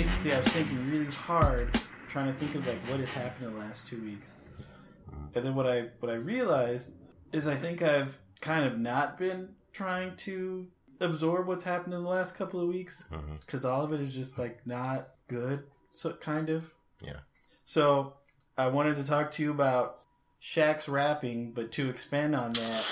Basically, 0.00 0.32
I 0.32 0.38
was 0.38 0.48
thinking 0.48 0.90
really 0.90 1.04
hard, 1.04 1.78
trying 2.08 2.32
to 2.32 2.32
think 2.32 2.54
of 2.54 2.66
like 2.66 2.78
what 2.88 3.00
has 3.00 3.10
happened 3.10 3.48
in 3.48 3.52
the 3.52 3.60
last 3.60 3.86
two 3.86 4.00
weeks. 4.02 4.32
Uh-huh. 4.58 5.26
And 5.34 5.44
then 5.44 5.54
what 5.54 5.66
I 5.66 5.88
what 5.98 6.10
I 6.10 6.14
realized 6.14 6.94
is 7.34 7.46
I 7.46 7.54
think 7.54 7.82
I've 7.82 8.18
kind 8.40 8.64
of 8.64 8.78
not 8.78 9.18
been 9.18 9.50
trying 9.74 10.16
to 10.16 10.68
absorb 11.02 11.48
what's 11.48 11.64
happened 11.64 11.92
in 11.92 12.02
the 12.02 12.08
last 12.08 12.34
couple 12.34 12.62
of 12.62 12.68
weeks 12.68 13.04
uh-huh. 13.12 13.20
because 13.40 13.66
all 13.66 13.84
of 13.84 13.92
it 13.92 14.00
is 14.00 14.14
just 14.14 14.38
like 14.38 14.66
not 14.66 15.10
good. 15.28 15.64
So 15.90 16.14
kind 16.14 16.48
of. 16.48 16.72
Yeah. 17.02 17.20
So 17.66 18.14
I 18.56 18.68
wanted 18.68 18.96
to 18.96 19.04
talk 19.04 19.32
to 19.32 19.42
you 19.42 19.50
about 19.50 19.98
Shaq's 20.40 20.88
rapping, 20.88 21.52
but 21.52 21.72
to 21.72 21.90
expand 21.90 22.34
on 22.34 22.54
that, 22.54 22.86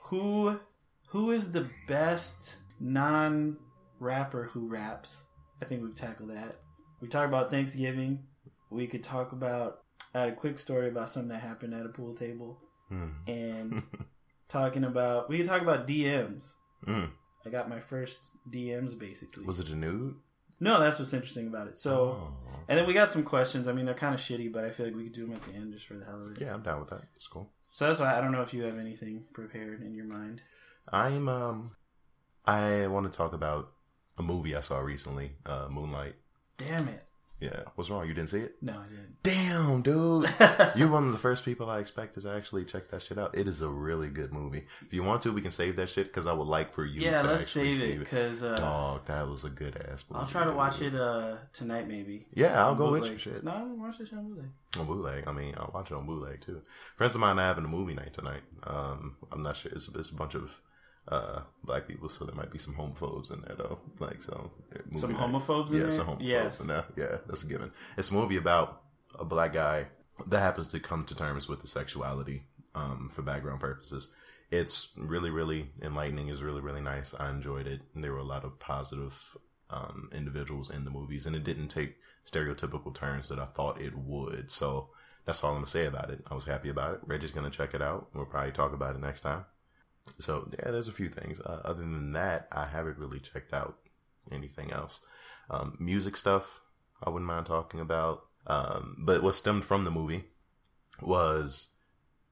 who 0.00 0.60
who 1.06 1.30
is 1.30 1.52
the 1.52 1.70
best 1.88 2.56
non 2.78 3.56
rapper 3.98 4.50
who 4.52 4.68
raps? 4.68 5.28
I 5.62 5.64
think 5.64 5.82
we've 5.82 5.94
tackled 5.94 6.30
that. 6.30 6.56
We 7.00 7.08
talked 7.08 7.28
about 7.28 7.50
Thanksgiving. 7.50 8.24
We 8.68 8.86
could 8.86 9.02
talk 9.02 9.32
about 9.32 9.78
I 10.14 10.20
had 10.20 10.28
a 10.30 10.34
quick 10.34 10.58
story 10.58 10.88
about 10.88 11.08
something 11.08 11.28
that 11.30 11.40
happened 11.40 11.72
at 11.74 11.86
a 11.86 11.88
pool 11.88 12.14
table 12.14 12.58
Mm. 12.90 13.12
and 13.26 13.82
talking 14.48 14.84
about 14.84 15.30
we 15.30 15.38
could 15.38 15.46
talk 15.46 15.62
about 15.62 15.86
DMs. 15.86 16.50
Mm. 16.86 17.08
I 17.46 17.48
got 17.48 17.68
my 17.70 17.80
first 17.80 18.18
DMs 18.50 18.98
basically. 18.98 19.44
Was 19.44 19.60
it 19.60 19.68
a 19.68 19.74
nude? 19.76 20.16
no, 20.60 20.78
that's 20.78 20.98
what's 21.00 21.12
interesting 21.14 21.46
about 21.48 21.66
it. 21.68 21.78
So 21.78 21.92
Oh. 22.20 22.34
and 22.68 22.78
then 22.78 22.86
we 22.86 22.92
got 22.92 23.10
some 23.10 23.22
questions. 23.24 23.66
I 23.68 23.72
mean, 23.72 23.84
they're 23.86 23.94
kind 23.94 24.14
of 24.14 24.20
shitty, 24.20 24.52
but 24.52 24.64
I 24.64 24.70
feel 24.70 24.86
like 24.86 24.94
we 24.94 25.04
could 25.04 25.12
do 25.14 25.26
them 25.26 25.34
at 25.34 25.42
the 25.42 25.52
end 25.52 25.72
just 25.72 25.86
for 25.86 25.94
the 25.94 26.04
hell 26.04 26.22
of 26.26 26.32
it. 26.32 26.40
yeah, 26.40 26.52
I'm 26.54 26.62
down 26.62 26.80
with 26.80 26.90
that. 26.90 27.02
It's 27.16 27.26
cool. 27.26 27.50
So 27.70 27.86
that's 27.88 28.00
why 28.00 28.16
I 28.16 28.20
don't 28.20 28.32
know 28.32 28.42
if 28.42 28.52
you 28.52 28.62
have 28.64 28.78
anything 28.78 29.24
prepared 29.32 29.82
in 29.82 29.94
your 29.94 30.04
mind. 30.06 30.42
I'm 30.92 31.28
um, 31.28 31.76
I 32.44 32.86
want 32.88 33.10
to 33.10 33.16
talk 33.16 33.32
about 33.32 33.72
a 34.22 34.26
movie 34.26 34.56
I 34.56 34.60
saw 34.60 34.78
recently, 34.78 35.32
uh, 35.44 35.68
Moonlight. 35.70 36.14
Damn 36.56 36.88
it! 36.88 37.04
Yeah, 37.40 37.62
what's 37.74 37.90
wrong? 37.90 38.06
You 38.06 38.14
didn't 38.14 38.30
see 38.30 38.38
it? 38.38 38.54
No, 38.62 38.74
I 38.74 38.86
didn't. 38.88 39.20
Damn, 39.24 39.82
dude. 39.82 40.30
You're 40.76 40.88
one 40.88 41.06
of 41.06 41.10
the 41.10 41.18
first 41.18 41.44
people 41.44 41.68
I 41.68 41.80
expect 41.80 42.16
to 42.20 42.30
actually 42.30 42.64
check 42.64 42.88
that 42.90 43.02
shit 43.02 43.18
out. 43.18 43.36
It 43.36 43.48
is 43.48 43.62
a 43.62 43.68
really 43.68 44.10
good 44.10 44.32
movie. 44.32 44.64
If 44.80 44.94
you 44.94 45.02
want 45.02 45.22
to, 45.22 45.32
we 45.32 45.42
can 45.42 45.50
save 45.50 45.74
that 45.74 45.88
shit 45.88 46.06
because 46.06 46.28
I 46.28 46.34
would 46.34 46.46
like 46.46 46.72
for 46.72 46.84
you 46.84 47.00
yeah, 47.00 47.20
to 47.20 47.26
let's 47.26 47.42
actually 47.42 47.74
save 47.76 47.90
it 47.90 47.98
because 47.98 48.44
uh, 48.44 48.56
Dog, 48.58 49.06
that 49.06 49.26
was 49.26 49.42
a 49.42 49.50
good 49.50 49.76
ass 49.76 50.04
movie. 50.08 50.22
I'll 50.22 50.30
try 50.30 50.44
to 50.44 50.52
watch 50.52 50.80
it 50.82 50.94
uh, 50.94 51.38
tonight, 51.52 51.88
maybe. 51.88 52.26
Yeah, 52.32 52.64
I'll 52.64 52.76
go 52.76 52.92
with 52.92 53.10
you. 53.10 53.18
Shit. 53.18 53.42
No, 53.42 53.50
I'll 53.50 53.76
watch 53.76 53.98
this 53.98 54.12
on 54.12 54.28
bootleg. 54.28 54.50
On 54.78 54.86
bootleg. 54.86 55.24
I 55.26 55.32
mean, 55.32 55.54
I'll 55.56 55.72
watch 55.74 55.90
it 55.90 55.96
on 55.96 56.06
bootleg 56.06 56.42
too. 56.42 56.62
Friends 56.94 57.16
of 57.16 57.20
mine 57.20 57.40
are 57.40 57.42
having 57.42 57.64
a 57.64 57.68
movie 57.68 57.94
night 57.94 58.14
tonight. 58.14 58.42
Um, 58.62 59.16
I'm 59.32 59.42
not 59.42 59.56
sure. 59.56 59.72
It's, 59.72 59.88
it's 59.92 60.10
a 60.10 60.14
bunch 60.14 60.36
of 60.36 60.60
uh 61.08 61.40
black 61.64 61.88
people, 61.88 62.08
so 62.08 62.24
there 62.24 62.34
might 62.34 62.50
be 62.52 62.58
some 62.58 62.74
homophobes 62.74 63.32
in 63.32 63.40
there 63.42 63.56
though. 63.56 63.78
Like 63.98 64.22
so, 64.22 64.50
Some 64.92 65.12
night. 65.12 65.20
homophobes 65.20 65.70
in 65.72 65.80
yeah, 65.82 65.90
some 65.90 66.06
homophobes 66.06 66.18
Yes. 66.26 66.60
in 66.60 66.66
there. 66.68 66.84
Yeah, 66.96 67.16
that's 67.28 67.42
a 67.42 67.46
given. 67.46 67.72
It's 67.96 68.10
a 68.10 68.14
movie 68.14 68.36
about 68.36 68.82
a 69.18 69.24
black 69.24 69.52
guy 69.52 69.86
that 70.28 70.40
happens 70.40 70.68
to 70.68 70.80
come 70.80 71.04
to 71.06 71.14
terms 71.14 71.48
with 71.48 71.60
his 71.60 71.70
sexuality 71.72 72.44
um, 72.74 73.08
for 73.10 73.22
background 73.22 73.60
purposes. 73.60 74.10
It's 74.50 74.88
really, 74.96 75.30
really 75.30 75.70
enlightening. 75.82 76.28
Is 76.28 76.42
really, 76.42 76.60
really 76.60 76.82
nice. 76.82 77.14
I 77.18 77.30
enjoyed 77.30 77.66
it. 77.66 77.80
There 77.96 78.12
were 78.12 78.18
a 78.18 78.24
lot 78.24 78.44
of 78.44 78.58
positive 78.60 79.36
um, 79.70 80.08
individuals 80.12 80.70
in 80.70 80.84
the 80.84 80.90
movies, 80.90 81.26
and 81.26 81.34
it 81.34 81.42
didn't 81.42 81.68
take 81.68 81.96
stereotypical 82.30 82.94
turns 82.94 83.28
that 83.30 83.38
I 83.38 83.46
thought 83.46 83.80
it 83.80 83.96
would. 83.96 84.50
So 84.50 84.90
that's 85.24 85.42
all 85.42 85.50
I'm 85.52 85.56
gonna 85.56 85.66
say 85.66 85.86
about 85.86 86.10
it. 86.10 86.20
I 86.30 86.34
was 86.34 86.44
happy 86.44 86.68
about 86.68 86.94
it. 86.94 87.00
Reggie's 87.06 87.32
gonna 87.32 87.50
check 87.50 87.74
it 87.74 87.82
out. 87.82 88.08
We'll 88.14 88.26
probably 88.26 88.52
talk 88.52 88.72
about 88.72 88.94
it 88.94 89.00
next 89.00 89.22
time. 89.22 89.46
So 90.18 90.48
yeah, 90.58 90.70
there's 90.70 90.88
a 90.88 90.92
few 90.92 91.08
things. 91.08 91.40
Uh, 91.40 91.60
other 91.64 91.80
than 91.82 92.12
that, 92.12 92.48
I 92.52 92.66
haven't 92.66 92.98
really 92.98 93.20
checked 93.20 93.52
out 93.52 93.78
anything 94.30 94.72
else. 94.72 95.00
Um, 95.50 95.76
music 95.78 96.16
stuff, 96.16 96.60
I 97.02 97.10
wouldn't 97.10 97.26
mind 97.26 97.46
talking 97.46 97.80
about. 97.80 98.26
Um, 98.46 98.96
but 98.98 99.22
what 99.22 99.34
stemmed 99.34 99.64
from 99.64 99.84
the 99.84 99.90
movie 99.90 100.24
was 101.00 101.68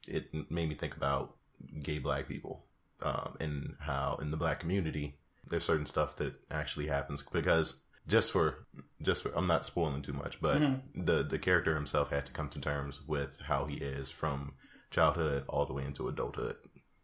it 0.09 0.33
made 0.51 0.69
me 0.69 0.75
think 0.75 0.97
about 0.97 1.37
gay 1.81 1.99
black 1.99 2.27
people 2.29 2.65
um, 3.03 3.37
and 3.41 3.77
how 3.81 4.19
in 4.21 4.31
the 4.31 4.37
black 4.37 4.61
community 4.61 5.17
there's 5.49 5.65
certain 5.65 5.87
stuff 5.87 6.17
that 6.17 6.35
actually 6.51 6.87
happens 6.87 7.23
because 7.23 7.81
just 8.09 8.31
for 8.33 8.67
just 9.03 9.23
for 9.23 9.31
I'm 9.37 9.47
not 9.47 9.67
spoiling 9.67 10.03
too 10.03 10.13
much, 10.13 10.41
but 10.41 10.61
Mhm. 10.61 10.81
the 11.07 11.23
the 11.23 11.39
character 11.39 11.75
himself 11.75 12.11
had 12.11 12.27
to 12.27 12.33
come 12.33 12.49
to 12.51 12.61
terms 12.61 13.03
with 13.07 13.39
how 13.41 13.67
he 13.67 13.77
is 13.77 14.11
from 14.11 14.55
childhood 14.91 15.45
all 15.49 15.67
the 15.67 15.75
way 15.75 15.85
into 15.85 16.09
adulthood. 16.09 16.57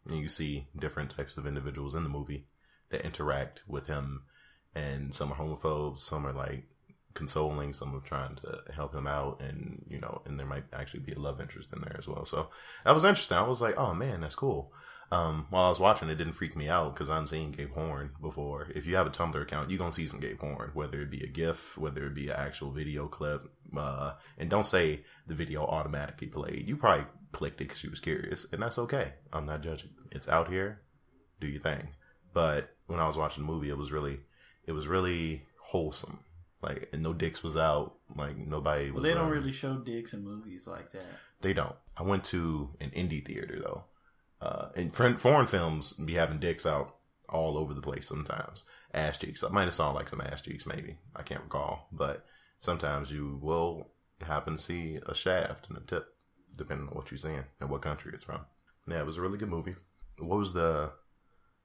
And 0.07 0.17
you 0.17 0.29
see 0.29 0.67
different 0.79 1.11
types 1.11 1.37
of 1.37 1.45
individuals 1.45 1.95
in 1.95 2.03
the 2.03 2.09
movie 2.09 2.47
that 2.89 3.05
interact 3.05 3.61
with 3.67 3.87
him, 3.87 4.23
and 4.73 5.13
some 5.13 5.31
are 5.31 5.35
homophobes, 5.35 5.99
some 5.99 6.25
are 6.25 6.33
like 6.33 6.65
consoling, 7.13 7.73
some 7.73 7.95
are 7.95 7.99
trying 7.99 8.35
to 8.35 8.61
help 8.73 8.93
him 8.93 9.07
out, 9.07 9.41
and 9.41 9.83
you 9.89 9.99
know, 9.99 10.21
and 10.25 10.39
there 10.39 10.45
might 10.45 10.65
actually 10.71 11.01
be 11.01 11.13
a 11.13 11.19
love 11.19 11.41
interest 11.41 11.73
in 11.73 11.81
there 11.81 11.95
as 11.97 12.07
well. 12.07 12.25
So 12.25 12.49
that 12.85 12.95
was 12.95 13.03
interesting. 13.03 13.37
I 13.37 13.47
was 13.47 13.61
like, 13.61 13.77
oh 13.77 13.93
man, 13.93 14.21
that's 14.21 14.35
cool. 14.35 14.71
Um, 15.09 15.47
while 15.49 15.65
I 15.65 15.69
was 15.69 15.79
watching, 15.79 16.09
it 16.09 16.15
didn't 16.15 16.33
freak 16.33 16.55
me 16.57 16.67
out 16.67 16.93
because 16.93 17.09
I'm 17.09 17.27
seeing 17.27 17.51
gay 17.51 17.65
porn 17.65 18.11
before. 18.21 18.67
If 18.75 18.85
you 18.85 18.95
have 18.97 19.07
a 19.07 19.09
Tumblr 19.09 19.41
account, 19.41 19.69
you're 19.69 19.79
gonna 19.79 19.93
see 19.93 20.05
some 20.07 20.19
gay 20.19 20.33
porn, 20.35 20.71
whether 20.73 21.01
it 21.01 21.09
be 21.09 21.23
a 21.23 21.27
GIF, 21.27 21.77
whether 21.77 22.05
it 22.07 22.13
be 22.13 22.27
an 22.29 22.35
actual 22.35 22.71
video 22.71 23.07
clip. 23.07 23.43
Uh, 23.75 24.13
and 24.37 24.49
don't 24.49 24.65
say 24.65 25.03
the 25.25 25.33
video 25.33 25.63
automatically 25.65 26.27
played. 26.27 26.67
You 26.67 26.75
probably 26.75 27.05
clicked 27.31 27.61
it 27.61 27.65
because 27.69 27.83
you 27.83 27.89
was 27.89 27.99
curious, 28.01 28.45
and 28.51 28.61
that's 28.61 28.77
okay. 28.79 29.13
I'm 29.31 29.45
not 29.45 29.61
judging. 29.61 29.91
It's 30.11 30.27
out 30.27 30.49
here. 30.49 30.81
Do 31.39 31.47
your 31.47 31.61
thing. 31.61 31.89
But 32.33 32.75
when 32.87 32.99
I 32.99 33.07
was 33.07 33.15
watching 33.17 33.45
the 33.45 33.51
movie, 33.51 33.69
it 33.69 33.77
was 33.77 33.91
really, 33.91 34.19
it 34.65 34.73
was 34.73 34.87
really 34.87 35.45
wholesome. 35.57 36.19
Like, 36.61 36.89
and 36.91 37.01
no 37.03 37.13
dicks 37.13 37.43
was 37.43 37.55
out. 37.55 37.95
Like 38.15 38.35
nobody 38.37 38.85
Well, 38.91 38.95
was. 38.95 39.03
they 39.03 39.13
don't 39.13 39.29
really 39.29 39.51
show 39.53 39.75
dicks 39.77 40.13
in 40.13 40.23
movies 40.23 40.67
like 40.67 40.91
that. 40.91 41.05
they 41.41 41.53
don't. 41.53 41.75
I 41.95 42.03
went 42.03 42.23
to 42.25 42.71
an 42.81 42.89
indie 42.91 43.23
theater 43.25 43.59
though, 43.61 43.83
uh, 44.41 44.69
and 44.75 44.93
foreign, 44.93 45.17
foreign 45.17 45.47
films 45.47 45.93
be 45.93 46.13
having 46.13 46.39
dicks 46.39 46.65
out 46.65 46.95
all 47.29 47.57
over 47.57 47.73
the 47.73 47.81
place 47.81 48.07
sometimes. 48.07 48.63
Ass 48.93 49.17
cheeks. 49.17 49.43
I 49.43 49.49
might 49.49 49.65
have 49.65 49.73
saw 49.73 49.91
like 49.91 50.09
some 50.09 50.21
ass 50.21 50.41
cheeks, 50.41 50.65
maybe. 50.65 50.97
I 51.15 51.23
can't 51.23 51.43
recall, 51.43 51.87
but 51.91 52.25
sometimes 52.59 53.11
you 53.11 53.39
will 53.41 53.89
happen 54.21 54.55
to 54.55 54.61
see 54.61 54.99
a 55.05 55.13
shaft 55.13 55.67
and 55.69 55.77
a 55.77 55.81
tip, 55.81 56.15
depending 56.55 56.87
on 56.87 56.93
what 56.93 57.11
you're 57.11 57.17
seeing 57.17 57.43
and 57.59 57.69
what 57.69 57.81
country 57.81 58.11
it's 58.13 58.23
from. 58.23 58.41
Yeah, 58.87 58.99
it 58.99 59.05
was 59.05 59.17
a 59.17 59.21
really 59.21 59.37
good 59.37 59.49
movie. 59.49 59.75
What 60.19 60.39
was 60.39 60.53
the 60.53 60.91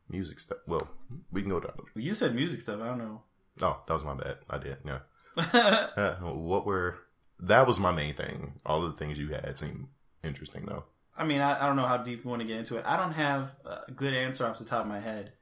music 0.09 0.41
stuff? 0.41 0.59
Well, 0.67 0.89
we 1.31 1.43
can 1.43 1.51
go 1.51 1.61
down. 1.61 1.73
You 1.95 2.15
said 2.15 2.35
music 2.35 2.61
stuff. 2.61 2.81
I 2.81 2.89
don't 2.89 2.99
know. 2.99 3.23
Oh, 3.61 3.81
that 3.87 3.95
was 3.95 4.05
my 4.05 4.15
bad. 4.15 4.39
I 4.49 4.59
did. 4.59 4.79
Yeah. 4.85 5.01
Uh, 5.97 6.17
what 6.17 6.67
were? 6.67 6.99
That 7.39 7.67
was 7.67 7.81
my 7.81 7.93
main 7.93 8.15
thing. 8.15 8.55
All 8.67 8.85
of 8.85 8.93
the 8.93 8.99
things 8.99 9.19
you 9.19 9.29
had 9.29 9.59
seemed 9.59 9.87
interesting 10.23 10.67
though. 10.67 10.85
I 11.17 11.25
mean, 11.25 11.41
I, 11.41 11.63
I 11.63 11.67
don't 11.67 11.77
know 11.77 11.87
how 11.87 11.99
deep 11.99 12.25
you 12.25 12.31
want 12.31 12.41
to 12.43 12.49
get 12.49 12.59
into 12.59 12.77
it. 12.77 12.85
I 12.87 12.97
don't 12.97 13.13
have 13.13 13.55
a 13.65 13.93
good 13.93 14.15
answer 14.15 14.47
off 14.47 14.59
the 14.59 14.65
top 14.65 14.83
of 14.83 14.89
my 14.89 15.01
head, 15.01 15.33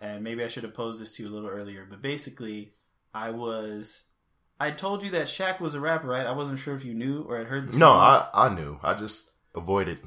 and 0.00 0.24
maybe 0.24 0.42
I 0.42 0.48
should 0.48 0.64
have 0.64 0.74
posed 0.74 1.00
this 1.00 1.10
to 1.16 1.22
you 1.22 1.28
a 1.28 1.34
little 1.34 1.48
earlier. 1.50 1.86
But 1.88 2.02
basically, 2.02 2.74
I 3.12 3.30
was, 3.30 4.04
I 4.58 4.70
told 4.70 5.02
you 5.02 5.10
that 5.10 5.26
Shaq 5.26 5.60
was 5.60 5.74
a 5.74 5.80
rapper, 5.80 6.08
right? 6.08 6.26
I 6.26 6.32
wasn't 6.32 6.58
sure 6.58 6.74
if 6.74 6.84
you 6.84 6.94
knew 6.94 7.22
or 7.22 7.38
had 7.38 7.46
heard 7.48 7.68
the 7.68 7.74
No, 7.76 7.86
songs. 7.86 7.92
I, 7.92 8.28
I 8.34 8.54
knew. 8.54 8.78
I 8.82 8.94
just 8.94 9.30
avoided 9.54 9.98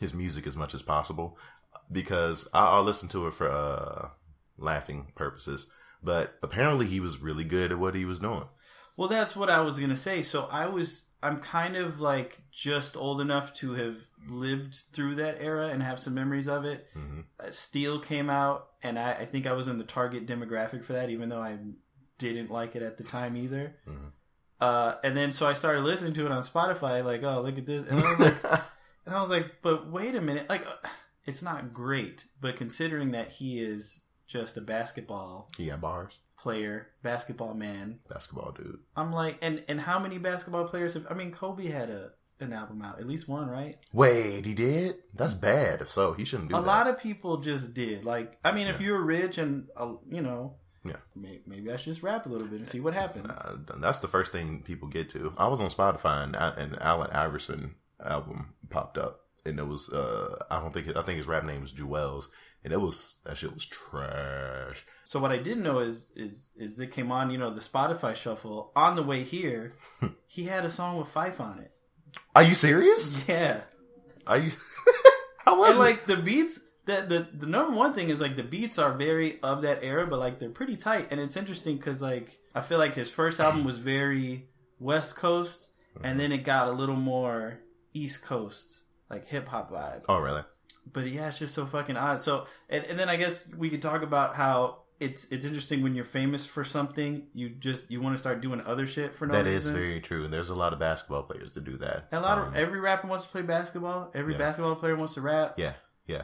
his 0.00 0.14
music 0.14 0.46
as 0.46 0.56
much 0.56 0.74
as 0.74 0.82
possible 0.82 1.38
because 1.90 2.48
I, 2.52 2.66
I'll 2.66 2.82
listen 2.84 3.08
to 3.10 3.26
it 3.26 3.34
for 3.34 3.50
uh, 3.50 4.08
laughing 4.58 5.12
purposes. 5.14 5.66
But 6.02 6.34
apparently, 6.42 6.86
he 6.86 6.98
was 7.00 7.18
really 7.18 7.44
good 7.44 7.70
at 7.70 7.78
what 7.78 7.94
he 7.94 8.04
was 8.04 8.18
doing. 8.18 8.44
Well, 8.96 9.08
that's 9.08 9.34
what 9.36 9.50
I 9.50 9.60
was 9.60 9.78
gonna 9.78 9.96
say. 9.96 10.22
So 10.22 10.44
I 10.50 10.66
was, 10.66 11.04
I'm 11.22 11.38
kind 11.40 11.76
of 11.76 11.98
like 12.00 12.40
just 12.52 12.96
old 12.96 13.20
enough 13.20 13.54
to 13.54 13.72
have 13.74 13.96
lived 14.28 14.76
through 14.92 15.16
that 15.16 15.38
era 15.40 15.68
and 15.68 15.82
have 15.82 15.98
some 15.98 16.14
memories 16.14 16.46
of 16.48 16.64
it. 16.64 16.86
hmm 16.94 17.20
Uh, 17.40 17.50
Steel 17.50 17.98
came 17.98 18.30
out, 18.30 18.68
and 18.82 18.98
I, 18.98 19.12
I 19.12 19.24
think 19.24 19.46
I 19.46 19.52
was 19.52 19.68
in 19.68 19.78
the 19.78 19.84
target 19.84 20.26
demographic 20.26 20.84
for 20.84 20.92
that, 20.92 21.10
even 21.10 21.28
though 21.28 21.42
I 21.42 21.58
didn't 22.18 22.50
like 22.50 22.76
it 22.76 22.82
at 22.82 22.98
the 22.98 23.04
time 23.04 23.36
either. 23.36 23.76
Mhm. 23.88 24.12
Uh, 24.60 24.94
and 25.02 25.16
then 25.16 25.32
so 25.32 25.46
I 25.46 25.54
started 25.54 25.82
listening 25.82 26.12
to 26.14 26.26
it 26.26 26.30
on 26.30 26.42
Spotify, 26.44 27.04
like, 27.04 27.22
oh, 27.24 27.40
look 27.42 27.58
at 27.58 27.66
this, 27.66 27.88
and 27.88 27.98
I 27.98 28.08
was 28.10 28.20
like, 28.20 28.44
and 29.06 29.14
I 29.14 29.20
was 29.20 29.30
like, 29.30 29.56
but 29.62 29.90
wait 29.90 30.14
a 30.14 30.20
minute, 30.20 30.48
like, 30.48 30.64
uh, 30.64 30.88
it's 31.26 31.42
not 31.42 31.72
great, 31.72 32.26
but 32.40 32.54
considering 32.56 33.10
that 33.12 33.32
he 33.32 33.60
is 33.60 34.02
just 34.28 34.56
a 34.56 34.60
basketball 34.60 35.50
he 35.56 35.66
got 35.66 35.80
bars. 35.80 36.18
Player, 36.42 36.88
basketball 37.04 37.54
man, 37.54 38.00
Basketball 38.08 38.50
dude. 38.50 38.80
I'm 38.96 39.12
like, 39.12 39.38
and 39.42 39.62
and 39.68 39.80
how 39.80 40.00
many 40.00 40.18
basketball 40.18 40.64
players 40.66 40.94
have? 40.94 41.06
I 41.08 41.14
mean, 41.14 41.30
Kobe 41.30 41.66
had 41.68 41.88
a 41.88 42.10
an 42.40 42.52
album 42.52 42.82
out, 42.82 42.98
at 42.98 43.06
least 43.06 43.28
one, 43.28 43.48
right? 43.48 43.78
Wait, 43.92 44.44
he 44.44 44.52
did? 44.52 44.96
That's 45.14 45.34
bad. 45.34 45.80
If 45.82 45.92
so, 45.92 46.14
he 46.14 46.24
shouldn't 46.24 46.48
do 46.48 46.56
a 46.56 46.60
that. 46.60 46.66
lot 46.66 46.88
of 46.88 46.98
people 46.98 47.36
just 47.36 47.74
did. 47.74 48.04
Like, 48.04 48.36
I 48.44 48.50
mean, 48.50 48.66
if 48.66 48.80
you're 48.80 49.00
rich 49.00 49.38
and 49.38 49.68
uh, 49.76 49.92
you 50.10 50.20
know, 50.20 50.56
Yeah. 50.84 50.96
may, 51.14 51.42
maybe 51.46 51.70
I 51.70 51.76
should 51.76 51.92
just 51.92 52.02
rap 52.02 52.26
a 52.26 52.28
little 52.28 52.48
bit 52.48 52.56
and 52.58 52.66
see 52.66 52.80
what 52.80 52.94
happens. 52.94 53.38
Uh, 53.44 53.56
that's 53.78 54.00
the 54.00 54.08
first 54.08 54.32
thing 54.32 54.62
people 54.64 54.88
get 54.88 55.08
to. 55.10 55.32
I 55.38 55.46
was 55.46 55.60
on 55.60 55.70
Spotify 55.70 56.24
and 56.24 56.34
an 56.34 56.76
Allen 56.80 57.10
Iverson 57.12 57.76
album 58.04 58.54
popped 58.68 58.98
up, 58.98 59.20
and 59.46 59.60
it 59.60 59.66
was 59.68 59.90
uh, 59.90 60.42
I 60.50 60.58
don't 60.58 60.74
think 60.74 60.88
I 60.96 61.02
think 61.02 61.18
his 61.18 61.28
rap 61.28 61.44
name 61.44 61.62
is 61.62 61.70
Jewelz, 61.72 62.24
and 62.64 62.72
it 62.72 62.80
was 62.80 63.16
that 63.24 63.36
shit 63.36 63.52
was 63.52 63.66
trash. 63.66 64.84
So 65.04 65.18
what 65.20 65.32
I 65.32 65.38
didn't 65.38 65.62
know 65.62 65.80
is 65.80 66.10
is 66.14 66.50
is 66.56 66.78
it 66.80 66.92
came 66.92 67.10
on, 67.10 67.30
you 67.30 67.38
know, 67.38 67.50
the 67.50 67.60
Spotify 67.60 68.14
shuffle 68.14 68.72
on 68.76 68.96
the 68.96 69.02
way 69.02 69.22
here. 69.22 69.74
he 70.26 70.44
had 70.44 70.64
a 70.64 70.70
song 70.70 70.98
with 70.98 71.12
Phife 71.12 71.40
on 71.40 71.58
it. 71.58 71.72
Are 72.34 72.42
you 72.42 72.54
serious? 72.54 73.24
Yeah, 73.28 73.62
Are 74.26 74.38
you? 74.38 74.52
How 75.38 75.58
was 75.58 75.70
and 75.70 75.78
it? 75.78 75.82
like 75.82 76.06
the 76.06 76.16
beats. 76.16 76.60
The, 76.84 77.28
the 77.32 77.38
the 77.38 77.46
number 77.46 77.76
one 77.76 77.94
thing 77.94 78.10
is 78.10 78.20
like 78.20 78.34
the 78.34 78.42
beats 78.42 78.76
are 78.76 78.92
very 78.92 79.40
of 79.40 79.62
that 79.62 79.84
era, 79.84 80.06
but 80.06 80.18
like 80.18 80.40
they're 80.40 80.50
pretty 80.50 80.76
tight, 80.76 81.08
and 81.10 81.20
it's 81.20 81.36
interesting 81.36 81.76
because 81.76 82.02
like 82.02 82.38
I 82.54 82.60
feel 82.60 82.78
like 82.78 82.94
his 82.94 83.08
first 83.08 83.38
album 83.38 83.64
was 83.64 83.78
very 83.78 84.48
West 84.80 85.14
Coast, 85.14 85.70
and 85.96 86.04
mm-hmm. 86.04 86.18
then 86.18 86.32
it 86.32 86.38
got 86.38 86.66
a 86.66 86.72
little 86.72 86.96
more 86.96 87.60
East 87.94 88.22
Coast, 88.22 88.82
like 89.08 89.28
hip 89.28 89.46
hop 89.46 89.70
vibe. 89.70 90.04
oh 90.08 90.18
really? 90.18 90.42
But 90.90 91.06
yeah, 91.08 91.28
it's 91.28 91.38
just 91.38 91.54
so 91.54 91.66
fucking 91.66 91.96
odd. 91.96 92.20
So, 92.22 92.46
and, 92.68 92.84
and 92.84 92.98
then 92.98 93.08
I 93.08 93.16
guess 93.16 93.48
we 93.54 93.68
could 93.70 93.82
talk 93.82 94.02
about 94.02 94.34
how 94.34 94.78
it's 95.00 95.26
it's 95.32 95.44
interesting 95.44 95.82
when 95.82 95.94
you're 95.94 96.04
famous 96.04 96.46
for 96.46 96.62
something, 96.64 97.26
you 97.34 97.48
just 97.50 97.90
you 97.90 98.00
want 98.00 98.14
to 98.14 98.18
start 98.18 98.40
doing 98.40 98.60
other 98.60 98.86
shit 98.86 99.14
for 99.14 99.26
no 99.26 99.32
That 99.34 99.46
is 99.46 99.64
reason. 99.64 99.74
very 99.74 100.00
true. 100.00 100.24
And 100.24 100.32
there's 100.32 100.48
a 100.48 100.54
lot 100.54 100.72
of 100.72 100.78
basketball 100.78 101.24
players 101.24 101.52
to 101.52 101.60
do 101.60 101.76
that. 101.78 102.08
And 102.12 102.20
a 102.20 102.22
lot 102.22 102.38
Um, 102.38 102.48
of 102.48 102.56
every 102.56 102.78
rapper 102.80 103.08
wants 103.08 103.24
to 103.24 103.30
play 103.30 103.42
basketball. 103.42 104.10
Every 104.14 104.32
Yeah. 104.34 104.38
basketball 104.38 104.76
player 104.76 104.94
wants 104.96 105.14
to 105.14 105.20
rap. 105.20 105.54
Yeah, 105.58 105.74
yeah. 106.06 106.22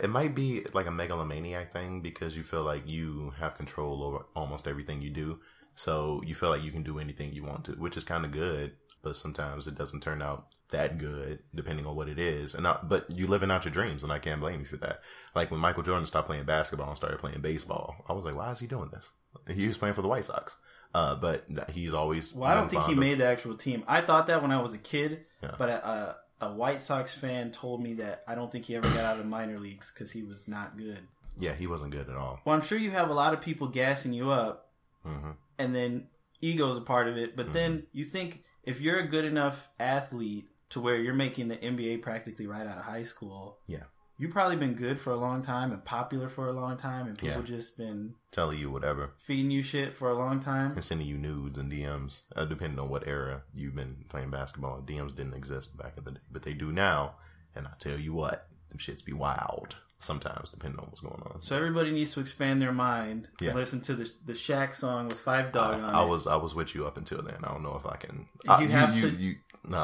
It 0.00 0.10
might 0.10 0.36
be 0.36 0.64
like 0.72 0.86
a 0.86 0.92
megalomaniac 0.92 1.72
thing 1.72 2.00
because 2.00 2.36
you 2.36 2.44
feel 2.44 2.62
like 2.62 2.86
you 2.86 3.32
have 3.40 3.56
control 3.56 4.04
over 4.04 4.26
almost 4.36 4.68
everything 4.68 5.02
you 5.02 5.10
do. 5.10 5.40
So 5.74 6.20
you 6.24 6.34
feel 6.36 6.50
like 6.50 6.62
you 6.62 6.70
can 6.70 6.84
do 6.84 7.00
anything 7.00 7.32
you 7.32 7.42
want 7.44 7.64
to, 7.64 7.72
which 7.72 7.96
is 7.96 8.04
kind 8.04 8.24
of 8.24 8.30
good. 8.30 8.76
But 9.02 9.16
sometimes 9.16 9.66
it 9.66 9.76
doesn't 9.78 10.02
turn 10.02 10.20
out 10.20 10.46
that 10.70 10.98
good, 10.98 11.40
depending 11.54 11.86
on 11.86 11.96
what 11.96 12.08
it 12.08 12.18
is. 12.18 12.54
And 12.54 12.62
not, 12.64 12.88
but 12.88 13.10
you 13.10 13.26
living 13.26 13.50
out 13.50 13.64
your 13.64 13.72
dreams, 13.72 14.02
and 14.02 14.12
I 14.12 14.18
can't 14.18 14.40
blame 14.40 14.60
you 14.60 14.66
for 14.66 14.76
that. 14.78 15.00
Like 15.34 15.50
when 15.50 15.58
Michael 15.60 15.82
Jordan 15.82 16.06
stopped 16.06 16.26
playing 16.28 16.44
basketball 16.44 16.88
and 16.88 16.96
started 16.96 17.18
playing 17.18 17.40
baseball, 17.40 17.96
I 18.08 18.12
was 18.12 18.24
like, 18.24 18.34
why 18.36 18.52
is 18.52 18.60
he 18.60 18.66
doing 18.66 18.90
this? 18.92 19.10
He 19.48 19.66
was 19.66 19.78
playing 19.78 19.94
for 19.94 20.02
the 20.02 20.08
White 20.08 20.26
Sox. 20.26 20.56
Uh, 20.94 21.14
but 21.14 21.46
he's 21.72 21.94
always. 21.94 22.34
Well, 22.34 22.50
I 22.50 22.54
don't 22.54 22.68
think 22.70 22.84
he 22.84 22.92
of- 22.92 22.98
made 22.98 23.18
the 23.18 23.26
actual 23.26 23.56
team. 23.56 23.84
I 23.86 24.00
thought 24.00 24.26
that 24.26 24.42
when 24.42 24.50
I 24.50 24.60
was 24.60 24.74
a 24.74 24.78
kid, 24.78 25.24
Yeah. 25.42 25.54
but 25.56 25.68
a, 25.70 26.16
a, 26.40 26.46
a 26.48 26.52
White 26.52 26.82
Sox 26.82 27.14
fan 27.14 27.52
told 27.52 27.80
me 27.82 27.94
that 27.94 28.22
I 28.26 28.34
don't 28.34 28.50
think 28.50 28.64
he 28.66 28.74
ever 28.76 28.88
got 28.88 29.04
out 29.04 29.20
of 29.20 29.26
minor 29.26 29.56
leagues 29.58 29.92
because 29.94 30.10
he 30.10 30.22
was 30.24 30.48
not 30.48 30.76
good. 30.76 30.98
Yeah, 31.38 31.52
he 31.54 31.66
wasn't 31.68 31.92
good 31.92 32.08
at 32.10 32.16
all. 32.16 32.40
Well, 32.44 32.54
I'm 32.56 32.60
sure 32.60 32.76
you 32.76 32.90
have 32.90 33.08
a 33.08 33.14
lot 33.14 33.32
of 33.34 33.40
people 33.40 33.68
gassing 33.68 34.12
you 34.12 34.30
up, 34.30 34.68
hmm 35.06 35.30
and 35.58 35.74
then 35.74 36.08
ego's 36.40 36.76
a 36.78 36.80
part 36.80 37.06
of 37.06 37.16
it. 37.16 37.36
But 37.36 37.46
Mm-hmm. 37.46 37.52
then 37.54 37.82
you 37.92 38.02
think 38.04 38.42
if 38.70 38.80
you're 38.80 38.98
a 39.00 39.06
good 39.08 39.24
enough 39.24 39.68
athlete 39.78 40.48
to 40.70 40.80
where 40.80 40.96
you're 40.96 41.14
making 41.14 41.48
the 41.48 41.56
NBA 41.56 42.00
practically 42.02 42.46
right 42.46 42.66
out 42.66 42.78
of 42.78 42.84
high 42.84 43.02
school, 43.02 43.58
Yeah. 43.66 43.84
you've 44.18 44.30
probably 44.30 44.56
been 44.56 44.74
good 44.74 45.00
for 45.00 45.12
a 45.12 45.16
long 45.16 45.42
time 45.42 45.72
and 45.72 45.84
popular 45.84 46.28
for 46.28 46.46
a 46.48 46.52
long 46.52 46.76
time, 46.76 47.06
and 47.08 47.18
people 47.18 47.40
Yeah. 47.40 47.46
just 47.56 47.76
been 47.76 48.14
Telling 48.30 48.58
you 48.58 48.70
whatever. 48.70 49.10
feeding 49.18 49.50
you 49.50 49.62
shit 49.62 49.94
for 49.94 50.08
a 50.10 50.14
long 50.14 50.38
time. 50.40 50.72
and 50.72 50.84
sending 50.84 51.08
you 51.08 51.18
nudes 51.18 51.58
and 51.58 51.70
DMs, 51.72 52.22
uh, 52.36 52.44
depending 52.44 52.78
on 52.78 52.88
what 52.88 53.06
era 53.08 53.42
you've 53.52 53.74
been 53.74 54.04
playing 54.08 54.30
basketball. 54.30 54.80
DMs 54.82 55.14
didn't 55.14 55.34
exist 55.34 55.76
back 55.76 55.94
in 55.98 56.04
the 56.04 56.12
day, 56.12 56.20
but 56.30 56.42
they 56.42 56.54
do 56.54 56.70
now. 56.70 57.16
And 57.54 57.66
I 57.66 57.72
tell 57.80 57.98
you 57.98 58.12
what, 58.12 58.48
them 58.68 58.78
shits 58.78 59.04
be 59.04 59.12
wild 59.12 59.74
sometimes, 60.00 60.50
depending 60.50 60.80
on 60.80 60.86
what's 60.86 61.00
going 61.00 61.22
on. 61.26 61.40
So 61.42 61.54
everybody 61.56 61.92
needs 61.92 62.12
to 62.14 62.20
expand 62.20 62.60
their 62.60 62.72
mind 62.72 63.28
Yeah. 63.40 63.50
and 63.50 63.58
listen 63.58 63.80
to 63.82 63.94
the 63.94 64.10
the 64.26 64.32
Shaq 64.32 64.74
song 64.74 65.06
with 65.06 65.24
Phife 65.24 65.52
Dawg 65.52 65.74
on 65.76 65.84
I, 65.84 66.00
I 66.00 66.04
it. 66.04 66.08
was 66.08 66.26
I 66.26 66.36
was 66.36 66.54
with 66.54 66.74
you 66.74 66.86
up 66.86 66.96
until 66.96 67.22
then. 67.22 67.36
I 67.44 67.48
don't 67.52 67.62
know 67.62 67.76
if 67.76 67.86
I 67.86 67.96
can. 67.96 68.26
You 68.44 68.50
uh, 68.50 68.56
I- 68.56 68.64
have 68.66 68.94
you, 68.96 69.10
to- 69.10 69.16
You, 69.16 69.36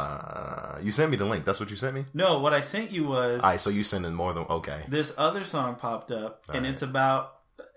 nah, 0.07 0.79
you 0.83 0.91
sent 0.93 1.11
me 1.11 1.17
the 1.17 1.25
link. 1.27 1.45
That's 1.45 1.61
what 1.61 1.71
you 1.71 1.77
sent 1.77 1.95
me. 1.95 2.05
no, 2.15 2.39
what 2.39 2.53
I 2.55 2.61
sent 2.61 2.91
you 2.91 3.05
was 3.07 3.43
All 3.43 3.51
right, 3.51 3.61
so 3.61 3.71
you 3.71 3.83
sending 3.83 4.15
more 4.15 4.33
than 4.33 4.45
okay. 4.45 4.83
this 4.89 5.15
other 5.17 5.45
song 5.45 5.77
popped 5.77 6.11
up, 6.11 6.43
and 6.49 6.57
Alright. 6.59 6.73
it's 6.73 6.83
about 6.83 7.35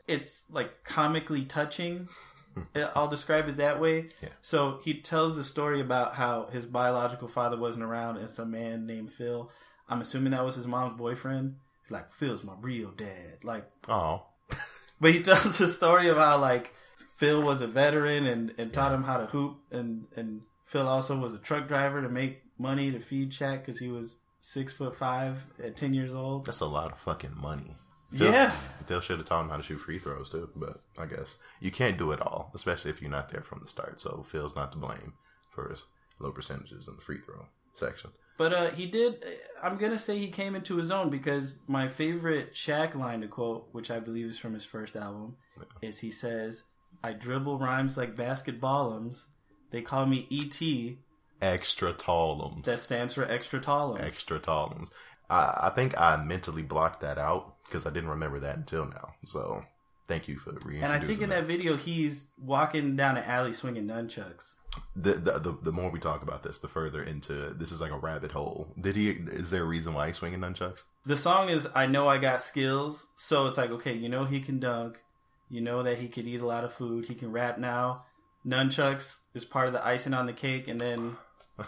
it's 0.08 0.44
like 0.50 0.84
comically 0.84 1.44
touching. 1.46 2.08
I'll 2.96 3.08
describe 3.08 3.48
it 3.48 3.58
that 3.58 3.80
way. 3.80 4.08
Yeah. 4.22 4.30
So 4.42 4.80
he 4.84 4.96
tells 4.96 5.38
the 5.38 5.44
story 5.44 5.82
about 5.82 6.16
how 6.16 6.48
his 6.52 6.66
biological 6.66 7.28
father 7.28 7.58
wasn't 7.58 7.84
around, 7.84 8.18
and 8.18 8.30
some 8.30 8.52
man 8.52 8.86
named 8.88 9.12
Phil. 9.14 9.52
I'm 9.88 10.02
assuming 10.02 10.32
that 10.32 10.44
was 10.46 10.56
his 10.56 10.68
mom's 10.68 10.98
boyfriend. 10.98 11.56
Like, 11.92 12.12
Phil's 12.12 12.44
my 12.44 12.54
real 12.60 12.92
dad. 12.92 13.44
Like, 13.44 13.66
Oh, 13.88 14.24
but 15.02 15.12
he 15.14 15.22
tells 15.22 15.58
the 15.58 15.68
story 15.68 16.10
of 16.10 16.18
how 16.18 16.38
like 16.40 16.74
Phil 17.16 17.42
was 17.42 17.62
a 17.62 17.68
veteran 17.68 18.26
and, 18.28 18.54
and 18.58 18.72
taught 18.74 18.94
him 18.94 19.04
how 19.04 19.18
to 19.18 19.26
hoop, 19.26 19.58
and 19.72 20.06
and 20.16 20.42
Phil 20.66 20.88
also 20.88 21.18
was 21.18 21.34
a 21.34 21.40
truck 21.40 21.68
driver 21.68 22.02
to 22.02 22.10
make 22.10 22.42
money 22.58 22.92
to 22.92 23.00
feed 23.00 23.32
Shaq 23.32 23.60
because 23.60 23.80
he 23.80 23.90
was 23.90 24.20
six 24.42 24.72
foot 24.74 24.96
five 24.96 25.38
at 25.64 25.76
ten 25.76 25.94
years 25.94 26.14
old. 26.14 26.46
that's 26.46 26.62
a 26.62 26.66
lot 26.66 26.92
of 26.92 26.98
fucking 27.00 27.36
money. 27.36 27.76
Yeah. 28.12 28.52
Phil 28.88 29.02
should 29.02 29.20
have 29.20 29.28
taught 29.28 29.44
him 29.44 29.50
how 29.50 29.58
to 29.58 29.64
shoot 29.64 29.78
free 29.78 30.00
throws 30.00 30.32
too, 30.32 30.50
but 30.56 30.82
I 30.98 31.06
guess 31.06 31.38
you 31.60 31.70
can't 31.70 31.98
do 31.98 32.12
it 32.12 32.20
all, 32.22 32.52
especially 32.56 32.90
if 32.90 33.02
you're 33.02 33.12
not 33.12 33.30
there 33.30 33.44
from 33.44 33.60
the 33.62 33.68
start. 33.68 34.00
So 34.00 34.24
Phil's 34.28 34.56
not 34.56 34.72
to 34.72 34.80
blame 34.80 35.14
for 35.54 35.70
his 35.70 35.84
low 36.20 36.32
percentages 36.32 36.88
in 36.88 36.96
the 36.96 37.02
free 37.02 37.20
throw 37.20 37.46
section. 37.74 38.10
But 38.40 38.54
uh, 38.54 38.70
he 38.70 38.86
did. 38.86 39.26
I'm 39.62 39.76
gonna 39.76 40.00
say 40.00 40.18
he 40.18 40.30
came 40.30 40.56
into 40.56 40.78
his 40.78 40.92
own 40.92 41.10
because 41.10 41.60
my 41.68 41.90
favorite 41.90 42.54
Shaq 42.54 42.96
line 42.96 43.20
to 43.20 43.28
quote, 43.28 43.68
which 43.74 43.92
I 43.92 44.00
believe 44.00 44.28
is 44.28 44.40
from 44.40 44.54
his 44.54 44.64
first 44.64 44.96
album, 44.96 45.36
is 45.82 46.00
he 46.00 46.10
says, 46.10 46.64
"I 47.04 47.12
dribble 47.12 47.60
rhymes 47.60 47.98
like 47.98 48.16
basketballums. 48.16 49.26
They 49.72 49.82
call 49.82 50.06
me 50.06 50.26
ET. 50.32 50.96
Extra 51.42 51.92
tallums. 51.92 52.64
That 52.64 52.80
stands 52.80 53.14
for 53.14 53.26
extra 53.26 53.60
tallums." 53.60 54.00
extra 54.00 54.40
tallums. 54.40 54.90
I, 55.30 55.64
I 55.64 55.72
think 55.76 56.00
I 56.00 56.16
mentally 56.16 56.64
blocked 56.64 57.02
that 57.02 57.18
out 57.18 57.62
because 57.66 57.86
I 57.86 57.90
didn't 57.90 58.10
remember 58.10 58.40
that 58.40 58.56
until 58.56 58.86
now. 58.86 59.16
So 59.26 59.66
thank 60.10 60.28
you 60.28 60.38
for 60.38 60.50
reintroducing 60.50 60.84
and 60.84 60.92
I 60.92 61.06
think 61.06 61.22
in 61.22 61.30
that 61.30 61.46
video 61.46 61.78
he's 61.78 62.28
walking 62.38 62.96
down 62.98 63.16
an 63.16 63.24
alley 63.24 63.54
swinging 63.54 63.86
nunchucks. 63.86 64.56
The, 64.96 65.14
the 65.14 65.40
the 65.40 65.58
the 65.64 65.72
more 65.72 65.90
we 65.90 66.00
talk 66.00 66.24
about 66.24 66.44
this, 66.44 66.60
the 66.60 66.68
further 66.68 67.02
into 67.02 67.54
this 67.54 67.72
is 67.72 67.80
like 67.80 67.92
a 67.92 67.98
rabbit 67.98 68.32
hole. 68.32 68.74
Did 68.80 68.96
he? 68.96 69.10
Is 69.10 69.50
there 69.52 69.64
a 69.64 69.68
reason 69.68 69.94
why 69.94 70.08
he's 70.08 70.18
swinging 70.18 70.40
nunchucks? 70.40 70.84
The 71.06 71.18
song 71.18 71.50
is 71.50 71.68
"I 71.74 71.86
Know 71.86 72.08
I 72.08 72.18
Got 72.18 72.42
Skills," 72.42 73.08
so 73.16 73.48
it's 73.48 73.58
like 73.58 73.72
okay, 73.72 73.94
you 73.94 74.10
know 74.10 74.26
he 74.26 74.42
can 74.42 74.60
dunk, 74.60 75.02
you 75.50 75.62
know 75.62 75.82
that 75.84 75.98
he 76.00 76.08
could 76.08 76.28
eat 76.28 76.42
a 76.42 76.46
lot 76.46 76.64
of 76.64 76.74
food, 76.74 77.08
he 77.08 77.16
can 77.16 77.32
rap 77.32 77.58
now. 77.58 78.04
Nunchucks 78.46 79.20
is 79.34 79.46
part 79.46 79.68
of 79.68 79.74
the 79.74 79.86
icing 79.86 80.14
on 80.14 80.26
the 80.26 80.34
cake, 80.34 80.68
and 80.68 80.80
then 80.80 81.18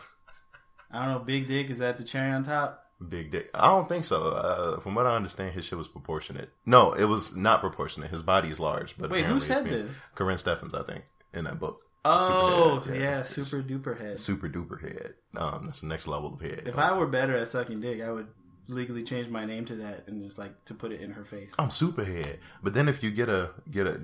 I 0.92 1.06
don't 1.06 1.14
know, 1.14 1.20
Big 1.20 1.48
Dick 1.48 1.70
is 1.70 1.80
that 1.80 1.98
the 1.98 2.04
cherry 2.04 2.32
on 2.32 2.44
top? 2.44 2.81
Big 3.10 3.32
dick. 3.32 3.50
I 3.54 3.68
don't 3.68 3.90
think 3.90 4.06
so. 4.06 4.30
Uh, 4.30 4.80
from 4.80 4.94
what 4.96 5.08
I 5.08 5.16
understand, 5.16 5.54
his 5.54 5.66
shit 5.66 5.78
was 5.78 5.88
proportionate. 5.88 6.50
No, 6.66 6.94
it 6.94 7.06
was 7.06 7.36
not 7.36 7.60
proportionate. 7.62 8.12
His 8.12 8.22
body 8.22 8.50
is 8.50 8.60
large, 8.60 8.96
but 8.98 9.10
Wait, 9.10 9.26
who 9.26 9.40
said 9.40 9.64
being- 9.64 9.88
this? 9.88 10.04
Karrine 10.16 10.42
Steffans, 10.42 10.74
I 10.74 10.84
think, 10.84 11.06
in 11.34 11.46
that 11.46 11.60
book. 11.60 11.82
Oh 12.06 12.84
Superhead, 12.86 13.00
yeah, 13.00 13.24
super 13.24 13.62
duper 13.62 14.00
head. 14.00 14.20
super 14.20 14.50
duper 14.50 14.82
head. 14.82 15.14
Um, 15.36 15.66
that's 15.66 15.82
the 15.82 15.88
next 15.88 16.08
level 16.08 16.34
of 16.34 16.42
head. 16.42 16.64
If 16.66 16.78
I 16.78 16.94
were 16.98 17.06
better 17.08 17.38
at 17.38 17.48
sucking 17.48 17.80
dick, 17.82 18.02
I 18.02 18.12
would 18.12 18.28
legally 18.68 19.04
change 19.04 19.28
my 19.30 19.46
name 19.46 19.66
to 19.66 19.76
that 19.76 20.06
and 20.08 20.24
just 20.24 20.38
like 20.40 20.66
to 20.66 20.74
put 20.74 20.92
it 20.92 21.02
in 21.02 21.12
her 21.12 21.24
face. 21.26 21.54
I'm 21.60 21.70
super 21.70 22.04
head. 22.04 22.40
But 22.64 22.74
then 22.74 22.88
if 22.88 23.04
you 23.04 23.12
get 23.12 23.30
a 23.30 23.52
get 23.70 23.86
a, 23.86 24.00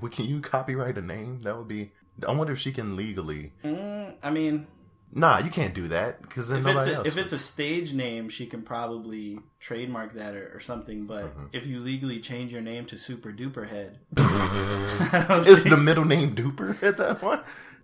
can 0.10 0.24
you 0.26 0.40
copyright 0.40 0.98
a 0.98 1.02
name? 1.02 1.40
That 1.42 1.56
would 1.56 1.68
be. 1.68 1.92
I 2.26 2.32
wonder 2.32 2.52
if 2.52 2.58
she 2.58 2.72
can 2.72 2.96
legally. 2.96 3.52
Mm, 3.64 4.14
I 4.22 4.30
mean, 4.30 4.66
Nah, 5.10 5.38
you 5.38 5.50
can't 5.50 5.74
do 5.74 5.88
that 5.88 6.20
because 6.22 6.48
then 6.48 6.60
if 6.60 6.66
it's 6.66 6.86
a, 6.86 6.94
else. 6.94 7.06
if 7.06 7.16
it's 7.16 7.32
a 7.32 7.38
stage 7.38 7.92
name, 7.94 8.28
she 8.28 8.46
can 8.46 8.62
probably 8.62 9.38
trademark 9.58 10.12
that 10.12 10.34
or, 10.34 10.52
or 10.54 10.60
something. 10.60 11.06
But 11.06 11.24
Mm-hmm. 11.24 11.46
if 11.52 11.66
you 11.66 11.78
legally 11.80 12.20
change 12.20 12.52
your 12.52 12.60
name 12.62 12.84
to 12.86 12.98
Super 12.98 13.32
Duper 13.32 13.66
Head, 13.68 13.98
is 15.46 15.64
the 15.64 15.76
middle 15.76 16.04
name 16.04 16.34
Duper 16.34 16.80
at 16.82 16.96
that 16.98 17.20
point? 17.20 17.40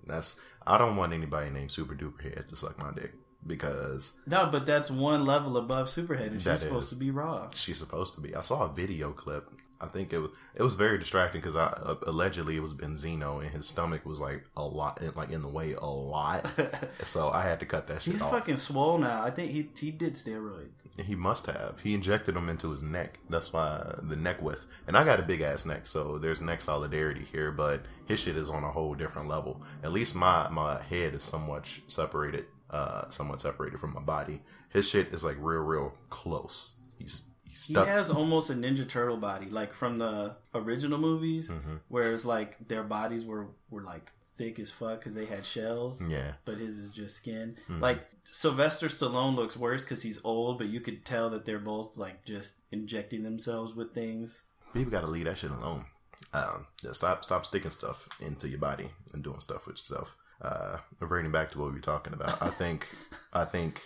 That's. 0.06 0.36
I 0.66 0.78
don't 0.78 0.96
want 0.96 1.12
anybody 1.12 1.50
named 1.50 1.70
Super 1.72 1.94
Duper 1.94 2.22
Head 2.22 2.48
to 2.48 2.56
suck 2.56 2.78
my 2.82 2.90
dick 2.92 3.12
because 3.46 4.12
no, 4.26 4.46
but 4.50 4.64
that's 4.66 4.90
one 4.90 5.26
level 5.26 5.56
above 5.56 5.88
Superhead, 5.88 6.28
and 6.28 6.40
she's 6.42 6.60
supposed 6.60 6.84
is. 6.84 6.88
to 6.90 6.94
be 6.96 7.10
raw. 7.10 7.50
she's 7.52 7.78
supposed 7.78 8.14
to 8.14 8.20
be. 8.20 8.34
I 8.34 8.42
saw 8.42 8.64
a 8.64 8.68
video 8.72 9.12
clip. 9.12 9.50
I 9.80 9.86
think 9.86 10.12
it 10.12 10.18
was 10.18 10.30
it 10.54 10.62
was 10.62 10.74
very 10.74 10.98
distracting 10.98 11.40
because 11.40 11.56
I 11.56 11.66
uh, 11.66 11.96
allegedly 12.06 12.56
it 12.56 12.60
was 12.60 12.72
Benzino 12.74 13.40
and 13.40 13.50
his 13.50 13.66
stomach 13.66 14.06
was 14.06 14.20
like 14.20 14.44
a 14.56 14.62
lot, 14.64 15.00
like 15.16 15.30
in 15.30 15.42
the 15.42 15.48
way 15.48 15.72
a 15.72 15.84
lot. 15.84 16.50
so 17.04 17.30
I 17.30 17.42
had 17.42 17.60
to 17.60 17.66
cut 17.66 17.86
that 17.88 18.02
shit 18.02 18.14
He's 18.14 18.22
off. 18.22 18.30
fucking 18.30 18.56
swole 18.56 18.98
now. 18.98 19.22
I 19.22 19.30
think 19.30 19.50
he 19.50 19.68
he 19.76 19.90
did 19.90 20.14
steroids. 20.14 20.70
He 20.96 21.14
must 21.14 21.46
have. 21.46 21.80
He 21.80 21.94
injected 21.94 22.34
them 22.36 22.48
into 22.48 22.70
his 22.70 22.82
neck. 22.82 23.18
That's 23.28 23.52
why 23.52 23.94
the 24.02 24.16
neck 24.16 24.40
width. 24.40 24.66
And 24.86 24.96
I 24.96 25.04
got 25.04 25.18
a 25.20 25.24
big 25.24 25.40
ass 25.40 25.66
neck, 25.66 25.86
so 25.86 26.18
there's 26.18 26.40
neck 26.40 26.62
solidarity 26.62 27.26
here. 27.32 27.50
But 27.50 27.82
his 28.06 28.20
shit 28.20 28.36
is 28.36 28.48
on 28.50 28.62
a 28.64 28.70
whole 28.70 28.94
different 28.94 29.28
level. 29.28 29.62
At 29.82 29.92
least 29.92 30.14
my 30.14 30.48
my 30.48 30.80
head 30.82 31.14
is 31.14 31.22
somewhat 31.24 31.68
separated, 31.88 32.46
uh, 32.70 33.08
somewhat 33.10 33.40
separated 33.40 33.80
from 33.80 33.92
my 33.94 34.00
body. 34.00 34.42
His 34.70 34.88
shit 34.88 35.08
is 35.12 35.22
like 35.24 35.36
real, 35.38 35.60
real 35.60 35.94
close. 36.10 36.74
He's 36.98 37.22
he's 37.54 37.66
He 37.68 37.74
has 37.74 38.10
almost 38.10 38.50
a 38.50 38.54
Ninja 38.54 38.88
Turtle 38.88 39.16
body, 39.16 39.46
like 39.46 39.72
from 39.72 39.98
the 39.98 40.36
original 40.54 40.98
movies, 40.98 41.50
Mm-hmm. 41.50 41.76
whereas 41.88 42.24
like 42.26 42.68
their 42.68 42.82
bodies 42.82 43.24
were 43.24 43.46
were 43.70 43.82
like 43.82 44.10
thick 44.36 44.58
as 44.58 44.70
fuck 44.70 44.98
because 44.98 45.14
they 45.14 45.26
had 45.26 45.46
shells. 45.46 46.02
Yeah. 46.02 46.32
But 46.44 46.58
his 46.58 46.78
is 46.78 46.90
just 46.90 47.16
skin. 47.16 47.56
Mhm. 47.68 47.80
Like 47.80 48.04
Sylvester 48.24 48.88
Stallone 48.88 49.36
looks 49.36 49.56
worse 49.56 49.84
because 49.84 50.02
he's 50.02 50.18
old, 50.24 50.58
but 50.58 50.68
you 50.68 50.80
could 50.80 51.04
tell 51.04 51.30
that 51.30 51.44
they're 51.44 51.58
both 51.58 51.96
like 51.96 52.24
just 52.24 52.56
injecting 52.72 53.22
themselves 53.22 53.74
with 53.74 53.94
things. 53.94 54.42
People 54.72 54.90
got 54.90 55.02
to 55.02 55.06
leave 55.06 55.26
that 55.26 55.38
shit 55.38 55.50
alone. 55.52 55.84
Um, 56.32 56.66
stop, 56.92 57.22
stop 57.24 57.46
sticking 57.46 57.70
stuff 57.70 58.08
into 58.20 58.48
your 58.48 58.58
body 58.58 58.90
and 59.12 59.22
doing 59.22 59.40
stuff 59.40 59.66
with 59.66 59.76
yourself. 59.78 60.16
Uh, 60.42 60.78
reverting 60.98 61.30
back 61.30 61.50
to 61.52 61.58
what 61.58 61.68
we 61.68 61.74
were 61.74 61.78
talking 61.80 62.12
about, 62.12 62.42
I 62.42 62.50
think, 62.50 62.88
I 63.32 63.44
think 63.44 63.82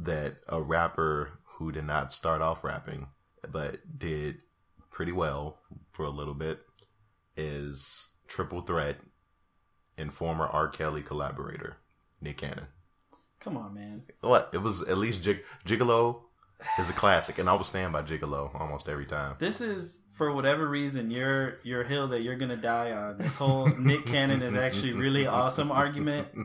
that 0.00 0.36
a 0.48 0.60
rapper 0.62 1.30
who 1.60 1.70
did 1.70 1.84
not 1.84 2.10
start 2.10 2.40
off 2.40 2.64
rapping 2.64 3.06
but 3.52 3.98
did 3.98 4.38
pretty 4.90 5.12
well 5.12 5.58
for 5.92 6.04
a 6.04 6.10
little 6.10 6.34
bit 6.34 6.60
is 7.36 8.08
Triple 8.26 8.62
Threat 8.62 8.96
and 9.98 10.12
former 10.12 10.46
R. 10.46 10.68
Kelly 10.68 11.02
collaborator 11.02 11.76
Nick 12.20 12.38
Cannon. 12.38 12.66
Come 13.40 13.56
on, 13.58 13.74
man. 13.74 14.02
What? 14.22 14.50
It 14.54 14.62
was 14.62 14.82
at 14.82 14.96
least 14.96 15.22
Jig- 15.22 15.44
Gigolo 15.66 16.22
is 16.78 16.88
a 16.88 16.94
classic, 16.94 17.38
and 17.38 17.48
I 17.48 17.52
will 17.54 17.64
stand 17.64 17.92
by 17.92 18.02
Gigolo 18.02 18.58
almost 18.58 18.88
every 18.88 19.06
time. 19.06 19.36
This 19.38 19.60
is 19.60 20.00
for 20.12 20.32
whatever 20.32 20.66
reason 20.66 21.10
your 21.10 21.58
your 21.62 21.84
hill 21.84 22.08
that 22.08 22.22
you're 22.22 22.36
gonna 22.36 22.56
die 22.56 22.92
on. 22.92 23.18
This 23.18 23.36
whole 23.36 23.66
Nick 23.66 24.06
Cannon 24.06 24.42
is 24.42 24.54
actually 24.54 24.94
really 24.94 25.26
awesome 25.26 25.70
argument. 25.70 26.28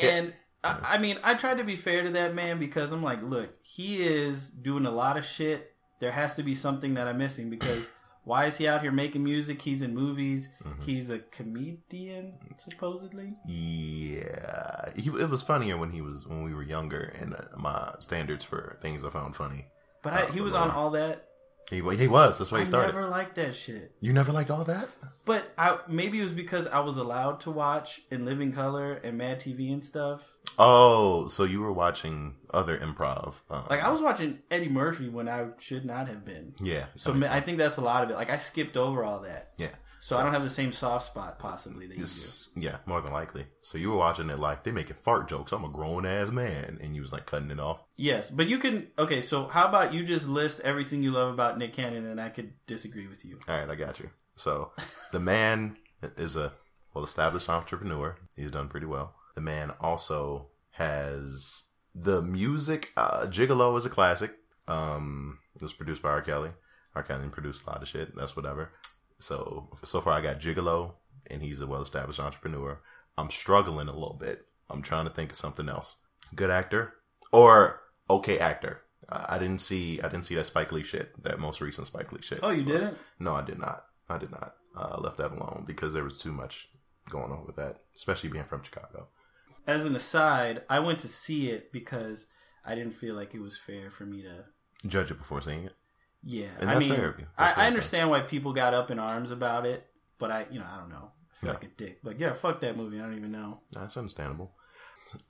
And 0.00 0.32
I, 0.66 0.94
I 0.94 0.98
mean, 0.98 1.18
I 1.22 1.34
tried 1.34 1.58
to 1.58 1.64
be 1.64 1.76
fair 1.76 2.02
to 2.02 2.10
that 2.10 2.34
man 2.34 2.58
because 2.58 2.92
I'm 2.92 3.02
like, 3.02 3.22
look, 3.22 3.50
he 3.62 4.02
is 4.02 4.48
doing 4.48 4.86
a 4.86 4.90
lot 4.90 5.16
of 5.16 5.24
shit. 5.24 5.72
There 6.00 6.12
has 6.12 6.36
to 6.36 6.42
be 6.42 6.54
something 6.54 6.94
that 6.94 7.06
I'm 7.08 7.18
missing 7.18 7.48
because 7.50 7.88
why 8.24 8.46
is 8.46 8.58
he 8.58 8.66
out 8.66 8.82
here 8.82 8.90
making 8.90 9.22
music? 9.22 9.62
He's 9.62 9.82
in 9.82 9.94
movies. 9.94 10.48
Mm-hmm. 10.64 10.82
He's 10.82 11.10
a 11.10 11.20
comedian, 11.20 12.34
supposedly. 12.58 13.34
Yeah, 13.46 14.90
he, 14.96 15.10
it 15.10 15.30
was 15.30 15.42
funnier 15.42 15.76
when 15.76 15.90
he 15.90 16.00
was 16.00 16.26
when 16.26 16.42
we 16.42 16.52
were 16.52 16.62
younger, 16.62 17.14
and 17.20 17.34
uh, 17.34 17.56
my 17.56 17.94
standards 18.00 18.42
for 18.44 18.78
things 18.82 19.04
I 19.04 19.10
found 19.10 19.36
funny. 19.36 19.66
But 20.02 20.12
I, 20.12 20.22
Oh, 20.22 20.26
he 20.26 20.40
was 20.40 20.54
on 20.54 20.70
all 20.70 20.90
that. 20.90 21.28
He 21.70 21.76
he 21.96 22.06
was. 22.08 22.38
That's 22.38 22.52
why 22.52 22.58
I 22.58 22.60
he 22.60 22.66
started. 22.66 22.94
never 22.94 23.08
liked 23.08 23.34
that 23.36 23.56
shit. 23.56 23.92
You 24.00 24.12
never 24.12 24.32
liked 24.32 24.50
all 24.50 24.64
that? 24.64 24.88
But 25.24 25.52
I, 25.58 25.78
maybe 25.88 26.20
it 26.20 26.22
was 26.22 26.30
because 26.32 26.68
I 26.68 26.78
was 26.80 26.96
allowed 26.96 27.40
to 27.40 27.50
watch 27.50 28.00
in 28.12 28.24
Living 28.24 28.52
Color 28.52 28.92
and 29.02 29.18
Mad 29.18 29.40
TV 29.40 29.72
and 29.72 29.84
stuff. 29.84 30.36
Oh, 30.58 31.26
so 31.28 31.42
you 31.42 31.60
were 31.60 31.72
watching 31.72 32.36
other 32.54 32.78
improv? 32.78 33.34
Um, 33.50 33.64
Like 33.68 33.82
I 33.82 33.90
was 33.90 34.00
watching 34.00 34.38
Eddie 34.50 34.68
Murphy 34.68 35.08
when 35.08 35.28
I 35.28 35.48
should 35.58 35.84
not 35.84 36.06
have 36.08 36.24
been. 36.24 36.54
yeah. 36.60 36.86
So 36.94 37.12
I 37.28 37.40
think 37.40 37.58
that's 37.58 37.76
a 37.76 37.80
lot 37.82 38.04
of 38.04 38.10
it. 38.10 38.14
Like 38.14 38.30
I 38.30 38.38
skipped 38.38 38.76
over 38.76 39.02
all 39.04 39.20
that. 39.20 39.52
yeah. 39.58 39.68
So, 39.98 40.18
I 40.18 40.22
don't 40.22 40.32
have 40.32 40.44
the 40.44 40.50
same 40.50 40.72
soft 40.72 41.06
spot 41.06 41.38
possibly 41.38 41.86
that 41.86 41.96
you 41.96 42.04
do. 42.04 42.60
Yeah, 42.60 42.76
more 42.86 43.00
than 43.00 43.12
likely. 43.12 43.46
So 43.62 43.78
you 43.78 43.90
were 43.90 43.96
watching 43.96 44.30
it 44.30 44.38
like 44.38 44.62
they 44.62 44.70
making 44.70 44.96
fart 45.02 45.28
jokes. 45.28 45.52
I'm 45.52 45.64
a 45.64 45.68
grown 45.68 46.04
ass 46.06 46.30
man, 46.30 46.78
and 46.80 46.94
you 46.94 47.00
was 47.00 47.12
like 47.12 47.26
cutting 47.26 47.50
it 47.50 47.58
off. 47.58 47.80
Yes, 47.96 48.30
but 48.30 48.46
you 48.46 48.58
can. 48.58 48.88
Okay, 48.98 49.20
so 49.20 49.46
how 49.46 49.66
about 49.66 49.94
you 49.94 50.04
just 50.04 50.28
list 50.28 50.60
everything 50.60 51.02
you 51.02 51.10
love 51.10 51.32
about 51.32 51.58
Nick 51.58 51.72
Cannon, 51.72 52.06
and 52.06 52.20
I 52.20 52.28
could 52.28 52.52
disagree 52.66 53.06
with 53.06 53.24
you. 53.24 53.38
All 53.48 53.58
right, 53.58 53.68
I 53.68 53.74
got 53.74 53.98
you. 53.98 54.10
So 54.36 54.72
the 55.12 55.20
man 55.20 55.76
is 56.16 56.36
a 56.36 56.52
well 56.94 57.04
established 57.04 57.48
entrepreneur. 57.48 58.16
He's 58.36 58.52
done 58.52 58.68
pretty 58.68 58.86
well. 58.86 59.14
The 59.34 59.40
man 59.40 59.72
also 59.80 60.48
has 60.72 61.64
the 61.94 62.22
music. 62.22 62.92
Uh, 62.96 63.26
Gigolo 63.26 63.76
is 63.78 63.86
a 63.86 63.90
classic. 63.90 64.34
Um, 64.68 65.38
it 65.54 65.62
was 65.62 65.72
produced 65.72 66.02
by 66.02 66.10
R. 66.10 66.22
Kelly. 66.22 66.50
R. 66.94 67.02
Kelly 67.02 67.28
produced 67.28 67.66
a 67.66 67.70
lot 67.70 67.82
of 67.82 67.88
shit. 67.88 68.14
That's 68.16 68.36
whatever. 68.36 68.70
So 69.18 69.70
so 69.84 70.00
far, 70.00 70.12
I 70.14 70.20
got 70.20 70.40
Gigolo, 70.40 70.94
and 71.30 71.42
he's 71.42 71.60
a 71.60 71.66
well 71.66 71.82
established 71.82 72.20
entrepreneur. 72.20 72.80
I'm 73.18 73.30
struggling 73.30 73.88
a 73.88 73.92
little 73.94 74.18
bit. 74.20 74.46
I'm 74.68 74.82
trying 74.82 75.04
to 75.06 75.10
think 75.12 75.30
of 75.30 75.36
something 75.36 75.68
else. 75.68 75.96
Good 76.34 76.50
actor 76.50 76.94
or 77.32 77.80
okay 78.10 78.38
actor. 78.38 78.82
I 79.08 79.36
I 79.36 79.38
didn't 79.38 79.60
see 79.60 80.00
I 80.02 80.08
didn't 80.08 80.26
see 80.26 80.34
that 80.34 80.46
Spike 80.46 80.72
Lee 80.72 80.82
shit. 80.82 81.22
That 81.22 81.38
most 81.40 81.60
recent 81.60 81.86
Spike 81.86 82.12
Lee 82.12 82.20
shit. 82.22 82.40
Oh, 82.42 82.50
you 82.50 82.60
So- 82.60 82.72
didn't? 82.72 82.98
no, 83.18 83.34
I 83.34 83.42
did 83.42 83.58
not. 83.58 83.86
I 84.08 84.18
did 84.18 84.30
not. 84.30 84.54
Uh, 84.76 84.96
I 84.96 85.00
left 85.00 85.16
that 85.18 85.32
alone 85.32 85.64
because 85.66 85.94
there 85.94 86.04
was 86.04 86.18
too 86.18 86.32
much 86.32 86.68
going 87.08 87.32
on 87.32 87.46
with 87.46 87.56
that, 87.56 87.78
especially 87.96 88.28
being 88.30 88.44
from 88.44 88.62
Chicago. 88.62 89.08
As 89.66 89.84
an 89.84 89.96
aside, 89.96 90.62
I 90.68 90.78
went 90.80 90.98
to 91.00 91.08
see 91.08 91.50
it 91.50 91.72
because 91.72 92.26
I 92.64 92.74
didn't 92.74 92.92
feel 92.94 93.14
like 93.14 93.34
it 93.34 93.40
was 93.40 93.56
fair 93.58 93.90
for 93.90 94.04
me 94.04 94.22
to. 94.22 94.44
Judge 94.86 95.10
it 95.10 95.18
before 95.18 95.40
seeing 95.40 95.64
it. 95.64 95.74
Yeah, 96.22 96.46
And 96.58 96.68
I 96.70 96.78
mean, 96.78 96.88
fair 96.94 97.10
of 97.10 97.18
you. 97.20 97.26
I, 97.38 97.52
I 97.52 97.66
understand 97.68 98.10
why 98.10 98.20
people 98.20 98.52
got 98.52 98.74
up 98.74 98.90
in 98.90 98.98
arms 98.98 99.30
about 99.30 99.64
it, 99.66 99.86
but 100.18 100.30
I, 100.30 100.46
you 100.50 100.58
know, 100.58 100.66
I 100.70 100.78
don't 100.78 100.88
know. 100.90 101.10
I 101.32 101.36
feel 101.40 101.48
Yeah. 101.50 101.54
like 101.54 101.64
a 101.64 101.68
dick. 101.68 101.98
But 102.02 102.18
yeah, 102.18 102.32
fuck 102.32 102.60
that 102.60 102.76
movie. 102.76 102.98
I 102.98 103.02
don't 103.02 103.16
even 103.16 103.30
know. 103.32 103.60
That's 103.72 103.96
understandable. 103.96 104.52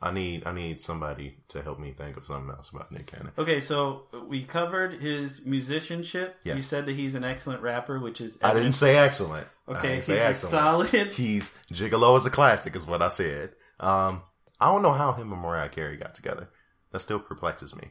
I 0.00 0.10
need 0.10 0.46
I 0.46 0.52
need 0.52 0.80
somebody 0.80 1.36
to 1.48 1.60
help 1.62 1.78
me 1.78 1.92
think 1.92 2.16
of 2.16 2.24
something 2.26 2.48
else 2.50 2.70
about 2.70 2.90
Nick 2.90 3.08
Cannon. 3.08 3.30
Okay, 3.36 3.60
so 3.60 4.04
we 4.26 4.42
covered 4.42 4.94
his 4.94 5.44
musicianship. 5.44 6.36
Yes. 6.44 6.56
You 6.56 6.62
said 6.62 6.86
that 6.86 6.94
he's 6.96 7.14
an 7.14 7.24
excellent 7.24 7.60
rapper, 7.60 8.00
which 8.00 8.22
is 8.22 8.38
I 8.42 8.54
didn't 8.54 8.72
say 8.72 8.96
excellent. 8.96 9.46
Okay, 9.68 9.96
he's 9.96 10.08
excellent. 10.08 10.50
solid. 10.90 11.12
He's 11.12 11.52
Gigolo 11.70 12.16
is 12.16 12.24
a 12.24 12.30
classic, 12.30 12.74
is 12.74 12.86
what 12.86 13.02
I 13.02 13.08
said. 13.08 13.52
Um, 13.78 14.22
I 14.58 14.72
don't 14.72 14.80
know 14.82 14.92
how 14.92 15.12
him 15.12 15.30
and 15.30 15.42
Mariah 15.42 15.68
Carey 15.68 15.98
got 15.98 16.14
together. 16.14 16.48
That 16.92 17.00
still 17.00 17.18
perplexes 17.18 17.76
me. 17.76 17.90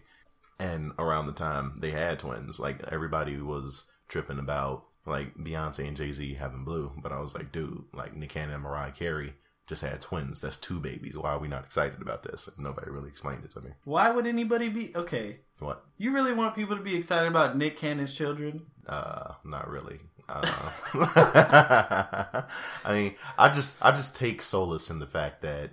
And 0.59 0.93
around 0.97 1.25
the 1.25 1.33
time 1.33 1.77
they 1.79 1.91
had 1.91 2.19
twins, 2.19 2.59
like 2.59 2.81
everybody 2.87 3.37
was 3.41 3.85
tripping 4.07 4.39
about 4.39 4.85
like 5.05 5.35
Beyonce 5.35 5.87
and 5.87 5.97
Jay 5.97 6.11
Z 6.11 6.33
having 6.35 6.63
blue, 6.63 6.91
but 7.01 7.11
I 7.11 7.19
was 7.19 7.35
like, 7.35 7.51
dude, 7.51 7.83
like 7.93 8.15
Nick 8.15 8.29
Cannon 8.29 8.55
and 8.55 8.63
Mariah 8.63 8.91
Carey 8.91 9.33
just 9.67 9.81
had 9.81 10.01
twins. 10.01 10.41
That's 10.41 10.57
two 10.57 10.79
babies. 10.79 11.17
Why 11.17 11.31
are 11.31 11.39
we 11.39 11.47
not 11.47 11.65
excited 11.65 12.01
about 12.01 12.23
this? 12.23 12.47
Nobody 12.57 12.91
really 12.91 13.09
explained 13.09 13.43
it 13.43 13.51
to 13.51 13.61
me. 13.61 13.71
Why 13.83 14.09
would 14.11 14.27
anybody 14.27 14.69
be 14.69 14.91
okay? 14.95 15.39
What? 15.59 15.83
You 15.97 16.13
really 16.13 16.33
want 16.33 16.55
people 16.55 16.75
to 16.75 16.83
be 16.83 16.95
excited 16.95 17.27
about 17.27 17.57
Nick 17.57 17.77
Cannon's 17.77 18.13
children? 18.13 18.65
Uh, 18.87 19.33
not 19.43 19.67
really. 19.69 19.99
Uh, 20.27 20.71
I 22.85 22.93
mean, 22.93 23.15
I 23.37 23.49
just 23.49 23.75
I 23.81 23.91
just 23.91 24.15
take 24.15 24.41
solace 24.41 24.89
in 24.89 24.99
the 24.99 25.07
fact 25.07 25.41
that 25.41 25.71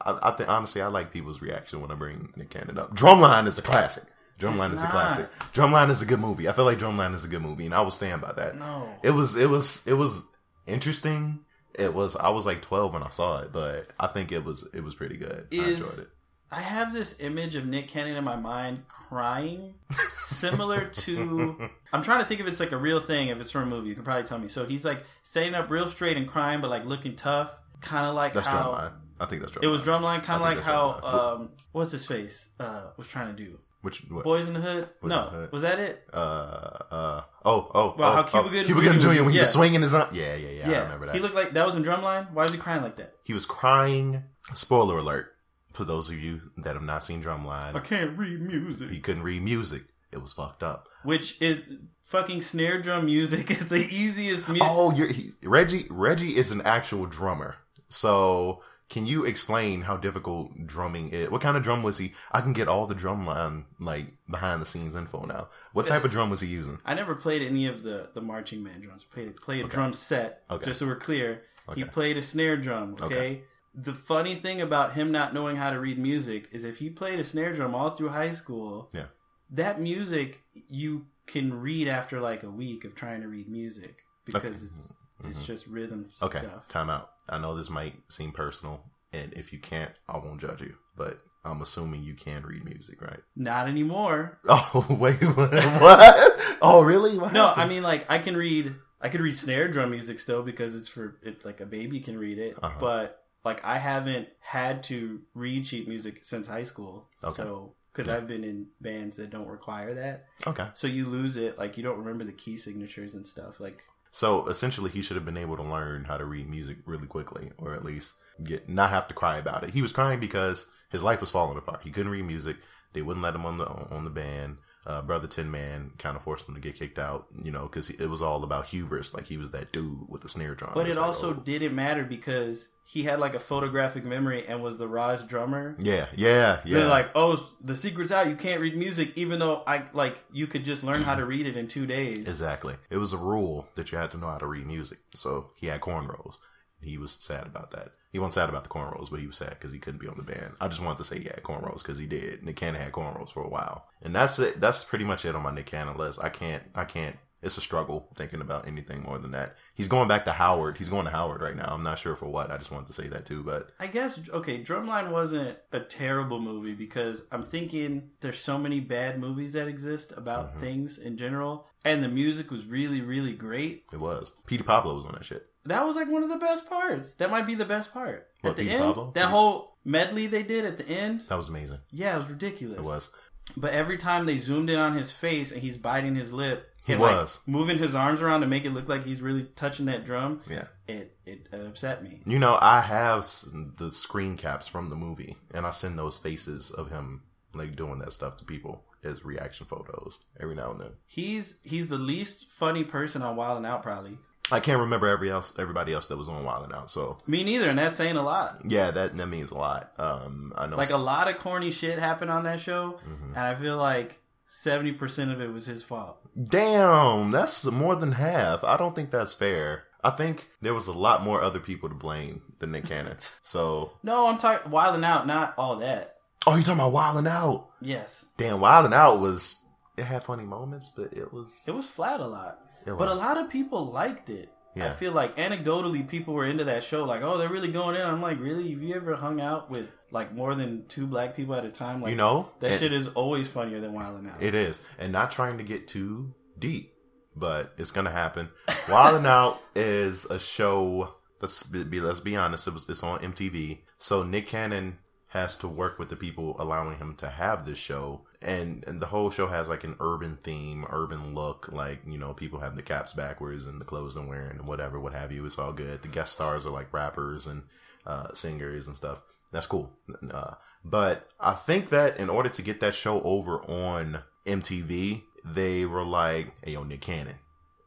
I, 0.00 0.18
I 0.22 0.30
think 0.32 0.48
honestly 0.48 0.80
I 0.82 0.86
like 0.86 1.12
people's 1.12 1.42
reaction 1.42 1.80
when 1.80 1.90
I 1.90 1.94
bring 1.94 2.32
Nick 2.36 2.50
Cannon 2.50 2.78
up. 2.78 2.94
Drumline 2.94 3.46
is 3.46 3.58
a 3.58 3.62
classic. 3.62 4.04
Drumline 4.40 4.72
is 4.74 4.82
a 4.82 4.86
classic. 4.88 5.28
Drumline 5.52 5.90
is 5.90 6.02
a 6.02 6.06
good 6.06 6.20
movie. 6.20 6.48
I 6.48 6.52
feel 6.52 6.64
like 6.64 6.78
Drumline 6.78 7.14
is 7.14 7.24
a 7.24 7.28
good 7.28 7.42
movie, 7.42 7.66
and 7.66 7.74
I 7.74 7.80
will 7.82 7.90
stand 7.90 8.22
by 8.22 8.32
that. 8.32 8.56
No. 8.58 8.88
It 9.02 9.10
was 9.10 9.36
it 9.36 9.48
was 9.48 9.86
it 9.86 9.94
was 9.94 10.22
interesting. 10.66 11.40
It 11.78 11.94
was 11.94 12.16
I 12.16 12.30
was 12.30 12.46
like 12.46 12.62
twelve 12.62 12.92
when 12.92 13.02
I 13.02 13.08
saw 13.10 13.40
it, 13.40 13.52
but 13.52 13.88
I 13.98 14.06
think 14.08 14.32
it 14.32 14.44
was 14.44 14.66
it 14.74 14.82
was 14.82 14.94
pretty 14.94 15.16
good. 15.16 15.46
I 15.52 15.56
enjoyed 15.56 15.98
it. 16.00 16.08
I 16.52 16.60
have 16.62 16.92
this 16.92 17.14
image 17.20 17.54
of 17.54 17.64
Nick 17.64 17.86
Cannon 17.86 18.16
in 18.16 18.24
my 18.24 18.34
mind 18.34 18.82
crying, 18.88 19.74
similar 20.12 20.84
to. 21.04 21.70
I'm 21.92 22.02
trying 22.02 22.18
to 22.20 22.24
think 22.26 22.40
if 22.40 22.48
it's 22.48 22.58
like 22.58 22.72
a 22.72 22.76
real 22.76 22.98
thing. 22.98 23.28
If 23.28 23.40
it's 23.40 23.52
from 23.52 23.62
a 23.62 23.66
movie, 23.66 23.88
you 23.90 23.94
can 23.94 24.02
probably 24.02 24.24
tell 24.24 24.38
me. 24.38 24.48
So 24.48 24.66
he's 24.66 24.84
like 24.84 25.04
standing 25.22 25.54
up 25.54 25.70
real 25.70 25.86
straight 25.86 26.16
and 26.16 26.26
crying, 26.26 26.60
but 26.60 26.68
like 26.68 26.84
looking 26.86 27.14
tough, 27.14 27.54
kind 27.80 28.06
of 28.06 28.16
like 28.16 28.32
That's 28.32 28.48
how 28.48 28.72
Drumline. 28.72 28.92
I 29.20 29.26
think 29.26 29.42
that's 29.42 29.52
Drumline. 29.52 29.64
it 29.64 29.68
was 29.68 29.82
drumline, 29.82 30.22
kind 30.24 30.42
of 30.42 30.48
like 30.48 30.60
how 30.60 31.00
um, 31.38 31.50
what's 31.70 31.92
his 31.92 32.04
face 32.06 32.48
uh, 32.58 32.90
was 32.96 33.06
trying 33.06 33.36
to 33.36 33.44
do. 33.44 33.58
Which 33.82 34.00
what? 34.10 34.24
Boys 34.24 34.46
in 34.46 34.54
the 34.54 34.60
Hood. 34.60 34.88
Boys 35.00 35.08
no, 35.08 35.24
the 35.24 35.30
Hood. 35.30 35.52
was 35.52 35.62
that 35.62 35.78
it? 35.78 36.06
uh, 36.12 36.16
uh, 36.16 37.22
oh, 37.44 37.70
oh, 37.74 37.94
Well, 37.98 38.10
oh, 38.10 38.14
how 38.14 38.22
Cuba 38.24 38.46
oh, 38.46 38.50
Gooding 38.50 38.66
Cuba 38.66 38.80
Gooding 38.82 39.00
Jr. 39.00 39.08
When 39.22 39.30
he 39.30 39.36
Yeah. 39.36 39.42
was 39.42 39.50
swinging 39.50 39.82
his 39.82 39.94
arm. 39.94 40.08
Yeah, 40.12 40.34
yeah, 40.34 40.50
yeah, 40.50 40.78
I 40.78 40.82
remember 40.82 41.06
that. 41.06 41.14
He 41.14 41.20
looked 41.20 41.34
like 41.34 41.52
that 41.52 41.64
was 41.66 41.76
in 41.76 41.82
Drumline. 41.84 42.32
Why 42.32 42.42
was 42.42 42.52
he 42.52 42.58
crying 42.58 42.82
like 42.82 42.96
that? 42.96 43.14
He 43.24 43.32
was 43.32 43.46
crying. 43.46 44.24
Spoiler 44.54 44.98
alert 44.98 45.32
for 45.72 45.84
those 45.84 46.10
of 46.10 46.18
you 46.18 46.40
that 46.58 46.74
have 46.74 46.82
not 46.82 47.04
seen 47.04 47.22
Drumline. 47.22 47.74
I 47.74 47.80
can't 47.80 48.18
read 48.18 48.40
music. 48.40 48.90
He 48.90 49.00
couldn't 49.00 49.22
read 49.22 49.42
music. 49.42 49.84
It 50.12 50.20
was 50.20 50.32
fucked 50.32 50.62
up. 50.62 50.88
Which 51.04 51.40
is 51.40 51.68
fucking 52.02 52.42
snare 52.42 52.82
drum 52.82 53.06
music 53.06 53.50
is 53.52 53.68
the 53.68 53.86
easiest 53.86 54.48
music. 54.48 54.66
Oh, 54.68 54.92
you're, 54.92 55.08
he, 55.08 55.32
Reggie. 55.42 55.86
Reggie 55.88 56.36
is 56.36 56.50
an 56.50 56.60
actual 56.62 57.06
drummer. 57.06 57.56
So, 57.88 58.62
can 58.90 59.06
you 59.06 59.24
explain 59.24 59.82
how 59.82 59.96
difficult 59.96 60.66
drumming 60.66 61.10
is? 61.10 61.30
What 61.30 61.40
kind 61.40 61.56
of 61.56 61.62
drum 61.62 61.84
was 61.84 61.98
he? 61.98 62.12
I 62.32 62.40
can 62.40 62.52
get 62.52 62.66
all 62.66 62.86
the 62.86 62.94
drum 62.94 63.24
line 63.24 63.66
like 63.78 64.06
behind 64.28 64.60
the 64.60 64.66
scenes 64.66 64.96
info 64.96 65.24
now. 65.24 65.48
What 65.72 65.86
type 65.86 66.04
of 66.04 66.10
drum 66.10 66.28
was 66.28 66.40
he 66.40 66.48
using? 66.48 66.80
I 66.84 66.94
never 66.94 67.14
played 67.14 67.40
any 67.40 67.66
of 67.66 67.84
the, 67.84 68.10
the 68.12 68.20
marching 68.20 68.64
band 68.64 68.82
drums. 68.82 69.04
Played 69.04 69.36
played 69.36 69.64
a 69.64 69.68
drum 69.68 69.92
set. 69.92 70.42
Okay. 70.50 70.66
Just 70.66 70.80
so 70.80 70.86
we're 70.86 70.96
clear, 70.96 71.42
he 71.76 71.84
played 71.84 72.16
a 72.16 72.22
snare 72.22 72.56
drum. 72.56 72.96
Okay? 73.00 73.04
Okay. 73.04 73.42
The 73.72 73.92
funny 73.92 74.34
thing 74.34 74.60
about 74.60 74.94
him 74.94 75.12
not 75.12 75.32
knowing 75.32 75.54
how 75.54 75.70
to 75.70 75.78
read 75.78 75.96
music 75.96 76.48
is 76.50 76.64
if 76.64 76.78
he 76.78 76.90
played 76.90 77.20
a 77.20 77.24
snare 77.24 77.54
drum 77.54 77.76
all 77.76 77.90
through 77.90 78.08
high 78.08 78.32
school, 78.32 78.90
Yeah. 78.92 79.06
that 79.50 79.80
music 79.80 80.42
you 80.68 81.06
can 81.26 81.60
read 81.60 81.86
after 81.86 82.18
like 82.20 82.42
a 82.42 82.50
week 82.50 82.84
of 82.84 82.96
trying 82.96 83.20
to 83.22 83.28
read 83.28 83.48
music 83.48 84.04
because 84.24 84.44
Okay. 84.44 84.48
it's 84.48 84.92
it's 85.22 85.36
mm-hmm. 85.36 85.44
just 85.46 85.66
rhythm 85.66 86.08
Okay, 86.22 86.40
stuff. 86.40 86.66
time 86.68 86.90
out. 86.90 87.10
I 87.30 87.38
know 87.38 87.56
this 87.56 87.70
might 87.70 87.94
seem 88.08 88.32
personal, 88.32 88.82
and 89.12 89.32
if 89.34 89.52
you 89.52 89.58
can't, 89.58 89.92
I 90.08 90.18
won't 90.18 90.40
judge 90.40 90.60
you. 90.60 90.74
But 90.96 91.20
I'm 91.44 91.62
assuming 91.62 92.02
you 92.02 92.14
can 92.14 92.42
read 92.42 92.64
music, 92.64 93.00
right? 93.00 93.20
Not 93.36 93.68
anymore. 93.68 94.38
Oh 94.48 94.84
wait, 94.90 95.22
what? 95.22 95.52
what? 95.80 96.58
Oh 96.60 96.82
really? 96.82 97.18
What 97.18 97.32
No, 97.32 97.46
happened? 97.48 97.62
I 97.62 97.66
mean 97.68 97.82
like 97.82 98.10
I 98.10 98.18
can 98.18 98.36
read 98.36 98.74
I 99.00 99.08
could 99.08 99.20
read 99.22 99.36
snare 99.36 99.68
drum 99.68 99.90
music 99.90 100.20
still 100.20 100.42
because 100.42 100.74
it's 100.74 100.88
for 100.88 101.18
it's 101.22 101.44
like 101.44 101.60
a 101.60 101.66
baby 101.66 102.00
can 102.00 102.18
read 102.18 102.38
it, 102.38 102.56
Uh-huh. 102.62 102.76
but 102.80 103.22
like 103.44 103.64
I 103.64 103.78
haven't 103.78 104.28
had 104.40 104.82
to 104.84 105.20
read 105.34 105.66
sheet 105.66 105.88
music 105.88 106.24
since 106.24 106.46
high 106.46 106.64
school. 106.64 107.08
Okay. 107.24 107.34
So 107.42 107.74
because 107.92 108.08
Yeah. 108.08 108.16
I've 108.18 108.26
been 108.28 108.44
in 108.44 108.66
bands 108.80 109.16
that 109.16 109.30
don't 109.30 109.48
require 109.48 109.94
that, 109.94 110.26
Okay. 110.46 110.68
so 110.74 110.86
you 110.86 111.06
lose 111.06 111.36
it. 111.36 111.56
Like 111.58 111.76
you 111.78 111.82
don't 111.82 111.98
remember 111.98 112.24
the 112.24 112.32
key 112.32 112.56
signatures 112.58 113.14
and 113.14 113.26
stuff. 113.26 113.58
Like 113.60 113.82
So 114.10 114.46
essentially, 114.48 114.90
he 114.90 115.02
should 115.02 115.16
have 115.16 115.24
been 115.24 115.36
able 115.36 115.56
to 115.56 115.62
learn 115.62 116.04
how 116.04 116.16
to 116.16 116.24
read 116.24 116.48
music 116.48 116.78
really 116.84 117.06
quickly, 117.06 117.52
or 117.58 117.74
at 117.74 117.84
least 117.84 118.14
get 118.42 118.68
not 118.68 118.90
have 118.90 119.06
to 119.08 119.14
cry 119.14 119.36
about 119.36 119.64
it. 119.64 119.70
He 119.70 119.82
was 119.82 119.92
crying 119.92 120.20
because 120.20 120.66
his 120.90 121.02
life 121.02 121.20
was 121.20 121.30
falling 121.30 121.58
apart. 121.58 121.82
He 121.84 121.90
couldn't 121.90 122.12
read 122.12 122.24
music. 122.24 122.56
They 122.92 123.02
wouldn't 123.02 123.22
let 123.22 123.34
him 123.34 123.46
on 123.46 123.58
the 123.58 123.66
on 123.66 124.04
the 124.04 124.10
band. 124.10 124.56
Uh, 124.90 125.00
Brother 125.02 125.28
Tin 125.28 125.52
Man 125.52 125.92
kind 125.98 126.16
of 126.16 126.24
forced 126.24 126.48
him 126.48 126.54
to 126.56 126.60
get 126.60 126.74
kicked 126.74 126.98
out, 126.98 127.26
you 127.40 127.52
know, 127.52 127.62
because 127.62 127.90
it 127.90 128.08
was 128.08 128.20
all 128.20 128.42
about 128.42 128.66
hubris. 128.66 129.14
Like 129.14 129.26
he 129.26 129.36
was 129.36 129.50
that 129.50 129.70
dude 129.70 130.08
with 130.08 130.22
the 130.22 130.28
snare 130.28 130.56
drum. 130.56 130.72
But 130.74 130.88
it 130.88 130.96
like, 130.96 131.06
also 131.06 131.30
oh. 131.30 131.34
didn't 131.34 131.76
matter 131.76 132.02
because 132.02 132.70
he 132.82 133.04
had 133.04 133.20
like 133.20 133.34
a 133.34 133.38
photographic 133.38 134.04
memory 134.04 134.44
and 134.48 134.64
was 134.64 134.78
the 134.78 134.88
Raj 134.88 135.24
drummer. 135.28 135.76
yeah, 135.78 136.06
yeah, 136.16 136.58
yeah. 136.64 136.78
They're 136.78 136.88
like, 136.88 137.10
oh, 137.14 137.48
the 137.60 137.76
secret's 137.76 138.10
out. 138.10 138.28
You 138.28 138.34
can't 138.34 138.60
read 138.60 138.76
music, 138.76 139.12
even 139.14 139.38
though 139.38 139.62
I 139.64 139.84
like 139.92 140.24
you 140.32 140.48
could 140.48 140.64
just 140.64 140.82
learn 140.82 141.02
how 141.02 141.14
to 141.14 141.24
read 141.24 141.46
it 141.46 141.56
in 141.56 141.68
two 141.68 141.86
days. 141.86 142.26
Exactly. 142.26 142.74
It 142.90 142.96
was 142.96 143.12
a 143.12 143.18
rule 143.18 143.68
that 143.76 143.92
you 143.92 143.98
had 143.98 144.10
to 144.10 144.16
know 144.16 144.26
how 144.26 144.38
to 144.38 144.46
read 144.46 144.66
music. 144.66 144.98
So 145.14 145.50
he 145.54 145.68
had 145.68 145.80
cornrows. 145.80 146.38
He 146.82 146.98
was 146.98 147.12
sad 147.12 147.46
about 147.46 147.70
that. 147.72 147.92
He 148.12 148.18
wasn't 148.18 148.34
sad 148.34 148.48
about 148.48 148.64
the 148.64 148.70
cornrows, 148.70 149.10
but 149.10 149.20
he 149.20 149.26
was 149.26 149.36
sad 149.36 149.50
because 149.50 149.72
he 149.72 149.78
couldn't 149.78 150.00
be 150.00 150.08
on 150.08 150.16
the 150.16 150.22
band. 150.22 150.54
I 150.60 150.66
just 150.68 150.80
wanted 150.82 150.98
to 150.98 151.04
say 151.04 151.18
he 151.18 151.24
had 151.24 151.42
cornrows 151.42 151.78
because 151.82 151.98
he 151.98 152.06
did. 152.06 152.42
Nick 152.42 152.56
Cannon 152.56 152.80
had 152.82 152.92
cornrows 152.92 153.30
for 153.32 153.42
a 153.44 153.48
while, 153.48 153.86
and 154.02 154.14
that's 154.14 154.38
it. 154.38 154.60
That's 154.60 154.82
pretty 154.84 155.04
much 155.04 155.24
it 155.24 155.34
on 155.36 155.42
my 155.42 155.52
Nick 155.52 155.66
Cannon 155.66 155.96
list. 155.96 156.18
I 156.22 156.28
can't. 156.28 156.62
I 156.74 156.84
can't. 156.84 157.16
It's 157.42 157.56
a 157.56 157.62
struggle 157.62 158.06
thinking 158.16 158.42
about 158.42 158.66
anything 158.68 159.02
more 159.02 159.18
than 159.18 159.30
that. 159.30 159.56
He's 159.74 159.88
going 159.88 160.08
back 160.08 160.26
to 160.26 160.32
Howard. 160.32 160.76
He's 160.76 160.90
going 160.90 161.06
to 161.06 161.10
Howard 161.10 161.40
right 161.40 161.56
now. 161.56 161.68
I'm 161.72 161.82
not 161.82 161.98
sure 161.98 162.14
for 162.14 162.26
what. 162.26 162.50
I 162.50 162.58
just 162.58 162.70
wanted 162.70 162.88
to 162.88 162.92
say 162.92 163.06
that 163.08 163.24
too. 163.24 163.42
But 163.42 163.70
I 163.80 163.86
guess 163.86 164.20
okay, 164.28 164.62
Drumline 164.62 165.10
wasn't 165.10 165.56
a 165.72 165.80
terrible 165.80 166.38
movie 166.40 166.74
because 166.74 167.22
I'm 167.32 167.42
thinking 167.42 168.10
there's 168.20 168.38
so 168.38 168.58
many 168.58 168.80
bad 168.80 169.18
movies 169.18 169.54
that 169.54 169.68
exist 169.68 170.12
about 170.16 170.56
Mhm. 170.56 170.60
things 170.60 170.98
in 170.98 171.16
general, 171.16 171.66
and 171.82 172.02
the 172.02 172.08
music 172.08 172.50
was 172.50 172.66
really, 172.66 173.00
really 173.00 173.32
great. 173.34 173.84
it 173.92 174.00
was 174.00 174.32
Petey 174.46 174.62
Pablo 174.64 174.96
was 174.96 175.06
on 175.06 175.12
that 175.12 175.24
shit. 175.24 175.46
That 175.66 175.86
was 175.86 175.96
like 175.96 176.08
one 176.10 176.22
of 176.22 176.28
the 176.28 176.36
best 176.36 176.68
parts. 176.68 177.14
That 177.14 177.30
might 177.30 177.46
be 177.46 177.54
the 177.54 177.64
best 177.64 177.92
part 177.92 178.28
What, 178.40 178.50
at 178.50 178.56
the 178.56 178.70
end. 178.70 178.82
Pablo? 178.82 179.10
That 179.14 179.28
whole 179.28 179.76
medley 179.84 180.26
they 180.26 180.42
did 180.42 180.64
at 180.64 180.76
the 180.78 180.88
end. 180.88 181.22
That 181.28 181.36
was 181.36 181.48
amazing. 181.48 181.78
Yeah, 181.90 182.14
it 182.14 182.18
was 182.18 182.28
ridiculous. 182.30 182.78
It 182.78 182.84
was. 182.84 183.10
But 183.56 183.72
every 183.72 183.98
time 183.98 184.26
they 184.26 184.38
zoomed 184.38 184.70
in 184.70 184.78
on 184.78 184.94
his 184.94 185.10
face 185.12 185.50
and 185.52 185.60
he's 185.60 185.76
biting 185.76 186.14
his 186.14 186.32
lip, 186.32 186.68
He 186.86 186.92
and, 186.92 187.02
like, 187.02 187.12
was. 187.16 187.38
moving 187.46 187.78
his 187.78 187.94
arms 187.94 188.22
around 188.22 188.42
to 188.42 188.46
make 188.46 188.64
it 188.64 188.70
look 188.70 188.88
like 188.88 189.04
he's 189.04 189.20
really 189.20 189.44
touching 189.56 189.86
that 189.86 190.04
drum. 190.04 190.40
Yeah. 190.48 190.66
It 190.86 191.16
it, 191.26 191.48
it 191.52 191.66
upset 191.66 192.02
me. 192.02 192.22
You 192.26 192.38
know, 192.38 192.56
I 192.60 192.80
have 192.80 193.20
s- 193.20 193.48
the 193.76 193.92
screen 193.92 194.36
caps 194.36 194.66
from 194.68 194.88
the 194.88 194.96
movie, 194.96 195.36
and 195.52 195.66
I 195.66 195.72
send 195.72 195.98
those 195.98 196.18
faces 196.18 196.70
of 196.70 196.90
him 196.90 197.22
like 197.54 197.74
doing 197.76 197.98
that 197.98 198.12
stuff 198.12 198.36
to 198.38 198.44
people 198.44 198.84
as 199.02 199.24
reaction 199.24 199.66
photos 199.66 200.20
every 200.38 200.54
now 200.54 200.70
and 200.70 200.80
then. 200.80 200.90
He's 201.06 201.56
he's 201.64 201.88
the 201.88 201.98
least 201.98 202.46
funny 202.50 202.84
person 202.84 203.20
on 203.22 203.34
Wild 203.36 203.58
'N 203.58 203.66
Out, 203.66 203.82
probably. 203.82 204.18
I 204.52 204.60
can't 204.60 204.80
remember 204.80 205.06
every 205.06 205.30
else, 205.30 205.52
everybody 205.58 205.92
else 205.92 206.06
that 206.08 206.16
was 206.16 206.28
on 206.28 206.44
Wild 206.44 206.64
'N 206.64 206.74
Out. 206.74 206.90
So 206.90 207.18
Me 207.26 207.44
neither, 207.44 207.68
and 207.70 207.78
that's 207.78 207.96
saying 207.96 208.16
a 208.16 208.22
lot. 208.22 208.60
yeah, 208.64 208.90
that 208.90 209.16
that 209.16 209.26
means 209.26 209.50
a 209.50 209.56
lot. 209.58 209.92
Um, 209.98 210.52
I 210.56 210.66
know, 210.66 210.76
Like 210.76 210.90
a 210.90 210.96
lot 210.96 211.28
of 211.28 211.38
corny 211.38 211.70
shit 211.70 211.98
happened 211.98 212.30
on 212.30 212.44
that 212.44 212.60
show, 212.60 212.98
Mhm. 213.08 213.28
and 213.36 213.38
I 213.38 213.54
feel 213.54 213.76
like 213.76 214.20
seventy 214.46 214.92
percent 214.92 215.30
of 215.30 215.40
it 215.40 215.52
was 215.52 215.66
his 215.66 215.82
fault. 215.82 216.18
Damn, 216.60 217.30
that's 217.30 217.64
more 217.64 217.96
than 217.96 218.12
half. 218.12 218.64
I 218.64 218.76
don't 218.76 218.94
think 218.94 219.10
that's 219.10 219.32
fair. 219.32 219.84
I 220.02 220.10
think 220.10 220.48
there 220.62 220.74
was 220.74 220.86
a 220.88 220.92
lot 220.92 221.22
more 221.22 221.42
other 221.42 221.60
people 221.60 221.88
to 221.88 221.94
blame 221.94 222.42
than 222.58 222.72
Nick 222.72 222.86
Cannon. 222.86 223.16
So, 223.42 223.92
No, 224.02 224.26
I'm 224.26 224.38
talking 224.38 224.70
Wild 224.70 224.96
'N 224.96 225.04
Out, 225.04 225.26
not 225.26 225.54
all 225.58 225.76
that. 225.76 226.16
oh, 226.46 226.56
you 226.56 226.62
talking 226.62 226.80
about 226.80 226.92
Wild 226.92 227.18
'N 227.18 227.26
Out? 227.26 227.68
Yes, 227.80 228.24
Damn, 228.36 228.60
Wild 228.60 228.86
'N 228.86 228.92
Out 228.94 229.20
was 229.20 229.56
it 229.96 230.04
had 230.04 230.24
funny 230.24 230.44
moments, 230.44 230.90
but 230.96 231.12
it 231.12 231.32
was 231.32 231.62
it 231.68 231.72
was 231.74 231.86
flat 231.86 232.20
a 232.20 232.26
lot, 232.26 232.58
it 232.90 232.98
but 232.98 233.08
a 233.08 233.14
lot 233.14 233.38
of 233.38 233.50
people 233.50 233.86
liked 233.86 234.30
it. 234.30 234.52
I 234.76 234.90
feel 234.90 235.12
like 235.12 235.36
anecdotally, 235.36 236.06
people 236.06 236.34
were 236.34 236.46
into 236.46 236.64
that 236.64 236.84
show. 236.84 237.04
Like, 237.04 237.22
oh, 237.22 237.36
they're 237.38 237.48
really 237.48 237.72
going 237.72 237.96
in. 237.96 238.02
I'm 238.02 238.22
like, 238.22 238.40
really? 238.40 238.70
Have 238.70 238.82
you 238.82 238.94
ever 238.94 239.14
hung 239.14 239.40
out 239.40 239.70
with 239.70 239.88
like 240.10 240.32
more 240.32 240.54
than 240.54 240.86
two 240.86 241.06
black 241.06 241.36
people 241.36 241.54
at 241.54 241.64
a 241.64 241.70
time? 241.70 242.00
Like, 242.00 242.10
you 242.10 242.16
know 242.16 242.50
that 242.60 242.78
shit 242.78 242.92
is 242.92 243.08
always 243.08 243.48
funnier 243.48 243.80
than 243.80 243.92
Wild 243.92 244.18
'N 244.18 244.30
Out. 244.30 244.42
It 244.42 244.54
is, 244.54 244.80
and 244.98 245.12
not 245.12 245.30
trying 245.30 245.58
to 245.58 245.64
get 245.64 245.88
too 245.88 246.34
deep, 246.58 246.94
but 247.34 247.74
it's 247.78 247.90
gonna 247.90 248.10
happen. 248.10 248.48
Wild 248.88 249.16
'N 249.16 249.26
Out 249.26 249.60
is 249.74 250.24
a 250.26 250.38
show. 250.38 251.14
Let's 251.40 251.62
be 251.64 252.00
let's 252.00 252.20
be 252.20 252.36
honest. 252.36 252.66
It 252.66 252.72
was 252.72 252.88
it's 252.88 253.02
on 253.02 253.18
MTV, 253.20 253.80
so 253.98 254.22
Nick 254.22 254.46
Cannon 254.46 254.98
has 255.30 255.54
to 255.54 255.68
work 255.68 255.96
with 255.98 256.08
the 256.08 256.16
people 256.16 256.56
allowing 256.58 256.98
him 256.98 257.14
to 257.14 257.28
have 257.28 257.64
this 257.64 257.78
show, 257.78 258.22
and 258.42 258.84
and 258.86 259.00
the 259.00 259.06
whole 259.06 259.30
show 259.30 259.46
has 259.46 259.68
like 259.68 259.84
an 259.84 259.96
urban 260.00 260.38
theme, 260.42 260.84
urban 260.90 261.34
look. 261.34 261.70
Like 261.72 262.00
you 262.06 262.18
know, 262.18 262.34
people 262.34 262.58
have 262.60 262.74
the 262.74 262.82
caps 262.82 263.12
backwards 263.12 263.66
and 263.66 263.80
the 263.80 263.84
clothes 263.84 264.16
they're 264.16 264.24
wearing 264.24 264.58
and 264.58 264.66
whatever, 264.66 264.98
what 264.98 265.12
have 265.12 265.30
you. 265.30 265.46
It's 265.46 265.58
all 265.58 265.72
good. 265.72 266.02
The 266.02 266.08
guest 266.08 266.32
stars 266.32 266.66
are 266.66 266.72
like 266.72 266.92
rappers 266.92 267.46
and 267.46 267.62
uh, 268.04 268.34
singers 268.34 268.88
and 268.88 268.96
stuff. 268.96 269.22
That's 269.52 269.66
cool. 269.66 269.90
Uh, 270.30 270.54
but 270.84 271.28
I 271.38 271.54
think 271.54 271.90
that 271.90 272.18
in 272.18 272.28
order 272.28 272.48
to 272.48 272.62
get 272.62 272.80
that 272.80 272.96
show 272.96 273.22
over 273.22 273.62
on 273.62 274.22
MTV, 274.46 275.22
they 275.44 275.84
were 275.84 276.04
like, 276.04 276.52
"Hey, 276.64 276.72
yo, 276.72 276.82
Nick 276.82 277.02
Cannon, 277.02 277.36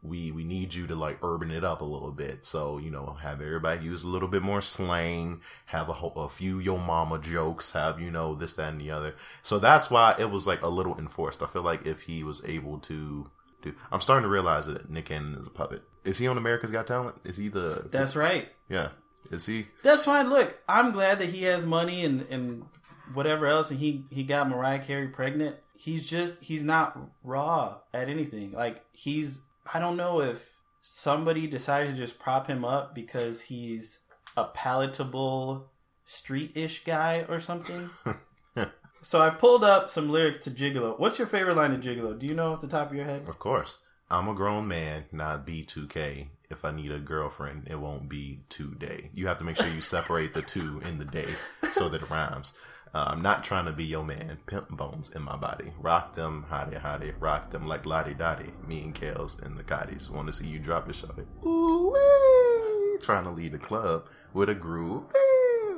we 0.03 0.31
we 0.31 0.43
need 0.43 0.73
you 0.73 0.85
to 0.87 0.95
like 0.95 1.17
urban 1.23 1.49
it 1.49 1.63
up 1.63 1.81
a 1.81 1.85
little 1.85 2.11
bit. 2.11 2.45
So 2.45 2.77
you 2.77 2.91
know, 2.91 3.17
have 3.21 3.41
everybody 3.41 3.85
use 3.85 4.03
a 4.03 4.07
little 4.07 4.27
bit 4.27 4.43
more 4.43 4.61
slang, 4.61 5.41
have 5.65 5.89
a, 5.89 5.93
whole, 5.93 6.13
a 6.15 6.29
few 6.29 6.59
yo 6.59 6.77
mama 6.77 7.19
jokes, 7.19 7.71
have 7.71 7.99
you 7.99 8.11
know 8.11 8.35
this, 8.35 8.53
that, 8.55 8.73
and 8.73 8.81
the 8.81 8.91
other. 8.91 9.15
So 9.41 9.59
that's 9.59 9.89
why 9.89 10.15
it 10.19 10.29
was 10.29 10.45
like 10.45 10.61
a 10.61 10.67
little 10.67 10.97
enforced. 10.99 11.41
I 11.41 11.47
feel 11.47 11.63
like 11.63 11.87
if 11.87 12.01
he 12.01 12.23
was 12.23 12.43
able 12.45 12.79
to 12.79 13.29
do, 13.61 13.73
I'm 13.91 14.01
starting 14.01 14.23
to 14.23 14.29
realize 14.29 14.67
that 14.67 14.89
Nick 14.89 15.05
Cannon 15.05 15.35
is 15.35 15.47
a 15.47 15.51
puppet. 15.51 15.83
Is 16.03 16.17
he 16.17 16.27
on 16.27 16.37
America's 16.37 16.71
Got 16.71 16.85
Talent? 16.85 17.15
Is 17.23 17.37
he 17.37 17.47
the? 17.47 17.87
That's 17.89 18.15
right. 18.15 18.49
yeah. 18.69 18.89
Is 19.31 19.45
he? 19.45 19.67
That's 19.83 20.03
fine. 20.03 20.29
Look, 20.29 20.59
I'm 20.67 20.91
glad 20.91 21.19
that 21.19 21.29
he 21.29 21.43
has 21.43 21.65
money 21.65 22.03
and 22.03 22.27
and 22.29 22.65
whatever 23.13 23.47
else, 23.47 23.71
and 23.71 23.79
he 23.79 24.05
he 24.09 24.23
got 24.23 24.49
Mariah 24.49 24.79
Carey 24.79 25.07
pregnant. 25.07 25.55
He's 25.75 26.07
just 26.07 26.43
he's 26.43 26.63
not 26.63 26.99
raw 27.23 27.77
at 27.93 28.09
anything. 28.09 28.51
Like 28.51 28.83
he's 28.91 29.41
I 29.71 29.79
don't 29.79 29.97
know 29.97 30.21
if 30.21 30.55
somebody 30.81 31.47
decided 31.47 31.91
to 31.91 32.01
just 32.01 32.19
prop 32.19 32.47
him 32.47 32.65
up 32.65 32.93
because 32.93 33.41
he's 33.41 33.99
a 34.35 34.45
palatable 34.45 35.71
street-ish 36.05 36.83
guy 36.83 37.25
or 37.29 37.39
something. 37.39 37.89
so 39.01 39.21
I 39.21 39.29
pulled 39.29 39.63
up 39.63 39.89
some 39.89 40.09
lyrics 40.09 40.39
to 40.39 40.51
Gigolo. 40.51 40.99
What's 40.99 41.17
your 41.17 41.27
favorite 41.27 41.55
line 41.55 41.73
of 41.73 41.81
Gigolo? 41.81 42.17
Do 42.17 42.27
you 42.27 42.33
know 42.33 42.53
off 42.53 42.61
the 42.61 42.67
top 42.67 42.89
of 42.89 42.95
your 42.95 43.05
head? 43.05 43.25
Of 43.27 43.39
course. 43.39 43.83
I'm 44.09 44.27
a 44.27 44.33
grown 44.33 44.67
man, 44.67 45.05
not 45.11 45.47
B2K. 45.47 46.27
If 46.49 46.65
I 46.65 46.71
need 46.71 46.91
a 46.91 46.99
girlfriend, 46.99 47.67
it 47.67 47.79
won't 47.79 48.09
be 48.09 48.43
today. 48.49 49.09
You 49.13 49.27
have 49.27 49.39
to 49.39 49.43
make 49.43 49.55
sure 49.55 49.67
you 49.67 49.81
separate 49.81 50.33
the 50.33 50.43
two 50.43 50.81
in 50.85 50.99
the 50.99 51.05
day 51.05 51.29
so 51.71 51.89
that 51.89 52.03
it 52.03 52.09
rhymes. 52.11 52.53
Uh, 52.93 53.05
I'm 53.09 53.23
not 53.23 53.43
trying 53.43 53.65
to 53.65 53.71
be 53.71 53.83
your 53.85 54.03
man. 54.03 54.37
Pimp 54.45 54.69
bones 54.69 55.09
in 55.15 55.23
my 55.23 55.35
body. 55.35 55.73
Rock 55.79 56.13
them, 56.13 56.45
hottie 56.51 56.79
hottie. 56.79 57.13
Rock 57.19 57.49
them 57.49 57.67
like 57.67 57.85
lottie 57.87 58.13
dottie. 58.13 58.51
Me 58.67 58.81
and 58.81 58.93
Kells 58.93 59.37
and 59.41 59.57
the 59.57 59.63
Cotties. 59.63 60.11
Want 60.11 60.27
to 60.27 60.33
see 60.33 60.45
you 60.45 60.59
drop 60.59 60.87
it, 60.87 60.95
shorty. 60.95 61.23
Ooh. 61.45 62.99
Trying 63.01 63.23
to 63.23 63.31
lead 63.31 63.51
the 63.53 63.57
club 63.57 64.07
with 64.33 64.49
a 64.49 64.55
groove. 64.55 65.03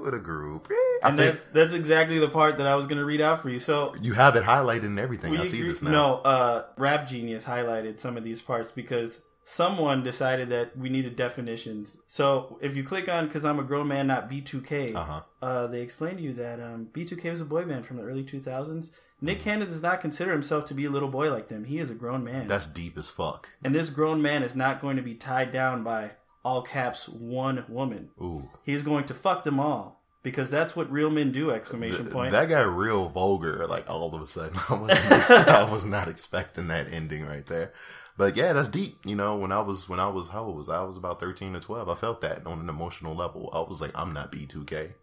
With 0.04 0.13
a 0.13 0.19
groove. 0.19 0.62
I 0.69 1.08
And 1.10 1.17
think 1.17 1.32
that's 1.36 1.47
that's 1.47 1.73
exactly 1.73 2.19
the 2.19 2.28
part 2.28 2.58
that 2.58 2.67
I 2.67 2.75
was 2.75 2.86
going 2.86 2.97
to 2.99 3.06
read 3.06 3.21
out 3.21 3.41
for 3.41 3.49
you. 3.49 3.60
So 3.60 3.95
you 4.01 4.13
have 4.13 4.36
it 4.36 4.43
highlighted 4.43 4.84
and 4.86 4.99
everything. 4.99 5.36
I 5.38 5.45
see 5.45 5.60
agree- 5.60 5.69
this 5.69 5.82
now. 5.82 5.91
No, 5.91 6.13
uh, 6.17 6.65
Rap 6.78 7.08
Genius 7.08 7.45
highlighted 7.45 7.99
some 7.99 8.17
of 8.17 8.23
these 8.23 8.41
parts 8.41 8.71
because 8.71 9.21
someone 9.47 10.03
decided 10.03 10.49
that 10.49 10.75
we 10.77 10.89
needed 10.89 11.15
definitions. 11.15 11.97
So 12.08 12.58
if 12.62 12.75
you 12.75 12.84
click 12.84 13.08
on 13.08 13.29
"Cause 13.29 13.45
I'm 13.45 13.60
a 13.60 13.63
Grown 13.63 13.88
Man, 13.88 14.08
Not 14.08 14.29
B2K," 14.29 14.95
Uh-huh. 14.95 15.21
uh, 15.41 15.67
they 15.67 15.81
explain 15.81 16.17
to 16.17 16.23
you 16.23 16.34
that 16.34 16.60
um, 16.60 16.88
B2K 16.91 17.29
was 17.29 17.41
a 17.41 17.45
boy 17.45 17.63
band 17.63 17.86
from 17.86 17.97
the 17.97 18.03
early 18.03 18.23
2000s. 18.23 18.89
Nick 19.21 19.38
Mm-hmm. 19.38 19.43
Cannon 19.43 19.67
does 19.67 19.81
not 19.81 20.01
consider 20.01 20.31
himself 20.34 20.65
to 20.65 20.73
be 20.73 20.84
a 20.86 20.89
little 20.89 21.08
boy 21.08 21.31
like 21.31 21.47
them. 21.47 21.63
He 21.63 21.79
is 21.79 21.89
a 21.89 21.95
grown 21.95 22.23
man, 22.23 22.47
That's 22.47 22.65
deep 22.67 22.97
as 22.97 23.10
fuck. 23.10 23.47
and 23.63 23.73
this 23.73 23.89
grown 23.89 24.21
man 24.21 24.43
is 24.43 24.55
not 24.55 24.81
going 24.81 24.97
to 24.97 25.01
be 25.01 25.13
tied 25.15 25.53
down 25.53 25.84
by 25.84 26.12
all 26.43 26.62
caps 26.62 27.08
one 27.08 27.63
woman. 27.69 28.10
Ooh. 28.21 28.49
He's 28.63 28.84
going 28.84 29.05
to 29.05 29.13
fuck 29.13 29.43
them 29.43 29.60
all 29.60 30.03
because 30.21 30.49
that's 30.51 30.75
what 30.75 30.91
real 30.91 31.10
men 31.12 31.31
do! 31.31 31.49
Exclamation 31.51 32.08
point. 32.08 32.31
That 32.34 32.49
got 32.49 32.67
real 32.75 33.10
vulgar, 33.10 33.65
like 33.67 33.89
all 33.89 34.13
of 34.13 34.21
a 34.21 34.27
sudden. 34.27 34.58
I 34.69 34.73
wasn't, 34.73 35.47
I 35.49 35.71
was 35.71 35.86
not 35.86 36.08
expecting 36.10 36.67
that 36.67 36.91
ending 36.91 37.25
right 37.25 37.45
there. 37.45 37.71
But 38.17 38.38
yeah, 38.38 38.54
that's 38.54 38.69
deep. 38.69 38.97
You 39.06 39.15
know, 39.15 39.36
when 39.36 39.51
I 39.51 39.60
was 39.62 39.89
when 39.89 39.99
I 39.99 40.08
was 40.08 40.30
how 40.30 40.45
old 40.45 40.56
was 40.58 40.69
I? 40.69 40.78
I 40.78 40.84
was 40.84 40.97
about 40.97 41.19
thirteen 41.19 41.56
or 41.56 41.60
twelve. 41.60 41.89
I 41.89 41.95
felt 41.95 42.21
that 42.21 42.45
on 42.47 42.60
an 42.60 42.69
emotional 42.69 43.13
level. 43.15 43.49
I 43.54 43.60
was 43.60 43.82
like, 43.82 43.91
I'm 43.93 44.13
not 44.13 44.32
B 44.32 44.45
two 44.45 44.63
K, 44.63 44.93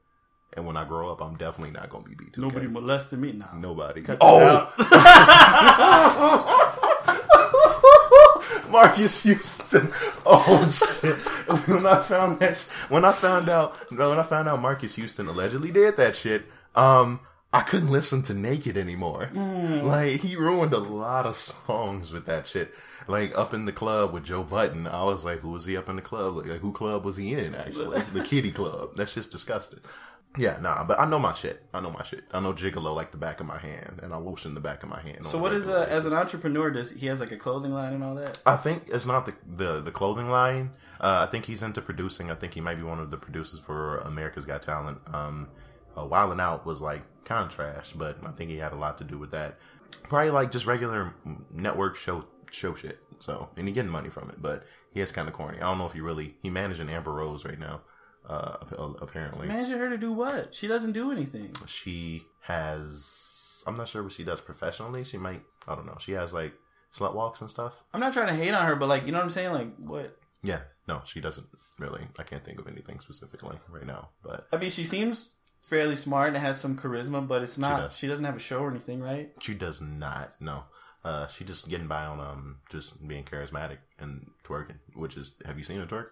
and 0.57 0.67
when 0.67 0.77
I 0.79 0.85
grow 0.85 1.11
up, 1.13 1.21
I'm 1.21 1.37
definitely 1.37 1.73
not 1.73 1.91
gonna 1.91 2.05
be 2.05 2.15
B 2.15 2.25
two 2.33 2.41
K. 2.41 2.47
Nobody 2.47 2.69
molested 2.69 3.19
me 3.19 3.33
now. 3.33 3.51
Nobody. 3.55 4.01
Cut 4.03 4.19
Oh. 4.21 4.73
Marques 8.71 9.23
Houston. 9.25 9.93
Oh 10.25 10.67
shit! 10.71 11.17
When 11.69 11.85
I 11.87 12.01
found 12.01 12.41
that, 12.41 12.57
when 12.89 13.05
I 13.05 13.13
found 13.13 13.51
out, 13.51 13.75
when 13.91 14.01
I 14.19 14.23
found 14.23 14.49
out 14.49 14.63
Marques 14.63 14.95
Houston 14.95 15.29
allegedly 15.29 15.71
did 15.71 15.99
that 15.99 16.17
shit, 16.17 16.47
um, 16.75 17.21
I 17.53 17.61
couldn't 17.63 17.91
listen 17.91 18.23
to 18.25 18.35
Naked 18.35 18.77
anymore. 18.77 19.31
Like 19.35 20.21
he 20.21 20.37
ruined 20.37 20.73
a 20.73 20.79
lot 20.79 21.27
of 21.27 21.37
songs 21.37 22.11
with 22.13 22.27
that 22.27 22.47
shit. 22.47 22.73
Like 23.09 23.37
up 23.37 23.53
in 23.53 23.67
the 23.67 23.73
club 23.73 24.13
with 24.13 24.25
Joe 24.25 24.43
Budden, 24.43 24.87
I 24.87 25.05
was 25.05 25.25
like, 25.25 25.41
who 25.41 25.51
was 25.51 25.67
he 25.67 25.77
up 25.77 25.89
in 25.89 25.97
the 25.97 26.03
club? 26.03 26.37
Like, 26.37 26.61
who 26.61 26.73
club 26.73 27.05
was 27.05 27.17
he 27.17 27.35
in? 27.35 27.55
Actually, 27.55 28.01
the 28.13 28.23
Kitty 28.25 28.53
Club. 28.53 28.95
That's 28.97 29.13
just 29.13 29.31
disgusting. 29.33 29.81
Yeah, 30.39 30.57
nah, 30.63 30.83
but 30.85 30.99
I 30.99 31.05
know 31.05 31.19
my 31.19 31.35
shit. 31.35 31.63
I 31.75 31.81
know 31.81 31.91
my 31.91 32.03
shit. 32.05 32.25
I 32.33 32.41
know 32.41 32.55
Gigolo 32.55 32.95
like 32.95 33.11
the 33.11 33.19
back 33.19 33.41
of 33.41 33.47
my 33.47 33.59
hand, 33.59 34.01
and 34.03 34.15
I 34.15 34.17
lotion 34.17 34.55
the 34.55 34.61
back 34.61 34.83
of 34.83 34.89
my 34.89 35.01
hand. 35.01 35.27
So 35.27 35.37
a 35.37 35.41
what 35.43 35.53
is 35.53 35.69
uh, 35.69 35.87
as 35.91 36.07
an 36.07 36.15
entrepreneur? 36.15 36.71
Does 36.71 36.91
he 36.91 37.07
has 37.09 37.21
like 37.21 37.33
a 37.33 37.37
clothing 37.37 37.73
line 37.73 37.93
and 37.93 38.03
all 38.03 38.15
that? 38.15 38.39
I 38.47 38.57
think 38.57 38.85
it's 38.89 39.05
not 39.05 39.27
the 39.27 39.35
the, 39.47 39.81
the 39.83 39.93
clothing 39.93 40.31
line. 40.31 40.71
Uh, 41.01 41.27
I 41.29 41.31
think 41.31 41.45
he's 41.45 41.63
into 41.63 41.83
producing. 41.83 42.31
I 42.31 42.35
think 42.35 42.55
he 42.55 42.63
might 42.63 42.77
be 42.77 42.83
one 42.83 42.99
of 42.99 43.11
the 43.11 43.19
producers 43.19 43.59
for 43.59 43.99
America's 43.99 44.47
Got 44.47 44.63
Talent. 44.63 44.99
Um, 45.13 45.49
uh, 45.97 46.07
Wildin' 46.07 46.41
Out 46.41 46.65
was 46.65 46.81
like 46.81 47.03
kind 47.33 47.47
of 47.51 47.55
trash, 47.55 47.93
but 47.95 48.19
I 48.25 48.31
think 48.33 48.51
he 48.51 48.59
had 48.59 48.73
a 48.73 48.77
lot 48.77 48.99
to 48.99 49.05
do 49.05 49.19
with 49.19 49.31
that. 49.31 49.59
Probably 50.05 50.31
like 50.31 50.51
just 50.51 50.67
regular 50.67 51.15
network 51.51 51.97
show 51.97 52.25
show 52.51 52.75
shit. 52.75 52.99
So 53.19 53.49
and 53.57 53.67
he 53.69 53.73
getting 53.75 53.91
money 53.91 54.11
from 54.11 54.29
it, 54.31 54.41
but 54.41 54.65
he 54.93 55.01
is 55.01 55.13
kind 55.13 55.29
of 55.29 55.35
corny. 55.35 55.59
I 55.59 55.63
don't 55.63 55.79
know 55.79 55.87
if 55.87 55.93
he 55.93 56.01
really 56.01 56.37
he 56.43 56.51
managing 56.51 56.89
Amber 56.89 57.13
Rose 57.13 57.45
right 57.45 57.59
now. 57.59 57.83
Uh, 58.29 58.57
apparently, 59.01 59.49
Imagine 59.49 59.79
her 59.79 59.91
to 59.91 59.99
do 59.99 60.13
what? 60.13 60.55
She 60.55 60.69
doesn't 60.69 60.93
do 60.93 61.11
anything. 61.11 61.53
she 61.67 62.23
has. 62.43 63.65
I'm 63.67 63.77
not 63.77 63.89
sure 63.89 64.03
what 64.03 64.13
she 64.13 64.25
does 64.25 64.41
professionally. 64.41 65.05
She 65.05 65.19
might. 65.19 65.43
I 65.67 65.75
don't 65.75 65.87
know. 65.87 65.97
She 66.01 66.13
has 66.13 66.33
like 66.33 66.53
slut 66.97 67.15
walks 67.15 67.41
and 67.41 67.51
stuff. 67.51 67.83
I'm 67.93 68.01
not 68.01 68.13
trying 68.13 68.29
to 68.29 68.35
hate 68.35 68.53
on 68.55 68.67
her, 68.67 68.77
but 68.77 68.89
like 68.89 69.07
you 69.07 69.13
know 69.13 69.19
what 69.19 69.25
I'm 69.25 69.31
saying? 69.31 69.53
Like 69.53 69.77
what? 69.77 70.17
Yeah, 70.43 70.61
no, 70.89 71.03
she 71.05 71.21
doesn't 71.21 71.47
really. 71.79 72.07
I 72.19 72.23
can't 72.23 72.45
think 72.45 72.59
of 72.61 72.67
anything 72.69 73.01
specifically 73.01 73.59
right 73.69 73.87
now, 73.87 74.11
but 74.23 74.47
I 74.53 74.57
mean, 74.57 74.71
she 74.71 74.85
seems 74.85 75.31
fairly 75.63 75.97
smart 75.97 76.29
and 76.29 76.39
has 76.39 76.61
some 76.61 76.77
charisma, 76.77 77.27
but 77.27 77.43
it's 77.43 77.59
not. 77.59 77.81
does. 77.81 77.97
She, 77.97 78.07
doesn't 78.07 78.25
have 78.25 78.37
a 78.37 78.41
show 78.41 78.61
or 78.61 78.71
anything, 78.71 79.01
right? 79.01 79.31
she 79.41 79.55
does 79.55 79.81
not. 79.81 80.35
No, 80.41 80.65
uh, 81.05 81.27
she 81.29 81.45
just 81.45 81.69
getting 81.69 81.87
by 81.89 82.05
on 82.05 82.21
um 82.21 82.59
just 82.71 83.07
being 83.07 83.25
charismatic 83.25 83.79
and 83.99 84.31
twerking. 84.45 84.79
Which 84.95 85.17
is, 85.17 85.35
have 85.45 85.59
you 85.59 85.65
seen 85.65 85.79
her 85.81 85.87
twerk? 85.87 86.09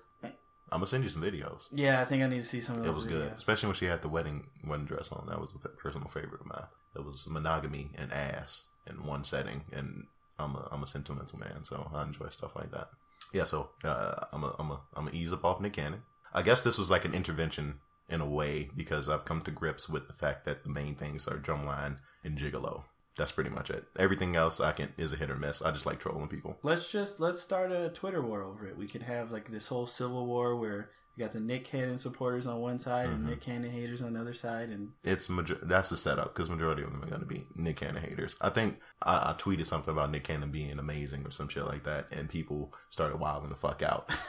I'm 0.73 0.79
gonna 0.79 0.87
send 0.87 1.03
you 1.03 1.11
some 1.11 1.23
videos. 1.23 1.63
Yeah, 1.73 2.01
I 2.01 2.05
think 2.05 2.23
I 2.23 2.29
need 2.29 2.39
to 2.39 2.45
see 2.45 2.61
some 2.61 2.77
of 2.77 2.85
those. 2.85 2.93
It 2.93 2.95
was 2.95 3.05
good, 3.05 3.33
especially 3.37 3.67
when 3.67 3.77
she 3.77 3.87
had 3.87 4.03
the 4.03 4.09
wedding 4.09 4.47
wedding 4.65 4.87
dress 4.87 5.11
on. 5.11 5.27
That 5.29 5.41
was 5.41 5.53
a 5.53 5.69
personal 5.69 6.09
favorite 6.09 6.41
of 6.41 6.47
mine. 6.47 6.67
It 6.95 7.05
was 7.05 7.27
monogamy 7.29 7.91
and 7.99 8.13
ass 8.13 8.67
in 8.87 9.05
one 9.05 9.25
setting, 9.25 9.63
and 9.73 10.05
I'm 10.39 10.55
a 10.55 10.69
I'm 10.71 10.83
a 10.83 10.87
sentimental 10.87 11.39
man, 11.41 11.65
so 11.65 11.91
I 11.93 12.05
enjoy 12.05 12.29
stuff 12.29 12.55
like 12.55 12.71
that. 12.71 12.91
Yeah, 13.33 13.45
so 13.45 13.71
uh, 13.83 14.27
I'm 14.33 14.45
a 14.45 14.55
I'm 14.61 14.71
a 14.71 14.81
I'm 14.95 15.09
a 15.09 15.11
ease 15.11 15.33
up 15.33 15.45
off 15.45 15.61
Nick 15.61 15.73
Cannon. 15.73 16.03
I 16.33 16.43
guess 16.43 16.63
this 16.63 16.79
was 16.79 16.91
like 16.91 17.05
an 17.05 17.15
intervention 17.15 17.81
in 18.11 18.21
a 18.21 18.27
way 18.29 18.69
because 18.77 19.09
I've 19.09 19.25
come 19.25 19.41
to 19.43 19.51
grips 19.51 19.89
with 19.89 20.09
the 20.09 20.15
fact 20.15 20.45
that 20.47 20.65
the 20.65 20.71
main 20.71 20.95
things 20.95 21.27
are 21.29 21.37
drumline 21.39 21.99
and 22.25 22.37
gigolo. 22.39 22.85
That's 23.17 23.33
pretty 23.33 23.51
much 23.51 23.71
it. 23.71 23.85
Everything 23.99 24.37
else 24.37 24.61
I 24.61 24.73
can 24.73 24.93
is 24.97 25.13
a 25.13 25.17
hit 25.17 25.31
or 25.31 25.37
miss. 25.37 25.63
I 25.63 25.73
just 25.73 25.85
like 25.87 25.99
trolling 26.01 26.29
people. 26.29 26.57
Let's 26.63 26.91
just 26.91 27.21
let's 27.21 27.41
start 27.41 27.73
a 27.73 27.91
Twitter 27.91 28.23
war 28.23 28.43
over 28.43 28.67
it. 28.67 28.77
We 28.79 28.87
can 28.87 29.03
have 29.03 29.31
like 29.31 29.51
this 29.51 29.67
whole 29.69 29.87
civil 29.87 30.27
war 30.27 30.57
where 30.57 30.91
you 31.17 31.25
got 31.25 31.33
the 31.33 31.41
Nick 31.41 31.65
Cannon 31.65 31.99
supporters 31.99 32.47
on 32.47 32.61
one 32.61 32.79
side 32.79 33.07
and 33.11 33.19
Mm-hmm. 33.21 33.31
Nick 33.31 33.41
Cannon 33.43 33.71
haters 33.71 34.01
on 34.01 34.13
the 34.15 34.21
other 34.21 34.33
side, 34.33 34.69
and 34.71 34.91
It's 35.03 35.29
major- 35.29 35.59
that's 35.61 35.91
the 35.91 35.97
setup 35.97 36.33
because 36.35 36.49
majority 36.49 36.83
of 36.83 36.93
them 36.93 37.03
are 37.03 37.07
going 37.09 37.21
to 37.21 37.27
be 37.27 37.45
Nick 37.57 37.77
Cannon 37.77 38.03
haters. 38.03 38.37
I 38.41 38.49
think 38.49 38.79
I, 39.03 39.31
I 39.31 39.35
tweeted 39.37 39.67
something 39.67 39.93
about 39.93 40.11
Nick 40.13 40.25
Cannon 40.25 40.51
being 40.53 40.79
amazing 40.79 41.27
or 41.27 41.31
some 41.33 41.49
shit 41.49 41.67
like 41.67 41.83
that, 41.85 42.07
and 42.13 42.29
people 42.29 42.73
started 42.91 43.19
wilding 43.19 43.51
the 43.51 43.57
fuck 43.57 43.83
out. 43.83 44.09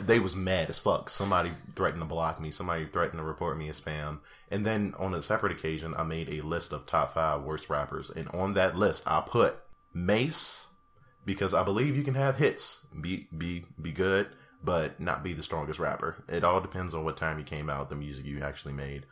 They 0.00 0.20
was 0.20 0.36
mad 0.36 0.70
as 0.70 0.78
fuck. 0.78 1.10
Somebody 1.10 1.50
threatened 1.74 2.02
to 2.02 2.06
block 2.06 2.40
me. 2.40 2.50
Somebody 2.50 2.86
threatened 2.86 3.18
to 3.18 3.24
report 3.24 3.58
me 3.58 3.68
as 3.68 3.80
spam. 3.80 4.20
And 4.50 4.64
then 4.66 4.94
on 4.98 5.14
a 5.14 5.22
separate 5.22 5.52
occasion, 5.52 5.94
I 5.96 6.02
made 6.04 6.28
a 6.28 6.42
list 6.42 6.72
of 6.72 6.86
top 6.86 7.14
five 7.14 7.42
worst 7.42 7.70
rappers, 7.70 8.10
and 8.10 8.28
on 8.28 8.54
that 8.54 8.76
list, 8.76 9.02
I 9.06 9.22
put 9.26 9.56
Mase 9.94 10.68
because 11.24 11.54
I 11.54 11.62
believe 11.62 11.96
you 11.96 12.02
can 12.02 12.14
have 12.14 12.36
hits, 12.36 12.84
be 13.00 13.28
be 13.36 13.64
be 13.80 13.92
good, 13.92 14.28
but 14.62 15.00
not 15.00 15.22
be 15.22 15.32
the 15.32 15.42
strongest 15.42 15.78
rapper. 15.78 16.22
It 16.28 16.44
all 16.44 16.60
depends 16.60 16.94
on 16.94 17.04
what 17.04 17.16
time 17.16 17.38
you 17.38 17.44
came 17.44 17.70
out, 17.70 17.88
the 17.88 17.96
music 17.96 18.26
you 18.26 18.42
actually 18.42 18.74
made. 18.74 19.06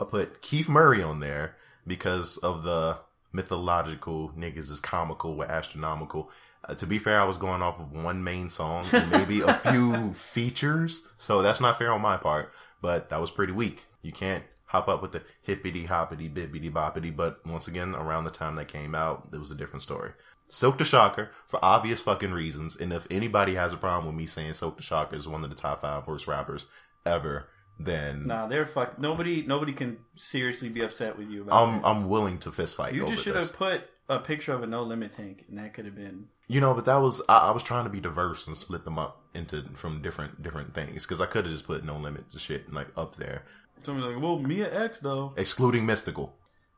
I 0.00 0.04
put 0.04 0.42
Keith 0.42 0.68
Murray 0.68 1.02
on 1.02 1.20
there 1.20 1.56
because 1.86 2.36
of 2.38 2.62
the 2.62 2.98
mythological 3.32 4.30
niggas 4.36 4.70
is 4.70 4.80
comical 4.80 5.36
with 5.36 5.48
astronomical. 5.48 6.30
Uh, 6.68 6.74
to 6.74 6.86
be 6.86 6.98
fair, 6.98 7.20
I 7.20 7.24
was 7.24 7.36
going 7.36 7.62
off 7.62 7.80
of 7.80 7.92
one 7.92 8.22
main 8.22 8.48
song 8.48 8.86
and 8.92 9.10
maybe 9.10 9.40
a 9.40 9.54
few 9.54 10.12
features, 10.14 11.02
so 11.16 11.42
that's 11.42 11.60
not 11.60 11.78
fair 11.78 11.92
on 11.92 12.00
my 12.00 12.16
part. 12.16 12.52
But 12.80 13.10
that 13.10 13.20
was 13.20 13.30
pretty 13.30 13.52
weak. 13.52 13.84
You 14.02 14.12
can't 14.12 14.44
hop 14.66 14.88
up 14.88 15.02
with 15.02 15.12
the 15.12 15.22
hippity 15.42 15.84
hoppity 15.84 16.28
bippity 16.28 16.70
boppity. 16.72 17.14
But 17.14 17.44
once 17.46 17.68
again, 17.68 17.94
around 17.94 18.24
the 18.24 18.30
time 18.30 18.56
that 18.56 18.68
came 18.68 18.94
out, 18.94 19.28
it 19.32 19.38
was 19.38 19.50
a 19.50 19.54
different 19.54 19.82
story. 19.82 20.12
Silk 20.48 20.78
the 20.78 20.84
Shocker 20.84 21.30
for 21.46 21.58
obvious 21.62 22.00
fucking 22.00 22.32
reasons. 22.32 22.76
And 22.76 22.92
if 22.92 23.06
anybody 23.10 23.54
has 23.54 23.72
a 23.72 23.76
problem 23.76 24.06
with 24.06 24.14
me 24.14 24.26
saying 24.26 24.54
Silk 24.54 24.76
the 24.76 24.82
Shocker 24.82 25.16
is 25.16 25.28
one 25.28 25.44
of 25.44 25.50
the 25.50 25.56
top 25.56 25.80
five 25.80 26.06
worst 26.06 26.26
rappers 26.26 26.66
ever, 27.06 27.48
then 27.78 28.26
nah, 28.26 28.46
they're 28.46 28.66
fuck. 28.66 28.98
Nobody 28.98 29.44
nobody 29.46 29.72
can 29.72 29.98
seriously 30.16 30.68
be 30.68 30.82
upset 30.82 31.18
with 31.18 31.28
you 31.28 31.42
about 31.42 31.68
I'm 31.68 31.82
that. 31.82 31.88
I'm 31.88 32.08
willing 32.08 32.38
to 32.40 32.52
fist 32.52 32.76
fight. 32.76 32.94
You 32.94 33.06
just 33.06 33.24
should 33.24 33.36
have 33.36 33.52
put 33.52 33.88
a 34.08 34.18
picture 34.18 34.52
of 34.52 34.62
a 34.62 34.66
no 34.66 34.82
limit 34.82 35.12
tank, 35.12 35.44
and 35.48 35.58
that 35.58 35.74
could 35.74 35.84
have 35.84 35.94
been. 35.96 36.28
You 36.48 36.60
know, 36.60 36.74
but 36.74 36.84
that 36.84 36.96
was 36.96 37.22
I, 37.28 37.48
I 37.48 37.50
was 37.52 37.62
trying 37.62 37.84
to 37.84 37.90
be 37.90 38.00
diverse 38.00 38.46
and 38.46 38.56
split 38.56 38.84
them 38.84 38.98
up 38.98 39.22
into 39.34 39.62
from 39.74 40.02
different 40.02 40.42
different 40.42 40.74
things 40.74 41.04
because 41.04 41.20
I 41.20 41.26
could 41.26 41.44
have 41.46 41.52
just 41.54 41.66
put 41.66 41.84
no 41.84 41.96
limit 41.96 42.30
to 42.30 42.38
shit 42.38 42.72
like 42.72 42.88
up 42.96 43.16
there, 43.16 43.44
Somebody's 43.82 44.14
like, 44.14 44.22
well, 44.22 44.38
Mia 44.38 44.72
X 44.84 44.98
though. 45.00 45.32
excluding 45.36 45.86
Mystikal. 45.86 46.30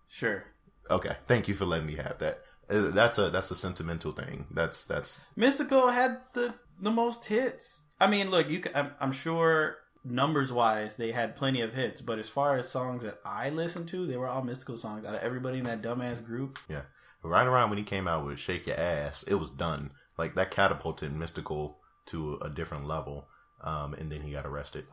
Sure, 0.09 0.45
Okay, 0.91 1.17
thank 1.27 1.49
you 1.49 1.55
for 1.55 1.65
letting 1.65 1.87
me 1.87 1.97
have 1.97 2.19
that. 2.19 2.43
Uh, 2.71 2.89
That's 2.91 3.19
a 3.19 3.31
that's 3.31 3.51
a 3.51 3.55
sentimental 3.57 4.13
thing. 4.13 4.47
That's 4.51 4.85
that's 4.85 5.21
Mystikal 5.37 5.93
had 5.93 6.19
the 6.35 6.55
the 6.81 6.91
most 6.93 7.25
hits. 7.27 7.83
I 8.01 8.07
mean, 8.07 8.31
look, 8.31 8.49
you. 8.49 8.61
Can, 8.61 8.73
I'm, 8.75 8.91
I'm 9.01 9.13
sure 9.13 9.77
numbers 10.05 10.53
wise 10.53 10.97
they 10.97 11.11
had 11.13 11.35
plenty 11.37 11.63
of 11.63 11.73
hits, 11.73 12.01
but 12.01 12.19
as 12.19 12.29
far 12.29 12.57
as 12.59 12.69
songs 12.69 13.03
that 13.03 13.19
I 13.25 13.51
listened 13.51 13.89
to, 13.89 14.07
they 14.07 14.17
were 14.17 14.29
all 14.29 14.43
Mystikal 14.43 14.79
songs. 14.79 15.05
Out 15.05 15.15
of 15.15 15.23
everybody 15.23 15.59
in 15.59 15.65
that 15.65 15.83
dumbass 15.83 16.25
group, 16.25 16.59
yeah. 16.69 16.83
Right 17.25 17.47
around 17.47 17.71
when 17.71 17.79
he 17.79 17.85
came 17.85 18.07
out 18.07 18.25
with 18.27 18.39
"Shake 18.39 18.67
Your 18.67 18.79
Ass," 18.79 19.23
it 19.25 19.35
was 19.35 19.51
done. 19.51 19.91
Like 20.19 20.35
that 20.35 20.51
catapulted 20.51 21.13
Mystikal 21.13 21.75
to 22.07 22.39
a 22.43 22.49
different 22.51 22.87
level. 22.87 23.27
Um, 23.63 23.95
and 23.95 24.13
then 24.13 24.21
he 24.21 24.31
got 24.33 24.45
arrested. 24.47 24.85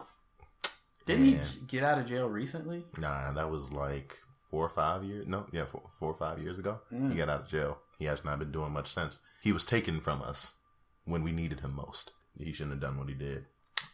didn't 1.06 1.26
Yeah. 1.26 1.44
he 1.44 1.60
get 1.68 1.84
out 1.84 1.98
of 1.98 2.06
jail 2.06 2.30
recently? 2.30 2.86
Nah, 2.98 3.32
that 3.34 3.50
was 3.52 3.72
like 3.72 4.18
four 4.50 4.64
or 4.66 4.70
five 4.70 5.04
years. 5.04 5.28
No, 5.28 5.46
yeah, 5.52 5.66
four, 5.66 5.90
four 6.00 6.12
or 6.14 6.18
five 6.18 6.40
years 6.42 6.58
ago. 6.58 6.80
He 6.90 7.16
got 7.16 7.28
out 7.28 7.42
of 7.42 7.48
jail. 7.50 7.80
He 8.00 8.06
has 8.06 8.24
not 8.24 8.40
been 8.40 8.52
doing 8.52 8.72
much 8.72 8.94
since. 8.94 9.20
He 9.42 9.52
was 9.52 9.66
taken 9.66 10.00
from 10.00 10.22
us 10.22 10.54
when 11.06 11.24
we 11.24 11.32
needed 11.32 11.60
him 11.62 11.76
most. 11.76 12.12
He 12.38 12.54
shouldn't 12.54 12.74
have 12.74 12.82
done 12.82 12.98
what 12.98 13.10
he 13.10 13.16
did. 13.16 13.46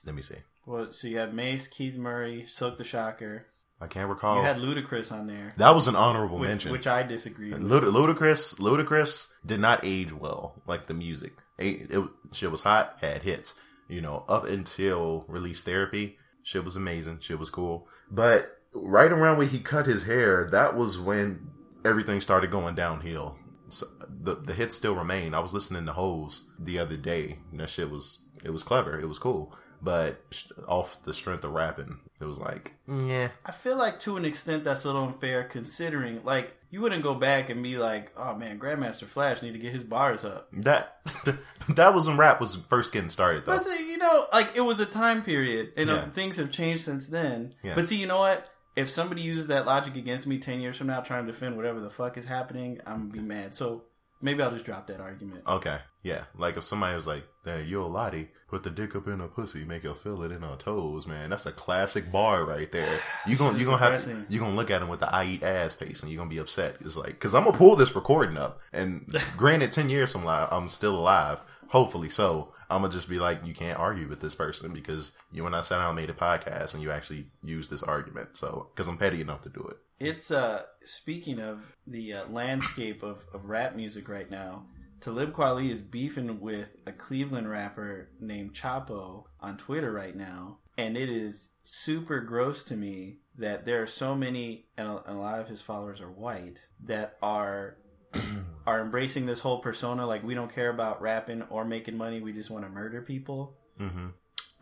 Let 0.06 0.16
me 0.16 0.22
see. 0.22 0.36
Well, 0.66 0.92
so 0.92 1.08
you 1.08 1.18
have 1.18 1.34
Mase, 1.34 1.68
Keith 1.68 1.98
Murray, 1.98 2.44
Silk 2.46 2.78
the 2.78 2.84
Shocker. 2.84 3.48
I 3.80 3.88
can't 3.88 4.10
recall. 4.10 4.38
You 4.38 4.42
had 4.44 4.58
Ludacris 4.58 5.12
on 5.12 5.28
there, 5.28 5.54
that 5.58 5.76
was 5.76 5.88
an 5.88 5.96
honorable 5.96 6.40
which, 6.40 6.50
mention. 6.50 6.72
which 6.72 6.88
I 6.88 7.04
disagree 7.04 7.54
with. 7.54 7.62
Lud- 7.62 7.84
Ludacris, 7.84 8.56
Ludacris 8.56 9.28
did 9.46 9.60
not 9.60 9.82
age 9.84 10.12
well 10.12 10.62
like 10.66 10.88
the 10.88 10.94
music. 10.94 11.34
It, 11.58 11.92
it 11.92 12.04
shit 12.32 12.52
was 12.52 12.62
hot, 12.62 12.98
had 13.02 13.24
hits. 13.24 13.54
You 13.88 14.02
know, 14.02 14.26
up 14.28 14.46
until 14.46 15.26
release 15.28 15.62
therapy, 15.62 16.18
shit 16.44 16.66
was 16.66 16.76
amazing, 16.76 17.20
shit 17.20 17.40
was 17.40 17.50
cool. 17.50 17.88
But 18.12 18.58
right 18.74 19.12
around 19.12 19.38
when 19.38 19.50
he 19.50 19.60
cut 19.60 19.86
his 19.86 20.04
hair, 20.04 20.48
that 20.52 20.76
was 20.76 21.00
when 21.00 21.48
everything 21.86 22.20
started 22.20 22.52
going 22.52 22.76
downhill. 22.76 23.38
So 23.70 23.88
the 24.10 24.36
the 24.36 24.54
hits 24.54 24.76
still 24.76 24.96
remain. 24.96 25.34
I 25.34 25.40
was 25.40 25.54
listening 25.54 25.86
to 25.86 25.94
Hose 25.94 26.48
the 26.60 26.80
other 26.80 26.98
day. 26.98 27.40
That 27.54 27.70
shit 27.70 27.90
was 27.90 28.20
it 28.44 28.52
was 28.52 28.64
clever, 28.64 29.00
it 29.00 29.08
was 29.08 29.20
cool. 29.20 29.56
But 29.82 30.20
off 30.68 31.02
the 31.04 31.14
strength 31.14 31.44
of 31.44 31.52
rapping, 31.52 32.00
it 32.20 32.26
was 32.26 32.40
like, 32.40 32.74
yeah, 32.88 33.30
I 33.46 33.52
feel 33.52 33.78
like 33.78 34.00
to 34.02 34.18
an 34.18 34.26
extent 34.26 34.64
that's 34.64 34.84
a 34.86 34.88
little 34.88 35.04
unfair 35.06 35.44
considering 35.44 36.24
like 36.24 36.56
you 36.72 36.82
wouldn't 36.82 37.04
go 37.04 37.14
back 37.16 37.50
and 37.50 37.62
be 37.62 37.78
like, 37.78 38.12
oh 38.18 38.36
man, 38.36 38.60
Grandmaster 38.60 39.06
Flash 39.06 39.42
need 39.42 39.54
to 39.54 39.60
get 39.60 39.72
his 39.72 39.84
bars 39.84 40.26
up. 40.26 40.50
that 40.54 41.00
that 41.70 41.94
was 41.94 42.08
when 42.08 42.18
rap 42.18 42.42
was 42.42 42.56
first 42.56 42.92
getting 42.92 43.10
started 43.10 43.46
though. 43.46 43.56
But 43.58 43.66
see, 43.66 43.92
you 43.92 43.98
know, 43.98 44.26
like 44.34 44.56
it 44.56 44.62
was 44.62 44.80
a 44.80 44.86
time 44.86 45.22
period, 45.22 45.74
and 45.78 45.90
uh, 45.90 45.94
Yeah. 45.94 46.10
things 46.10 46.38
have 46.38 46.52
changed 46.52 46.84
since 46.84 47.08
then. 47.08 47.54
Yeah. 47.64 47.76
But 47.76 47.88
see, 47.88 47.98
you 47.98 48.08
know 48.08 48.20
what? 48.20 48.50
If 48.76 48.90
somebody 48.90 49.22
uses 49.22 49.48
that 49.48 49.66
logic 49.66 49.96
against 49.96 50.26
me 50.28 50.40
ten 50.40 50.60
years 50.60 50.76
from 50.76 50.88
now, 50.88 51.02
trying 51.02 51.26
to 51.26 51.32
defend 51.32 51.56
whatever 51.56 51.80
the 51.80 51.90
fuck 51.90 52.18
is 52.18 52.26
happening, 52.26 52.80
I'm 52.86 53.10
gonna 53.10 53.14
be 53.14 53.20
mad. 53.20 53.54
So 53.54 53.84
Maybe 54.20 54.42
I'll 54.42 54.50
just 54.52 54.66
drop 54.66 54.88
that 54.88 55.00
argument. 55.00 55.44
Okay, 55.48 55.78
yeah. 56.08 56.24
Like 56.38 56.56
if 56.58 56.64
somebody 56.64 56.96
was 56.96 57.06
like, 57.06 57.26
"Hey, 57.44 57.64
yo, 57.64 57.86
Lottie, 57.86 58.30
put 58.48 58.64
the 58.64 58.70
dick 58.70 58.96
up 58.96 59.08
in 59.08 59.20
her 59.20 59.28
pussy, 59.28 59.66
make 59.66 59.84
her 59.84 59.94
feel 59.94 60.24
it 60.24 60.32
in 60.32 60.42
her 60.42 60.56
toes," 60.56 61.06
man, 61.06 61.30
that's 61.30 61.46
a 61.46 61.52
classic 61.52 62.12
bar 62.12 62.46
right 62.46 62.72
there. 62.72 63.00
You 63.28 63.36
gonna 63.36 63.58
you 63.58 63.66
gonna 63.66 63.78
have 63.78 64.04
to, 64.06 64.26
you 64.30 64.40
gonna 64.40 64.56
look 64.56 64.72
at 64.72 64.82
him 64.82 64.88
with 64.88 65.02
the 65.02 65.14
I 65.14 65.26
eat 65.26 65.44
ass 65.44 65.76
face, 65.76 66.02
and 66.02 66.10
you 66.10 66.18
are 66.18 66.22
gonna 66.22 66.30
be 66.30 66.38
upset. 66.38 66.78
It's 66.80 66.96
like, 66.96 67.20
cause 67.20 67.36
I'm 67.36 67.44
gonna 67.44 67.58
pull 67.58 67.76
this 67.76 67.94
recording 67.94 68.38
up, 68.38 68.62
and 68.72 69.06
granted, 69.38 69.74
ten 69.74 69.90
years 69.90 70.14
from 70.14 70.24
now, 70.24 70.48
I'm 70.50 70.70
still 70.70 70.96
alive, 70.96 71.40
hopefully 71.68 72.10
so. 72.10 72.54
I'm 72.70 72.82
gonna 72.82 72.94
just 72.94 73.10
be 73.10 73.20
like, 73.20 73.46
you 73.46 73.54
can't 73.54 73.80
argue 73.80 74.08
with 74.08 74.20
this 74.20 74.36
person 74.36 74.74
because 74.74 75.12
you 75.32 75.46
and 75.46 75.56
I 75.56 75.62
sat 75.62 75.78
down 75.78 75.88
and 75.90 75.96
made 75.96 76.10
a 76.10 76.14
podcast, 76.14 76.74
and 76.74 76.82
you 76.82 76.92
actually 76.92 77.28
used 77.44 77.70
this 77.70 77.84
argument. 77.84 78.38
So, 78.38 78.70
cause 78.76 78.88
I'm 78.88 78.98
petty 78.98 79.22
enough 79.22 79.42
to 79.42 79.50
do 79.50 79.62
it. 79.72 79.78
It's 80.00 80.32
uh 80.32 80.64
speaking 80.84 81.40
of 81.40 81.74
the 81.86 82.14
uh, 82.14 82.28
landscape 82.30 83.04
of, 83.04 83.24
of 83.34 83.46
rap 83.46 83.76
music 83.76 84.08
right 84.08 84.30
now. 84.30 84.66
Talib 85.00 85.34
Kweli 85.34 85.70
is 85.70 85.82
beefing 85.82 86.40
with 86.40 86.78
a 86.86 86.92
Cleveland 86.92 87.50
rapper 87.50 88.10
named 88.20 88.54
Chapo 88.54 89.26
on 89.40 89.58
Twitter 89.58 89.92
right 89.92 90.16
now, 90.16 90.58
and 90.78 90.98
it 90.98 91.10
is 91.10 91.52
super 91.64 92.20
gross 92.20 92.64
to 92.66 92.76
me 92.76 93.20
that 93.38 93.66
there 93.66 93.82
are 93.82 93.88
so 93.88 94.16
many, 94.16 94.66
and 94.78 94.88
a, 94.88 95.04
and 95.06 95.18
a 95.18 95.22
lot 95.22 95.40
of 95.40 95.48
his 95.48 95.62
followers 95.62 96.02
are 96.02 96.12
white, 96.12 96.62
that 96.84 97.18
are 97.22 97.78
are 98.66 98.82
embracing 98.82 99.26
this 99.26 99.42
whole 99.42 99.60
persona 99.60 100.06
like 100.06 100.24
we 100.24 100.34
don't 100.34 100.54
care 100.54 100.70
about 100.70 101.02
rapping 101.02 101.44
or 101.44 101.64
making 101.66 101.98
money, 101.98 102.20
we 102.22 102.34
just 102.34 102.50
want 102.50 102.66
to 102.66 102.70
murder 102.70 103.02
people. 103.02 103.56
hmm 103.78 104.08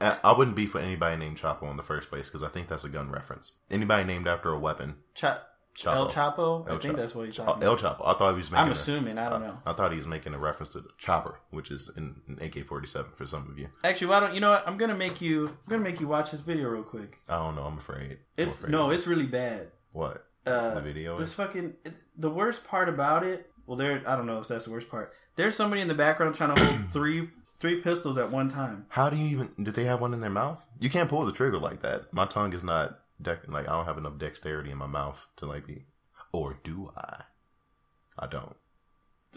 I 0.02 0.34
wouldn't 0.34 0.58
be 0.58 0.66
for 0.66 0.80
anybody 0.80 1.16
named 1.16 1.38
Chapo 1.40 1.72
in 1.72 1.78
the 1.78 1.84
first 1.84 2.10
place 2.10 2.28
because 2.28 2.44
I 2.44 2.50
think 2.50 2.68
that's 2.68 2.84
a 2.84 2.90
gun 2.90 3.10
reference. 3.10 3.54
Anybody 3.72 4.04
named 4.04 4.28
after 4.28 4.52
a 4.52 4.60
weapon. 4.60 4.98
Cha- 5.14 5.44
Chapo. 5.76 5.94
El 5.96 6.08
Chapo, 6.10 6.68
I 6.68 6.72
El 6.72 6.78
think 6.80 6.94
Chapo. 6.94 6.98
that's 6.98 7.14
what 7.16 7.26
he's 7.26 7.36
talking 7.36 7.62
El. 7.64 7.76
Chapo. 7.78 8.02
I 8.08 8.14
thought 8.14 8.32
he 8.32 8.38
was 8.38 8.50
making. 8.50 8.64
I'm 8.64 8.70
a- 8.70 8.72
assuming, 8.72 9.18
I 9.18 9.30
don't 9.30 9.42
know. 9.42 9.58
I 9.66 9.74
thought 9.74 9.92
he 9.92 9.98
was 9.98 10.08
making 10.08 10.34
a 10.34 10.38
reference 10.38 10.70
to 10.70 10.80
the 10.80 10.90
chopper, 10.98 11.40
which 11.50 11.70
is 11.70 11.90
in, 11.98 12.16
an 12.28 12.40
AK-47 12.42 13.14
for 13.16 13.26
some 13.26 13.50
of 13.50 13.60
you. 13.60 13.68
Actually, 13.84 14.08
why 14.08 14.20
don't 14.22 14.34
you 14.34 14.40
know 14.40 14.52
what? 14.52 14.66
I'm 14.68 14.78
gonna 14.78 14.96
make 14.96 15.20
you. 15.22 15.48
I'm 15.50 15.58
gonna 15.70 15.82
make 15.84 16.00
you 16.00 16.08
watch 16.08 16.32
this 16.32 16.40
video 16.42 16.70
real 16.70 16.84
quick. 16.84 17.20
I 17.28 17.38
don't 17.38 17.56
know. 17.56 17.64
I'm 17.64 17.78
afraid. 17.78 18.12
I'm 18.12 18.18
It's 18.48 18.56
afraid 18.60 18.72
no, 18.72 18.90
it's 18.92 19.06
really 19.06 19.26
bad. 19.26 19.68
what 19.92 20.26
Uh, 20.46 20.76
the 20.76 20.82
video 20.82 21.18
this 21.18 21.30
is. 21.30 21.36
fucking 21.36 21.74
it, 21.84 21.94
the 22.18 22.30
worst 22.30 22.64
part 22.64 22.88
about 22.88 23.24
it. 23.26 23.52
Well, 23.68 23.76
there. 23.78 24.02
I 24.08 24.16
don't 24.16 24.28
know 24.28 24.40
if 24.40 24.48
that's 24.48 24.66
the 24.66 24.72
worst 24.72 24.90
part. 24.90 25.12
There's 25.36 25.56
somebody 25.56 25.82
in 25.82 25.88
the 25.90 25.94
background 25.96 26.36
trying 26.36 26.56
to 26.56 26.64
hold 26.66 26.90
three 26.92 27.30
three 27.60 27.82
pistols 27.82 28.18
at 28.18 28.32
one 28.32 28.48
time. 28.48 28.86
How 28.90 29.10
do 29.10 29.18
you 29.18 29.26
even? 29.26 29.50
Did 29.62 29.74
they 29.76 29.86
have 29.86 30.00
one 30.00 30.14
in 30.14 30.22
their 30.22 30.30
mouth? 30.30 30.64
You 30.80 30.90
can't 30.90 31.10
pull 31.10 31.26
the 31.26 31.32
trigger 31.34 31.58
like 31.58 31.82
that. 31.82 32.14
My 32.14 32.26
tongue 32.26 32.54
is 32.54 32.64
not 32.64 33.00
dec- 33.22 33.48
like 33.48 33.68
I 33.68 33.72
don't 33.72 33.86
have 33.86 33.98
enough 33.98 34.18
dexterity 34.18 34.72
in 34.72 34.78
my 34.78 34.88
mouth 34.88 35.28
to 35.38 35.46
like 35.46 35.66
be. 35.68 35.86
Or 36.32 36.60
do 36.64 36.92
I? 36.96 37.24
I 38.20 38.28
don't. 38.28 38.56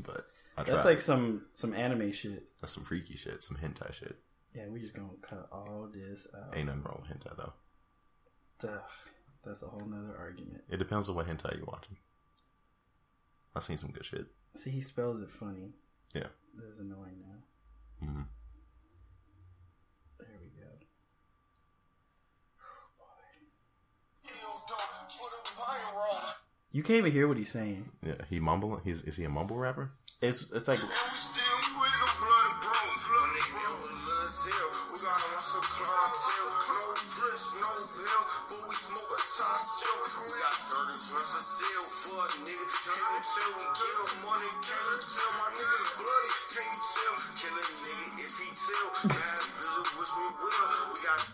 but 0.00 0.26
I 0.56 0.62
try. 0.62 0.74
That's 0.74 0.84
like 0.84 1.00
some 1.00 1.46
some 1.54 1.74
anime 1.74 2.12
shit. 2.12 2.44
that's 2.60 2.72
some 2.72 2.84
freaky 2.84 3.16
shit, 3.16 3.42
some 3.42 3.56
hentai 3.56 3.92
shit. 3.92 4.16
Yeah, 4.54 4.68
we 4.68 4.80
just 4.80 4.94
gonna 4.94 5.08
cut 5.20 5.48
all 5.50 5.88
this 5.92 6.26
out. 6.34 6.56
Ain't 6.56 6.66
nothing 6.66 6.82
wrong 6.82 7.02
with 7.02 7.10
hentai 7.10 7.36
though. 7.36 7.52
Ugh, 8.68 8.80
that's 9.42 9.62
a 9.62 9.66
whole 9.66 9.84
nother 9.86 10.16
argument. 10.16 10.62
It 10.70 10.78
depends 10.78 11.08
on 11.08 11.16
what 11.16 11.26
hentai 11.26 11.56
you're 11.56 11.66
watching. 11.66 11.96
I've 13.56 13.64
seen 13.64 13.76
some 13.76 13.90
good 13.90 14.04
shit. 14.04 14.26
See, 14.54 14.70
he 14.70 14.80
spells 14.80 15.20
it 15.20 15.30
funny. 15.30 15.72
Yeah. 16.14 16.28
That's 16.56 16.78
annoying 16.78 17.20
now. 17.20 18.06
hmm 18.06 18.22
You 26.74 26.82
can't 26.82 26.98
even 26.98 27.12
hear 27.12 27.28
what 27.28 27.36
he's 27.36 27.52
saying. 27.52 27.88
Yeah, 28.04 28.14
he 28.28 28.40
mumble. 28.40 28.80
He's 28.82 29.02
is 29.02 29.14
he 29.14 29.22
a 29.22 29.28
mumble 29.28 29.56
rapper? 29.56 29.92
It's 30.20 30.50
it's 30.50 30.66
like 30.66 30.80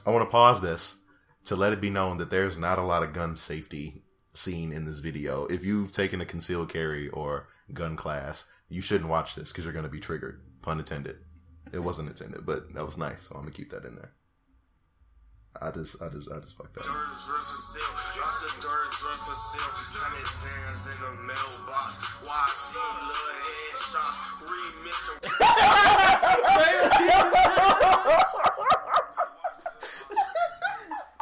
I 0.04 0.10
want 0.10 0.22
to 0.22 0.30
pause 0.30 0.60
this 0.60 0.98
to 1.46 1.56
let 1.56 1.72
it 1.72 1.80
be 1.80 1.88
known 1.88 2.18
that 2.18 2.30
there's 2.30 2.58
not 2.58 2.78
a 2.78 2.82
lot 2.82 3.02
of 3.02 3.14
gun 3.14 3.36
safety 3.36 4.02
seen 4.32 4.72
in 4.72 4.84
this 4.84 4.98
video. 4.98 5.46
If 5.46 5.64
you've 5.64 5.92
taken 5.92 6.20
a 6.20 6.26
concealed 6.26 6.72
carry 6.72 7.08
or 7.08 7.48
gun 7.72 7.96
class, 7.96 8.46
you 8.68 8.80
shouldn't 8.80 9.10
watch 9.10 9.34
this 9.34 9.50
because 9.50 9.64
you're 9.64 9.72
going 9.72 9.84
to 9.84 9.90
be 9.90 10.00
triggered. 10.00 10.40
Pun 10.62 10.78
intended. 10.78 11.16
It 11.72 11.80
wasn't 11.80 12.08
intended, 12.08 12.44
but 12.44 12.72
that 12.74 12.84
was 12.84 12.98
nice, 12.98 13.22
so 13.22 13.36
I'm 13.36 13.42
gonna 13.42 13.52
keep 13.52 13.70
that 13.70 13.84
in 13.84 13.94
there. 13.94 14.12
I 15.60 15.70
just, 15.70 16.00
I 16.02 16.08
just, 16.08 16.30
I 16.30 16.40
just 16.40 16.56
fucked 16.56 16.78
up. 16.78 16.84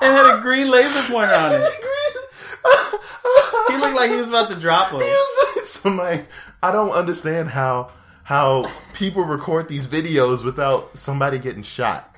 it 0.00 0.06
had 0.06 0.38
a 0.38 0.40
green 0.40 0.70
laser 0.70 1.12
pointer 1.12 1.34
on 1.34 1.52
it. 1.52 1.87
Looked 3.88 4.00
like 4.00 4.10
he 4.10 4.16
was 4.16 4.28
about 4.28 4.48
to 4.50 4.56
drop 4.56 4.92
him. 4.92 5.96
like 5.96 6.26
I 6.62 6.72
don't 6.72 6.92
understand 6.92 7.48
how 7.50 7.90
how 8.24 8.70
people 8.94 9.24
record 9.24 9.68
these 9.68 9.86
videos 9.86 10.44
without 10.44 10.98
somebody 10.98 11.38
getting 11.38 11.62
shot. 11.62 12.14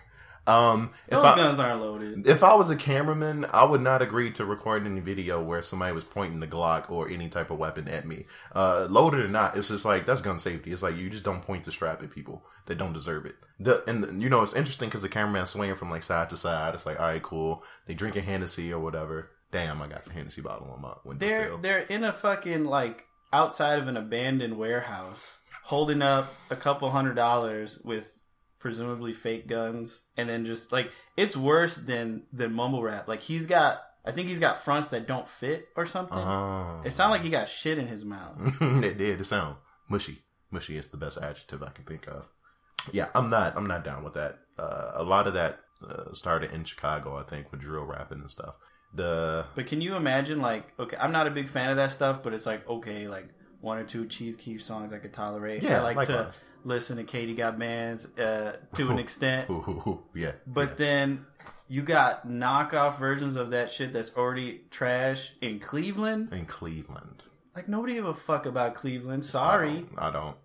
Um, 0.46 0.90
if 1.06 1.12
Those 1.12 1.24
I, 1.24 1.36
guns 1.36 1.58
aren't 1.60 1.80
loaded. 1.80 2.26
If 2.26 2.42
I 2.42 2.54
was 2.54 2.70
a 2.70 2.76
cameraman, 2.76 3.46
I 3.52 3.62
would 3.62 3.82
not 3.82 4.02
agree 4.02 4.32
to 4.32 4.44
record 4.44 4.84
any 4.84 5.00
video 5.00 5.40
where 5.40 5.62
somebody 5.62 5.92
was 5.92 6.02
pointing 6.02 6.40
the 6.40 6.48
Glock 6.48 6.90
or 6.90 7.08
any 7.08 7.28
type 7.28 7.50
of 7.50 7.58
weapon 7.58 7.86
at 7.86 8.06
me. 8.06 8.26
Uh, 8.52 8.88
loaded 8.90 9.20
or 9.20 9.28
not, 9.28 9.56
it's 9.56 9.68
just 9.68 9.84
like 9.84 10.06
that's 10.06 10.20
gun 10.20 10.40
safety. 10.40 10.72
It's 10.72 10.82
like 10.82 10.96
you 10.96 11.08
just 11.08 11.22
don't 11.22 11.42
point 11.42 11.64
the 11.64 11.72
strap 11.72 12.02
at 12.02 12.10
people 12.10 12.44
that 12.66 12.78
don't 12.78 12.92
deserve 12.92 13.26
it. 13.26 13.36
The 13.60 13.88
and 13.88 14.20
you 14.20 14.28
know 14.28 14.42
it's 14.42 14.54
interesting 14.54 14.88
because 14.88 15.02
the 15.02 15.08
cameraman's 15.08 15.50
swinging 15.50 15.76
from 15.76 15.90
like 15.90 16.02
side 16.02 16.30
to 16.30 16.36
side. 16.36 16.74
It's 16.74 16.86
like 16.86 16.98
all 16.98 17.06
right, 17.06 17.22
cool. 17.22 17.62
They 17.86 17.94
drinking 17.94 18.24
Hennessy 18.24 18.72
or 18.72 18.80
whatever. 18.80 19.30
Damn, 19.52 19.82
I 19.82 19.88
got 19.88 20.04
the 20.04 20.12
Hennessy 20.12 20.42
bottle 20.42 20.70
on 20.70 20.80
my 20.80 21.14
They're 21.16 21.56
they're 21.56 21.80
in 21.80 22.04
a 22.04 22.12
fucking 22.12 22.64
like 22.64 23.06
outside 23.32 23.78
of 23.78 23.88
an 23.88 23.96
abandoned 23.96 24.56
warehouse, 24.56 25.40
holding 25.64 26.02
up 26.02 26.32
a 26.50 26.56
couple 26.56 26.90
hundred 26.90 27.14
dollars 27.14 27.80
with 27.84 28.18
presumably 28.60 29.12
fake 29.12 29.48
guns, 29.48 30.02
and 30.16 30.28
then 30.28 30.44
just 30.44 30.70
like 30.70 30.92
it's 31.16 31.36
worse 31.36 31.76
than 31.76 32.22
than 32.32 32.52
mumble 32.52 32.82
rap. 32.82 33.08
Like 33.08 33.20
he's 33.20 33.46
got, 33.46 33.82
I 34.04 34.12
think 34.12 34.28
he's 34.28 34.38
got 34.38 34.62
fronts 34.62 34.88
that 34.88 35.08
don't 35.08 35.26
fit 35.26 35.68
or 35.76 35.86
something. 35.86 36.18
Oh. 36.18 36.82
It 36.84 36.92
sounded 36.92 37.16
like 37.16 37.22
he 37.22 37.30
got 37.30 37.48
shit 37.48 37.78
in 37.78 37.88
his 37.88 38.04
mouth. 38.04 38.36
it 38.60 38.98
did. 38.98 39.20
It 39.20 39.24
sound 39.24 39.56
mushy. 39.88 40.18
Mushy 40.52 40.76
is 40.76 40.88
the 40.88 40.96
best 40.96 41.18
adjective 41.18 41.62
I 41.62 41.70
can 41.70 41.84
think 41.84 42.06
of. 42.08 42.28
Yeah, 42.92 43.08
I'm 43.14 43.28
not. 43.28 43.56
I'm 43.56 43.66
not 43.66 43.84
down 43.84 44.04
with 44.04 44.14
that. 44.14 44.38
Uh, 44.58 44.92
a 44.94 45.04
lot 45.04 45.26
of 45.26 45.34
that 45.34 45.60
uh, 45.86 46.12
started 46.12 46.52
in 46.52 46.64
Chicago, 46.64 47.16
I 47.16 47.22
think, 47.22 47.50
with 47.50 47.60
drill 47.60 47.84
rapping 47.84 48.20
and 48.20 48.30
stuff. 48.30 48.54
The 48.94 49.46
But 49.54 49.66
can 49.66 49.80
you 49.80 49.94
imagine, 49.96 50.40
like, 50.40 50.72
okay, 50.78 50.96
I'm 51.00 51.12
not 51.12 51.26
a 51.26 51.30
big 51.30 51.48
fan 51.48 51.70
of 51.70 51.76
that 51.76 51.92
stuff, 51.92 52.22
but 52.22 52.32
it's 52.32 52.46
like, 52.46 52.68
okay, 52.68 53.06
like 53.08 53.28
one 53.60 53.78
or 53.78 53.84
two 53.84 54.06
Chief 54.06 54.38
Keef 54.38 54.62
songs 54.62 54.92
I 54.92 54.98
could 54.98 55.12
tolerate. 55.12 55.62
Yeah, 55.62 55.78
I 55.80 55.94
like 55.94 56.06
to 56.08 56.32
listen 56.64 56.96
to 56.96 57.04
Katie 57.04 57.34
Got 57.34 57.58
Bandz 57.58 58.06
uh, 58.18 58.56
to 58.74 58.90
an 58.90 58.98
extent. 58.98 59.48
Yeah, 60.14 60.32
But 60.46 60.76
then 60.76 61.26
you 61.68 61.82
got 61.82 62.26
knockoff 62.26 62.98
versions 62.98 63.36
of 63.36 63.50
that 63.50 63.70
shit 63.70 63.92
that's 63.92 64.14
already 64.16 64.62
trash 64.70 65.32
in 65.40 65.60
Cleveland. 65.60 66.32
in 66.32 66.46
Cleveland. 66.46 67.22
Like 67.54 67.68
nobody 67.68 67.94
give 67.94 68.06
a 68.06 68.14
fuck 68.14 68.46
about 68.46 68.74
Cleveland. 68.74 69.24
Sorry. 69.24 69.86
I 69.98 70.10
don't. 70.10 70.36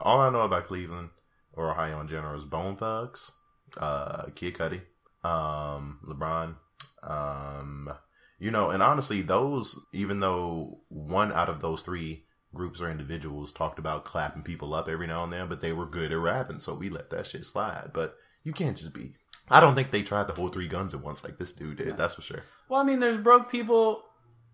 All 0.00 0.20
I 0.20 0.30
know 0.30 0.42
about 0.42 0.66
Cleveland 0.66 1.10
or 1.54 1.70
Ohio 1.70 2.00
in 2.00 2.06
general 2.08 2.38
is 2.38 2.44
Bone 2.44 2.76
Thugs, 2.76 3.32
uh, 3.78 4.24
Kid 4.34 4.54
Cudi, 4.54 4.82
um, 5.24 5.98
LeBron, 6.06 6.54
um, 7.02 7.92
you 8.38 8.50
know, 8.50 8.70
and 8.70 8.82
honestly, 8.82 9.22
those 9.22 9.78
even 9.92 10.20
though 10.20 10.80
one 10.88 11.32
out 11.32 11.48
of 11.48 11.60
those 11.60 11.82
three 11.82 12.24
groups 12.54 12.80
or 12.80 12.90
individuals 12.90 13.52
talked 13.52 13.78
about 13.78 14.04
clapping 14.04 14.42
people 14.42 14.74
up 14.74 14.88
every 14.88 15.06
now 15.06 15.24
and 15.24 15.32
then, 15.32 15.48
but 15.48 15.60
they 15.60 15.72
were 15.72 15.86
good 15.86 16.12
at 16.12 16.18
rapping, 16.18 16.58
so 16.58 16.74
we 16.74 16.88
let 16.88 17.10
that 17.10 17.26
shit 17.26 17.44
slide. 17.44 17.90
But 17.92 18.16
you 18.44 18.52
can't 18.52 18.76
just 18.76 18.94
be. 18.94 19.14
I 19.50 19.60
don't 19.60 19.74
think 19.74 19.90
they 19.90 20.02
tried 20.02 20.28
to 20.28 20.34
hold 20.34 20.52
three 20.52 20.68
guns 20.68 20.92
at 20.94 21.02
once 21.02 21.24
like 21.24 21.38
this 21.38 21.52
dude 21.52 21.78
did. 21.78 21.96
That's 21.96 22.14
for 22.14 22.22
sure. 22.22 22.42
Well, 22.68 22.80
I 22.80 22.84
mean, 22.84 23.00
there's 23.00 23.16
broke 23.16 23.50
people 23.50 24.02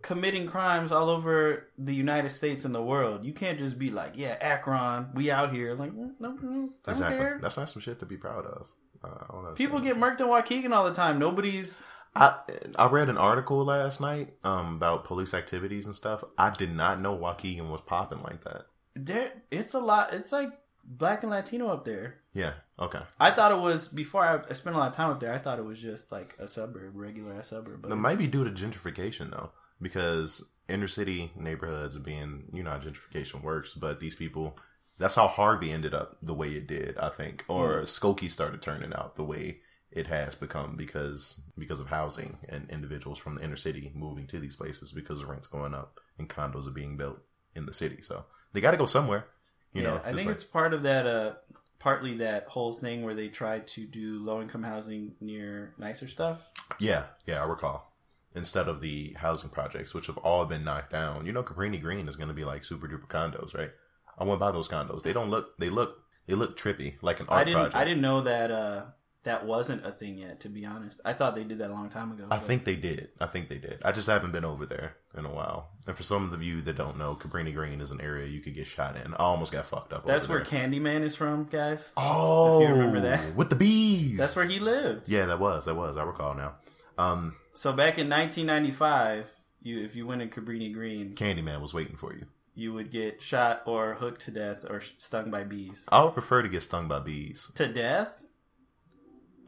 committing 0.03 0.47
crimes 0.47 0.93
all 0.93 1.09
over 1.09 1.69
the 1.79 1.95
United 1.95 2.31
States 2.31 2.65
and 2.65 2.75
the 2.75 2.83
world. 2.83 3.25
You 3.25 3.33
can't 3.33 3.59
just 3.59 3.79
be 3.79 3.91
like, 3.91 4.13
yeah, 4.15 4.37
Akron, 4.41 5.09
we 5.15 5.31
out 5.31 5.53
here. 5.53 5.75
Like, 5.75 5.93
mm, 5.93 6.11
no, 6.21 6.31
no, 6.33 6.39
don't 6.41 6.73
Exactly. 6.87 7.19
care. 7.19 7.39
That's 7.43 7.57
not 7.57 7.69
some 7.71 7.83
shit 7.83 7.99
to 8.01 8.07
be 8.07 8.17
proud 8.17 8.45
of. 8.47 8.67
Uh, 9.03 9.53
People 9.55 9.81
get 9.81 9.97
murked 9.97 10.21
in 10.21 10.27
Waukegan 10.27 10.73
all 10.73 10.85
the 10.85 10.95
time. 10.95 11.19
Nobody's 11.19 11.85
I 12.17 12.37
I 12.77 12.89
read 12.89 13.09
an 13.09 13.19
article 13.19 13.65
last 13.65 14.01
night 14.01 14.35
um, 14.45 14.77
about 14.77 15.05
police 15.05 15.35
activities 15.35 15.87
and 15.87 15.95
stuff. 15.95 16.23
I 16.39 16.51
did 16.51 16.75
not 16.75 17.01
know 17.01 17.17
Waukegan 17.17 17.71
was 17.71 17.81
popping 17.81 18.23
like 18.23 18.45
that. 18.45 18.67
There, 18.95 19.33
it's 19.51 19.75
a 19.75 19.81
lot. 19.81 20.15
It's 20.15 20.31
like 20.33 20.51
black 20.85 21.23
and 21.23 21.31
Latino 21.31 21.69
up 21.69 21.85
there. 21.85 22.21
Yeah. 22.33 22.55
Okay. 22.79 23.01
I 23.19 23.31
thought 23.31 23.53
it 23.53 23.59
was 23.59 23.89
before 23.89 24.25
I, 24.25 24.41
I 24.49 24.53
spent 24.53 24.77
a 24.77 24.79
lot 24.79 24.91
of 24.91 24.97
time 24.97 25.11
up 25.11 25.21
there. 25.21 25.33
I 25.33 25.39
thought 25.39 25.59
it 25.59 25.65
was 25.65 25.81
just 25.81 26.13
like 26.13 26.37
a 26.39 26.47
suburb, 26.47 26.93
regular 26.95 27.35
ass 27.35 27.49
suburb. 27.49 27.83
But 27.83 27.93
It 27.93 27.97
might 27.97 28.19
be 28.19 28.27
due 28.27 28.45
to 28.45 28.51
gentrification 28.51 29.31
though, 29.31 29.51
because 29.81 30.51
inner 30.69 30.89
city 30.89 31.33
neighborhoods 31.37 31.99
being 31.99 32.45
you 32.53 32.63
know 32.63 32.71
how 32.71 32.79
gentrification 32.79 33.43
works, 33.43 33.75
but 33.75 34.01
these 34.01 34.15
people. 34.15 34.59
That's 34.97 35.17
how 35.17 35.27
Harvey 35.27 35.73
ended 35.73 35.93
up 35.93 36.19
the 36.23 36.35
way 36.35 36.51
it 36.51 36.69
did, 36.69 36.97
I 36.99 37.09
think, 37.09 37.45
or 37.49 37.81
Skokie 37.81 38.31
started 38.31 38.63
turning 38.63 38.95
out 38.95 39.17
the 39.17 39.25
way 39.25 39.59
it 39.95 40.09
has 40.09 40.35
become 40.35 40.77
because 40.77 41.41
because 41.57 41.81
of 41.81 41.87
housing 41.87 42.39
and 42.49 42.69
individuals 42.69 43.19
from 43.19 43.37
the 43.37 43.45
inner 43.45 43.57
city 43.57 43.93
moving 43.95 44.27
to 44.27 44.41
these 44.41 44.57
places 44.57 44.93
because 44.93 45.21
the 45.21 45.27
rent's 45.27 45.47
going 45.47 45.73
up 45.73 46.01
and 46.19 46.29
condos 46.29 46.67
are 46.67 46.73
being 46.73 46.97
built 46.97 47.19
in 47.55 47.65
the 47.65 47.73
city. 47.73 48.03
So 48.03 48.25
they 48.53 48.61
got 48.61 48.73
to 48.73 48.77
go 48.77 48.87
somewhere. 48.87 49.27
You 49.73 49.83
yeah, 49.83 49.89
know, 49.89 49.97
I 50.05 50.13
think 50.13 50.27
like- 50.27 50.35
it's 50.35 50.45
part 50.45 50.75
of 50.75 50.83
that. 50.83 51.07
Uh, 51.07 51.33
partly 51.79 52.15
that 52.15 52.47
whole 52.49 52.73
thing 52.73 53.03
where 53.03 53.15
they 53.15 53.29
tried 53.29 53.67
to 53.67 53.87
do 53.87 54.19
low 54.25 54.41
income 54.41 54.63
housing 54.63 55.13
near 55.21 55.75
nicer 55.79 56.09
stuff. 56.09 56.41
Yeah, 56.81 57.05
yeah, 57.27 57.43
I 57.43 57.47
recall. 57.47 57.93
Instead 58.35 58.69
of 58.69 58.81
the 58.81 59.13
housing 59.19 59.51
projects, 59.51 59.93
which 59.95 60.07
have 60.07 60.17
all 60.19 60.45
been 60.47 60.65
knocked 60.65 60.91
down, 60.91 61.25
you 61.27 61.33
know, 61.33 61.43
Cabrini 61.43 61.81
Green 61.81 62.09
is 62.09 62.17
going 62.17 62.29
to 62.29 62.35
be 62.35 62.45
like 62.45 62.65
super 62.65 62.89
duper 62.89 63.07
condos, 63.07 63.55
right? 63.55 63.71
I 64.19 64.25
went 64.25 64.41
by 64.41 64.51
those 64.51 64.67
condos. 64.67 65.03
They 65.03 65.13
don't 65.13 65.31
look. 65.31 65.57
They 65.59 65.71
look. 65.71 65.99
They 66.27 66.35
look 66.35 66.59
trippy, 66.59 66.95
like 67.03 67.21
an 67.21 67.27
art 67.29 67.43
I 67.43 67.45
didn't. 67.45 67.57
project. 67.57 67.77
I 67.77 67.85
didn't 67.85 68.01
know 68.01 68.21
that. 68.23 68.51
Uh, 68.51 68.83
that 69.25 69.45
wasn't 69.45 69.85
a 69.85 69.91
thing 69.93 70.19
yet. 70.19 70.41
To 70.41 70.49
be 70.49 70.65
honest, 70.65 71.01
I 71.05 71.13
thought 71.13 71.35
they 71.35 71.45
did 71.45 71.59
that 71.59 71.71
a 71.71 71.73
long 71.73 71.89
time 71.89 72.13
ago. 72.13 72.25
I 72.31 72.37
but- 72.37 72.43
think 72.47 72.65
they 72.65 72.77
did. 72.77 73.09
I 73.21 73.27
think 73.27 73.49
they 73.49 73.59
did. 73.59 73.81
I 73.85 73.93
just 73.93 74.07
haven't 74.07 74.33
been 74.33 74.45
over 74.45 74.65
there 74.67 74.97
in 75.17 75.25
a 75.25 75.31
while. 75.31 75.71
And 75.87 75.97
for 75.97 76.03
some 76.03 76.33
of 76.33 76.43
you 76.43 76.61
that 76.63 76.77
don't 76.77 76.97
know, 76.99 77.15
Cabrini 77.15 77.53
Green 77.55 77.81
is 77.81 77.91
an 77.91 78.01
area 78.01 78.27
you 78.27 78.41
could 78.41 78.55
get 78.55 78.67
shot 78.67 78.97
in. 78.97 79.13
I 79.15 79.17
almost 79.19 79.53
got 79.53 79.67
fucked 79.67 79.93
up. 79.93 80.07
that's 80.07 80.29
where 80.29 80.45
there. 80.45 80.47
Candyman 80.47 81.03
is 81.03 81.15
from, 81.17 81.45
guys. 81.45 81.93
Oh, 81.97 82.63
if 82.63 82.69
you 82.69 82.75
remember 82.75 83.01
that. 83.03 83.35
with 83.35 83.51
the 83.51 83.57
bees. 83.57 84.19
That's 84.19 84.37
where 84.37 84.45
he 84.47 84.59
lived. 84.61 85.09
Yeah, 85.09 85.27
that 85.27 85.41
was. 85.41 85.65
That 85.67 85.75
was. 85.75 85.97
I 85.97 86.03
recall 86.05 86.35
now. 86.35 86.55
Um, 86.99 87.37
So 87.55 87.73
back 87.73 87.99
in 87.99 88.09
1995, 88.09 89.31
you 89.63 89.83
if 89.85 89.97
you 89.97 90.07
went 90.07 90.23
in 90.23 90.29
Cabrini 90.31 90.73
Green, 90.73 91.15
Candyman 91.15 91.61
was 91.61 91.73
waiting 91.75 91.97
for 91.97 92.13
you. 92.13 92.27
you 92.55 92.73
would 92.73 92.91
get 92.91 93.21
shot 93.23 93.63
or 93.67 93.95
hooked 93.95 94.23
to 94.23 94.31
death 94.31 94.65
or 94.69 94.81
stung 94.99 95.31
by 95.31 95.43
bees. 95.45 95.85
I 95.91 96.05
would 96.05 96.13
prefer 96.15 96.43
to 96.43 96.49
get 96.49 96.63
stung 96.63 96.87
by 96.89 97.01
bees. 97.01 97.51
To 97.57 97.67
death? 97.73 98.23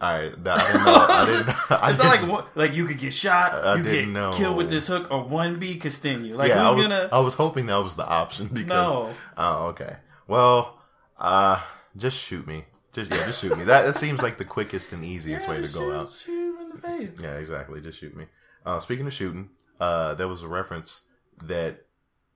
I, 0.01 0.31
that, 0.43 0.59
I 0.59 0.67
didn't 0.73 0.85
know. 0.85 1.07
I 1.09 1.27
didn't. 1.27 1.49
I 1.83 1.91
It's 1.91 1.99
not 1.99 2.07
like 2.09 2.21
didn't- 2.21 2.33
one, 2.33 2.45
like 2.55 2.75
you 2.75 2.85
could 2.85 2.99
get 2.99 3.15
shot, 3.15 3.55
I- 3.55 3.77
you 3.77 3.83
didn't 3.83 4.13
get 4.13 4.21
know. 4.21 4.33
killed 4.33 4.57
with 4.57 4.69
this 4.69 4.87
hook, 4.89 5.11
or 5.11 5.23
one 5.25 5.59
B 5.59 5.77
could 5.77 5.93
sting 5.93 6.25
you. 6.25 6.35
Like 6.37 6.51
yeah, 6.51 6.69
I 6.71 6.75
was. 6.75 6.89
gonna? 6.89 7.09
I 7.13 7.21
was 7.21 7.35
hoping 7.35 7.67
that 7.67 7.77
was 7.79 7.97
the 7.97 8.07
option 8.07 8.49
because. 8.53 8.69
No. 8.69 9.11
Oh, 9.39 9.67
okay. 9.69 9.97
Well, 10.29 10.79
uh, 11.19 11.63
just 11.97 12.23
shoot 12.23 12.47
me. 12.47 12.65
Just 12.93 13.11
yeah, 13.11 13.25
just 13.27 13.41
shoot 13.41 13.57
me. 13.57 13.65
That 13.65 13.87
that 13.87 13.97
seems 13.97 14.23
like 14.23 14.39
the 14.39 14.45
quickest 14.45 14.93
and 14.93 15.05
easiest 15.05 15.45
Yeah, 15.47 15.51
way 15.51 15.57
to 15.57 15.63
just 15.63 15.75
go 15.75 15.93
out. 15.93 16.13
Shoot 16.13 16.55
him 16.55 16.61
in 16.61 16.71
the 16.71 16.79
face. 16.79 17.21
Yeah, 17.23 17.37
exactly. 17.37 17.81
Just 17.81 17.99
shoot 17.99 18.15
me. 18.17 18.27
Uh, 18.65 18.81
speaking 18.81 19.07
of 19.07 19.13
shooting, 19.13 19.51
uh, 19.81 20.15
there 20.15 20.29
was 20.29 20.43
a 20.43 20.49
reference 20.49 21.03
that 21.43 21.85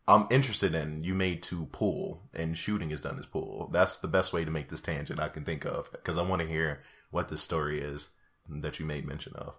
I'm 0.09 0.27
interested 0.31 0.75
in. 0.75 1.03
You 1.03 1.14
made 1.14 1.42
to 1.44 1.66
pool, 1.66 2.23
and 2.35 2.57
shooting 2.57 2.90
is 2.90 3.01
done 3.01 3.18
as 3.18 3.27
pool. 3.27 3.68
That's 3.73 3.99
the 3.99 4.09
best 4.09 4.33
way 4.33 4.44
to 4.44 4.51
make 4.51 4.68
this 4.68 4.81
tangent 4.81 5.20
I 5.20 5.29
can 5.29 5.44
think 5.44 5.64
of 5.66 5.90
because 5.92 6.16
I 6.16 6.23
want 6.23 6.40
to 6.42 6.49
hear 6.49 6.83
what 7.11 7.29
the 7.29 7.37
story 7.37 7.81
is 7.81 8.09
that 8.49 8.79
you 8.79 8.87
made 8.87 9.07
mention 9.07 9.35
of. 9.37 9.55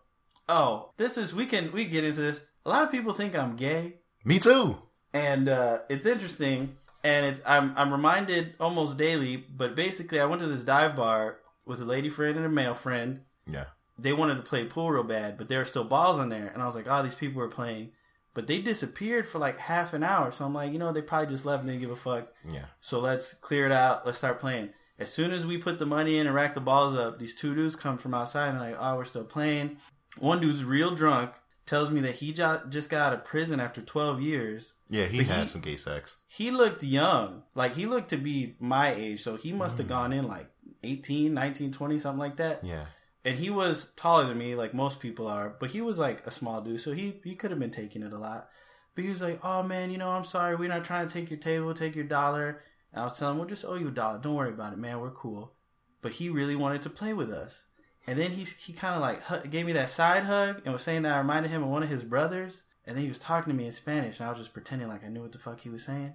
Oh, 0.50 0.92
this 0.98 1.18
is 1.18 1.34
we 1.34 1.46
can 1.46 1.72
we 1.72 1.84
can 1.86 1.94
get 1.94 2.04
into 2.04 2.22
this. 2.22 2.42
A 2.66 2.70
lot 2.70 2.84
of 2.84 2.92
people 2.92 3.14
think 3.14 3.36
I'm 3.36 3.56
gay, 3.56 3.96
Me 4.26 4.38
too. 4.40 4.78
and 5.14 5.48
uh, 5.50 5.80
it's 5.90 6.06
interesting. 6.06 6.78
And 7.04 7.26
it's 7.26 7.42
I'm 7.46 7.74
I'm 7.78 7.92
reminded 7.92 8.54
almost 8.60 8.98
daily. 8.98 9.38
But 9.38 9.76
basically, 9.76 10.20
I 10.20 10.26
went 10.26 10.42
to 10.42 10.48
this 10.48 10.64
dive 10.64 10.96
bar 10.96 11.38
with 11.66 11.82
a 11.82 11.86
lady 11.86 12.10
friend 12.10 12.38
and 12.38 12.46
a 12.46 12.50
male 12.50 12.76
friend. 12.76 13.22
Yeah. 13.48 13.66
They 13.98 14.14
wanted 14.14 14.36
to 14.36 14.42
play 14.44 14.66
pool 14.66 14.92
real 14.92 15.04
bad, 15.04 15.38
but 15.38 15.48
there 15.50 15.60
were 15.60 15.66
still 15.66 15.84
balls 15.84 16.20
on 16.20 16.30
there, 16.30 16.48
and 16.48 16.62
I 16.62 16.66
was 16.66 16.76
like, 16.76 16.88
"Oh, 16.88 17.02
these 17.02 17.16
people 17.16 17.40
were 17.42 17.48
playing." 17.48 17.92
But 18.34 18.48
they 18.48 18.60
disappeared 18.62 19.28
for 19.28 19.40
like 19.40 19.58
half 19.58 19.94
an 19.94 20.04
hour, 20.04 20.32
so 20.32 20.46
I'm 20.46 20.54
like, 20.54 20.72
you 20.72 20.80
know, 20.80 20.94
they 20.94 21.02
probably 21.02 21.28
just 21.34 21.46
left 21.46 21.62
and 21.62 21.70
didn't 21.70 21.82
give 21.82 21.92
a 21.92 21.96
fuck. 21.96 22.30
Yeah. 22.50 22.66
So 22.82 23.00
let's 23.00 23.34
clear 23.34 23.66
it 23.66 23.72
out. 23.72 24.06
Let's 24.06 24.18
start 24.20 24.40
playing. 24.40 24.70
As 25.02 25.12
soon 25.12 25.32
as 25.32 25.46
we 25.46 25.58
put 25.58 25.80
the 25.80 25.86
money 25.86 26.18
in 26.18 26.28
and 26.28 26.36
rack 26.36 26.54
the 26.54 26.62
balls 26.62 26.96
up, 26.96 27.20
these 27.20 27.36
two 27.36 27.56
dudes 27.56 27.76
come 27.76 27.98
from 27.98 28.14
outside 28.14 28.50
and 28.50 28.60
they're 28.60 28.72
like, 28.72 28.80
oh, 28.80 28.96
we're 28.96 29.06
still 29.06 29.24
playing. 29.24 29.78
One 30.20 30.40
dude's 30.40 30.64
real 30.64 30.94
drunk, 30.94 31.34
tells 31.66 31.90
me 31.90 32.02
that 32.02 32.16
he 32.16 32.34
jo- 32.34 32.62
just 32.70 32.90
got 32.90 33.02
out 33.02 33.14
of 33.14 33.26
prison 33.26 33.60
after 33.60 33.82
12 33.82 34.22
years. 34.22 34.74
Yeah, 34.90 35.06
he 35.06 35.24
had 35.24 35.44
he- 35.44 35.48
some 35.48 35.62
gay 35.62 35.78
sex. 35.78 36.20
He 36.28 36.52
looked 36.52 36.84
young. 36.84 37.44
Like, 37.56 37.76
he 37.76 37.86
looked 37.86 38.10
to 38.10 38.18
be 38.18 38.56
my 38.60 38.94
age. 38.94 39.22
So 39.22 39.38
he 39.38 39.54
must 39.54 39.78
have 39.78 39.88
hmm. 39.88 39.94
gone 39.94 40.14
in 40.14 40.28
like 40.28 40.48
18, 40.84 41.34
19, 41.34 41.72
20, 41.72 42.00
something 42.00 42.20
like 42.20 42.38
that. 42.38 42.64
Yeah. 42.64 42.86
And 43.24 43.38
he 43.38 43.50
was 43.50 43.92
taller 43.96 44.26
than 44.26 44.38
me, 44.38 44.56
like 44.56 44.74
most 44.74 45.00
people 45.00 45.28
are. 45.28 45.56
But 45.60 45.72
he 45.72 45.82
was 45.82 45.98
like 45.98 46.26
a 46.28 46.32
small 46.32 46.62
dude. 46.62 46.82
So 46.82 46.92
he, 46.92 47.22
he 47.24 47.36
could 47.36 47.52
have 47.52 47.60
been 47.60 47.72
taking 47.72 48.04
it 48.04 48.14
a 48.14 48.18
lot. 48.18 48.50
But 48.96 49.06
he 49.06 49.10
was 49.10 49.22
like, 49.22 49.40
oh 49.44 49.64
man, 49.64 49.92
you 49.92 49.98
know, 49.98 50.10
I'm 50.10 50.26
sorry. 50.26 50.56
We're 50.56 50.70
not 50.70 50.84
trying 50.84 51.08
to 51.08 51.14
take 51.14 51.30
your 51.30 51.40
table, 51.40 51.74
take 51.74 51.96
your 51.96 52.06
dollar. 52.06 52.62
And 52.94 53.02
I 53.02 53.04
was 53.04 53.18
telling 53.18 53.36
him, 53.36 53.40
we'll 53.40 53.48
just 53.48 53.66
owe 53.66 53.76
you 53.76 53.88
a 53.88 53.92
dollar. 53.92 54.20
Don't 54.20 54.36
worry 54.36 54.50
about 54.50 54.74
it, 54.74 54.80
man. 54.80 55.00
We're 55.00 55.12
cool. 55.12 55.54
But 56.02 56.14
he 56.14 56.30
really 56.30 56.56
wanted 56.56 56.82
to 56.84 56.90
play 56.90 57.14
with 57.14 57.32
us. 57.32 57.64
And 58.08 58.18
then 58.18 58.32
he, 58.32 58.44
he 58.44 58.74
kind 58.74 58.96
of 58.96 59.02
like 59.02 59.22
hu- 59.24 59.48
gave 59.48 59.66
me 59.66 59.74
that 59.74 59.90
side 59.90 60.24
hug 60.24 60.62
and 60.66 60.74
was 60.74 60.82
saying 60.82 61.04
that 61.04 61.14
I 61.14 61.20
reminded 61.20 61.52
him 61.52 61.64
of 61.64 61.70
one 61.70 61.84
of 61.84 61.90
his 61.90 62.04
brothers. 62.04 62.64
And 62.86 62.98
then 62.98 63.04
he 63.04 63.10
was 63.10 63.20
talking 63.20 63.54
to 63.54 63.58
me 63.58 63.68
in 63.68 63.72
Spanish. 63.72 64.20
And 64.20 64.28
I 64.28 64.30
was 64.30 64.40
just 64.40 64.54
pretending 64.54 64.88
like 64.88 65.04
I 65.04 65.08
knew 65.08 65.22
what 65.22 65.32
the 65.32 65.38
fuck 65.38 65.60
he 65.60 65.70
was 65.70 65.84
saying. 65.84 66.14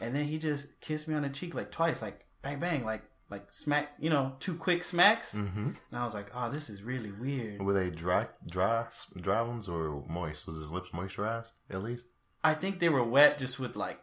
And 0.00 0.14
then 0.14 0.24
he 0.24 0.38
just 0.38 0.80
kissed 0.80 1.06
me 1.06 1.14
on 1.14 1.22
the 1.22 1.28
cheek 1.28 1.54
like 1.54 1.70
twice, 1.70 2.02
like 2.02 2.26
bang, 2.42 2.58
bang, 2.58 2.84
like, 2.84 3.02
like 3.30 3.52
smack, 3.52 3.92
you 4.00 4.10
know, 4.10 4.34
two 4.40 4.56
quick 4.56 4.82
smacks. 4.82 5.34
Mm-hmm. 5.34 5.66
And 5.68 5.76
I 5.92 6.04
was 6.04 6.12
like, 6.12 6.32
oh, 6.34 6.50
this 6.50 6.68
is 6.68 6.82
really 6.82 7.12
weird. 7.12 7.62
Were 7.62 7.72
they 7.72 7.88
dry, 7.88 8.26
dry, 8.46 8.88
dry 9.18 9.42
ones 9.42 9.68
or 9.68 10.04
moist? 10.08 10.46
Was 10.46 10.56
his 10.56 10.70
lips 10.70 10.90
moisturized 10.90 11.52
at 11.70 11.82
least? 11.82 12.06
I 12.44 12.54
think 12.54 12.80
they 12.80 12.88
were 12.88 13.04
wet 13.04 13.38
just 13.38 13.60
with 13.60 13.76
like 13.76 14.00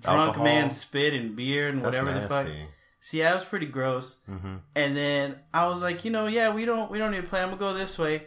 drunk 0.00 0.06
Alcohol? 0.28 0.44
man 0.44 0.70
spit 0.70 1.14
and 1.14 1.34
beer 1.36 1.68
and 1.68 1.78
That's 1.78 1.96
whatever 1.96 2.12
the 2.12 2.26
fuck. 2.28 2.46
nasty. 2.46 2.66
See, 3.00 3.20
that 3.20 3.34
was 3.34 3.44
pretty 3.44 3.66
gross. 3.66 4.16
Mm-hmm. 4.28 4.56
And 4.76 4.96
then 4.96 5.36
I 5.52 5.66
was 5.68 5.82
like, 5.82 6.04
you 6.04 6.10
know, 6.10 6.26
yeah, 6.26 6.52
we 6.54 6.64
don't 6.64 6.90
we 6.90 6.98
don't 6.98 7.10
need 7.10 7.22
to 7.22 7.28
play. 7.28 7.40
I'm 7.40 7.48
gonna 7.48 7.58
go 7.60 7.74
this 7.74 7.98
way. 7.98 8.26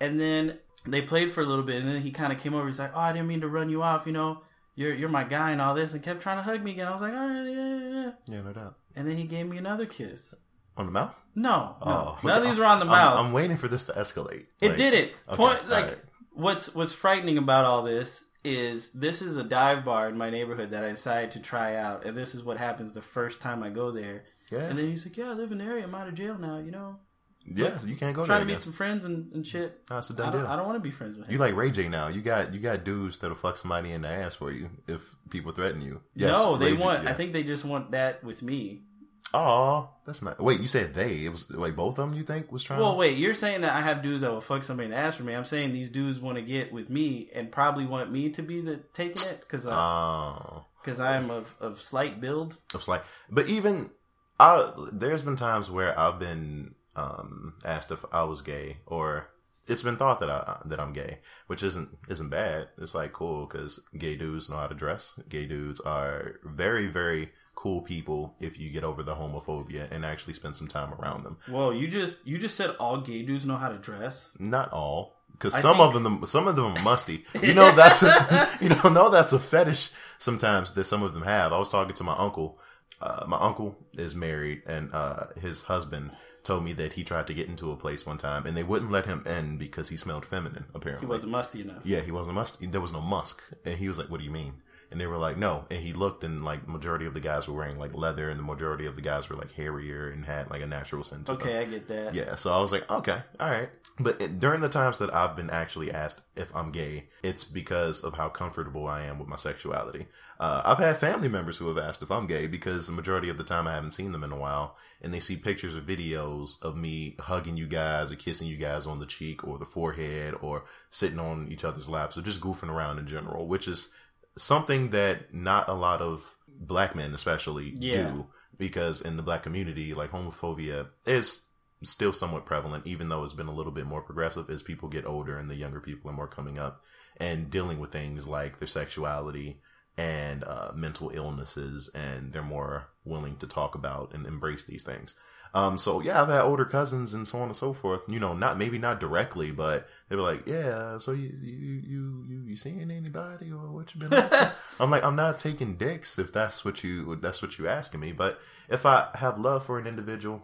And 0.00 0.18
then 0.18 0.58
they 0.86 1.02
played 1.02 1.30
for 1.32 1.40
a 1.42 1.46
little 1.46 1.64
bit, 1.64 1.76
and 1.82 1.88
then 1.88 2.00
he 2.02 2.10
kind 2.10 2.32
of 2.32 2.38
came 2.38 2.54
over. 2.54 2.66
He's 2.66 2.78
like, 2.78 2.92
oh, 2.94 3.00
I 3.00 3.12
didn't 3.12 3.28
mean 3.28 3.40
to 3.42 3.48
run 3.48 3.68
you 3.70 3.82
off. 3.82 4.06
You 4.06 4.12
know, 4.12 4.42
you're 4.74 4.94
you're 4.94 5.08
my 5.10 5.24
guy 5.24 5.50
and 5.52 5.60
all 5.60 5.74
this, 5.74 5.92
and 5.94 6.02
kept 6.02 6.20
trying 6.22 6.38
to 6.38 6.42
hug 6.42 6.62
me 6.64 6.72
again. 6.72 6.86
I 6.88 6.92
was 6.92 7.00
like, 7.02 7.12
oh 7.14 7.28
yeah, 7.28 7.42
yeah, 7.50 7.76
yeah, 7.78 8.12
yeah. 8.28 8.42
No 8.42 8.52
doubt. 8.52 8.76
And 8.96 9.06
then 9.08 9.16
he 9.16 9.24
gave 9.24 9.46
me 9.46 9.58
another 9.58 9.86
kiss. 9.86 10.34
On 10.76 10.86
the 10.86 10.92
mouth? 10.92 11.14
No, 11.36 11.76
no, 11.84 11.86
Oh, 11.86 12.18
none 12.24 12.38
of 12.42 12.44
these 12.48 12.58
were 12.58 12.64
on 12.64 12.80
the 12.80 12.86
I'm- 12.86 12.92
mouth. 12.92 13.18
I'm, 13.26 13.32
waiting 13.32 13.56
for 13.56 13.68
this 13.68 13.84
to 13.84 13.92
escalate. 13.92 14.46
It 14.60 14.68
Like, 14.70 14.76
did 14.76 14.94
it. 14.94 15.14
okay, 15.28 15.36
Point 15.36 15.68
like 15.68 15.84
alright. 15.84 15.98
what's 16.32 16.74
what's 16.74 16.92
frightening 16.92 17.38
about 17.38 17.64
all 17.64 17.82
this 17.82 18.24
is 18.44 18.90
this 18.92 19.22
is 19.22 19.36
a 19.36 19.44
dive 19.44 19.84
bar 19.84 20.08
in 20.08 20.16
my 20.18 20.30
neighborhood 20.30 20.70
that 20.70 20.84
I 20.84 20.90
decided 20.90 21.30
to 21.32 21.40
try 21.40 21.76
out, 21.76 22.04
and 22.04 22.16
this 22.16 22.34
is 22.34 22.44
what 22.44 22.58
happens 22.58 22.92
the 22.92 23.00
first 23.02 23.40
time 23.40 23.62
I 23.62 23.70
go 23.70 23.90
there. 23.90 24.24
Yeah, 24.50 24.60
And 24.60 24.78
then 24.78 24.90
he's 24.90 25.06
like, 25.06 25.16
"Yeah, 25.16 25.30
I 25.30 25.32
live 25.32 25.52
in 25.52 25.58
the 25.58 25.64
area. 25.64 25.84
I'm 25.84 25.94
out 25.94 26.06
of 26.06 26.14
jail 26.14 26.36
now. 26.38 26.58
You 26.58 26.70
know, 26.70 26.98
yeah, 27.46 27.78
you 27.84 27.96
can't 27.96 28.14
go 28.14 28.26
trying 28.26 28.40
to 28.40 28.46
meet 28.46 28.60
some 28.60 28.72
friends 28.74 29.04
and, 29.06 29.32
and 29.32 29.46
shit. 29.46 29.80
Oh, 29.90 29.94
That's 29.96 30.10
a 30.10 30.12
I 30.12 30.16
done 30.16 30.32
don't, 30.32 30.42
deal. 30.42 30.50
I 30.50 30.56
don't 30.56 30.66
want 30.66 30.76
to 30.76 30.80
be 30.80 30.90
friends 30.90 31.16
with 31.16 31.26
him. 31.26 31.32
You 31.32 31.38
like 31.38 31.56
Ray 31.56 31.70
J 31.70 31.88
now. 31.88 32.08
You 32.08 32.20
got 32.20 32.52
you 32.52 32.60
got 32.60 32.84
dudes 32.84 33.18
that'll 33.18 33.36
fuck 33.36 33.56
somebody 33.58 33.92
in 33.92 34.02
the 34.02 34.08
ass 34.08 34.34
for 34.34 34.52
you 34.52 34.68
if 34.86 35.00
people 35.30 35.52
threaten 35.52 35.80
you. 35.80 36.02
Yes, 36.14 36.30
no, 36.30 36.56
they 36.56 36.72
Ray 36.72 36.76
J, 36.76 36.82
want. 36.84 37.04
yeah. 37.04 37.10
I 37.10 37.14
think 37.14 37.32
they 37.32 37.42
just 37.42 37.64
want 37.64 37.92
that 37.92 38.22
with 38.22 38.42
me. 38.42 38.82
Oh, 39.32 39.90
that's 40.04 40.22
not. 40.22 40.40
Wait, 40.40 40.60
you 40.60 40.68
said 40.68 40.94
they? 40.94 41.24
It 41.24 41.30
was 41.30 41.50
like 41.50 41.74
both 41.74 41.98
of 41.98 42.08
them. 42.10 42.16
You 42.16 42.22
think 42.22 42.52
was 42.52 42.62
trying? 42.62 42.80
Well, 42.80 42.96
wait, 42.96 43.18
you're 43.18 43.34
saying 43.34 43.62
that 43.62 43.72
I 43.74 43.80
have 43.80 44.02
dudes 44.02 44.20
that 44.20 44.30
will 44.30 44.40
fuck 44.40 44.62
somebody 44.62 44.86
and 44.86 44.94
ask 44.94 45.16
for 45.16 45.24
me. 45.24 45.34
I'm 45.34 45.44
saying 45.44 45.72
these 45.72 45.90
dudes 45.90 46.20
want 46.20 46.36
to 46.36 46.42
get 46.42 46.72
with 46.72 46.90
me 46.90 47.30
and 47.34 47.50
probably 47.50 47.86
want 47.86 48.12
me 48.12 48.30
to 48.30 48.42
be 48.42 48.60
the 48.60 48.76
taking 48.92 49.28
it 49.28 49.40
because 49.40 49.66
Oh, 49.66 50.64
because 50.82 51.00
I'm 51.00 51.30
of 51.30 51.54
of 51.60 51.80
slight 51.80 52.20
build. 52.20 52.60
Of 52.74 52.82
slight, 52.82 53.02
but 53.30 53.48
even 53.48 53.90
I, 54.38 54.72
there's 54.92 55.22
been 55.22 55.36
times 55.36 55.70
where 55.70 55.98
I've 55.98 56.18
been 56.18 56.74
um, 56.94 57.54
asked 57.64 57.90
if 57.90 58.04
I 58.12 58.24
was 58.24 58.40
gay, 58.42 58.76
or 58.86 59.28
it's 59.66 59.82
been 59.82 59.96
thought 59.96 60.20
that 60.20 60.30
I 60.30 60.60
that 60.66 60.78
I'm 60.78 60.92
gay, 60.92 61.18
which 61.48 61.62
isn't 61.62 61.88
isn't 62.08 62.28
bad. 62.28 62.68
It's 62.78 62.94
like 62.94 63.12
cool 63.12 63.46
because 63.46 63.80
gay 63.98 64.16
dudes 64.16 64.48
know 64.48 64.56
how 64.56 64.66
to 64.68 64.74
dress. 64.74 65.14
Gay 65.28 65.46
dudes 65.46 65.80
are 65.80 66.36
very 66.44 66.86
very 66.86 67.32
cool 67.64 67.80
people 67.80 68.34
if 68.40 68.60
you 68.60 68.68
get 68.68 68.84
over 68.84 69.02
the 69.02 69.14
homophobia 69.14 69.90
and 69.90 70.04
actually 70.04 70.34
spend 70.34 70.54
some 70.54 70.68
time 70.68 70.92
around 70.92 71.24
them. 71.24 71.38
Well, 71.48 71.72
you 71.72 71.88
just 71.88 72.26
you 72.26 72.36
just 72.36 72.56
said 72.56 72.76
all 72.78 72.98
gay 73.00 73.22
dudes 73.22 73.46
know 73.46 73.56
how 73.56 73.70
to 73.70 73.78
dress. 73.78 74.36
Not 74.38 74.70
all, 74.70 75.14
because 75.32 75.54
some 75.54 75.78
think- 75.78 75.94
of 75.96 76.02
them, 76.02 76.26
some 76.26 76.46
of 76.46 76.56
them 76.56 76.66
are 76.76 76.82
musty. 76.82 77.24
You 77.42 77.54
know 77.54 77.72
that's 77.80 78.02
a, 78.02 78.48
you 78.60 78.68
know 78.68 78.90
no 78.90 79.08
that's 79.08 79.32
a 79.32 79.38
fetish 79.38 79.92
sometimes 80.18 80.72
that 80.72 80.84
some 80.84 81.02
of 81.02 81.14
them 81.14 81.22
have. 81.22 81.54
I 81.54 81.58
was 81.58 81.70
talking 81.70 81.94
to 81.94 82.04
my 82.04 82.14
uncle. 82.18 82.58
Uh, 83.00 83.24
my 83.26 83.38
uncle 83.40 83.76
is 83.96 84.14
married, 84.14 84.60
and 84.66 84.92
uh, 84.92 85.28
his 85.40 85.62
husband 85.62 86.10
told 86.42 86.62
me 86.64 86.74
that 86.74 86.92
he 86.92 87.02
tried 87.02 87.26
to 87.28 87.32
get 87.32 87.48
into 87.48 87.72
a 87.72 87.76
place 87.76 88.04
one 88.04 88.18
time 88.18 88.44
and 88.46 88.54
they 88.54 88.62
wouldn't 88.62 88.90
let 88.90 89.06
him 89.06 89.24
in 89.26 89.56
because 89.56 89.88
he 89.88 89.96
smelled 89.96 90.26
feminine. 90.26 90.66
Apparently, 90.74 91.06
He 91.06 91.10
wasn't 91.10 91.32
musty 91.32 91.62
enough. 91.62 91.80
Yeah, 91.82 92.00
he 92.00 92.10
wasn't 92.10 92.34
musk. 92.34 92.58
There 92.60 92.82
was 92.82 92.92
no 92.92 93.00
musk, 93.00 93.42
and 93.64 93.78
he 93.78 93.88
was 93.88 93.96
like, 93.96 94.10
"What 94.10 94.18
do 94.20 94.24
you 94.26 94.30
mean?" 94.42 94.54
And 94.90 95.00
they 95.00 95.06
were 95.06 95.18
like, 95.18 95.36
"No." 95.36 95.66
And 95.70 95.80
he 95.80 95.92
looked, 95.92 96.24
and 96.24 96.44
like 96.44 96.68
majority 96.68 97.06
of 97.06 97.14
the 97.14 97.20
guys 97.20 97.48
were 97.48 97.54
wearing 97.54 97.78
like 97.78 97.94
leather, 97.94 98.30
and 98.30 98.38
the 98.38 98.44
majority 98.44 98.86
of 98.86 98.96
the 98.96 99.02
guys 99.02 99.28
were 99.28 99.36
like 99.36 99.52
hairier 99.52 100.08
and 100.08 100.24
had 100.24 100.50
like 100.50 100.62
a 100.62 100.66
natural 100.66 101.02
scent. 101.04 101.28
Okay, 101.28 101.58
I 101.58 101.64
get 101.64 101.88
that. 101.88 102.14
Yeah, 102.14 102.34
so 102.36 102.52
I 102.52 102.60
was 102.60 102.72
like, 102.72 102.88
okay, 102.90 103.22
all 103.40 103.50
right. 103.50 103.70
But 103.98 104.20
it, 104.20 104.40
during 104.40 104.60
the 104.60 104.68
times 104.68 104.98
that 104.98 105.14
I've 105.14 105.36
been 105.36 105.50
actually 105.50 105.92
asked 105.92 106.20
if 106.34 106.54
I'm 106.54 106.72
gay, 106.72 107.08
it's 107.22 107.44
because 107.44 108.00
of 108.00 108.14
how 108.14 108.28
comfortable 108.28 108.88
I 108.88 109.04
am 109.04 109.18
with 109.18 109.28
my 109.28 109.36
sexuality. 109.36 110.06
Uh, 110.40 110.62
I've 110.64 110.78
had 110.78 110.98
family 110.98 111.28
members 111.28 111.58
who 111.58 111.68
have 111.68 111.78
asked 111.78 112.02
if 112.02 112.10
I'm 112.10 112.26
gay 112.26 112.48
because 112.48 112.86
the 112.86 112.92
majority 112.92 113.28
of 113.28 113.38
the 113.38 113.44
time 113.44 113.68
I 113.68 113.74
haven't 113.74 113.92
seen 113.92 114.10
them 114.10 114.24
in 114.24 114.32
a 114.32 114.38
while, 114.38 114.76
and 115.00 115.14
they 115.14 115.20
see 115.20 115.36
pictures 115.36 115.76
or 115.76 115.80
videos 115.80 116.60
of 116.60 116.76
me 116.76 117.14
hugging 117.20 117.56
you 117.56 117.66
guys 117.68 118.10
or 118.10 118.16
kissing 118.16 118.48
you 118.48 118.56
guys 118.56 118.86
on 118.86 118.98
the 118.98 119.06
cheek 119.06 119.44
or 119.44 119.58
the 119.58 119.64
forehead 119.64 120.34
or 120.40 120.64
sitting 120.90 121.20
on 121.20 121.48
each 121.52 121.62
other's 121.62 121.88
laps 121.88 122.18
or 122.18 122.22
just 122.22 122.40
goofing 122.40 122.70
around 122.70 122.98
in 122.98 123.06
general, 123.06 123.46
which 123.46 123.68
is 123.68 123.90
something 124.36 124.90
that 124.90 125.32
not 125.32 125.68
a 125.68 125.74
lot 125.74 126.00
of 126.00 126.36
black 126.48 126.94
men 126.94 127.14
especially 127.14 127.74
Yeah. 127.78 127.92
do 128.04 128.26
because 128.56 129.00
in 129.00 129.16
the 129.16 129.22
black 129.22 129.42
community 129.42 129.94
like 129.94 130.10
homophobia 130.10 130.88
is 131.06 131.42
still 131.82 132.12
somewhat 132.12 132.46
prevalent 132.46 132.86
even 132.86 133.08
though 133.08 133.24
it's 133.24 133.32
been 133.32 133.48
a 133.48 133.54
little 133.54 133.72
bit 133.72 133.86
more 133.86 134.00
progressive 134.02 134.48
as 134.48 134.62
people 134.62 134.88
get 134.88 135.04
older 135.06 135.36
and 135.36 135.50
the 135.50 135.56
younger 135.56 135.80
people 135.80 136.10
are 136.10 136.14
more 136.14 136.28
coming 136.28 136.58
up 136.58 136.82
and 137.18 137.50
dealing 137.50 137.78
with 137.78 137.92
things 137.92 138.26
like 138.26 138.58
their 138.58 138.68
sexuality 138.68 139.60
and 139.96 140.42
uh, 140.44 140.72
mental 140.74 141.10
illnesses 141.14 141.90
and 141.94 142.32
they're 142.32 142.42
more 142.42 142.88
willing 143.04 143.36
to 143.36 143.46
talk 143.46 143.74
about 143.74 144.12
and 144.14 144.26
embrace 144.26 144.64
these 144.64 144.82
things 144.82 145.14
um, 145.54 145.78
so 145.78 146.00
yeah, 146.00 146.20
I've 146.20 146.28
had 146.28 146.42
older 146.42 146.64
cousins 146.64 147.14
and 147.14 147.28
so 147.28 147.38
on 147.38 147.46
and 147.46 147.56
so 147.56 147.72
forth. 147.72 148.00
You 148.08 148.18
know, 148.18 148.34
not 148.34 148.58
maybe 148.58 148.76
not 148.76 148.98
directly, 148.98 149.52
but 149.52 149.88
they 150.08 150.16
were 150.16 150.22
like, 150.22 150.46
"Yeah, 150.46 150.98
so 150.98 151.12
you 151.12 151.32
you 151.40 151.80
you 151.86 152.24
you, 152.28 152.42
you 152.48 152.56
seeing 152.56 152.80
anybody 152.80 153.52
or 153.52 153.70
what 153.70 153.94
you 153.94 154.00
been?" 154.00 154.12
Up? 154.12 154.56
I'm 154.80 154.90
like, 154.90 155.04
I'm 155.04 155.14
not 155.14 155.38
taking 155.38 155.76
dicks 155.76 156.18
if 156.18 156.32
that's 156.32 156.64
what 156.64 156.82
you 156.82 157.16
that's 157.16 157.40
what 157.40 157.56
you 157.56 157.68
asking 157.68 158.00
me. 158.00 158.10
But 158.10 158.40
if 158.68 158.84
I 158.84 159.08
have 159.14 159.38
love 159.38 159.64
for 159.64 159.78
an 159.78 159.86
individual, 159.86 160.42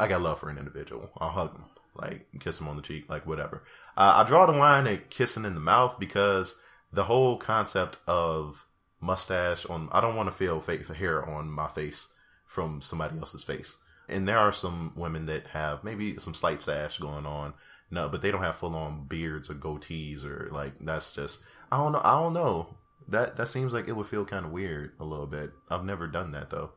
I 0.00 0.08
got 0.08 0.22
love 0.22 0.40
for 0.40 0.50
an 0.50 0.58
individual. 0.58 1.10
I'll 1.18 1.30
hug 1.30 1.52
them, 1.52 1.66
like 1.94 2.26
kiss 2.40 2.58
them 2.58 2.66
on 2.66 2.74
the 2.74 2.82
cheek, 2.82 3.08
like 3.08 3.24
whatever. 3.24 3.62
Uh, 3.96 4.24
I 4.24 4.28
draw 4.28 4.46
the 4.46 4.58
line 4.58 4.88
at 4.88 5.08
kissing 5.08 5.44
in 5.44 5.54
the 5.54 5.60
mouth 5.60 6.00
because 6.00 6.56
the 6.92 7.04
whole 7.04 7.36
concept 7.36 7.98
of 8.08 8.66
mustache 9.00 9.66
on 9.66 9.88
I 9.92 10.00
don't 10.00 10.16
want 10.16 10.28
to 10.28 10.34
feel 10.34 10.60
fake 10.60 10.84
hair 10.88 11.24
on 11.24 11.48
my 11.48 11.68
face 11.68 12.08
from 12.44 12.82
somebody 12.82 13.18
else's 13.18 13.44
face. 13.44 13.76
And 14.08 14.28
there 14.28 14.38
are 14.38 14.52
some 14.52 14.92
women 14.96 15.26
that 15.26 15.48
have 15.48 15.84
maybe 15.84 16.18
some 16.18 16.34
slight 16.34 16.62
sash 16.62 16.98
going 16.98 17.26
on. 17.26 17.54
No, 17.90 18.08
but 18.08 18.22
they 18.22 18.30
don't 18.30 18.42
have 18.42 18.56
full 18.56 18.74
on 18.74 19.04
beards 19.04 19.50
or 19.50 19.54
goatees 19.54 20.24
or 20.24 20.48
like 20.50 20.74
that's 20.80 21.12
just 21.12 21.40
I 21.70 21.76
don't 21.76 21.92
know 21.92 22.00
I 22.02 22.12
don't 22.12 22.32
know. 22.32 22.76
That 23.08 23.36
that 23.36 23.48
seems 23.48 23.72
like 23.72 23.88
it 23.88 23.96
would 23.96 24.06
feel 24.06 24.24
kind 24.24 24.46
of 24.46 24.52
weird 24.52 24.92
a 24.98 25.04
little 25.04 25.26
bit. 25.26 25.50
I've 25.70 25.84
never 25.84 26.06
done 26.06 26.32
that 26.32 26.50
though. 26.50 26.70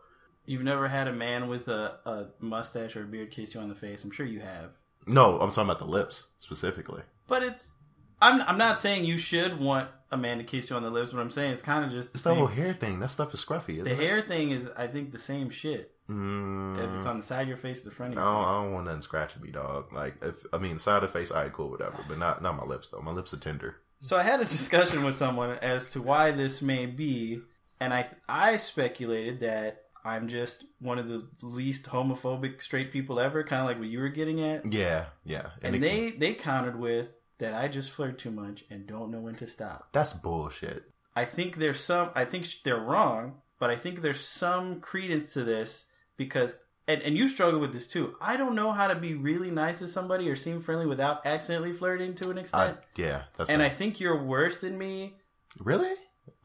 You've 0.45 0.63
never 0.63 0.88
had 0.88 1.07
a 1.07 1.13
man 1.13 1.47
with 1.47 1.67
a, 1.67 1.97
a 2.05 2.28
mustache 2.39 2.95
or 2.95 3.03
a 3.03 3.07
beard 3.07 3.32
kiss 3.32 3.55
you 3.55 3.61
on 3.61 3.69
the 3.69 3.76
face. 3.76 4.03
I'm 4.03 4.11
sure 4.11 4.26
you 4.26 4.39
have. 4.41 4.71
No, 5.07 5.39
I'm 5.39 5.49
talking 5.49 5.63
about 5.63 5.80
the 5.80 5.86
lips 5.86 6.28
specifically. 6.39 7.01
But 7.28 7.43
it's. 7.43 7.73
I'm, 8.21 8.41
I'm 8.43 8.57
not 8.57 8.80
saying 8.80 9.05
you 9.05 9.17
should 9.17 9.59
want 9.59 9.89
a 10.16 10.22
man 10.22 10.38
to 10.39 10.43
kiss 10.43 10.70
you 10.70 10.76
on 10.76 10.84
the 10.84 10.89
lips. 10.89 11.13
What 11.13 11.22
I'm 11.22 11.30
saying 11.30 11.51
is 11.51 11.61
kind 11.61 11.86
of 11.86 11.91
just 11.91 12.11
the 12.11 12.16
It's 12.18 12.24
same. 12.24 12.38
whole 12.38 12.47
hair 12.47 12.74
thing. 12.74 12.99
That 12.99 13.09
stuff 13.11 13.34
is 13.34 13.43
scruffy, 13.45 13.76
isn't 13.80 13.84
the 13.86 13.91
it? 13.93 13.99
hair 13.99 14.22
thing 14.22 14.51
is, 14.51 14.70
I 14.76 14.88
think, 14.88 15.11
the 15.11 15.20
same 15.20 15.49
shit. 15.49 15.91
Mm, 16.09 16.78
If 16.84 16.89
it's 16.97 17.05
on 17.05 17.18
the 17.18 17.24
side 17.26 17.43
of 17.43 17.47
your 17.47 17.57
face 17.57 17.82
the 17.82 17.91
front 17.91 18.13
of 18.13 18.20
I 18.20 18.22
your 18.22 18.32
don't, 18.32 18.43
face. 18.43 18.49
I 18.51 18.61
don't 18.63 18.74
want 18.74 18.86
nothing 18.86 19.01
scratching 19.01 19.41
me, 19.41 19.51
dog. 19.51 19.91
Like, 19.93 20.16
if 20.22 20.36
I 20.53 20.57
mean, 20.57 20.78
side 20.80 20.97
of 21.03 21.11
the 21.11 21.20
face, 21.20 21.32
all 21.32 21.41
right, 21.41 21.51
cool, 21.53 21.70
whatever. 21.70 21.97
But 22.07 22.18
not 22.20 22.41
not 22.41 22.55
my 22.57 22.63
lips 22.63 22.89
though. 22.89 23.01
My 23.01 23.11
lips 23.11 23.34
are 23.34 23.38
tender. 23.38 23.78
So 24.01 24.18
I 24.18 24.24
had 24.24 24.39
a 24.41 24.45
discussion 24.45 25.03
with 25.03 25.16
someone 25.16 25.51
as 25.61 25.89
to 25.91 26.01
why 26.01 26.32
this 26.32 26.61
may 26.61 26.86
be, 26.86 27.41
and 27.80 27.93
I 27.93 28.09
I 28.30 28.57
speculated 28.57 29.39
that 29.39 29.82
I'm 30.03 30.28
just 30.28 30.66
one 30.80 30.99
of 30.99 31.07
the 31.07 31.28
least 31.41 31.86
homophobic 31.88 32.61
straight 32.61 32.91
people 32.91 33.20
ever, 33.20 33.43
kind 33.43 33.61
of 33.61 33.68
like 33.68 33.80
what 33.80 33.88
you 33.88 33.99
were 33.99 34.09
getting 34.09 34.41
at. 34.41 34.72
Yeah, 34.72 35.05
yeah. 35.24 35.47
And 35.63 35.76
it- 35.76 35.80
they 35.82 36.11
they 36.11 36.34
countered 36.36 36.78
with 36.80 37.18
that 37.38 37.54
I 37.54 37.68
just 37.68 37.92
flirt 37.92 38.18
too 38.18 38.32
much 38.32 38.64
and 38.70 38.88
don't 38.88 39.12
know 39.12 39.20
when 39.20 39.36
to 39.36 39.48
stop. 39.48 39.90
that's 39.92 40.14
bullshit. 40.14 40.84
I 41.16 41.26
think 41.26 41.56
there's 41.58 41.80
some. 41.80 42.10
I 42.16 42.26
think 42.26 42.48
they're 42.64 42.80
wrong, 42.80 43.42
but 43.60 43.70
I 43.70 43.76
think 43.76 44.02
there's 44.02 44.20
some 44.20 44.80
credence 44.82 45.34
to 45.34 45.44
this 45.44 45.86
because. 46.18 46.56
And, 46.88 47.02
and 47.02 47.18
you 47.18 47.28
struggle 47.28 47.60
with 47.60 47.74
this 47.74 47.88
too. 47.88 48.16
I 48.22 48.38
don't 48.38 48.54
know 48.54 48.72
how 48.72 48.86
to 48.86 48.94
be 48.94 49.16
really 49.16 49.50
nice 49.50 49.80
to 49.80 49.88
somebody 49.88 50.30
or 50.30 50.36
seem 50.36 50.62
friendly 50.62 50.86
without 50.86 51.26
accidentally 51.26 51.74
flirting 51.74 52.14
to 52.16 52.30
an 52.30 52.38
I, 52.38 52.42
extent. 52.42 52.78
yeah, 52.96 53.24
that's 53.36 53.50
and 53.50 53.64
I 53.64 53.70
think 53.70 54.00
you're 54.00 54.24
worse 54.24 54.58
than 54.58 54.78
me 54.78 55.16
really 55.60 55.90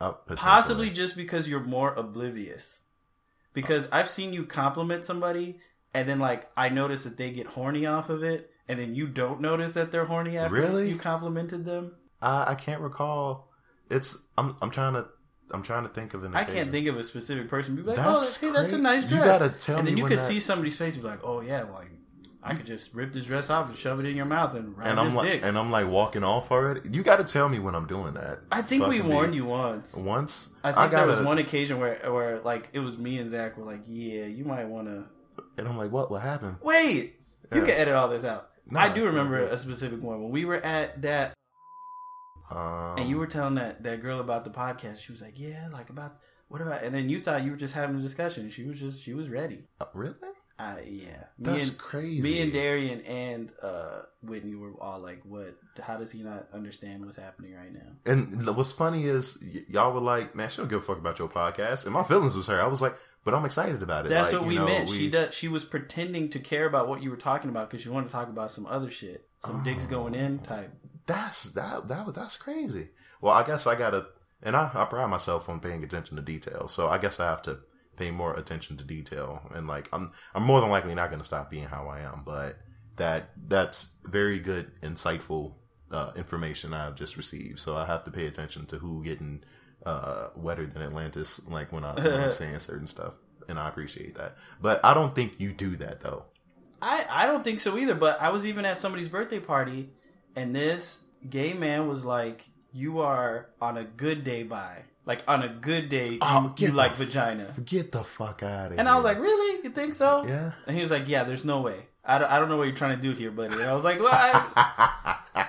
Uh. 0.01 0.13
Possibly 0.37 0.89
just 0.89 1.15
because 1.15 1.47
you're 1.47 1.61
more 1.61 1.93
oblivious. 1.93 2.85
Because 3.53 3.87
I've 3.93 4.09
seen 4.09 4.33
you 4.33 4.47
compliment 4.47 5.05
somebody, 5.05 5.59
and 5.93 6.09
then 6.09 6.19
like 6.21 6.49
I 6.57 6.71
notice 6.71 7.05
that 7.05 7.19
they 7.19 7.33
get 7.33 7.47
horny 7.49 7.85
off 7.85 8.09
of 8.09 8.23
it, 8.23 8.51
and 8.71 8.79
then 8.79 8.95
you 8.95 9.07
don't 9.07 9.41
notice 9.41 9.73
that 9.73 9.91
they're 9.93 10.05
horny 10.07 10.39
after 10.39 10.55
Really? 10.55 10.89
you 10.91 10.97
complimented 10.97 11.65
them. 11.65 11.93
I, 12.23 12.53
I 12.53 12.55
can't 12.55 12.81
recall. 12.81 13.51
It's 13.91 14.17
I'm 14.39 14.57
I'm 14.63 14.71
trying 14.71 14.95
to 14.95 15.07
I'm 15.53 15.63
trying 15.63 15.83
to 15.83 15.89
think 15.89 16.15
of 16.15 16.23
an. 16.25 16.35
I 16.35 16.45
can't 16.45 16.71
think 16.71 16.87
of 16.87 16.97
a 16.97 17.03
specific 17.05 17.49
person. 17.49 17.75
Be 17.77 17.83
like, 17.83 17.99
oh, 17.99 18.19
That's 18.21 18.43
oh, 18.43 18.47
hey, 18.47 18.53
that's 18.53 18.73
a 18.73 18.79
nice 18.79 19.11
You 19.11 19.19
gotta 19.19 19.49
tell 19.51 19.79
and 19.79 19.87
then 19.87 19.95
me 19.95 20.01
you 20.03 20.07
could 20.07 20.19
that- 20.19 20.27
see 20.27 20.41
somebody's 20.41 20.77
face 20.77 20.95
and 20.95 21.03
be 21.03 21.09
like, 21.09 21.21
oh 21.25 21.41
yeah, 21.41 21.65
like 21.65 21.91
I 22.43 22.55
could 22.55 22.65
just 22.67 22.95
rip 22.95 23.13
this 23.13 23.27
dress 23.27 23.51
off 23.51 23.69
and 23.69 23.77
shove 23.77 24.01
it 24.01 24.07
in 24.07 24.17
your 24.17 24.25
mouth 24.25 24.55
and 24.55 24.75
ride 24.79 24.89
And 24.89 24.99
I'm 25.01 25.15
like, 25.15 25.29
dick. 25.29 25.41
and 25.45 25.59
I'm 25.59 25.71
like 25.71 25.87
walking 25.89 26.25
off 26.25 26.51
already. 26.51 26.89
You 26.91 27.03
got 27.03 27.17
to 27.17 27.25
tell 27.31 27.51
me 27.51 27.59
when 27.59 27.75
I'm 27.75 27.87
doing 27.87 28.15
that. 28.15 28.39
I 28.51 28.63
think 28.63 28.83
so 28.85 28.89
we 28.89 29.03
be- 29.03 29.09
warned 29.09 29.35
you 29.35 29.45
once. 29.45 29.95
once. 29.97 30.49
I 30.65 30.73
think 30.73 30.93
there 30.93 31.07
was 31.07 31.17
gotta- 31.17 31.27
one 31.27 31.37
occasion 31.39 31.79
where, 31.81 31.97
where 32.11 32.41
like 32.41 32.71
it 32.73 32.79
was 32.79 32.97
me 32.97 33.19
and 33.19 33.29
Zach 33.29 33.59
were 33.59 33.65
like, 33.65 33.81
yeah, 33.87 34.25
you 34.25 34.45
might 34.45 34.65
want 34.67 34.87
to 34.89 35.05
and 35.59 35.67
I'm 35.69 35.77
like, 35.77 35.91
what? 35.91 36.11
What 36.11 36.23
happened? 36.23 36.57
Wait, 36.63 37.17
you 37.53 37.61
can 37.63 37.71
edit 37.71 37.95
all 37.95 38.09
this 38.09 38.25
out. 38.25 38.50
No, 38.71 38.81
I 38.81 38.89
do 38.89 39.05
remember 39.05 39.39
a 39.41 39.57
specific 39.57 40.03
one 40.03 40.23
when 40.23 40.31
we 40.31 40.45
were 40.45 40.57
at 40.65 41.03
that, 41.03 41.35
Um, 42.51 42.97
and 42.99 43.09
you 43.09 43.17
were 43.19 43.27
telling 43.27 43.55
that 43.57 43.83
that 43.85 44.01
girl 44.01 44.21
about 44.21 44.45
the 44.45 44.51
podcast. 44.51 44.99
She 45.01 45.13
was 45.13 45.23
like, 45.23 45.39
"Yeah, 45.39 45.69
like 45.73 45.91
about 45.91 46.17
what 46.49 46.61
about?" 46.61 46.83
And 46.83 46.95
then 46.95 47.09
you 47.09 47.21
thought 47.21 47.45
you 47.45 47.53
were 47.53 47.57
just 47.57 47.75
having 47.75 47.97
a 47.97 48.03
discussion. 48.03 48.51
She 48.51 48.65
was 48.65 48.79
just 48.81 49.03
she 49.03 49.15
was 49.15 49.29
ready. 49.29 49.65
uh, 49.81 49.87
really? 49.95 50.15
Uh, 50.59 50.77
yeah, 50.85 51.07
me 51.39 51.53
That's 51.53 51.69
and 51.71 51.79
crazy. 51.79 52.21
me 52.21 52.41
and 52.43 52.53
Darian 52.53 53.01
and 53.03 53.51
uh, 53.63 54.03
Whitney 54.23 54.55
were 54.57 54.73
all 54.81 54.99
like, 55.01 55.23
"What? 55.25 55.55
How 55.81 55.97
does 55.97 56.11
he 56.13 56.23
not 56.23 56.49
understand 56.53 57.05
what's 57.07 57.17
happening 57.17 57.55
right 57.55 57.73
now?" 57.73 57.93
And 58.05 58.47
what's 58.57 58.73
funny 58.73 59.05
is 59.05 59.39
y- 59.41 59.65
y'all 59.69 59.93
were 59.95 60.01
like, 60.01 60.35
"Man, 60.35 60.49
she 60.51 60.59
don't 60.59 60.69
give 60.69 60.81
a 60.81 60.83
fuck 60.83 60.99
about 60.99 61.19
your 61.19 61.29
podcast," 61.29 61.85
and 61.85 61.95
my 61.95 62.03
feelings 62.03 62.37
was 62.37 62.47
her. 62.49 62.61
I 62.61 62.67
was 62.67 62.83
like, 62.83 62.95
"But 63.25 63.35
I'm 63.35 63.45
excited 63.45 63.83
about 63.83 64.07
it." 64.07 64.09
That's 64.11 64.33
Like, 64.33 64.43
what 64.43 64.45
you 64.45 64.49
we 64.49 64.57
know, 64.59 64.67
meant. 64.67 64.89
we- 64.91 64.97
She 64.99 65.11
does. 65.11 65.35
She 65.35 65.49
was 65.49 65.65
pretending 65.65 66.31
to 66.31 66.39
care 66.39 66.67
about 66.67 66.89
what 66.89 67.03
you 67.03 67.11
were 67.11 67.17
talking 67.17 67.51
about 67.51 67.69
because 67.71 67.83
she 67.83 67.89
wanted 67.89 68.07
to 68.09 68.13
talk 68.13 68.29
about 68.29 68.51
some 68.51 68.67
other 68.67 68.91
shit, 68.91 69.29
some 69.45 69.63
dicks 69.63 69.87
going 69.87 70.15
in 70.15 70.39
type. 70.41 70.73
That's 71.07 71.45
that 71.53 71.89
that 71.89 72.15
that's 72.15 72.37
crazy. 72.37 72.91
Well, 73.21 73.35
I 73.35 73.47
guess 73.47 73.67
I 73.67 73.75
gotta, 73.75 74.07
and 74.43 74.57
I, 74.57 74.71
I 74.75 74.85
pride 74.87 75.07
myself 75.09 75.49
on 75.49 75.61
paying 75.61 75.83
attention 75.85 76.17
to 76.17 76.23
detail. 76.23 76.69
So 76.69 76.89
I 76.89 76.99
guess 76.99 77.21
I 77.21 77.27
have 77.27 77.43
to 77.43 77.59
pay 77.97 78.11
more 78.11 78.33
attention 78.35 78.77
to 78.79 78.85
detail. 78.85 79.43
And 79.55 79.67
like, 79.67 79.89
I'm 79.93 80.13
I'm 80.35 80.43
more 80.45 80.61
than 80.61 80.71
likely 80.71 80.95
not 80.95 81.11
gonna 81.11 81.25
stop 81.25 81.51
being 81.51 81.65
how 81.67 81.89
I 81.89 82.01
am. 82.01 82.23
But 82.25 82.59
that 82.97 83.31
that's 83.49 83.91
very 84.05 84.39
good, 84.39 84.71
insightful 84.83 85.55
uh, 85.91 86.13
information 86.17 86.73
I've 86.73 86.95
just 86.95 87.17
received. 87.17 87.59
So 87.59 87.77
I 87.77 87.85
have 87.87 88.05
to 88.05 88.11
pay 88.11 88.27
attention 88.27 88.67
to 88.67 88.79
who 88.79 89.03
getting 89.03 89.43
uh, 89.87 90.29
wetter 90.37 90.67
than 90.67 90.83
Atlantis. 90.83 91.41
Like 91.49 91.73
when, 91.73 91.85
I, 91.85 91.95
when 91.95 92.13
I'm 92.13 92.33
saying 92.41 92.59
certain 92.61 92.87
stuff, 92.87 93.15
and 93.49 93.59
I 93.59 93.69
appreciate 93.69 94.15
that. 94.17 94.37
But 94.61 94.85
I 94.85 94.95
don't 94.95 95.15
think 95.15 95.35
you 95.39 95.53
do 95.53 95.77
that 95.77 96.01
though. 96.01 96.25
I, 96.83 97.05
I 97.11 97.27
don't 97.27 97.45
think 97.45 97.61
so 97.61 97.77
either, 97.77 97.95
but 97.95 98.21
I 98.23 98.31
was 98.31 98.47
even 98.47 98.65
at 98.65 98.79
somebody's 98.79 99.09
birthday 99.09 99.41
party 99.41 99.91
and 100.37 100.55
this 100.55 101.01
gay 101.29 101.53
man 101.53 101.89
was 101.89 102.05
like, 102.05 102.49
You 102.73 103.01
are 103.01 103.51
on 103.61 103.77
a 103.77 103.85
good 103.85 104.25
day 104.25 104.45
by. 104.45 104.85
Like 105.05 105.23
on 105.27 105.43
a 105.43 105.49
good 105.49 105.89
day, 105.89 106.11
you, 106.13 106.19
Oh, 106.23 106.45
you 106.45 106.53
get 106.57 106.75
like 106.75 106.97
the 106.97 107.05
vagina. 107.05 107.53
Get 107.65 107.93
the 107.93 108.05
fuck 108.05 108.43
out 108.43 108.67
of 108.67 108.71
here. 108.73 108.81
And 108.81 108.89
I 108.89 108.95
was 108.95 109.05
like, 109.05 109.19
Really? 109.19 109.63
You 109.63 109.71
think 109.71 109.95
so? 109.95 110.25
Yeah. 110.25 110.53
And 110.67 110.75
he 110.75 110.81
was 110.83 110.91
like, 110.91 111.09
Yeah, 111.09 111.25
there's 111.25 111.45
no 111.45 111.61
way. 111.61 111.81
I 112.05 112.19
don't, 112.19 112.31
I 112.31 112.39
don't 112.39 112.49
know 112.49 112.57
what 112.57 112.65
you're 112.65 112.77
trying 112.77 112.97
to 112.97 113.03
do 113.03 113.13
here, 113.13 113.31
buddy. 113.31 113.55
And 113.55 113.63
I 113.65 113.75
was 113.75 113.85
like, 113.85 113.99
Well, 114.01 114.09
I, 114.13 115.49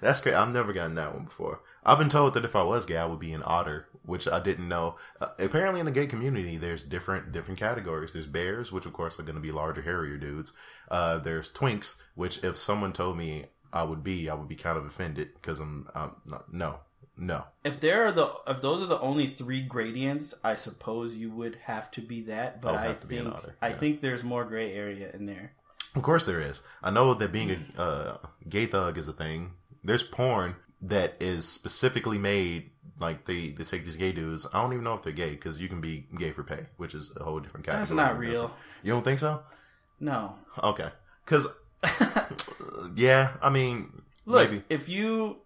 That's 0.00 0.20
great. 0.20 0.34
I've 0.34 0.52
never 0.52 0.72
gotten 0.72 0.96
that 0.96 1.14
one 1.14 1.24
before. 1.24 1.60
I've 1.86 1.98
been 1.98 2.08
told 2.08 2.34
that 2.34 2.44
if 2.44 2.56
I 2.56 2.64
was 2.64 2.84
gay, 2.84 2.96
I 2.96 3.06
would 3.06 3.20
be 3.20 3.32
an 3.32 3.44
otter, 3.46 3.86
which 4.02 4.26
I 4.26 4.40
didn't 4.40 4.68
know. 4.68 4.96
Uh, 5.20 5.28
apparently, 5.38 5.78
in 5.78 5.86
the 5.86 5.92
gay 5.92 6.08
community, 6.08 6.56
there's 6.56 6.82
different 6.82 7.30
different 7.30 7.60
categories. 7.60 8.12
There's 8.12 8.26
bears, 8.26 8.72
which 8.72 8.86
of 8.86 8.92
course 8.92 9.20
are 9.20 9.22
going 9.22 9.36
to 9.36 9.40
be 9.40 9.52
larger, 9.52 9.82
hairier 9.82 10.18
dudes. 10.18 10.52
Uh, 10.90 11.18
there's 11.18 11.52
twinks, 11.52 11.94
which 12.16 12.42
if 12.42 12.56
someone 12.56 12.92
told 12.92 13.16
me 13.16 13.46
I 13.72 13.84
would 13.84 14.02
be, 14.02 14.28
I 14.28 14.34
would 14.34 14.48
be 14.48 14.56
kind 14.56 14.76
of 14.76 14.84
offended 14.84 15.34
because 15.34 15.60
I'm, 15.60 15.88
I'm 15.94 16.16
not, 16.24 16.52
no, 16.52 16.80
no. 17.16 17.44
if 17.62 17.78
there 17.78 18.04
are 18.04 18.12
the 18.12 18.32
if 18.48 18.60
those 18.60 18.82
are 18.82 18.86
the 18.86 18.98
only 18.98 19.28
three 19.28 19.60
gradients, 19.60 20.34
I 20.42 20.56
suppose 20.56 21.16
you 21.16 21.30
would 21.30 21.54
have 21.66 21.92
to 21.92 22.00
be 22.00 22.22
that. 22.22 22.60
But 22.60 22.74
I 22.74 22.84
I 22.84 22.86
have 22.88 23.00
to 23.02 23.06
be 23.06 23.18
an 23.18 23.26
think 23.26 23.36
otter, 23.36 23.54
I 23.62 23.72
think 23.72 24.00
there's 24.00 24.24
more 24.24 24.44
gray 24.44 24.72
area 24.72 25.12
in 25.14 25.26
there. 25.26 25.52
Of 25.94 26.02
course 26.02 26.24
there 26.24 26.40
is. 26.40 26.62
I 26.82 26.90
know 26.90 27.14
that 27.14 27.30
being 27.30 27.68
a 27.78 27.80
uh, 27.80 28.16
gay 28.48 28.66
thug 28.66 28.98
is 28.98 29.06
a 29.06 29.12
thing. 29.12 29.52
There's 29.84 30.02
porn 30.02 30.56
that 30.82 31.14
is 31.20 31.48
specifically 31.48 32.18
made 32.18 32.70
like 32.98 33.24
they 33.24 33.50
they 33.50 33.64
take 33.64 33.84
these 33.84 33.96
gay 33.96 34.12
dudes. 34.12 34.46
I 34.52 34.60
don't 34.62 34.72
even 34.72 34.84
know 34.84 34.94
if 34.94 35.02
they're 35.02 35.12
gay 35.12 35.30
because 35.30 35.58
you 35.58 35.68
can 35.68 35.80
be 35.80 36.06
gay 36.18 36.32
for 36.32 36.42
pay, 36.42 36.66
which 36.76 36.94
is 36.94 37.12
a 37.16 37.24
whole 37.24 37.40
different 37.40 37.66
category. 37.66 37.80
That's 37.80 37.90
not 37.92 38.18
real. 38.18 38.54
You 38.82 38.92
don't 38.92 39.02
think 39.04 39.20
so? 39.20 39.42
No. 40.00 40.34
Okay, 40.62 40.88
because 41.24 41.46
yeah, 42.94 43.32
I 43.42 43.50
mean, 43.50 44.02
Look, 44.24 44.50
maybe. 44.50 44.62
if 44.70 44.88
you 44.88 45.38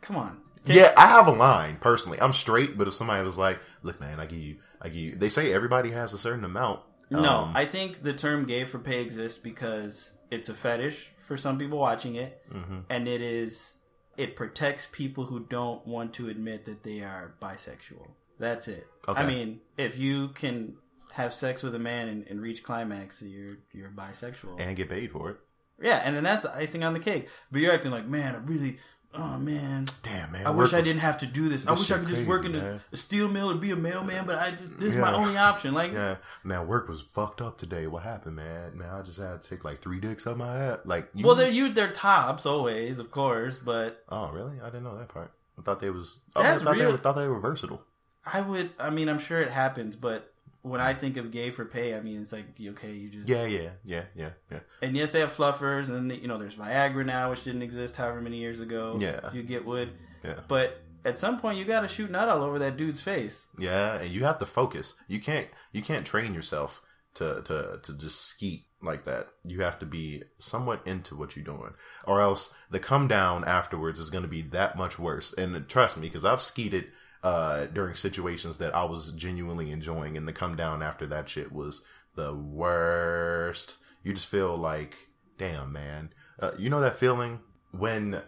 come 0.00 0.16
on, 0.16 0.38
Yeah, 0.64 0.92
I 0.96 1.08
have 1.08 1.26
a 1.26 1.32
line 1.32 1.76
personally. 1.76 2.20
I'm 2.20 2.32
straight, 2.32 2.76
but 2.78 2.88
if 2.88 2.94
somebody 2.94 3.24
was 3.24 3.36
like, 3.38 3.58
"Look, 3.82 4.00
man, 4.00 4.20
I 4.20 4.26
give 4.26 4.38
you, 4.40 4.56
I 4.80 4.88
give 4.88 4.96
you," 5.02 5.16
they 5.16 5.28
say 5.28 5.52
everybody 5.52 5.90
has 5.90 6.12
a 6.12 6.18
certain 6.18 6.44
amount. 6.44 6.80
No, 7.10 7.18
Um, 7.44 7.52
I 7.56 7.66
think 7.66 8.02
the 8.02 8.14
term 8.14 8.46
gay 8.46 8.64
for 8.64 8.78
pay 8.78 9.02
exists 9.02 9.38
because 9.38 10.10
it's 10.30 10.48
a 10.48 10.54
fetish 10.54 11.10
for 11.22 11.36
some 11.36 11.58
people 11.58 11.78
watching 11.78 12.14
it, 12.16 12.40
Mm-hmm. 12.52 12.78
and 12.88 13.06
it 13.08 13.20
is 13.20 13.76
it 14.22 14.36
protects 14.36 14.86
people 14.92 15.24
who 15.24 15.40
don't 15.40 15.84
want 15.84 16.14
to 16.14 16.28
admit 16.28 16.64
that 16.66 16.84
they 16.84 17.00
are 17.00 17.34
bisexual. 17.42 18.06
That's 18.38 18.68
it. 18.68 18.86
Okay. 19.08 19.20
I 19.20 19.26
mean, 19.26 19.60
if 19.76 19.98
you 19.98 20.28
can 20.28 20.76
have 21.12 21.34
sex 21.34 21.62
with 21.64 21.74
a 21.74 21.78
man 21.80 22.08
and, 22.08 22.26
and 22.28 22.40
reach 22.40 22.62
climax, 22.62 23.20
you're 23.20 23.56
you're 23.72 23.90
bisexual. 23.90 24.60
and 24.60 24.76
get 24.76 24.88
paid 24.88 25.10
for 25.10 25.30
it. 25.30 25.36
yeah, 25.82 26.00
and 26.04 26.14
then 26.14 26.22
that's 26.22 26.42
the 26.42 26.54
icing 26.54 26.84
on 26.84 26.92
the 26.92 27.00
cake. 27.00 27.28
But 27.50 27.60
you're 27.60 27.72
acting 27.72 27.90
like, 27.90 28.06
man, 28.06 28.36
I 28.36 28.38
really, 28.38 28.78
oh 29.14 29.38
man, 29.38 29.84
Damn, 30.02 30.32
man, 30.32 30.46
I 30.46 30.50
wish 30.50 30.72
I 30.72 30.80
didn't 30.80 31.00
have 31.00 31.18
to 31.18 31.26
do 31.26 31.48
this. 31.48 31.66
I 31.66 31.72
wish 31.72 31.90
I 31.90 31.98
could 31.98 32.08
just 32.08 32.24
crazy, 32.24 32.28
work 32.28 32.44
in 32.44 32.54
a, 32.54 32.80
a 32.92 32.96
steel 32.96 33.28
mill 33.28 33.50
or 33.50 33.54
be 33.54 33.70
a 33.70 33.76
mailman, 33.76 34.26
but 34.26 34.38
I 34.38 34.56
this 34.78 34.94
is 34.94 35.00
my 35.00 35.12
only 35.12 35.36
option. 35.36 35.74
Like, 35.74 35.92
Yeah, 35.92 36.16
man, 36.44 36.66
work 36.66 36.88
was 36.88 37.02
fucked 37.02 37.40
up 37.40 37.58
today. 37.58 37.86
What 37.86 38.02
happened, 38.02 38.36
man? 38.36 38.76
Man, 38.76 38.90
I 38.90 39.02
just 39.02 39.18
had 39.18 39.42
to 39.42 39.48
take 39.48 39.64
like 39.64 39.80
three 39.80 40.00
dicks 40.00 40.26
out 40.26 40.36
my 40.36 40.56
head. 40.56 40.80
Like, 40.84 41.08
you, 41.14 41.26
well, 41.26 41.34
they're 41.34 41.50
you 41.50 41.72
they're 41.72 41.92
tops 41.92 42.46
always, 42.46 42.98
of 42.98 43.10
course, 43.10 43.58
but 43.58 44.04
oh, 44.08 44.30
really? 44.30 44.60
I 44.60 44.66
didn't 44.66 44.84
know 44.84 44.96
that 44.98 45.08
part. 45.08 45.32
I 45.58 45.62
thought 45.62 45.80
they 45.80 45.90
was. 45.90 46.20
That's 46.34 46.60
I 46.60 46.64
thought 46.64 46.78
they 46.78 46.84
real- 46.84 46.92
were, 46.92 46.98
thought 46.98 47.16
they 47.16 47.28
were 47.28 47.40
versatile. 47.40 47.82
I 48.24 48.40
would. 48.40 48.70
I 48.78 48.90
mean, 48.90 49.08
I'm 49.08 49.18
sure 49.18 49.40
it 49.42 49.50
happens, 49.50 49.96
but 49.96 50.31
when 50.62 50.80
I 50.80 50.94
think 50.94 51.16
of 51.16 51.30
gay 51.30 51.50
for 51.50 51.64
pay, 51.64 51.94
I 51.94 52.00
mean, 52.00 52.22
it's 52.22 52.32
like 52.32 52.46
okay, 52.60 52.92
you 52.92 53.10
just 53.10 53.28
Yeah, 53.28 53.44
yeah, 53.44 53.70
yeah, 53.84 54.04
yeah, 54.14 54.30
yeah. 54.50 54.60
And 54.80 54.96
yes, 54.96 55.12
they 55.12 55.20
have 55.20 55.32
fluffers, 55.32 55.90
and 55.90 56.10
you 56.12 56.28
know, 56.28 56.38
there's 56.38 56.54
Viagra 56.54 57.04
now, 57.04 57.30
which 57.30 57.44
didn't 57.44 57.62
exist 57.62 57.96
however 57.96 58.20
many 58.20 58.38
years 58.38 58.60
ago. 58.60 58.96
Yeah. 58.98 59.30
you 59.32 59.42
get 59.42 59.64
wood, 59.64 59.90
Yeah. 60.24 60.40
but 60.48 60.80
at 61.04 61.18
some 61.18 61.38
point, 61.40 61.58
you 61.58 61.64
got 61.64 61.80
to 61.80 61.88
shoot 61.88 62.10
nut 62.10 62.28
all 62.28 62.44
over 62.44 62.60
that 62.60 62.76
dude's 62.76 63.00
face. 63.00 63.48
Yeah, 63.58 63.94
and 63.98 64.10
you 64.10 64.24
have 64.24 64.38
to 64.38 64.46
focus. 64.46 64.94
You 65.08 65.20
can't 65.20 65.48
you 65.72 65.82
can't 65.82 66.06
train 66.06 66.32
yourself 66.32 66.80
to 67.14 67.42
to 67.42 67.80
to 67.82 67.98
just 67.98 68.20
skeet 68.20 68.66
like 68.80 69.04
that. 69.04 69.28
You 69.44 69.62
have 69.62 69.78
to 69.80 69.86
be 69.86 70.22
somewhat 70.38 70.86
into 70.86 71.16
what 71.16 71.34
you're 71.34 71.44
doing, 71.44 71.74
or 72.06 72.20
else 72.20 72.54
the 72.70 72.78
come 72.78 73.08
down 73.08 73.42
afterwards 73.44 73.98
is 73.98 74.10
going 74.10 74.22
to 74.22 74.28
be 74.30 74.42
that 74.42 74.76
much 74.76 74.96
worse. 74.98 75.32
And 75.32 75.68
trust 75.68 75.96
me, 75.96 76.06
because 76.06 76.24
I've 76.24 76.40
skeeted 76.42 76.86
uh 77.22 77.66
during 77.66 77.94
situations 77.94 78.56
that 78.58 78.74
I 78.74 78.84
was 78.84 79.12
genuinely 79.12 79.70
enjoying, 79.70 80.16
and 80.16 80.26
the 80.26 80.32
come 80.32 80.56
down 80.56 80.82
after 80.82 81.06
that 81.06 81.28
shit 81.28 81.52
was 81.52 81.82
the 82.14 82.34
worst. 82.34 83.76
You 84.02 84.12
just 84.12 84.26
feel 84.26 84.56
like, 84.56 84.96
damn, 85.38 85.72
man. 85.72 86.12
Uh, 86.40 86.52
you 86.58 86.68
know 86.68 86.80
that 86.80 86.96
feeling 86.98 87.40
when 87.70 88.20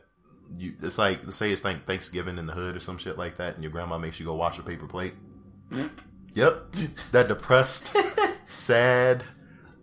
you 0.56 0.74
it's 0.82 0.98
like 0.98 1.32
say 1.32 1.50
it's 1.50 1.64
like 1.64 1.86
Thanksgiving 1.86 2.38
in 2.38 2.46
the 2.46 2.52
hood 2.52 2.76
or 2.76 2.80
some 2.80 2.98
shit 2.98 3.18
like 3.18 3.36
that, 3.38 3.54
and 3.54 3.62
your 3.62 3.72
grandma 3.72 3.98
makes 3.98 4.20
you 4.20 4.26
go 4.26 4.34
wash 4.34 4.58
a 4.58 4.62
paper 4.62 4.86
plate. 4.86 5.14
Yep, 6.34 6.74
that 7.12 7.28
depressed, 7.28 7.94
sad. 8.48 9.22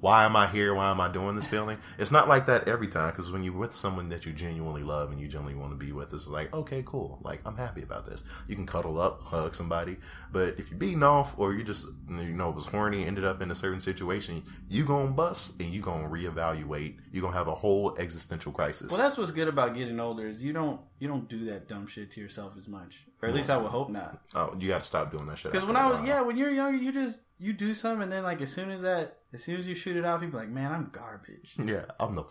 Why 0.01 0.25
am 0.25 0.35
I 0.35 0.47
here? 0.47 0.73
Why 0.73 0.89
am 0.89 0.99
I 0.99 1.07
doing 1.07 1.35
this 1.35 1.45
feeling? 1.45 1.77
It's 1.99 2.11
not 2.11 2.27
like 2.27 2.47
that 2.47 2.67
every 2.67 2.87
time 2.87 3.11
because 3.11 3.31
when 3.31 3.43
you're 3.43 3.53
with 3.53 3.73
someone 3.73 4.09
that 4.09 4.25
you 4.25 4.33
genuinely 4.33 4.81
love 4.81 5.11
and 5.11 5.21
you 5.21 5.27
genuinely 5.27 5.59
want 5.59 5.71
to 5.71 5.77
be 5.77 5.91
with, 5.91 6.11
it's 6.11 6.27
like 6.27 6.53
okay, 6.53 6.83
cool. 6.85 7.19
Like 7.21 7.41
I'm 7.45 7.55
happy 7.55 7.83
about 7.83 8.07
this. 8.07 8.23
You 8.47 8.55
can 8.55 8.65
cuddle 8.65 8.99
up, 8.99 9.21
hug 9.21 9.55
somebody, 9.55 9.97
but 10.31 10.59
if 10.59 10.69
you're 10.71 10.79
beating 10.79 11.03
off 11.03 11.35
or 11.37 11.53
you 11.53 11.63
just 11.63 11.87
you 12.09 12.33
know 12.33 12.49
was 12.49 12.65
horny, 12.65 13.05
ended 13.05 13.23
up 13.23 13.41
in 13.41 13.51
a 13.51 13.55
certain 13.55 13.79
situation, 13.79 14.43
you 14.67 14.83
gonna 14.83 15.11
bust 15.11 15.61
and 15.61 15.71
you 15.71 15.81
gonna 15.81 16.09
reevaluate. 16.09 16.97
You 17.11 17.21
gonna 17.21 17.37
have 17.37 17.47
a 17.47 17.55
whole 17.55 17.95
existential 17.97 18.51
crisis. 18.51 18.89
Well, 18.91 18.99
that's 18.99 19.19
what's 19.19 19.31
good 19.31 19.47
about 19.47 19.75
getting 19.75 19.99
older 19.99 20.27
is 20.27 20.43
you 20.43 20.51
don't 20.51 20.81
you 21.01 21.07
don't 21.07 21.27
do 21.27 21.45
that 21.45 21.67
dumb 21.67 21.87
shit 21.87 22.11
to 22.11 22.21
yourself 22.21 22.53
as 22.59 22.67
much, 22.67 23.01
or 23.23 23.27
at 23.27 23.33
least 23.33 23.49
I 23.49 23.57
would 23.57 23.71
hope 23.71 23.89
not. 23.89 24.21
Oh, 24.35 24.55
you 24.59 24.67
got 24.67 24.83
to 24.83 24.87
stop 24.87 25.11
doing 25.11 25.25
that 25.25 25.39
shit. 25.39 25.51
Because 25.51 25.65
when 25.65 25.75
I 25.75 25.89
was 25.89 26.07
yeah, 26.07 26.21
when 26.21 26.37
you're 26.37 26.51
younger, 26.51 26.77
you 26.77 26.91
just 26.91 27.21
you 27.39 27.53
do 27.53 27.73
something, 27.73 28.03
and 28.03 28.11
then 28.11 28.21
like 28.21 28.39
as 28.39 28.51
soon 28.51 28.69
as 28.69 28.83
that, 28.83 29.17
as 29.33 29.43
soon 29.43 29.57
as 29.57 29.65
you 29.65 29.73
shoot 29.73 29.97
it 29.97 30.05
off, 30.05 30.21
you 30.21 30.27
be 30.27 30.37
like, 30.37 30.49
man, 30.49 30.71
I'm 30.71 30.91
garbage. 30.93 31.55
yeah, 31.65 31.85
I'm 31.99 32.13
the. 32.13 32.23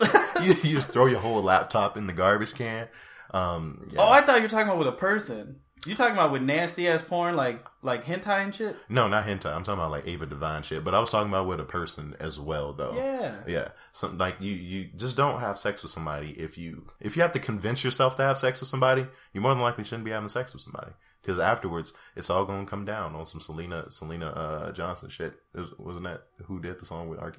you, 0.42 0.48
you 0.68 0.76
just 0.76 0.90
throw 0.90 1.06
your 1.06 1.20
whole 1.20 1.40
laptop 1.40 1.96
in 1.96 2.08
the 2.08 2.12
garbage 2.12 2.54
can. 2.54 2.88
Um, 3.30 3.88
yeah. 3.92 4.00
Oh, 4.00 4.10
I 4.10 4.20
thought 4.22 4.38
you 4.38 4.42
were 4.42 4.48
talking 4.48 4.66
about 4.66 4.78
with 4.78 4.88
a 4.88 4.92
person. 4.92 5.60
You 5.86 5.94
talking 5.94 6.14
about 6.14 6.32
with 6.32 6.42
nasty 6.42 6.88
ass 6.88 7.02
porn, 7.02 7.36
like 7.36 7.64
like 7.82 8.04
hentai 8.04 8.44
and 8.44 8.54
shit? 8.54 8.76
no, 8.88 9.08
not 9.08 9.24
hentai. 9.24 9.54
I'm 9.54 9.62
talking 9.62 9.80
about 9.80 9.90
like 9.90 10.06
Ava 10.06 10.26
Devine 10.26 10.62
shit. 10.62 10.84
But 10.84 10.94
I 10.94 11.00
was 11.00 11.10
talking 11.10 11.30
about 11.30 11.46
with 11.46 11.60
a 11.60 11.64
person 11.64 12.16
as 12.18 12.38
well, 12.40 12.72
though. 12.72 12.94
Yeah. 12.96 13.34
Yeah, 13.46 13.68
so 13.92 14.08
like 14.08 14.40
you, 14.40 14.52
you 14.52 14.88
just 14.96 15.16
don't 15.16 15.40
have 15.40 15.58
sex 15.58 15.82
with 15.82 15.92
somebody 15.92 16.30
if 16.30 16.58
you 16.58 16.86
if 17.00 17.16
you 17.16 17.22
have 17.22 17.32
to 17.32 17.38
convince 17.38 17.84
yourself 17.84 18.16
to 18.16 18.22
have 18.22 18.38
sex 18.38 18.60
with 18.60 18.68
somebody, 18.68 19.06
you 19.32 19.40
more 19.40 19.54
than 19.54 19.62
likely 19.62 19.84
shouldn't 19.84 20.04
be 20.04 20.10
having 20.10 20.28
sex 20.28 20.52
with 20.52 20.62
somebody 20.62 20.92
because 21.22 21.38
afterwards 21.38 21.92
it's 22.16 22.30
all 22.30 22.44
going 22.44 22.64
to 22.64 22.70
come 22.70 22.84
down 22.84 23.14
on 23.14 23.26
some 23.26 23.40
Syleena 23.40 23.88
Syleena 23.88 24.36
uh, 24.36 24.72
Johnson 24.72 25.10
shit. 25.10 25.34
Was, 25.54 25.68
wasn't 25.78 26.04
that 26.04 26.22
who 26.44 26.60
did 26.60 26.80
the 26.80 26.86
song 26.86 27.08
with 27.08 27.18
uh, 27.18 27.30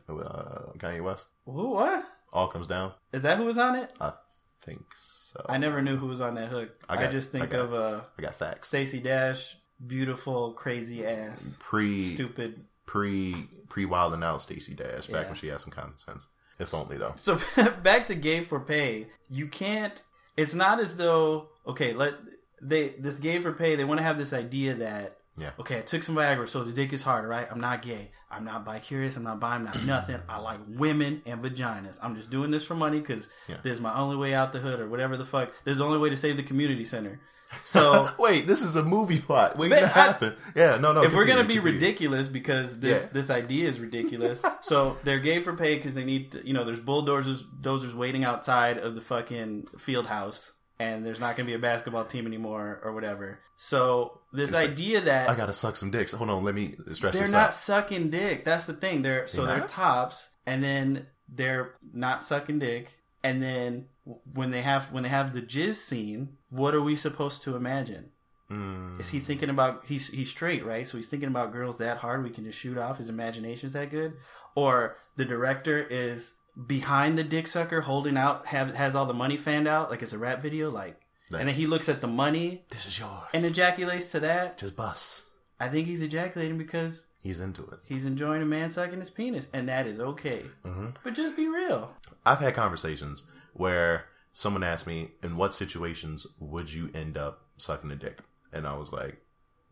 Kanye 0.77 1.03
West? 1.03 1.27
Who? 1.45 1.71
What? 1.71 2.05
All 2.31 2.47
comes 2.47 2.67
down. 2.67 2.93
Is 3.11 3.23
that 3.23 3.37
who 3.37 3.45
was 3.45 3.57
on 3.57 3.75
it? 3.75 3.91
I 3.99 4.13
think 4.61 4.85
so. 4.95 5.18
I 5.47 5.57
never 5.57 5.81
knew 5.81 5.95
who 5.97 6.07
was 6.07 6.21
on 6.21 6.35
that 6.35 6.49
hook. 6.49 6.69
I, 6.87 7.05
I 7.05 7.11
just 7.11 7.31
think 7.31 7.43
I 7.45 7.47
got- 7.47 7.59
of 7.61 7.73
uh, 7.73 8.01
I 8.17 8.21
got 8.21 8.35
facts. 8.35 8.67
Stacey 8.69 8.99
Dash, 8.99 9.57
beautiful, 9.85 10.53
crazy 10.53 11.05
ass, 11.05 11.57
Pre 11.59 12.03
stupid. 12.13 12.65
pre 12.85 13.47
pre 13.69 13.85
Wild 13.85 14.13
'N 14.13 14.23
Out 14.23 14.41
Stacey 14.41 14.73
Dash 14.73 15.07
back 15.07 15.23
Yeah. 15.23 15.27
when 15.27 15.35
she 15.35 15.47
had 15.47 15.61
some 15.61 15.71
common 15.71 15.95
sense. 15.95 16.27
If 16.59 16.73
only 16.73 16.97
though. 16.97 17.13
So 17.15 17.39
back 17.83 18.07
to 18.07 18.15
gay 18.15 18.41
for 18.43 18.59
pay. 18.59 19.07
You 19.29 19.47
can't. 19.47 20.01
It's 20.35 20.53
not 20.53 20.79
as 20.79 20.97
though 20.97 21.49
okay. 21.67 21.93
Let 21.93 22.15
they 22.61 22.89
this 22.99 23.17
gay 23.19 23.39
for 23.39 23.53
pay. 23.53 23.75
They 23.75 23.85
want 23.85 23.99
to 23.99 24.03
have 24.03 24.17
this 24.17 24.33
idea 24.33 24.73
that 24.75 25.15
Yeah. 25.39 25.51
okay, 25.59 25.77
I 25.79 25.81
took 25.81 26.03
some 26.03 26.15
Viagra, 26.15 26.47
so 26.49 26.63
the 26.63 26.71
dick 26.73 26.91
is 26.93 27.01
hard, 27.01 27.27
right? 27.27 27.47
I'm 27.49 27.61
not 27.61 27.81
gay. 27.81 28.11
I'm 28.29 28.45
not 28.45 28.65
bi 28.65 28.79
curious. 28.79 29.15
I'm 29.15 29.23
not 29.23 29.39
bi. 29.39 29.55
I'm 29.55 29.63
not 29.63 29.83
nothing. 29.85 30.19
I 30.27 30.39
like 30.39 30.59
women 30.67 31.21
and 31.25 31.41
vaginas. 31.41 31.97
I'm 32.03 32.15
just 32.15 32.29
doing 32.29 32.51
this 32.51 32.65
for 32.65 32.75
money 32.75 32.99
because 32.99 33.29
Yeah. 33.47 33.57
this 33.63 33.73
is 33.73 33.81
my 33.81 33.93
only 33.97 34.17
way 34.17 34.33
out 34.33 34.51
the 34.53 34.59
hood 34.59 34.79
or 34.79 34.87
whatever 34.87 35.17
the 35.17 35.25
fuck. 35.25 35.49
This 35.63 35.73
is 35.73 35.77
the 35.79 35.85
only 35.85 35.97
way 35.97 36.09
to 36.09 36.17
save 36.17 36.37
the 36.37 36.43
community 36.43 36.85
center. 36.85 37.19
So 37.65 38.11
Wait, 38.19 38.45
this 38.45 38.61
is 38.61 38.75
a 38.75 38.83
movie 38.83 39.17
plot. 39.17 39.57
Wait, 39.57 39.71
what 39.71 39.81
happened? 39.89 40.35
Yeah, 40.55 40.77
no, 40.77 40.91
no. 40.93 41.01
if 41.01 41.15
we're 41.15 41.25
gonna 41.25 41.41
be 41.43 41.55
continue, 41.55 41.61
continue. 41.61 41.79
ridiculous 41.79 42.27
because 42.27 42.79
this 42.79 43.05
Yeah. 43.05 43.13
this 43.13 43.29
idea 43.31 43.67
is 43.67 43.79
ridiculous, 43.79 44.43
so 44.61 44.97
they're 45.03 45.17
gay 45.19 45.39
for 45.41 45.53
pay 45.55 45.73
because 45.75 45.95
they 45.95 46.05
need 46.05 46.33
to, 46.33 46.45
you 46.45 46.53
know 46.53 46.63
there's 46.63 46.79
bulldozers 46.79 47.41
dozers 47.59 47.95
waiting 47.95 48.23
outside 48.23 48.77
of 48.77 48.93
the 48.93 49.01
fucking 49.01 49.65
field 49.79 50.05
house 50.05 50.51
and 50.79 51.05
there's 51.05 51.19
not 51.19 51.35
gonna 51.35 51.47
be 51.47 51.53
a 51.53 51.59
basketball 51.59 52.05
team 52.05 52.25
anymore 52.25 52.79
or 52.83 52.93
whatever. 52.93 53.39
So 53.57 54.21
this 54.31 54.49
It's 54.49 54.53
like, 54.53 54.69
idea 54.71 55.01
that 55.01 55.29
I 55.29 55.35
gotta 55.35 55.53
suck 55.53 55.75
some 55.75 55.91
dicks. 55.91 56.13
Hold 56.13 56.29
on, 56.29 56.43
let 56.43 56.55
me 56.55 56.75
stress 56.93 57.13
they're 57.15 57.27
not 57.27 57.49
out. 57.49 57.53
sucking 57.53 58.09
dick. 58.09 58.45
That's 58.45 58.65
the 58.65 58.73
thing. 58.73 59.01
They're 59.01 59.27
so 59.27 59.45
They're 59.45 59.59
they're 59.59 59.67
tops, 59.67 60.29
and 60.45 60.63
then 60.63 61.07
they're 61.27 61.75
not 61.93 62.23
sucking 62.23 62.59
dick. 62.59 62.93
And 63.23 63.43
then 63.43 63.87
when 64.33 64.51
they 64.51 64.61
have 64.61 64.91
when 64.91 65.03
they 65.03 65.09
have 65.09 65.33
the 65.33 65.41
jizz 65.41 65.75
scene, 65.75 66.37
what 66.49 66.73
are 66.73 66.81
we 66.81 66.95
supposed 66.95 67.43
to 67.43 67.55
imagine? 67.55 68.11
Mm. 68.49 68.99
Is 68.99 69.09
he 69.09 69.19
thinking 69.19 69.49
about 69.49 69.83
he's 69.85 70.07
he's 70.07 70.29
straight, 70.29 70.65
right? 70.65 70.87
So 70.87 70.97
he's 70.97 71.07
thinking 71.07 71.29
about 71.29 71.51
girls 71.51 71.77
that 71.77 71.97
hard 71.97 72.23
we 72.23 72.29
can 72.31 72.45
just 72.45 72.57
shoot 72.57 72.77
off. 72.77 72.97
His 72.97 73.09
imagination's 73.09 73.73
that 73.73 73.91
good, 73.91 74.13
or 74.55 74.95
the 75.17 75.25
director 75.25 75.77
is 75.87 76.33
behind 76.67 77.17
the 77.17 77.23
dick 77.23 77.47
sucker, 77.47 77.81
holding 77.81 78.17
out, 78.17 78.47
have 78.47 78.73
has 78.75 78.95
all 78.95 79.05
the 79.05 79.13
money 79.13 79.37
fanned 79.37 79.67
out 79.67 79.89
like 79.89 80.01
it's 80.01 80.13
a 80.13 80.17
rap 80.17 80.41
video, 80.41 80.69
like, 80.69 80.99
and 81.31 81.47
then 81.47 81.55
he 81.55 81.67
looks 81.67 81.87
at 81.89 82.01
the 82.01 82.07
money 82.07 82.63
This 82.69 82.85
is 82.87 82.99
yours. 82.99 83.21
and 83.33 83.45
ejaculates 83.45 84.11
to 84.11 84.19
that. 84.21 84.57
just 84.57 84.75
bust. 84.75 85.23
I 85.59 85.67
think 85.67 85.87
he's 85.87 86.01
ejaculating 86.01 86.57
because 86.57 87.05
He's 87.21 87.39
into 87.41 87.63
it. 87.63 87.79
he's 87.83 88.05
enjoying 88.05 88.41
a 88.41 88.45
man 88.45 88.71
sucking 88.71 88.99
his 88.99 89.09
penis, 89.09 89.47
and 89.53 89.67
that 89.69 89.85
is 89.87 89.99
okay. 89.99 90.43
hmm 90.63 90.87
But 91.03 91.13
just 91.13 91.35
be 91.35 91.47
real. 91.47 91.91
I've 92.25 92.39
had 92.39 92.55
conversations 92.55 93.23
where 93.53 94.05
someone 94.33 94.63
asked 94.63 94.87
me, 94.87 95.11
"In 95.21 95.35
what 95.37 95.53
situations 95.53 96.25
would 96.39 96.71
you 96.71 96.89
end 96.93 97.17
up 97.17 97.41
sucking 97.57 97.91
a 97.91 97.95
dick?" 97.95 98.19
And 98.53 98.65
I 98.65 98.75
was 98.77 98.91
like, 98.93 99.21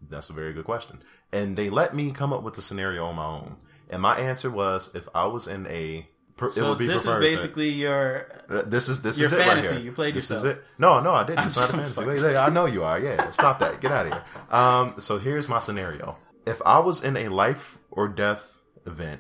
"That's 0.01 0.29
a 0.29 0.33
very 0.33 0.51
good 0.53 0.65
question." 0.65 1.01
And 1.31 1.55
they 1.57 1.69
let 1.69 1.95
me 1.95 2.11
come 2.11 2.33
up 2.33 2.43
with 2.43 2.55
the 2.55 2.61
scenario 2.61 3.05
on 3.05 3.15
my 3.15 3.25
own. 3.25 3.57
And 3.89 4.01
my 4.01 4.17
answer 4.17 4.49
was, 4.51 4.93
if 4.93 5.07
I 5.15 5.25
was 5.27 5.47
in 5.47 5.65
a, 5.67 6.07
per, 6.37 6.47
it 6.47 6.51
So 6.51 6.75
be 6.75 6.87
this 6.87 7.03
is 7.05 7.15
basically 7.17 7.69
your 7.69 8.27
Uh, 8.49 8.61
This 8.61 8.87
is 8.87 9.01
this 9.01 9.17
Your 9.17 9.25
is 9.27 9.33
it 9.33 9.37
fantasy. 9.37 9.67
right 9.67 9.75
here. 9.77 9.85
You 9.85 9.91
played 9.91 10.13
this 10.15 10.29
yourself. 10.29 10.45
is 10.45 10.51
it. 10.57 10.63
No, 10.77 10.99
no, 11.01 11.13
I 11.13 11.23
didn't. 11.25 11.45
It's 11.47 11.57
I'm 11.57 11.77
not 11.79 11.85
a 11.87 11.89
fantasy. 11.93 12.05
Wait, 12.07 12.21
wait, 12.21 12.35
I 12.37 12.49
know 12.49 12.65
you 12.65 12.83
are. 12.83 12.99
Yeah, 12.99 13.31
stop 13.31 13.59
that. 13.59 13.81
Get 13.81 13.91
out 13.91 14.05
of 14.07 14.13
here. 14.13 14.23
Um, 14.49 14.95
so 14.99 15.17
here's 15.17 15.49
my 15.49 15.59
scenario. 15.59 16.17
If 16.45 16.61
I 16.65 16.79
was 16.79 17.03
in 17.03 17.17
a 17.17 17.27
life 17.27 17.77
or 17.91 18.07
death 18.07 18.57
event 18.85 19.19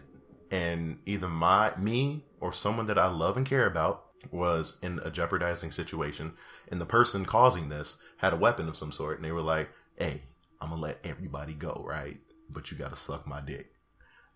and 0.49 0.99
either 1.05 1.27
my 1.27 1.75
me 1.77 2.25
or 2.39 2.53
someone 2.53 2.85
that 2.85 2.97
I 2.97 3.07
love 3.07 3.35
and 3.35 3.45
care 3.45 3.65
about 3.65 4.05
was 4.31 4.77
in 4.81 4.99
a 5.03 5.11
jeopardizing 5.11 5.71
situation, 5.71 6.33
and 6.71 6.79
the 6.79 6.85
person 6.85 7.25
causing 7.25 7.69
this 7.69 7.97
had 8.17 8.33
a 8.33 8.37
weapon 8.37 8.67
of 8.69 8.77
some 8.77 8.91
sort, 8.91 9.17
and 9.17 9.25
they 9.25 9.31
were 9.31 9.41
like, 9.41 9.69
"Hey, 9.95 10.23
I'm 10.61 10.69
gonna 10.69 10.81
let 10.81 10.99
everybody 11.03 11.53
go, 11.53 11.83
right? 11.85 12.19
But 12.49 12.71
you 12.71 12.77
gotta 12.77 12.95
suck 12.95 13.27
my 13.27 13.41
dick." 13.41 13.71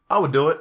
I 0.09 0.19
would 0.19 0.33
do 0.33 0.49
it, 0.49 0.59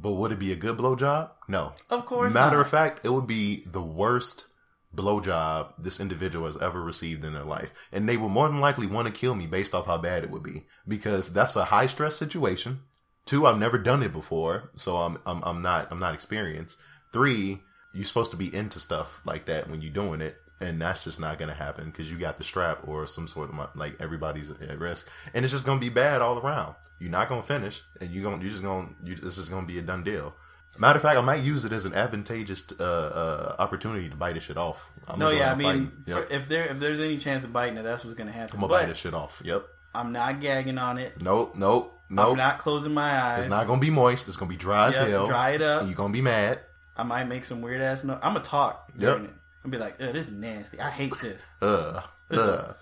but 0.00 0.12
would 0.12 0.32
it 0.32 0.38
be 0.38 0.52
a 0.52 0.56
good 0.56 0.76
blowjob? 0.76 1.30
No. 1.48 1.72
Of 1.90 2.06
course 2.06 2.32
Matter 2.34 2.56
not. 2.56 2.66
of 2.66 2.70
fact, 2.70 3.04
it 3.04 3.10
would 3.10 3.26
be 3.26 3.64
the 3.66 3.82
worst 3.82 4.48
blowjob 4.94 5.72
this 5.78 6.00
individual 6.00 6.46
has 6.46 6.56
ever 6.58 6.80
received 6.80 7.24
in 7.24 7.32
their 7.34 7.44
life. 7.44 7.72
And 7.92 8.08
they 8.08 8.16
would 8.16 8.28
more 8.28 8.48
than 8.48 8.60
likely 8.60 8.86
want 8.86 9.08
to 9.08 9.12
kill 9.12 9.34
me 9.34 9.46
based 9.46 9.74
off 9.74 9.86
how 9.86 9.98
bad 9.98 10.24
it 10.24 10.30
would 10.30 10.42
be. 10.42 10.66
Because 10.86 11.32
that's 11.32 11.56
a 11.56 11.66
high 11.66 11.86
stress 11.86 12.16
situation. 12.16 12.80
Two, 13.26 13.46
I've 13.46 13.58
never 13.58 13.78
done 13.78 14.02
it 14.02 14.12
before, 14.12 14.70
so 14.76 14.96
I'm 14.96 15.18
I'm 15.24 15.42
I'm 15.44 15.62
not 15.62 15.88
I'm 15.90 15.98
not 15.98 16.14
experienced. 16.14 16.76
Three, 17.12 17.60
you're 17.94 18.04
supposed 18.04 18.30
to 18.32 18.36
be 18.36 18.54
into 18.54 18.78
stuff 18.78 19.22
like 19.24 19.46
that 19.46 19.70
when 19.70 19.80
you're 19.80 19.92
doing 19.92 20.20
it. 20.20 20.36
And 20.60 20.80
that's 20.80 21.04
just 21.04 21.18
not 21.20 21.38
gonna 21.38 21.52
happen 21.54 21.86
because 21.86 22.10
you 22.10 22.16
got 22.18 22.36
the 22.38 22.44
strap 22.44 22.86
or 22.86 23.06
some 23.06 23.26
sort 23.26 23.50
of 23.50 23.68
like 23.74 23.96
everybody's 24.00 24.50
at 24.50 24.78
risk, 24.78 25.06
and 25.34 25.44
it's 25.44 25.52
just 25.52 25.66
gonna 25.66 25.80
be 25.80 25.88
bad 25.88 26.22
all 26.22 26.38
around. 26.38 26.76
You're 27.00 27.10
not 27.10 27.28
gonna 27.28 27.42
finish, 27.42 27.82
and 28.00 28.10
you're 28.10 28.22
gonna 28.22 28.42
you 28.42 28.50
just 28.50 28.62
gonna 28.62 28.88
you, 29.02 29.16
this 29.16 29.36
is 29.36 29.48
gonna 29.48 29.66
be 29.66 29.78
a 29.78 29.82
done 29.82 30.04
deal. 30.04 30.34
Matter 30.78 30.96
of 30.96 31.02
fact, 31.02 31.18
I 31.18 31.20
might 31.20 31.42
use 31.42 31.64
it 31.64 31.72
as 31.72 31.86
an 31.86 31.94
advantageous 31.94 32.64
uh, 32.80 32.82
uh, 32.82 33.56
opportunity 33.60 34.08
to 34.08 34.16
bite 34.16 34.34
this 34.34 34.44
shit 34.44 34.56
off. 34.56 34.88
I'm 35.06 35.18
No, 35.18 35.26
gonna 35.26 35.38
yeah, 35.38 35.52
I 35.52 35.54
mean, 35.54 35.92
Yep. 36.06 36.28
if 36.30 36.48
there 36.48 36.64
if 36.66 36.78
there's 36.80 37.00
any 37.00 37.18
chance 37.18 37.44
of 37.44 37.52
biting 37.52 37.76
it, 37.76 37.82
that's 37.82 38.04
what's 38.04 38.16
gonna 38.16 38.32
happen. 38.32 38.54
I'm 38.54 38.60
gonna 38.60 38.72
bite 38.72 38.82
But 38.82 38.88
this 38.88 38.98
shit 38.98 39.14
off. 39.14 39.42
Yep. 39.44 39.66
I'm 39.94 40.12
not 40.12 40.40
gagging 40.40 40.78
on 40.78 40.98
it. 40.98 41.20
Nope. 41.20 41.54
Nope. 41.56 42.00
Nope. 42.08 42.30
I'm 42.32 42.36
not 42.36 42.58
closing 42.58 42.92
my 42.94 43.20
eyes. 43.22 43.40
it's 43.40 43.48
not 43.50 43.66
gonna 43.66 43.80
be 43.80 43.90
moist. 43.90 44.28
It's 44.28 44.36
gonna 44.36 44.48
be 44.48 44.56
dry 44.56 44.88
as 44.88 44.96
hell. 44.96 45.26
dry 45.26 45.50
it 45.50 45.62
up. 45.62 45.84
You're 45.86 45.94
gonna 45.94 46.12
be 46.12 46.20
mad. 46.22 46.60
I 46.96 47.02
might 47.02 47.24
make 47.24 47.44
some 47.44 47.60
weird 47.60 47.80
ass. 47.82 48.04
No, 48.04 48.14
I'm 48.14 48.32
gonna 48.34 48.40
talk. 48.40 48.90
Yep. 48.98 49.30
I'm 49.64 49.70
be 49.70 49.78
like, 49.78 49.94
"Ugh, 50.00 50.12
this 50.12 50.28
is 50.28 50.32
nasty. 50.32 50.80
I 50.80 50.90
hate 50.90 51.18
this." 51.20 51.48
Uh. 51.62 52.02
Uh. 52.30 52.72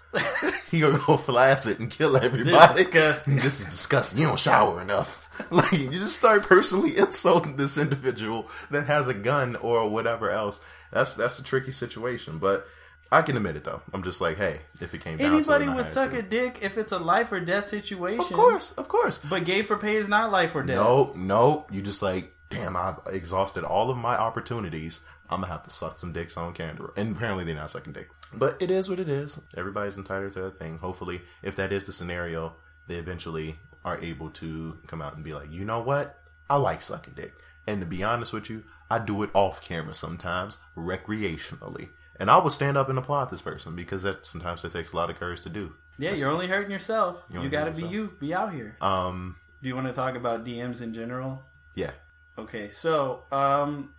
he 0.71 0.81
gonna 0.81 1.01
go 1.05 1.17
flaccid 1.17 1.81
and 1.81 1.91
kill 1.91 2.17
everybody. 2.17 2.51
This 2.51 2.71
is 2.71 2.77
disgusting. 2.87 3.37
this 3.41 3.61
is 3.61 3.67
disgusting. 3.67 4.19
You 4.21 4.27
don't 4.29 4.39
shower 4.39 4.81
enough. 4.81 5.29
Like 5.51 5.73
you 5.73 5.91
just 5.91 6.17
start 6.17 6.43
personally 6.45 6.97
insulting 6.99 7.57
this 7.57 7.77
individual 7.79 8.49
that 8.71 8.87
has 8.87 9.09
a 9.09 9.15
gun 9.15 9.57
or 9.57 9.89
whatever 9.89 10.31
else. 10.31 10.61
That's 10.93 11.15
that's 11.15 11.39
a 11.39 11.43
tricky 11.43 11.73
situation, 11.73 12.39
but 12.39 12.67
I 13.11 13.23
can 13.23 13.37
admit 13.37 13.57
it 13.57 13.65
though. 13.65 13.83
I'm 13.93 14.03
just 14.03 14.21
like, 14.21 14.37
hey, 14.37 14.61
if 14.81 14.95
it 14.95 15.03
came 15.03 15.17
down 15.19 15.33
Anybody 15.35 15.65
to 15.65 15.71
it, 15.71 15.73
and 15.73 15.81
I 15.81 15.83
would 15.83 15.93
suck 15.93 16.11
to- 16.13 16.19
a 16.19 16.23
dick 16.23 16.59
if 16.63 16.79
it's 16.79 16.93
a 16.93 16.99
life 16.99 17.33
or 17.33 17.41
death 17.41 17.67
situation. 17.67 18.21
Of 18.21 18.33
course, 18.33 18.73
of 18.73 18.89
course. 18.89 19.19
But 19.19 19.45
gay 19.45 19.63
for 19.63 19.77
pay 19.77 19.97
is 19.97 20.09
not 20.09 20.31
life 20.31 20.55
or 20.55 20.63
death. 20.63 20.77
No, 20.77 21.13
no. 21.17 21.67
You 21.71 21.83
just 21.83 22.03
like, 22.03 22.33
damn, 22.51 22.77
I've 22.77 23.01
exhausted 23.07 23.65
all 23.65 23.91
of 23.91 23.97
my 23.97 24.17
opportunities. 24.17 25.01
I'm 25.33 25.41
gonna 25.41 25.53
have 25.53 25.63
to 25.65 25.71
suck 25.71 25.99
some 25.99 26.13
dicks 26.13 26.37
on 26.37 26.53
camera. 26.53 26.91
And 26.97 27.17
apparently 27.17 27.45
they're 27.45 27.55
not 27.55 27.71
sucking 27.71 27.93
dick. 27.93 28.09
But 28.35 28.57
it 28.61 28.71
is 28.71 28.89
what 28.89 29.01
it 29.01 29.09
is. 29.09 29.39
Everybody's 29.57 29.99
entitled 29.99 30.33
to 30.35 30.41
their 30.41 30.51
thing. 30.51 30.79
Hopefully, 30.79 31.21
if 31.43 31.57
that 31.57 31.73
is 31.73 31.87
the 31.87 31.93
scenario, 31.93 32.55
they 32.87 32.97
eventually 32.97 33.59
are 33.85 33.99
able 34.01 34.31
to 34.31 34.79
come 34.87 35.03
out 35.03 35.15
and 35.17 35.25
be 35.25 35.35
like, 35.35 35.51
you 35.51 35.65
know 35.65 35.81
what? 35.81 36.19
I 36.49 36.57
like 36.57 36.83
sucking 36.83 37.15
dick. 37.15 37.35
And 37.67 37.81
to 37.81 37.87
be 37.87 38.03
honest 38.03 38.33
with 38.33 38.49
you, 38.51 38.65
I 38.91 38.99
do 38.99 39.23
it 39.23 39.31
off 39.35 39.63
camera 39.63 39.95
sometimes, 39.95 40.59
recreationally. 40.77 41.89
And 42.19 42.31
I 42.31 42.39
would 42.39 42.53
stand 42.53 42.77
up 42.77 42.89
and 42.89 42.99
applaud 42.99 43.27
this 43.31 43.41
person 43.41 43.75
because 43.75 44.03
that 44.03 44.27
sometimes 44.27 44.65
it 44.65 44.73
takes 44.73 44.93
a 44.93 44.97
lot 44.97 45.11
of 45.11 45.19
courage 45.19 45.41
to 45.43 45.49
do. 45.49 45.75
Yeah, 45.99 46.11
That's 46.11 46.21
you're 46.21 46.31
only 46.31 46.47
hurting 46.47 46.71
yourself. 46.71 47.25
You 47.31 47.49
got 47.49 47.65
to 47.65 47.71
hurting 47.73 47.87
be 47.89 47.93
you. 47.93 48.13
Be 48.21 48.35
out 48.35 48.53
here. 48.53 48.77
Um, 48.81 49.37
Do 49.63 49.69
you 49.69 49.75
want 49.75 49.89
to 49.89 49.93
talk 49.93 50.17
about 50.17 50.45
DMs 50.45 50.81
in 50.83 50.95
general? 50.95 51.43
yeah. 51.75 51.91
Okay, 52.39 52.71
so 52.71 53.25
um, 53.31 53.91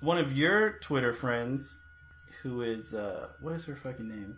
one 0.00 0.18
of 0.18 0.32
your 0.32 0.72
Twitter 0.80 1.12
friends, 1.12 1.78
who 2.42 2.62
is 2.62 2.94
uh, 2.94 3.28
what 3.40 3.54
is 3.54 3.64
her 3.66 3.76
fucking 3.76 4.08
name? 4.08 4.36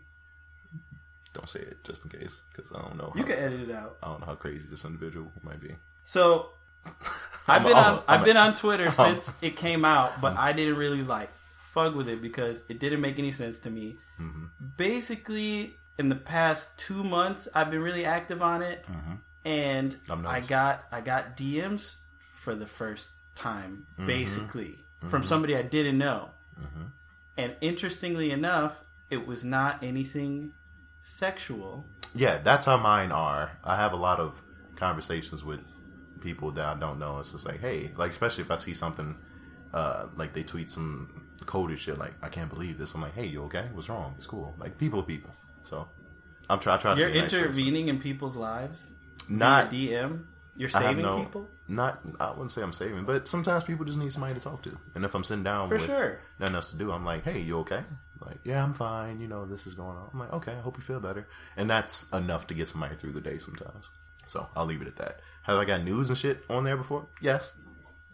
Don't 1.33 1.49
say 1.49 1.61
it 1.61 1.83
just 1.85 2.05
in 2.05 2.11
case 2.11 2.43
because 2.55 2.71
I 2.73 2.81
don't 2.83 2.97
know. 2.97 3.13
You 3.15 3.23
how- 3.23 3.29
can 3.29 3.39
edit 3.39 3.61
it 3.69 3.71
out. 3.75 3.97
I 4.03 4.09
don't 4.09 4.21
know 4.21 4.27
how 4.27 4.35
crazy 4.35 4.67
this 4.69 4.85
individual 4.85 5.33
might 5.43 5.61
be. 5.61 5.75
So 6.05 6.51
I've 7.49 7.63
been 7.63 7.73
a- 7.73 7.81
on 7.81 7.95
a- 7.95 8.05
I've 8.09 8.21
I'm 8.21 8.25
been 8.25 8.37
on 8.37 8.55
Twitter 8.55 8.85
I'm- 8.85 8.93
since 9.21 9.33
it 9.41 9.57
came 9.57 9.85
out, 9.85 10.21
but 10.21 10.37
I 10.37 10.53
didn't 10.53 10.77
really 10.77 11.03
like 11.03 11.31
fuck 11.59 11.95
with 11.95 12.09
it 12.09 12.21
because 12.21 12.63
it 12.69 12.79
didn't 12.79 13.01
make 13.01 13.19
any 13.19 13.33
sense 13.33 13.59
to 13.61 13.71
me. 13.71 13.97
Mhm. 14.21 14.51
Basically, 14.77 15.77
in 15.99 16.11
the 16.11 16.17
past 16.17 16.77
two 16.79 17.03
months, 17.03 17.49
I've 17.55 17.71
been 17.71 17.81
really 17.83 18.05
active 18.05 18.43
on 18.43 18.61
it, 18.63 18.85
Mhm. 18.87 19.19
and 19.47 19.97
I 20.27 20.41
got 20.41 20.85
I 20.93 21.01
got 21.01 21.35
DMs 21.37 21.97
for 22.31 22.55
the 22.55 22.67
first 22.67 23.09
time, 23.35 23.87
Mm-hmm. 23.95 24.07
basically 24.07 24.85
from 25.09 25.23
somebody 25.23 25.57
I 25.57 25.63
didn't 25.63 25.99
know. 25.99 26.31
Mhm. 26.61 26.91
And 27.37 27.57
interestingly 27.61 28.31
enough, 28.31 28.85
it 29.11 29.27
was 29.27 29.43
not 29.45 29.83
anything 29.83 30.53
sexual. 31.03 31.87
Yeah, 32.15 32.39
that's 32.39 32.67
how 32.67 32.77
mine 32.77 33.11
are. 33.13 33.53
I 33.65 33.77
have 33.77 33.93
a 33.93 33.97
lot 33.97 34.21
of 34.21 34.41
conversations 34.77 35.43
with 35.45 35.61
people 36.21 36.51
that 36.53 36.65
I 36.65 36.75
don't 36.79 36.99
know. 36.99 37.19
It's 37.19 37.33
just 37.33 37.47
like, 37.47 37.61
hey, 37.61 37.91
like 37.97 38.11
especially 38.13 38.45
if 38.45 38.51
I 38.51 38.57
see 38.57 38.75
something, 38.75 39.17
uh, 39.73 40.07
like 40.17 40.33
they 40.35 40.43
tweet 40.43 40.71
some 40.71 41.27
coded 41.47 41.79
shit, 41.79 41.99
like 41.99 42.15
I 42.23 42.29
can't 42.29 42.49
believe 42.51 42.79
this. 42.79 42.95
I'm 42.95 43.03
like, 43.03 43.15
hey, 43.15 43.27
you 43.27 43.43
okay? 43.45 43.69
What's 43.73 43.89
wrong? 43.89 44.15
It's 44.17 44.27
cool. 44.27 44.55
Like 44.59 44.79
people 44.79 45.01
are 45.01 45.05
people. 45.05 45.31
So 45.65 45.89
I'm 46.49 46.61
try 46.61 46.75
I 46.75 46.77
try 46.79 46.95
to 46.95 47.01
You're 47.01 47.09
a 47.09 47.15
nice 47.23 47.33
intervening 47.33 47.89
in 47.89 47.99
people's 47.99 48.37
lives. 48.37 48.91
Not 49.29 49.71
DM. 49.71 50.25
You're 50.57 50.69
saving 50.69 51.03
no- 51.03 51.19
people 51.19 51.49
not 51.69 52.01
I 52.21 52.31
wouldn't 52.31 52.53
say 52.53 52.63
I'm 52.63 52.73
saving, 52.73 53.05
but 53.05 53.27
sometimes 53.27 53.65
people 53.65 53.85
just 53.85 53.99
need 53.99 54.13
somebody 54.13 54.35
to 54.35 54.41
talk 54.41 54.63
to. 54.63 54.77
And 54.95 55.05
if 55.05 55.15
I'm 55.15 55.25
sitting 55.25 55.45
down 55.45 55.69
for 55.69 55.77
with 55.77 55.87
sure. 55.87 56.19
nothing 56.39 56.55
else 56.55 56.71
to 56.73 56.77
do, 56.77 56.93
I'm 56.93 57.05
like, 57.05 57.25
hey, 57.25 57.41
you 57.41 57.59
okay? 57.61 57.83
Like, 58.21 58.39
yeah, 58.45 58.63
I'm 58.63 58.75
fine. 58.75 59.21
You 59.21 59.29
know, 59.29 59.45
this 59.45 59.67
is 59.67 59.75
going 59.75 59.97
on. 59.97 60.11
I'm 60.13 60.19
like, 60.19 60.33
okay, 60.35 60.53
I 60.53 60.61
hope 60.61 60.77
you 60.77 60.83
feel 60.83 61.01
better. 61.01 61.27
And 61.57 61.69
that's 61.69 62.09
enough 62.11 62.47
to 62.49 62.55
get 62.55 62.69
somebody 62.69 62.95
through 62.95 63.13
the 63.13 63.21
day 63.21 63.39
sometimes. 63.39 63.91
So 64.27 64.49
I'll 64.55 64.67
leave 64.67 64.83
it 64.83 64.87
at 64.87 64.97
that. 64.97 65.21
Have 65.43 65.59
I 65.59 65.65
got 65.65 65.83
news 65.83 66.09
and 66.09 66.19
shit 66.19 66.45
on 66.49 66.65
there 66.65 66.77
before? 66.77 67.07
Yes. 67.21 67.55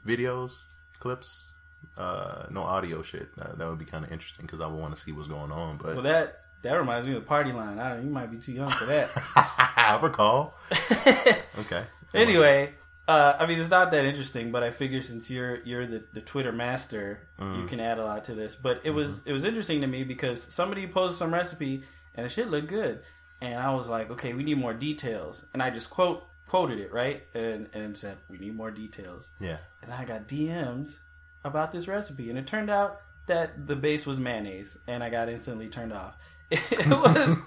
Videos, 0.07 0.53
clips, 0.99 1.53
uh, 1.99 2.47
no 2.51 2.63
audio 2.63 3.03
shit. 3.03 3.29
Uh, 3.39 3.55
that 3.55 3.69
would 3.69 3.79
be 3.79 3.85
kind 3.85 4.05
of 4.05 4.13
interesting 4.13 4.47
because 4.47 4.61
I 4.61 4.67
would 4.67 4.81
want 4.81 4.95
to 4.97 5.01
see 5.01 5.13
what's 5.13 5.29
going 5.29 5.53
on. 5.53 5.77
But 5.77 5.95
Well, 5.95 6.05
that 6.05 6.45
that 6.63 6.75
reminds 6.75 7.07
me 7.07 7.15
of 7.15 7.23
the 7.23 7.27
party 7.29 7.53
line. 7.53 7.79
I 7.79 7.95
don't, 7.95 8.05
you 8.05 8.11
might 8.11 8.31
be 8.31 8.39
too 8.39 8.53
young 8.53 8.71
for 8.71 8.87
that. 8.87 9.11
I 9.37 9.99
recall. 10.03 10.55
Okay. 11.59 11.83
Anyway, 12.15 12.75
uh, 13.07 13.37
I 13.39 13.47
mean, 13.47 13.59
it's 13.59 13.71
not 13.71 13.91
that 13.93 14.05
interesting, 14.05 14.51
but 14.53 14.63
I 14.63 14.71
figure 14.71 15.01
since 15.03 15.31
you're 15.31 15.57
you're 15.65 15.87
the, 15.87 16.05
the 16.13 16.21
Twitter 16.21 16.53
master, 16.53 17.21
Mm. 17.39 17.61
you 17.63 17.67
can 17.69 17.79
add 17.81 17.99
a 17.99 18.05
lot 18.05 18.25
to 18.25 18.35
this. 18.35 18.55
But 18.55 18.81
it 18.85 18.91
was 18.91 19.19
Mm-hmm. 19.21 19.29
it 19.31 19.33
was 19.33 19.45
interesting 19.45 19.81
to 19.83 19.87
me 19.87 20.05
because 20.05 20.43
somebody 20.43 20.87
posted 20.87 21.19
some 21.19 21.33
recipe 21.33 21.83
and 22.15 22.27
the 22.27 22.29
shit 22.31 22.49
looked 22.51 22.67
good, 22.69 23.01
and 23.41 23.55
I 23.59 23.73
was 23.75 23.89
like, 23.89 24.11
okay, 24.11 24.33
we 24.35 24.43
need 24.43 24.59
more 24.59 24.75
details, 24.75 25.45
and 25.53 25.63
I 25.63 25.71
just 25.71 25.89
quote 25.91 26.25
quoted 26.49 26.79
it 26.81 26.93
right, 26.93 27.23
and 27.35 27.69
and 27.73 27.97
said 27.97 28.17
we 28.29 28.39
need 28.39 28.55
more 28.57 28.71
details, 28.71 29.29
Yeah. 29.39 29.59
and 29.83 29.93
I 29.93 30.05
got 30.05 30.27
DMs 30.29 30.99
about 31.45 31.73
this 31.73 31.87
recipe, 31.89 32.29
and 32.31 32.39
it 32.39 32.47
turned 32.47 32.71
out 32.71 33.01
that 33.27 33.67
the 33.67 33.77
base 33.77 34.05
was 34.07 34.19
mayonnaise, 34.19 34.77
and 34.87 35.05
I 35.05 35.11
got 35.11 35.29
instantly 35.29 35.69
turned 35.69 35.93
off. 35.93 36.17
It 36.51 36.87
was 36.89 37.39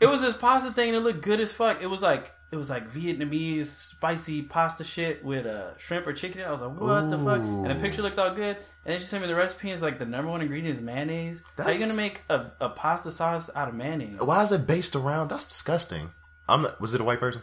it 0.00 0.06
was 0.06 0.20
this 0.20 0.36
pasta 0.36 0.70
thing 0.72 0.92
that 0.92 1.00
looked 1.00 1.22
good 1.22 1.40
as 1.40 1.52
fuck. 1.52 1.80
It 1.82 1.86
was 1.86 2.02
like 2.02 2.32
it 2.52 2.56
was 2.56 2.68
like 2.70 2.90
Vietnamese 2.90 3.66
spicy 3.66 4.42
pasta 4.42 4.84
shit 4.84 5.24
with 5.24 5.46
uh, 5.46 5.76
shrimp 5.78 6.06
or 6.06 6.12
chicken. 6.12 6.42
I 6.42 6.50
was 6.50 6.60
like, 6.62 6.78
what 6.78 7.10
the 7.10 7.18
fuck? 7.18 7.40
And 7.40 7.70
the 7.70 7.74
picture 7.76 8.02
looked 8.02 8.18
all 8.18 8.30
good. 8.34 8.56
And 8.84 8.92
then 8.92 9.00
she 9.00 9.06
sent 9.06 9.22
me 9.22 9.26
the 9.28 9.34
recipe. 9.34 9.68
And 9.68 9.74
it's 9.74 9.82
like 9.82 9.98
the 9.98 10.06
number 10.06 10.30
one 10.30 10.42
ingredient 10.42 10.76
is 10.76 10.82
mayonnaise. 10.82 11.42
How 11.56 11.64
are 11.64 11.72
you 11.72 11.80
gonna 11.80 11.94
make 11.94 12.22
a, 12.28 12.52
a 12.60 12.68
pasta 12.68 13.10
sauce 13.10 13.50
out 13.56 13.68
of 13.68 13.74
mayonnaise? 13.74 14.20
Why 14.20 14.42
is 14.42 14.52
it 14.52 14.66
based 14.66 14.94
around? 14.94 15.28
That's 15.28 15.44
disgusting. 15.46 16.10
I'm 16.48 16.62
not. 16.62 16.80
Was 16.80 16.94
it 16.94 17.00
a 17.00 17.04
white 17.04 17.20
person? 17.20 17.42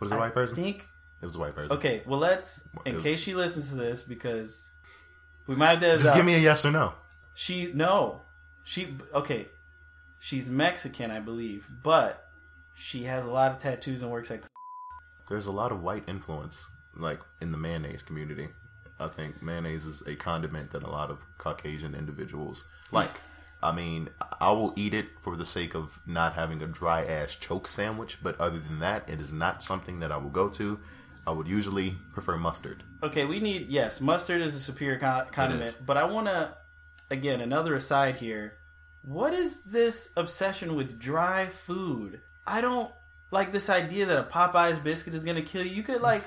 Was 0.00 0.10
it 0.10 0.14
a 0.14 0.18
I 0.18 0.20
white 0.20 0.34
person? 0.34 0.56
think. 0.56 0.88
It 1.20 1.24
was 1.24 1.34
a 1.34 1.40
white 1.40 1.54
person. 1.56 1.76
Okay, 1.76 2.02
well 2.06 2.20
let's 2.20 2.62
in 2.86 2.94
was- 2.94 3.02
case 3.02 3.18
she 3.20 3.34
listens 3.34 3.70
to 3.70 3.74
this 3.74 4.02
because 4.04 4.70
we 5.48 5.56
might 5.56 5.70
have 5.82 5.98
to. 5.98 5.98
Just 5.98 6.14
give 6.14 6.24
me 6.24 6.36
a 6.36 6.38
yes 6.38 6.64
or 6.64 6.70
no. 6.70 6.94
She 7.34 7.72
no, 7.74 8.22
she 8.62 8.96
okay. 9.12 9.48
She's 10.18 10.50
Mexican, 10.50 11.10
I 11.10 11.20
believe, 11.20 11.68
but 11.82 12.28
she 12.74 13.04
has 13.04 13.24
a 13.24 13.30
lot 13.30 13.52
of 13.52 13.58
tattoos 13.58 14.02
and 14.02 14.10
works 14.10 14.30
at. 14.30 14.44
There's 15.28 15.46
a 15.46 15.52
lot 15.52 15.72
of 15.72 15.82
white 15.82 16.04
influence, 16.08 16.68
like 16.96 17.20
in 17.40 17.52
the 17.52 17.58
mayonnaise 17.58 18.02
community. 18.02 18.48
I 19.00 19.08
think 19.08 19.42
mayonnaise 19.42 19.86
is 19.86 20.02
a 20.06 20.16
condiment 20.16 20.72
that 20.72 20.82
a 20.82 20.90
lot 20.90 21.10
of 21.10 21.18
Caucasian 21.38 21.94
individuals 21.94 22.64
like. 22.90 23.20
I 23.60 23.72
mean, 23.72 24.08
I 24.40 24.52
will 24.52 24.72
eat 24.76 24.94
it 24.94 25.06
for 25.20 25.36
the 25.36 25.44
sake 25.44 25.74
of 25.74 25.98
not 26.06 26.34
having 26.34 26.62
a 26.62 26.66
dry 26.68 27.04
ass 27.04 27.34
choke 27.34 27.66
sandwich, 27.66 28.18
but 28.22 28.38
other 28.40 28.60
than 28.60 28.78
that, 28.78 29.08
it 29.10 29.20
is 29.20 29.32
not 29.32 29.64
something 29.64 29.98
that 29.98 30.12
I 30.12 30.16
will 30.16 30.30
go 30.30 30.48
to. 30.50 30.78
I 31.26 31.32
would 31.32 31.48
usually 31.48 31.96
prefer 32.12 32.36
mustard. 32.36 32.84
Okay, 33.02 33.24
we 33.24 33.40
need 33.40 33.68
yes, 33.68 34.00
mustard 34.00 34.42
is 34.42 34.54
a 34.54 34.60
superior 34.60 34.98
con- 34.98 35.26
condiment, 35.32 35.70
is. 35.70 35.74
but 35.74 35.96
I 35.96 36.04
want 36.04 36.28
to 36.28 36.56
again 37.10 37.40
another 37.40 37.74
aside 37.74 38.16
here. 38.16 38.54
What 39.02 39.32
is 39.32 39.58
this 39.60 40.10
obsession 40.16 40.74
with 40.74 40.98
dry 40.98 41.46
food? 41.46 42.20
I 42.46 42.60
don't 42.60 42.90
like 43.30 43.52
this 43.52 43.68
idea 43.70 44.06
that 44.06 44.18
a 44.18 44.22
Popeyes 44.24 44.82
biscuit 44.82 45.14
is 45.14 45.24
gonna 45.24 45.42
kill 45.42 45.64
you. 45.64 45.72
You 45.74 45.82
could 45.82 46.00
like 46.02 46.24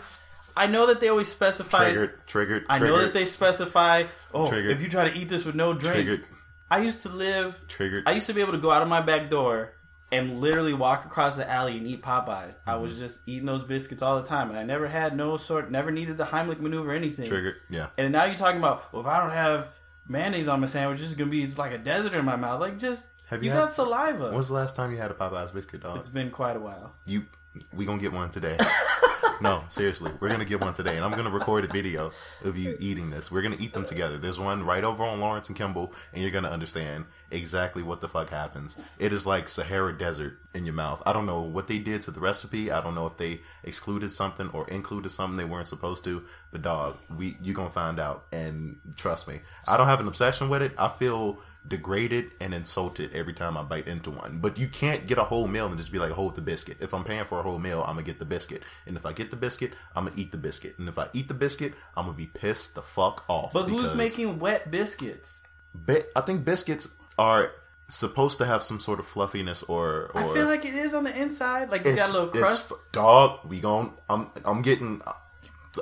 I 0.56 0.68
know 0.68 0.88
that 0.88 1.00
they 1.00 1.08
always 1.08 1.28
specify. 1.30 1.86
Triggered, 1.86 2.28
triggered, 2.28 2.66
I 2.70 2.80
know 2.80 3.00
that 3.00 3.14
they 3.14 3.26
specify. 3.26 4.04
Oh, 4.34 4.50
Triggered. 4.50 4.72
if 4.72 4.82
you 4.82 4.90
try 4.90 5.10
to 5.10 5.18
eat 5.18 5.30
this 5.30 5.46
with 5.46 5.56
no 5.56 5.74
drink, 5.74 5.94
triggered, 6.08 6.26
I 6.70 6.80
used 6.80 7.04
to 7.04 7.10
live. 7.10 7.60
triggered. 7.68 8.04
I 8.06 8.12
used 8.12 8.28
to 8.28 8.34
be 8.34 8.42
able 8.42 8.52
to 8.54 8.58
go 8.60 8.70
out 8.72 8.82
of 8.82 8.88
my 8.90 9.00
back 9.02 9.30
door 9.30 9.74
and 10.12 10.42
literally 10.42 10.74
walk 10.74 11.06
across 11.06 11.38
the 11.38 11.50
alley 11.50 11.78
and 11.78 11.88
eat 11.88 12.02
Popeyes. 12.04 12.56
I 12.68 12.74
Mm-hmm. 12.74 12.82
was 12.82 12.98
just 13.00 13.22
eating 13.28 13.46
those 13.46 13.64
biscuits 13.64 14.04
all 14.04 14.22
the 14.22 14.28
time, 14.28 14.50
and 14.50 14.60
I 14.60 14.64
never 14.64 14.88
had 14.90 15.16
no 15.16 15.38
sort, 15.38 15.72
never 15.72 15.90
needed 15.90 16.18
the 16.18 16.26
Heimlich 16.26 16.60
maneuver 16.60 16.92
or 16.92 16.96
anything. 16.96 17.28
triggered. 17.30 17.56
Yeah. 17.70 17.88
And 17.98 18.12
now 18.12 18.26
you're 18.26 18.36
talking 18.36 18.60
about, 18.60 18.92
well, 18.92 19.02
if 19.02 19.08
I 19.08 19.22
don't 19.22 19.32
have 19.32 19.70
mayonnaise 20.08 20.48
on 20.48 20.60
my 20.60 20.68
sandwich, 20.68 21.02
it's 21.02 21.14
gonna 21.16 21.30
be 21.32 21.44
it's 21.44 21.58
like 21.58 21.72
a 21.72 21.78
desert 21.78 22.14
in 22.14 22.26
my 22.26 22.36
mouth. 22.36 22.60
Like, 22.60 22.78
just 22.80 23.08
Have 23.28 23.44
you, 23.44 23.50
you 23.50 23.56
got 23.56 23.68
had- 23.68 23.70
saliva. 23.72 24.32
When's 24.32 24.48
the 24.48 24.54
last 24.54 24.76
time 24.76 24.92
you 24.92 24.98
had 24.98 25.12
a 25.12 25.14
Popeyes 25.14 25.54
biscuit, 25.54 25.82
dog? 25.82 25.98
It's 25.98 26.10
been 26.10 26.32
quite 26.32 26.56
a 26.56 26.60
while. 26.60 26.94
You, 27.06 27.26
we 27.74 27.86
gonna 27.86 28.00
get 28.00 28.14
one 28.14 28.30
today. 28.30 28.58
no, 29.42 29.64
seriously, 29.70 30.12
we're 30.20 30.30
gonna 30.30 30.46
get 30.46 30.62
one 30.62 30.74
today, 30.74 30.96
and 30.96 31.06
I'm 31.06 31.12
gonna 31.12 31.30
record 31.32 31.66
a 31.66 31.68
video 31.68 32.12
of 32.44 32.58
you 32.58 32.78
eating 32.80 33.10
this. 33.10 33.32
We're 33.32 33.42
gonna 33.42 33.58
eat 33.60 33.74
them 33.74 33.86
together. 33.86 34.18
There's 34.18 34.40
one 34.40 34.64
right 34.64 34.84
over 34.84 35.04
on 35.04 35.20
Lawrence 35.20 35.48
and 35.48 35.58
Kimball, 35.58 35.94
and 36.14 36.22
you're 36.22 36.32
gonna 36.32 36.50
understand 36.50 37.06
exactly 37.32 37.84
what 37.84 38.02
the 38.02 38.10
fuck 38.10 38.30
happens. 38.30 38.78
It 39.00 39.14
is 39.14 39.26
like 39.26 39.50
Sahara 39.50 39.98
Desert 39.98 40.40
in 40.54 40.66
your 40.66 40.74
mouth. 40.74 41.02
I 41.06 41.14
don't 41.14 41.26
know 41.26 41.42
what 41.42 41.68
they 41.68 41.80
did 41.80 42.02
to 42.04 42.12
the 42.12 42.20
recipe. 42.20 42.72
I 42.72 42.82
don't 42.82 42.96
know 42.96 43.08
if 43.08 43.18
they 43.18 43.42
excluded 43.64 44.12
something 44.12 44.50
or 44.50 44.68
included 44.70 45.12
something 45.12 45.38
they 45.38 45.46
weren't 45.46 45.68
supposed 45.68 46.04
to. 46.06 46.24
But 46.52 46.62
dog, 46.62 46.98
we 47.16 47.38
you 47.42 47.54
gonna 47.54 47.70
find 47.70 48.00
out, 48.00 48.26
and 48.32 48.80
trust 48.96 49.28
me, 49.28 49.42
I 49.68 49.78
don't 49.78 49.88
have 49.88 50.00
an 50.00 50.08
obsession 50.08 50.50
with 50.50 50.62
it. 50.62 50.74
I 50.78 50.90
feel 50.90 51.40
degraded 51.68 52.32
and 52.40 52.54
insulted 52.54 53.14
every 53.14 53.34
time 53.34 53.56
I 53.56 53.64
bite 53.64 53.88
into 53.88 54.10
one. 54.10 54.40
But 54.40 54.58
you 54.58 54.68
can't 54.68 55.06
get 55.06 55.18
a 55.18 55.24
whole 55.24 55.48
meal 55.48 55.68
and 55.68 55.78
just 55.78 55.92
be 55.92 56.00
like, 56.00 56.12
hold 56.12 56.36
the 56.36 56.42
biscuit. 56.42 56.78
If 56.80 56.94
I'm 56.94 57.04
paying 57.04 57.26
for 57.26 57.40
a 57.40 57.44
whole 57.44 57.60
meal, 57.60 57.82
I'm 57.82 57.96
gonna 57.96 58.04
get 58.04 58.20
the 58.20 58.26
biscuit. 58.26 58.64
And 58.88 58.98
if 58.98 59.06
I 59.06 59.14
get 59.14 59.32
the 59.32 59.38
biscuit, 59.38 59.74
I'm 59.96 60.06
gonna 60.06 60.18
eat 60.18 60.32
the 60.32 60.38
biscuit. 60.38 60.80
And 60.80 60.90
if 60.90 60.98
I 60.98 61.08
eat 61.14 61.28
the 61.28 61.34
biscuit, 61.34 61.74
I'm 61.96 62.06
gonna 62.06 62.18
be 62.18 62.26
pissed 62.26 62.76
the 62.76 62.82
fuck 62.82 63.26
off. 63.28 63.54
But 63.54 63.70
who's 63.70 63.94
making 63.94 64.40
wet 64.40 64.72
biscuits? 64.72 65.44
Bi- 65.74 66.06
I 66.16 66.22
think 66.22 66.44
biscuits 66.44 66.90
are 67.18 67.52
supposed 67.90 68.38
to 68.38 68.46
have 68.46 68.64
some 68.64 68.80
sort 68.80 69.00
of 69.00 69.06
fluffiness 69.06 69.64
or. 69.64 70.12
or 70.14 70.24
I 70.24 70.34
feel 70.34 70.46
like 70.46 70.66
it 70.66 70.76
is 70.76 70.94
on 70.94 71.04
the 71.04 71.22
inside. 71.22 71.70
Like 71.70 71.86
it's, 71.86 71.96
got 71.96 72.10
a 72.10 72.14
little 72.14 72.28
crust. 72.28 72.72
Dog, 72.92 73.40
we 73.46 73.60
gon' 73.60 73.94
I'm 74.10 74.30
I'm 74.46 74.62
getting. 74.62 75.02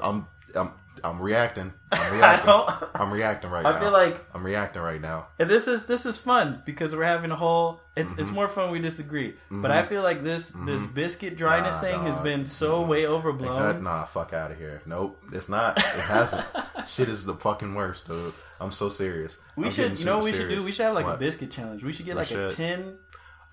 I'm 0.01 0.27
I'm 0.55 0.71
I'm 1.03 1.21
reacting. 1.21 1.73
I'm 1.91 1.99
I 1.99 2.09
reacting. 2.17 2.45
don't. 2.45 2.69
I'm 2.95 3.11
reacting 3.11 3.51
right 3.51 3.63
now. 3.63 3.75
I 3.75 3.80
feel 3.80 3.91
like 3.91 4.25
I'm 4.34 4.45
reacting 4.45 4.82
right 4.82 5.01
now. 5.01 5.27
And 5.38 5.49
this 5.49 5.67
is 5.67 5.86
this 5.86 6.05
is 6.05 6.17
fun 6.17 6.61
because 6.65 6.95
we're 6.95 7.03
having 7.03 7.32
a 7.32 7.36
whole. 7.36 7.82
It's 7.95 8.11
Mm-hmm. 8.11 8.21
it's 8.21 8.32
more 8.32 8.47
fun. 8.47 8.71
We 8.71 8.80
disagree, 8.80 9.36
but 9.51 9.71
I 9.71 9.80
mm-hmm. 9.80 9.89
feel 9.89 10.03
like 10.03 10.23
this 10.23 10.49
this 10.65 10.82
mm-hmm. 10.82 10.93
biscuit 10.93 11.36
dryness 11.36 11.75
Nah, 11.75 11.82
thing 11.82 12.03
has 12.03 12.17
been 12.19 12.45
so 12.45 12.80
mm-hmm. 12.80 12.89
way 12.89 13.07
overblown. 13.07 13.51
Exact- 13.51 13.82
nah, 13.82 14.05
fuck 14.05 14.34
out 14.34 14.51
of 14.51 14.57
here. 14.57 14.82
Nope, 14.86 15.21
it's 15.34 15.49
not. 15.49 15.77
It 15.77 15.84
hasn't. 15.84 16.45
Shit 16.89 17.09
is 17.09 17.25
the 17.25 17.35
fucking 17.35 17.75
worst, 17.75 18.07
dude. 18.07 18.33
I'm 18.59 18.71
so 18.71 18.89
serious. 18.89 19.37
We 19.55 19.65
I'm 19.65 19.71
should, 19.71 19.99
you 19.99 20.05
know, 20.05 20.17
what 20.17 20.25
we 20.25 20.31
super 20.31 20.49
should 20.49 20.55
do. 20.57 20.63
We 20.63 20.71
should 20.71 20.85
have 20.85 20.95
like 20.95 21.05
a 21.05 21.17
biscuit 21.17 21.51
challenge. 21.51 21.83
We 21.83 21.93
should 21.93 22.05
get 22.05 22.15
like 22.15 22.31
a 22.31 22.49
tin 22.49 22.97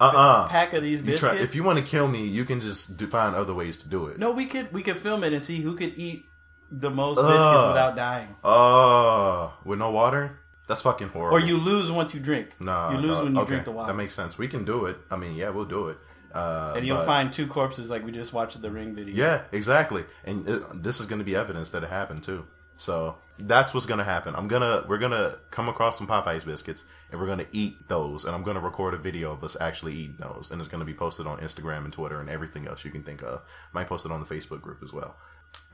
Uh-uh. 0.01 0.49
pack 0.49 0.73
of 0.73 0.83
these 0.83 1.01
You 1.01 1.07
biscuits. 1.07 1.33
try, 1.35 1.43
if 1.43 1.55
you 1.55 1.65
want 1.65 1.79
to 1.79 1.85
kill 1.85 2.09
me, 2.09 2.27
you 2.27 2.45
can 2.45 2.61
just 2.61 2.97
do, 2.97 3.07
find 3.07 3.35
other 3.37 3.55
ways 3.55 3.77
to 3.79 3.89
do 3.89 4.07
it. 4.07 4.19
no, 4.19 4.31
we 4.33 4.47
could 4.47 4.73
we 4.73 4.83
could 4.83 4.97
film 4.97 5.23
it 5.25 5.33
and 5.33 5.43
see 5.43 5.61
who 5.61 5.75
could 5.75 5.97
eat 5.97 6.27
the 6.71 6.91
most 6.91 7.19
Ugh. 7.19 7.25
biscuits 7.27 7.67
without 7.69 7.95
dying. 7.97 8.35
Oh, 8.45 9.55
with 9.65 9.79
no 9.79 9.91
water? 9.91 10.41
That's 10.69 10.81
fucking 10.83 11.09
horrible. 11.11 11.37
Or 11.37 11.41
you 11.41 11.59
lose 11.59 11.93
once 11.93 12.13
you 12.13 12.19
drink. 12.21 12.57
Nah, 12.59 12.91
you 12.91 12.99
lose 12.99 13.11
dog. 13.19 13.25
when 13.25 13.35
you 13.37 13.41
Okay, 13.43 13.49
drink 13.51 13.65
the 13.67 13.71
water. 13.71 13.87
That 13.93 13.97
makes 13.97 14.15
sense. 14.15 14.37
We 14.37 14.49
can 14.49 14.65
do 14.65 14.87
it. 14.87 14.99
I 15.11 15.17
mean, 15.17 15.37
yeah, 15.37 15.51
we'll 15.51 15.65
do 15.65 15.89
it. 15.89 15.99
Uh, 16.35 16.75
and 16.77 16.85
you'll 16.85 16.97
but- 16.97 17.07
find 17.07 17.33
two 17.33 17.47
corpses 17.47 17.89
like 17.89 18.05
we 18.05 18.11
just 18.11 18.33
watched 18.33 18.61
the 18.61 18.71
ring 18.71 18.95
video. 18.97 19.15
Yeah, 19.15 19.43
exactly. 19.53 20.05
And 20.25 20.47
it, 20.49 20.83
this 20.83 20.99
is 21.01 21.07
going 21.07 21.21
to 21.21 21.25
be 21.25 21.37
evidence 21.37 21.71
that 21.71 21.85
it 21.85 21.89
happened 21.91 22.25
too. 22.25 22.45
So 22.79 23.17
that's 23.39 23.75
what's 23.75 23.87
going 23.87 23.99
to 23.99 24.05
happen. 24.05 24.35
I'm 24.35 24.49
gonna 24.49 24.85
we're 24.89 24.99
gonna 24.99 25.39
come 25.51 25.69
across 25.69 25.99
some 25.99 26.07
Popeyes 26.07 26.45
biscuits 26.45 26.85
and 27.11 27.21
we're 27.21 27.27
gonna 27.27 27.47
eat 27.53 27.89
those, 27.89 28.25
and 28.25 28.35
I'm 28.35 28.43
gonna 28.43 28.61
record 28.61 28.95
a 28.95 28.99
video 28.99 29.33
of 29.33 29.45
us 29.45 29.57
actually 29.61 29.95
eating 29.95 30.17
those, 30.19 30.51
and 30.51 30.61
it's 30.61 30.69
gonna 30.69 30.85
be 30.85 30.95
posted 30.95 31.27
on 31.27 31.39
Instagram 31.39 31.85
and 31.85 31.93
Twitter 31.93 32.21
and 32.21 32.29
everything 32.29 32.67
else 32.67 32.85
you 32.85 32.91
can 32.91 33.03
think 33.03 33.23
of. 33.23 33.43
Might 33.73 33.89
post 33.89 34.05
it 34.05 34.13
on 34.13 34.21
the 34.21 34.27
Facebook 34.27 34.61
group 34.61 34.83
as 34.83 34.93
well. 34.93 35.17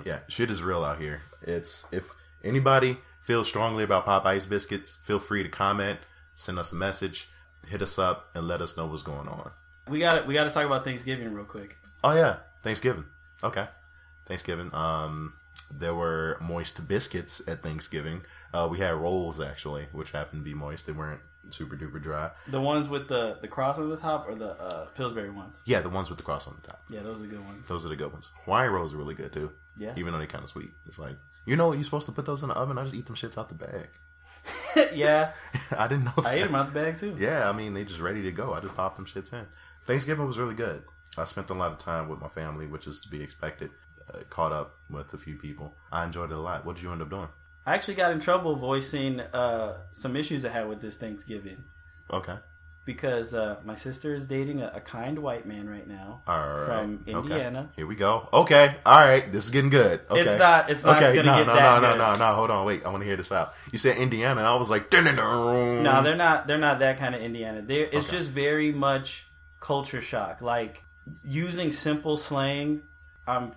Yeah, 0.04 0.20
shit 0.28 0.50
is 0.50 0.62
real 0.62 0.84
out 0.84 1.00
here. 1.00 1.22
It's 1.42 1.86
if 1.92 2.14
anybody 2.44 2.98
feels 3.20 3.48
strongly 3.48 3.84
about 3.84 4.06
Popeyes 4.06 4.48
biscuits, 4.48 4.98
feel 5.02 5.18
free 5.18 5.42
to 5.42 5.48
comment, 5.48 5.98
send 6.34 6.58
us 6.58 6.72
a 6.72 6.76
message, 6.76 7.30
hit 7.66 7.82
us 7.82 7.98
up, 7.98 8.30
and 8.34 8.46
let 8.46 8.60
us 8.60 8.76
know 8.76 8.86
what's 8.86 9.02
going 9.02 9.28
on. 9.28 9.50
We 9.88 10.00
got 10.00 10.26
we 10.26 10.34
got 10.34 10.44
to 10.44 10.50
talk 10.50 10.66
about 10.66 10.84
Thanksgiving 10.84 11.32
real 11.32 11.44
quick. 11.44 11.78
Oh 12.04 12.14
yeah, 12.14 12.38
Thanksgiving. 12.62 13.04
Okay, 13.42 13.66
Thanksgiving. 14.26 14.70
Um, 14.72 15.34
there 15.76 15.94
were 15.94 16.38
moist 16.40 16.86
biscuits 16.86 17.42
at 17.48 17.62
Thanksgiving. 17.62 18.22
Uh, 18.52 18.68
we 18.70 18.78
had 18.78 18.94
rolls 18.94 19.40
actually, 19.40 19.86
which 19.92 20.10
happened 20.10 20.42
to 20.42 20.44
be 20.44 20.54
moist. 20.54 20.86
They 20.86 20.92
weren't 20.92 21.20
super 21.50 21.76
duper 21.76 22.02
dry. 22.02 22.30
The 22.48 22.60
ones 22.60 22.88
with 22.88 23.08
the 23.08 23.38
the 23.40 23.48
cross 23.48 23.78
on 23.78 23.88
the 23.88 23.96
top 23.96 24.28
or 24.28 24.34
the 24.34 24.50
uh, 24.50 24.86
Pillsbury 24.94 25.30
ones. 25.30 25.60
Yeah, 25.64 25.80
the 25.80 25.88
ones 25.88 26.08
with 26.08 26.18
the 26.18 26.24
cross 26.24 26.46
on 26.46 26.56
the 26.60 26.68
top. 26.68 26.82
Yeah, 26.90 27.00
those 27.00 27.18
are 27.18 27.22
the 27.22 27.28
good 27.28 27.44
ones. 27.44 27.66
Those 27.68 27.84
are 27.86 27.88
the 27.88 27.96
good 27.96 28.12
ones. 28.12 28.30
Hawaiian 28.44 28.72
rolls 28.72 28.94
are 28.94 28.98
really 28.98 29.14
good 29.14 29.32
too. 29.32 29.50
Yeah, 29.76 29.94
Even 29.96 30.12
though 30.12 30.18
they're 30.18 30.26
kind 30.26 30.44
of 30.44 30.50
sweet. 30.50 30.70
It's 30.86 30.98
like 30.98 31.16
you 31.46 31.56
know 31.56 31.68
what 31.68 31.74
you're 31.78 31.84
supposed 31.84 32.06
to 32.06 32.12
put 32.12 32.26
those 32.26 32.42
in 32.42 32.50
the 32.50 32.54
oven. 32.54 32.78
I 32.78 32.84
just 32.84 32.94
eat 32.94 33.06
them 33.06 33.16
shits 33.16 33.38
out 33.38 33.48
the 33.48 33.54
bag. 33.54 33.88
yeah, 34.94 35.32
I 35.76 35.88
didn't 35.88 36.04
know. 36.04 36.12
That. 36.16 36.26
I 36.26 36.34
ate 36.34 36.44
them 36.44 36.54
out 36.54 36.72
the 36.72 36.78
bag 36.78 36.98
too. 36.98 37.16
Yeah, 37.18 37.48
I 37.48 37.52
mean 37.52 37.74
they 37.74 37.84
just 37.84 38.00
ready 38.00 38.22
to 38.22 38.32
go. 38.32 38.52
I 38.52 38.60
just 38.60 38.76
popped 38.76 38.96
them 38.96 39.06
shits 39.06 39.32
in. 39.32 39.46
Thanksgiving 39.86 40.26
was 40.26 40.38
really 40.38 40.54
good. 40.54 40.84
I 41.18 41.24
spent 41.24 41.50
a 41.50 41.54
lot 41.54 41.72
of 41.72 41.78
time 41.78 42.08
with 42.08 42.20
my 42.20 42.28
family, 42.28 42.66
which 42.66 42.86
is 42.86 43.00
to 43.00 43.08
be 43.08 43.22
expected. 43.22 43.70
Uh, 44.12 44.18
caught 44.30 44.52
up 44.52 44.76
with 44.90 45.12
a 45.14 45.18
few 45.18 45.36
people. 45.36 45.74
I 45.90 46.04
enjoyed 46.04 46.30
it 46.30 46.34
a 46.36 46.40
lot. 46.40 46.64
What 46.64 46.76
did 46.76 46.82
you 46.82 46.92
end 46.92 47.02
up 47.02 47.10
doing? 47.10 47.28
I 47.66 47.74
actually 47.74 47.94
got 47.94 48.12
in 48.12 48.20
trouble 48.20 48.56
voicing 48.56 49.20
uh, 49.20 49.78
some 49.92 50.16
issues 50.16 50.44
I 50.44 50.48
had 50.48 50.68
with 50.68 50.80
this 50.80 50.96
Thanksgiving 50.96 51.62
Okay. 52.10 52.34
because 52.84 53.32
uh, 53.32 53.60
my 53.64 53.76
sister 53.76 54.14
is 54.16 54.24
dating 54.24 54.60
a, 54.60 54.72
a 54.74 54.80
kind 54.80 55.20
white 55.20 55.46
man 55.46 55.68
right 55.70 55.86
now 55.86 56.22
right. 56.26 56.64
from 56.66 57.04
Okay. 57.08 57.12
Indiana. 57.16 57.70
Here 57.76 57.86
we 57.86 57.94
go. 57.94 58.28
Okay. 58.32 58.74
All 58.84 58.98
right. 59.06 59.30
This 59.30 59.44
is 59.44 59.50
getting 59.50 59.70
good. 59.70 60.00
Okay. 60.10 60.20
It's 60.22 60.38
not. 60.38 60.70
It's 60.70 60.84
not 60.84 60.96
okay. 61.00 61.16
No, 61.18 61.22
get 61.22 61.46
no, 61.46 61.54
no, 61.54 61.80
no, 61.80 61.96
no, 61.96 62.12
no. 62.14 62.34
Hold 62.34 62.50
on. 62.50 62.66
Wait. 62.66 62.84
I 62.84 62.88
want 62.88 63.02
to 63.02 63.06
hear 63.06 63.16
this 63.16 63.30
out. 63.30 63.54
You 63.70 63.78
said 63.78 63.96
Indiana, 63.98 64.40
and 64.40 64.46
I 64.48 64.56
was 64.56 64.68
like, 64.68 64.92
no, 64.92 65.00
No, 65.82 66.02
they're 66.02 66.16
not. 66.16 66.48
They're 66.48 66.58
not 66.58 66.80
that 66.80 66.98
kind 66.98 67.14
of 67.14 67.22
Indiana. 67.22 67.62
They're, 67.62 67.84
it's 67.84 68.08
Okay. 68.08 68.16
just 68.18 68.30
very 68.30 68.72
much 68.72 69.28
culture 69.60 70.02
shock. 70.02 70.42
Like 70.42 70.82
using 71.24 71.70
simple 71.70 72.16
slang. 72.16 72.82
Um, 73.28 73.52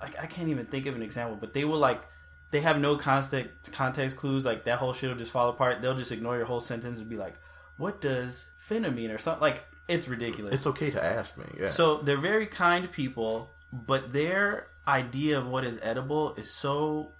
I, 0.00 0.06
I 0.22 0.26
can't 0.26 0.48
even 0.48 0.66
think 0.66 0.86
of 0.86 0.94
an 0.94 1.02
example, 1.02 1.36
but 1.40 1.52
they 1.52 1.64
will 1.64 1.78
like. 1.78 2.02
They 2.52 2.60
have 2.62 2.80
no 2.80 2.96
context 2.96 3.72
context 3.72 4.16
clues. 4.16 4.44
Like 4.44 4.64
that 4.64 4.78
whole 4.78 4.92
shit 4.92 5.08
will 5.08 5.16
just 5.16 5.30
fall 5.32 5.48
apart. 5.50 5.82
They'll 5.82 5.96
just 5.96 6.10
ignore 6.10 6.36
your 6.36 6.46
whole 6.46 6.58
sentence 6.60 6.98
and 7.00 7.08
be 7.08 7.16
like, 7.16 7.34
"What 7.76 8.00
does 8.00 8.50
finna 8.68 8.92
mean?" 8.92 9.10
or 9.12 9.18
something. 9.18 9.40
Like 9.40 9.64
it's 9.88 10.08
ridiculous. 10.08 10.54
It's 10.54 10.66
okay 10.66 10.90
to 10.90 11.04
ask 11.04 11.36
me. 11.36 11.44
Yeah. 11.58 11.68
So 11.68 11.98
they're 11.98 12.16
very 12.20 12.46
kind 12.46 12.90
people, 12.90 13.54
but 13.72 14.12
their 14.12 14.66
idea 14.88 15.38
of 15.38 15.46
what 15.46 15.64
is 15.64 15.78
edible 15.82 16.34
is 16.34 16.50
so 16.50 17.12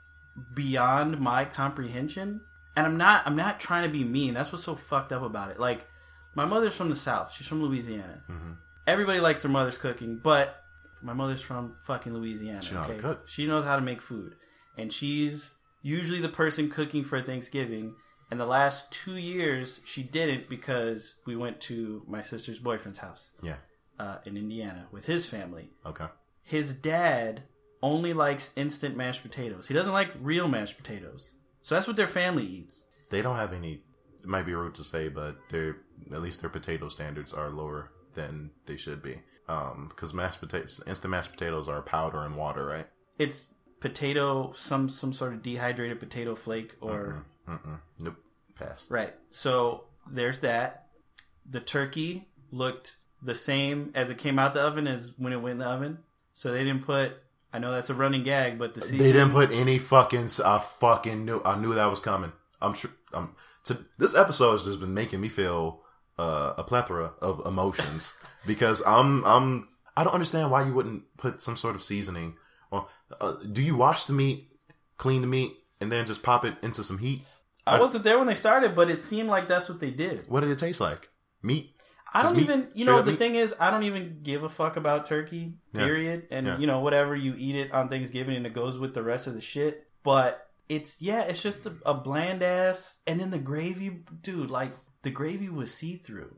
beyond 0.55 1.21
my 1.21 1.45
comprehension. 1.45 2.41
And 2.77 2.87
I'm 2.87 2.97
not 2.97 3.27
I'm 3.27 3.37
not 3.37 3.61
trying 3.61 3.85
to 3.85 3.91
be 3.91 4.05
mean. 4.05 4.35
That's 4.35 4.53
what's 4.53 4.65
so 4.65 4.75
fucked 4.77 5.13
up 5.13 5.23
about 5.23 5.51
it. 5.51 5.59
Like 5.59 5.87
my 6.35 6.45
mother's 6.45 6.75
from 6.75 6.89
the 6.89 6.97
south. 6.97 7.33
She's 7.33 7.47
from 7.47 7.63
Louisiana. 7.63 8.23
Mhm. 8.29 8.57
Everybody 8.87 9.21
likes 9.21 9.43
their 9.43 9.51
mother's 9.51 9.79
cooking, 9.79 10.17
but 10.17 10.60
my 11.03 11.13
mother's 11.13 11.43
from 11.43 11.77
fucking 11.87 12.15
Louisiana. 12.15 12.63
She 12.63 12.75
know 12.75 12.83
okay? 12.83 12.99
cook. 12.99 13.29
She 13.29 13.47
knows 13.47 13.65
how 13.65 13.77
to 13.77 13.83
make 13.83 14.01
food. 14.01 14.35
And 14.77 14.93
she's 14.93 15.53
usually 15.83 16.21
the 16.21 16.29
person 16.29 16.71
cooking 16.71 17.05
for 17.05 17.21
Thanksgiving. 17.21 17.95
And 18.31 18.39
the 18.39 18.47
last 18.47 18.91
two 18.93 19.17
years 19.17 19.81
she 19.85 20.03
didn't 20.03 20.49
because 20.49 21.15
we 21.27 21.37
went 21.37 21.61
to 21.63 22.03
my 22.07 22.23
sister's 22.23 22.59
boyfriend's 22.59 22.99
house 22.99 23.31
yeah. 23.43 23.57
uh, 23.99 24.19
in 24.25 24.37
Indiana 24.37 24.87
with 24.93 25.07
his 25.07 25.27
family. 25.27 25.71
Okay. 25.85 26.07
His 26.43 26.75
dad 26.75 27.43
only 27.83 28.13
likes 28.13 28.53
instant 28.57 28.97
mashed 28.97 29.23
potatoes. 29.23 29.67
He 29.67 29.75
doesn't 29.75 29.93
like 29.93 30.11
real 30.21 30.49
mashed 30.49 30.77
potatoes. 30.77 31.33
So 31.63 31.75
that's 31.75 31.87
what 31.87 31.97
their 31.97 32.09
family 32.09 32.45
eats. 32.45 32.87
They 33.11 33.23
don't 33.23 33.37
have 33.37 33.53
any. 33.53 33.83
It 34.23 34.27
might 34.27 34.47
be 34.47 34.55
rude 34.55 34.75
to 34.77 34.85
say, 34.85 35.09
but 35.09 35.37
their 35.49 35.79
at 36.13 36.23
least 36.23 36.41
their 36.41 36.51
potato 36.51 36.89
standards 36.89 37.33
are 37.33 37.51
lower 37.51 37.91
than 38.15 38.51
they 38.67 38.77
should 38.77 39.03
be. 39.03 39.21
Um, 39.51 39.87
because 39.89 40.15
mashed 40.15 40.41
potatoes, 40.41 40.81
instant 40.87 41.11
mashed 41.11 41.33
potatoes 41.33 41.69
are 41.69 41.83
powder 41.83 42.23
and 42.23 42.37
water, 42.37 42.65
right? 42.65 42.87
It's 43.19 43.53
potato, 43.81 44.53
some 44.55 44.89
some 44.89 45.13
sort 45.13 45.33
of 45.33 45.43
dehydrated 45.43 45.99
potato 45.99 46.37
flake, 46.37 46.77
or 46.81 47.25
Mm-mm. 47.49 47.81
Nope. 47.99 48.17
Pass. 48.55 48.87
right. 48.91 49.15
So 49.31 49.85
there's 50.09 50.41
that. 50.41 50.87
The 51.49 51.61
turkey 51.61 52.29
looked 52.53 52.97
the 53.23 53.35
same 53.35 53.91
as 53.95 54.11
it 54.11 54.19
came 54.19 54.39
out 54.39 54.55
the 54.55 54.61
oven 54.61 54.87
as 54.87 55.15
when 55.19 55.33
it 55.33 55.41
went 55.43 55.55
in 55.55 55.59
the 55.59 55.67
oven. 55.67 55.99
So 56.35 56.53
they 56.53 56.63
didn't 56.63 56.85
put. 56.85 57.15
I 57.53 57.59
know 57.59 57.73
that's 57.73 57.91
a 57.91 57.95
running 57.95 58.23
gag, 58.23 58.57
but 58.57 58.75
the 58.75 58.81
They 58.81 59.13
didn't 59.13 59.33
put 59.33 59.51
any 59.51 59.79
fucking. 59.79 60.29
I 60.45 60.59
fucking 60.59 61.25
knew. 61.25 61.43
I 61.45 61.59
knew 61.59 61.75
that 61.75 61.87
was 61.87 62.01
coming. 62.01 62.33
I'm 62.63 62.75
sure. 62.75 62.93
Um, 63.13 63.35
to 63.65 63.79
this 63.99 64.15
episode 64.15 64.53
has 64.53 64.65
just 64.65 64.79
been 64.79 64.95
making 64.95 65.21
me 65.21 65.29
feel 65.29 65.83
uh, 66.21 66.55
a 66.59 66.65
plethora 66.65 67.13
of 67.21 67.35
emotions 67.47 68.13
because 68.47 68.83
I'm. 68.87 69.25
I'm. 69.25 69.69
I 69.97 70.05
don't 70.05 70.15
understand 70.15 70.51
why 70.51 70.61
you 70.67 70.73
wouldn't 70.73 71.03
put 71.17 71.41
some 71.41 71.57
sort 71.57 71.75
of 71.75 71.83
seasoning 71.83 72.37
Well, 72.71 72.89
uh, 73.21 73.33
do 73.53 73.61
you 73.61 73.75
wash 73.77 74.05
the 74.07 74.13
meat, 74.13 74.49
clean 74.97 75.21
the 75.21 75.29
meat, 75.37 75.53
and 75.81 75.91
then 75.93 76.07
just 76.07 76.23
pop 76.23 76.45
it 76.45 76.55
into 76.63 76.83
some 76.85 76.99
heat? 76.99 77.25
I 77.67 77.79
wasn't 77.79 78.05
there 78.05 78.19
when 78.19 78.27
they 78.27 78.35
started, 78.35 78.75
but 78.75 78.89
it 78.91 79.03
seemed 79.05 79.29
like 79.29 79.47
that's 79.49 79.69
what 79.69 79.81
they 79.81 79.91
did. 79.91 80.29
What 80.29 80.41
did 80.41 80.51
it 80.51 80.59
taste 80.59 80.81
like? 80.81 81.09
Meat. 81.43 81.75
I 82.13 82.23
don't 82.23 82.35
meat? 82.37 82.43
even, 82.45 82.69
you 82.75 82.85
know, 82.85 83.03
the 83.03 83.13
meat? 83.13 83.19
thing 83.19 83.35
is, 83.37 83.55
I 83.61 83.71
don't 83.71 83.85
even 83.85 84.21
give 84.23 84.43
a 84.43 84.49
fuck 84.49 84.77
about 84.77 85.07
turkey, 85.07 85.55
Yeah. 85.73 85.85
period. 85.87 86.27
And, 86.31 86.47
Yeah. 86.47 86.59
you 86.59 86.67
know, 86.67 86.81
whatever 86.81 87.15
you 87.15 87.35
eat 87.39 87.55
it 87.55 87.73
on 87.73 87.89
Thanksgiving 87.89 88.37
and 88.37 88.47
it 88.47 88.53
goes 88.53 88.79
with 88.79 88.95
the 88.95 89.03
rest 89.03 89.27
of 89.29 89.35
the 89.35 89.41
shit. 89.41 89.87
But 90.03 90.49
it's, 90.69 90.97
yeah, 91.01 91.23
it's 91.31 91.43
just 91.43 91.67
a, 91.67 91.73
a 91.87 91.95
bland 91.95 92.43
ass. 92.43 92.99
And 93.07 93.21
then 93.21 93.31
the 93.31 93.39
gravy, 93.39 94.03
dude, 94.23 94.51
like, 94.51 94.73
the 95.03 95.11
gravy 95.11 95.49
was 95.49 95.73
see 95.73 95.97
through. 95.97 96.37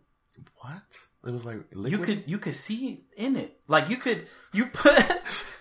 What? 0.56 0.82
It 1.26 1.32
was 1.32 1.44
like 1.44 1.58
liquid. 1.72 1.92
You 1.92 1.98
could, 1.98 2.24
you 2.26 2.38
could 2.38 2.54
see 2.54 3.04
in 3.16 3.36
it. 3.36 3.60
Like, 3.68 3.88
you 3.90 3.96
could, 3.96 4.26
you 4.52 4.66
put, 4.66 4.94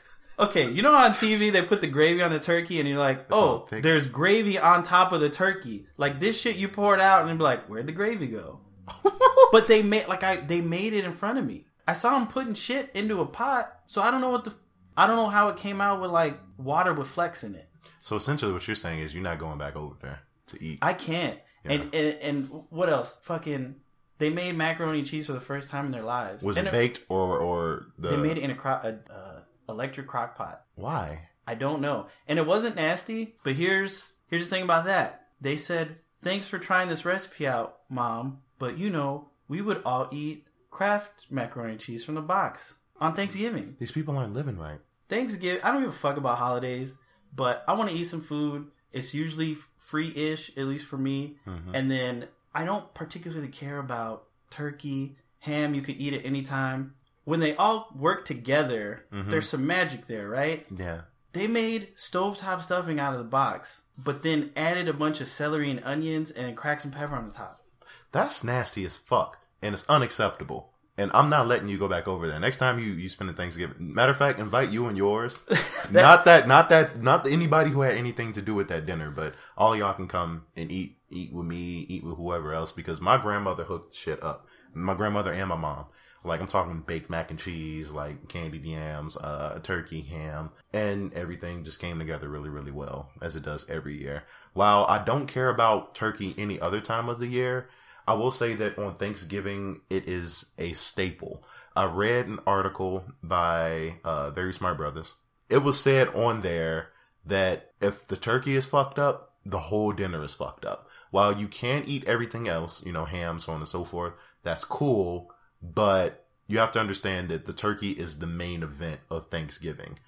okay, 0.39 0.70
you 0.72 0.82
know, 0.82 0.93
on 0.93 1.12
TV, 1.12 1.52
they 1.52 1.62
put 1.62 1.82
the 1.82 1.88
gravy 1.88 2.22
on 2.22 2.32
the 2.32 2.39
turkey 2.39 2.80
and 2.80 2.88
you're 2.88 2.97
like, 2.97 3.32
oh, 3.32 3.68
there's 3.72 4.08
gravy 4.08 4.58
on 4.58 4.84
top 4.84 5.12
of 5.12 5.22
the 5.22 5.30
turkey. 5.30 5.88
Like, 5.97 6.20
this 6.20 6.39
shit 6.39 6.56
you 6.56 6.68
pour 6.68 6.93
it 6.95 7.02
out 7.02 7.28
and 7.28 7.38
be 7.38 7.43
like, 7.43 7.68
where'd 7.68 7.88
the 7.88 7.91
gravy 7.91 8.28
go? 8.28 8.62
But 9.52 9.68
they 9.68 9.84
made 9.84 10.08
like 10.08 10.24
I 10.24 10.38
they 10.38 10.62
made 10.62 10.93
it 10.93 11.04
in 11.04 11.12
front 11.12 11.38
of 11.38 11.45
me. 11.45 11.66
I 11.86 11.91
saw 11.91 12.18
them 12.18 12.28
putting 12.28 12.54
shit 12.54 12.89
into 12.93 13.20
a 13.20 13.26
pot, 13.26 13.70
so 13.86 14.02
I 14.02 14.10
don't 14.10 14.22
know 14.22 14.30
what 14.30 14.45
the 14.45 14.54
I 14.95 15.08
don't 15.08 15.18
know 15.18 15.28
how 15.28 15.49
it 15.49 15.58
came 15.58 15.82
out 15.82 15.99
with 15.99 16.10
like 16.10 16.39
water 16.58 16.93
with 16.93 17.10
flex 17.10 17.43
in 17.43 17.56
it. 17.56 17.68
so 17.99 18.16
essentially, 18.16 18.54
what 18.54 18.66
you're 18.66 18.76
saying 18.76 18.99
is 18.99 19.14
you're 19.14 19.22
not 19.22 19.39
going 19.39 19.58
back 19.58 19.76
over 19.76 19.95
there 20.02 20.22
to 20.47 20.64
eat. 20.64 20.80
I 20.82 20.93
can't. 20.93 21.38
And, 21.66 21.93
and 21.93 22.18
and 22.22 22.64
what 22.70 22.89
else? 22.89 23.20
Fucking 23.24 23.76
they 24.18 24.30
made 24.30 24.55
macaroni 24.55 24.99
and 24.99 25.07
cheese 25.07 25.28
for 25.28 25.34
the 25.34 25.39
first 25.39 25.70
time 25.70 25.86
in 25.86 25.91
their 25.91 26.03
lives. 26.03 26.43
was 26.43 26.57
and 26.57 26.68
it 26.68 26.72
baked 26.72 27.01
or 27.09 27.39
or 27.39 27.88
the? 27.97 28.09
They 28.09 28.18
made 28.18 28.38
it 28.38 28.43
in 28.43 28.51
a, 28.51 28.55
cro- 28.55 28.80
a 28.84 29.14
uh, 29.14 29.39
electric 29.68 30.07
crock 30.07 30.36
pot. 30.36 30.64
Why? 30.76 31.28
I 31.47 31.55
don't 31.55 31.82
know. 31.82 32.07
And 32.28 32.39
it 32.39 32.45
wasn't 32.45 32.76
nasty, 32.76 33.36
but 33.43 33.53
here's 33.53 34.14
here's 34.28 34.49
the 34.49 34.55
thing 34.55 34.64
about 34.64 34.86
that. 34.86 35.28
They 35.39 35.57
said, 35.57 35.97
"Thanks 36.20 36.47
for 36.47 36.59
trying 36.59 36.89
this 36.89 37.03
recipe 37.03 37.47
out, 37.47 37.80
mom, 37.89 38.41
but 38.59 38.78
you 38.78 38.89
know, 38.89 39.30
we 39.47 39.62
would 39.62 39.82
all 39.84 40.07
eat 40.12 40.47
Kraft 40.70 41.26
macaroni 41.30 41.74
and 41.74 41.82
cheese 41.82 42.05
from 42.05 42.16
the 42.16 42.22
box 42.22 42.76
on 42.99 43.14
Thanksgiving. 43.14 43.76
These 43.80 43.91
people 43.91 44.16
aren't 44.16 44.34
living 44.34 44.57
right. 44.57 44.80
Thanksgiving, 45.09 45.62
I 45.64 45.72
don't 45.72 45.82
give 45.82 45.89
a 45.89 45.93
fuck 45.93 46.16
about 46.18 46.38
holidays, 46.38 46.95
but 47.36 47.64
I 47.68 47.74
want 47.74 47.89
to 47.89 47.95
eat 47.95 48.05
some 48.05 48.22
food. 48.22 48.68
It's 48.93 49.13
usually 49.13 49.57
free-ish, 49.77 50.51
at 50.57 50.65
least 50.67 50.85
for 50.85 50.97
me. 50.97 51.37
Mhm. 51.47 51.71
And 51.73 51.89
then 51.91 52.27
I 52.53 52.65
don't 52.65 52.93
particularly 52.93 53.47
care 53.47 53.77
about 53.77 54.27
turkey, 54.49 55.17
ham. 55.39 55.73
You 55.73 55.81
could 55.81 55.95
eat 55.97 56.13
it 56.13 56.25
anytime. 56.25 56.95
When 57.23 57.39
they 57.39 57.55
all 57.55 57.91
work 57.95 58.25
together, 58.25 59.05
Mhm. 59.11 59.29
there's 59.29 59.47
some 59.49 59.65
magic 59.65 60.07
there, 60.07 60.27
right? 60.27 60.65
Yeah. 60.69 61.01
They 61.33 61.47
made 61.47 61.95
stovetop 61.95 62.61
stuffing 62.61 62.99
out 62.99 63.13
of 63.13 63.19
the 63.19 63.25
box, 63.25 63.83
but 63.97 64.21
then 64.21 64.51
added 64.55 64.89
a 64.89 64.93
bunch 64.93 65.21
of 65.21 65.27
celery 65.29 65.69
and 65.71 65.81
onions 65.85 66.29
and 66.31 66.57
cracked 66.57 66.81
some 66.81 66.91
pepper 66.91 67.15
on 67.15 67.27
the 67.27 67.33
top. 67.33 67.63
That's 68.11 68.43
nasty 68.43 68.85
as 68.85 68.97
fuck, 68.97 69.37
and 69.61 69.73
it's 69.73 69.85
unacceptable. 69.87 70.70
And 70.97 71.09
I'm 71.13 71.29
not 71.29 71.47
letting 71.47 71.69
you 71.69 71.77
go 71.77 71.87
back 71.87 72.07
over 72.07 72.27
there. 72.27 72.39
Next 72.39 72.57
time 72.57 72.77
you 72.77 72.91
you 72.91 73.09
spend 73.09 73.29
a 73.29 73.33
Thanksgiving, 73.33 73.93
matter 73.93 74.11
of 74.11 74.17
fact, 74.17 74.39
invite 74.39 74.71
you 74.71 74.87
and 74.87 74.97
yours. 74.97 75.41
not 75.91 76.25
that, 76.25 76.47
not 76.47 76.69
that, 76.69 77.01
not 77.01 77.25
anybody 77.27 77.71
who 77.71 77.81
had 77.81 77.95
anything 77.95 78.33
to 78.33 78.41
do 78.41 78.53
with 78.53 78.67
that 78.67 78.85
dinner, 78.85 79.09
but 79.09 79.33
all 79.57 79.75
y'all 79.75 79.93
can 79.93 80.07
come 80.07 80.45
and 80.55 80.71
eat, 80.71 80.97
eat 81.09 81.33
with 81.33 81.45
me, 81.45 81.85
eat 81.87 82.03
with 82.03 82.17
whoever 82.17 82.53
else. 82.53 82.71
Because 82.71 82.99
my 82.99 83.17
grandmother 83.17 83.63
hooked 83.63 83.95
shit 83.95 84.21
up. 84.21 84.45
My 84.73 84.93
grandmother 84.93 85.31
and 85.31 85.49
my 85.49 85.55
mom. 85.55 85.85
Like 86.23 86.39
I'm 86.39 86.47
talking 86.47 86.81
baked 86.81 87.09
mac 87.09 87.31
and 87.31 87.39
cheese, 87.39 87.91
like 87.91 88.27
candied 88.27 88.63
yams, 88.63 89.17
uh, 89.17 89.59
turkey, 89.63 90.01
ham, 90.01 90.51
and 90.71 91.11
everything 91.13 91.63
just 91.63 91.79
came 91.79 91.97
together 91.97 92.29
really, 92.29 92.49
really 92.49 92.71
well, 92.71 93.09
as 93.21 93.35
it 93.35 93.43
does 93.43 93.67
every 93.67 93.99
year. 93.99 94.23
While 94.53 94.85
I 94.87 95.03
don't 95.03 95.25
care 95.25 95.49
about 95.49 95.95
turkey 95.95 96.35
any 96.37 96.59
other 96.59 96.79
time 96.79 97.09
of 97.09 97.19
the 97.19 97.27
year, 97.27 97.69
I 98.08 98.14
will 98.14 98.32
say 98.32 98.54
that 98.56 98.78
on 98.78 98.95
Thanksgiving 98.95 99.82
it 99.89 100.08
is 100.08 100.47
a 100.58 100.74
staple. 100.74 101.43
I 101.76 101.86
read 101.86 102.28
an 102.28 102.39
article 102.45 103.06
by 103.24 103.95
uh, 104.04 104.32
Very 104.32 104.54
Smart 104.54 104.78
Brothas. 104.78 105.14
It 105.49 105.60
was 105.60 105.80
said 105.80 106.10
on 106.10 106.41
there 106.41 106.89
that 107.26 107.72
if 107.82 108.08
the 108.08 108.18
turkey 108.18 108.56
is 108.56 108.66
fucked 108.66 108.99
up, 108.99 109.36
the 109.45 109.60
whole 109.60 109.91
dinner 109.91 110.24
is 110.24 110.34
fucked 110.34 110.66
up. 110.66 110.88
While 111.12 111.38
you 111.38 111.47
can 111.47 111.84
eat 111.86 112.06
everything 112.06 112.47
else, 112.47 112.86
you 112.86 112.91
know, 112.91 113.06
ham, 113.06 113.39
so 113.39 113.54
on 113.54 113.60
and 113.60 113.68
so 113.68 113.84
forth, 113.84 114.14
that's 114.43 114.66
cool, 114.66 115.32
but 115.62 116.26
you 116.47 116.58
have 116.60 116.72
to 116.74 116.80
understand 116.80 117.30
that 117.30 117.45
the 117.45 117.54
turkey 117.54 117.91
is 117.91 118.20
the 118.20 118.28
main 118.28 118.64
event 118.64 119.02
of 119.10 119.28
Thanksgiving. 119.28 119.99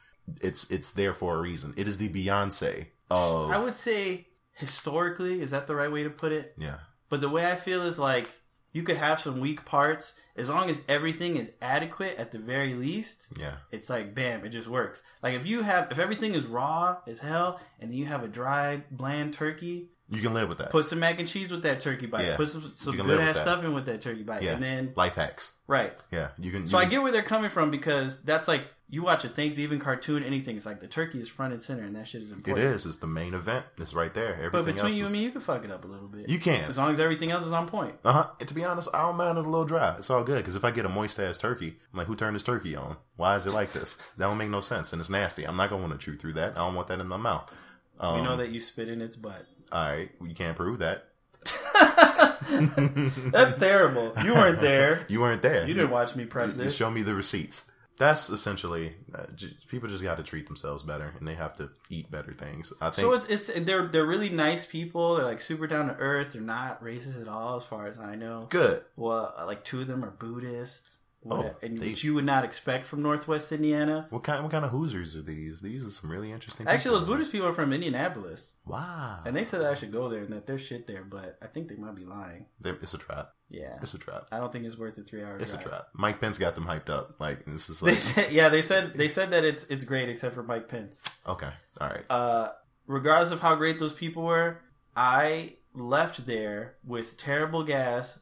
It's 0.41 0.69
it's 0.71 0.91
there 0.91 1.13
for 1.13 1.35
a 1.35 1.41
reason. 1.41 1.73
It 1.75 1.87
is 1.87 1.97
the 1.97 2.09
Beyonce 2.09 2.87
of 3.11 3.51
I 3.51 3.57
would 3.57 3.75
say 3.75 4.27
historically, 4.53 5.41
is 5.41 5.51
that 5.51 5.67
the 5.67 5.75
right 5.75 5.91
way 5.91 6.03
to 6.03 6.09
put 6.09 6.31
it? 6.31 6.53
yeah. 6.57 6.77
But 7.13 7.21
the 7.21 7.29
way 7.29 7.45
I 7.45 7.53
feel 7.53 7.83
is 7.83 7.99
like 7.99 8.27
you 8.71 8.81
could 8.81 8.97
have 8.97 9.19
some 9.19 9.39
weak 9.39 9.65
parts 9.65 10.13
as 10.35 10.49
long 10.49 10.67
as 10.71 10.81
everything 10.89 11.37
is 11.37 11.51
adequate 11.61 12.17
at 12.17 12.31
the 12.31 12.39
very 12.39 12.73
least. 12.73 13.27
Yeah. 13.37 13.57
It's 13.71 13.87
like 13.87 14.15
bam, 14.15 14.43
it 14.43 14.49
just 14.49 14.67
works. 14.67 15.03
Like 15.21 15.35
if 15.35 15.45
you 15.45 15.61
have 15.61 15.91
if 15.91 15.99
everything 15.99 16.33
is 16.33 16.47
raw 16.47 16.97
as 17.05 17.19
hell 17.19 17.59
and 17.79 17.91
then 17.91 17.97
you 17.99 18.05
have 18.07 18.23
a 18.23 18.27
dry, 18.27 18.81
bland 18.89 19.35
turkey, 19.35 19.91
You 20.09 20.23
can 20.23 20.33
live 20.33 20.49
with 20.49 20.57
that. 20.57 20.71
put 20.71 20.85
some 20.85 21.01
mac 21.01 21.19
and 21.19 21.27
cheese 21.29 21.51
with 21.51 21.61
that 21.61 21.81
turkey 21.81 22.07
bite. 22.07 22.25
Yeah. 22.25 22.35
Put 22.35 22.49
some, 22.49 22.71
some 22.73 22.97
good 22.97 23.19
ass 23.19 23.35
that. 23.35 23.43
stuffing 23.43 23.75
with 23.75 23.85
that 23.85 24.01
turkey 24.01 24.23
bite. 24.23 24.41
yeah. 24.41 24.53
And 24.53 24.63
then 24.63 24.93
life 24.95 25.13
hacks. 25.13 25.53
right. 25.67 25.93
Yeah. 26.09 26.29
You 26.39 26.49
can 26.51 26.65
So 26.65 26.79
you 26.79 26.85
I 26.87 26.89
get 26.89 27.03
where 27.03 27.11
they're 27.11 27.21
coming 27.21 27.51
from 27.51 27.69
because 27.69 28.23
that's 28.23 28.47
like 28.47 28.63
you 28.93 29.01
watch 29.01 29.25
a 29.25 29.27
Thanksgiving 29.27 29.79
cartoon, 29.79 30.23
anything. 30.23 30.55
It's 30.55 30.67
like 30.67 30.79
the 30.79 30.87
turkey 30.87 31.19
is 31.19 31.27
front 31.27 31.51
and 31.51 31.61
center, 31.63 31.81
and 31.83 31.95
that 31.95 32.07
shit 32.07 32.21
is 32.21 32.31
important. 32.31 32.63
is. 32.67 32.85
It's 32.85 32.97
the 32.97 33.07
main 33.07 33.33
event. 33.33 33.65
It's 33.79 33.93
right 33.93 34.13
there. 34.13 34.35
Everything 34.35 34.51
But 34.51 34.65
between 34.65 34.93
you 34.93 35.05
is- 35.05 35.09
and 35.11 35.19
me, 35.19 35.23
you 35.25 35.31
can 35.31 35.41
fuck 35.41 35.65
it 35.65 35.71
up 35.71 35.83
a 35.83 35.87
little 35.87 36.07
bit. 36.07 36.29
you 36.29 36.37
can. 36.39 36.65
as 36.65 36.77
long 36.77 36.91
as 36.91 36.99
everything 36.99 37.31
else 37.31 37.43
is 37.43 37.53
on 37.53 37.67
point. 37.67 37.95
Uh 38.05 38.13
huh. 38.13 38.29
And 38.39 38.47
to 38.47 38.53
be 38.53 38.63
honest, 38.63 38.89
I 38.93 39.01
don't 39.01 39.15
mind 39.17 39.39
it 39.39 39.45
a 39.45 39.49
little 39.49 39.65
dry. 39.65 39.95
It's 39.97 40.11
all 40.11 40.23
good 40.23 40.37
because 40.37 40.55
if 40.55 40.63
I 40.63 40.69
get 40.69 40.85
a 40.85 40.89
moist 40.89 41.19
ass 41.19 41.39
turkey, 41.39 41.75
I'm 41.91 41.97
like, 41.97 42.05
who 42.07 42.15
turned 42.15 42.35
this 42.35 42.43
turkey 42.43 42.75
on? 42.75 42.97
Why 43.15 43.35
is 43.37 43.45
it 43.47 43.51
like 43.53 43.73
this? 43.73 43.97
That 44.17 44.27
don't 44.27 44.37
make 44.37 44.49
no 44.49 44.59
sense, 44.59 44.93
and 44.93 44.99
it's 45.01 45.09
nasty. 45.09 45.43
I'm 45.45 45.57
not 45.57 45.71
gonna 45.71 45.81
want 45.87 45.99
to 45.99 46.05
chew 46.05 46.15
through 46.15 46.33
that. 46.33 46.51
I 46.53 46.59
don't 46.65 46.75
want 46.75 46.87
that 46.89 46.99
in 46.99 47.07
my 47.07 47.17
mouth. 47.17 47.51
Um, 47.99 48.17
We 48.19 48.21
know 48.23 48.37
that 48.37 48.49
you 48.49 48.61
spit 48.61 48.89
in 48.89 49.01
its 49.01 49.15
butt. 49.15 49.45
All 49.71 49.89
right, 49.89 50.11
you 50.23 50.35
can't 50.35 50.55
prove 50.55 50.77
that. 50.79 51.05
That's 52.49 53.57
terrible. 53.57 54.13
You 54.23 54.33
weren't 54.33 54.61
there. 54.61 55.05
You 55.09 55.19
weren't 55.19 55.41
there. 55.41 55.67
You 55.67 55.73
didn't 55.73 55.89
watch 55.91 56.15
me 56.15 56.25
prep 56.25 56.49
You 56.49 56.53
this. 56.63 56.75
show 56.75 56.89
me 56.91 57.01
the 57.01 57.13
receipts. 57.15 57.65
That's 57.97 58.29
essentially 58.29 58.95
uh, 59.13 59.25
j- 59.35 59.55
people 59.67 59.87
just 59.87 60.03
got 60.03 60.17
to 60.17 60.23
treat 60.23 60.47
themselves 60.47 60.81
better, 60.83 61.13
and 61.19 61.27
they 61.27 61.35
have 61.35 61.55
to 61.57 61.69
eat 61.89 62.09
better 62.09 62.33
things. 62.33 62.73
I 62.81 62.89
think. 62.89 62.95
So 63.05 63.13
it's 63.13 63.25
it's 63.25 63.65
they're 63.65 63.87
they're 63.87 64.05
really 64.05 64.29
nice 64.29 64.65
people. 64.65 65.15
They're 65.15 65.25
like 65.25 65.41
super 65.41 65.67
down 65.67 65.87
to 65.87 65.95
earth. 65.95 66.33
They're 66.33 66.41
not 66.41 66.83
racist 66.83 67.21
at 67.21 67.27
all, 67.27 67.57
as 67.57 67.65
far 67.65 67.85
as 67.85 67.99
I 67.99 68.15
know. 68.15 68.47
good. 68.49 68.83
Well, 68.95 69.33
like 69.45 69.63
two 69.63 69.81
of 69.81 69.87
them 69.87 70.03
are 70.03 70.11
Buddhists, 70.11 70.97
Oh, 71.29 71.55
and 71.61 71.77
they- 71.79 71.89
which 71.89 72.03
you 72.03 72.13
would 72.15 72.25
not 72.25 72.43
expect 72.43 72.85
from 72.85 73.01
Northwest 73.01 73.51
Indiana. 73.51 74.07
What 74.09 74.23
kind? 74.23 74.43
What 74.43 74.51
kind 74.51 74.65
of 74.65 74.71
Hoosiers 74.71 75.15
are 75.15 75.21
these? 75.21 75.61
These 75.61 75.85
are 75.87 75.89
some 75.91 76.11
really 76.11 76.31
interesting. 76.31 76.67
Actually, 76.67 76.99
those. 76.99 77.07
Buddhist 77.07 77.31
people 77.31 77.47
are 77.47 77.53
from 77.53 77.71
Indianapolis, 77.73 78.57
Wow. 78.65 79.21
and 79.25 79.35
they 79.35 79.43
said 79.43 79.61
I 79.61 79.73
should 79.73 79.91
go 79.91 80.09
there 80.09 80.21
and 80.23 80.33
that 80.33 80.47
there's 80.47 80.61
shit 80.61 80.85
there, 80.87 81.03
but 81.03 81.37
I 81.41 81.47
think 81.47 81.69
they 81.69 81.75
might 81.75 81.95
be 81.95 82.05
lying. 82.05 82.47
They're- 82.59 82.77
it's 82.81 82.93
a 82.93 82.97
trap. 82.97 83.33
Yeah, 83.49 83.77
It's 83.83 83.93
a 83.93 83.99
trap. 83.99 84.25
I 84.31 84.39
don't 84.39 84.51
think 84.51 84.65
it's 84.65 84.77
worth 84.77 84.97
a 84.97 85.03
three 85.03 85.23
hour. 85.23 85.37
It's 85.37 85.53
a 85.53 85.57
trap. 85.57 85.87
Mike 85.93 86.19
Pence 86.19 86.37
got 86.39 86.55
them 86.55 86.65
hyped 86.65 86.89
up. 86.89 87.17
Like 87.19 87.45
this 87.45 87.69
is 87.69 87.79
They 87.79 87.95
said, 87.95 88.31
yeah, 88.31 88.49
they 88.49 88.63
said 88.63 88.93
they 88.95 89.07
said 89.07 89.29
that 89.31 89.43
it's 89.45 89.63
it's 89.65 89.83
great 89.83 90.09
except 90.09 90.33
for 90.33 90.41
Mike 90.43 90.67
Pence. 90.67 91.01
okay. 91.27 91.51
All 91.79 91.87
right. 91.89 92.03
uh, 92.09 92.49
regardless 92.87 93.31
of 93.31 93.41
how 93.41 93.53
great 93.55 93.77
those 93.79 93.93
people 93.93 94.23
were, 94.23 94.59
I 94.95 95.57
left 95.75 96.25
there 96.25 96.75
with 96.83 97.15
terrible 97.17 97.63
gas, 97.63 98.19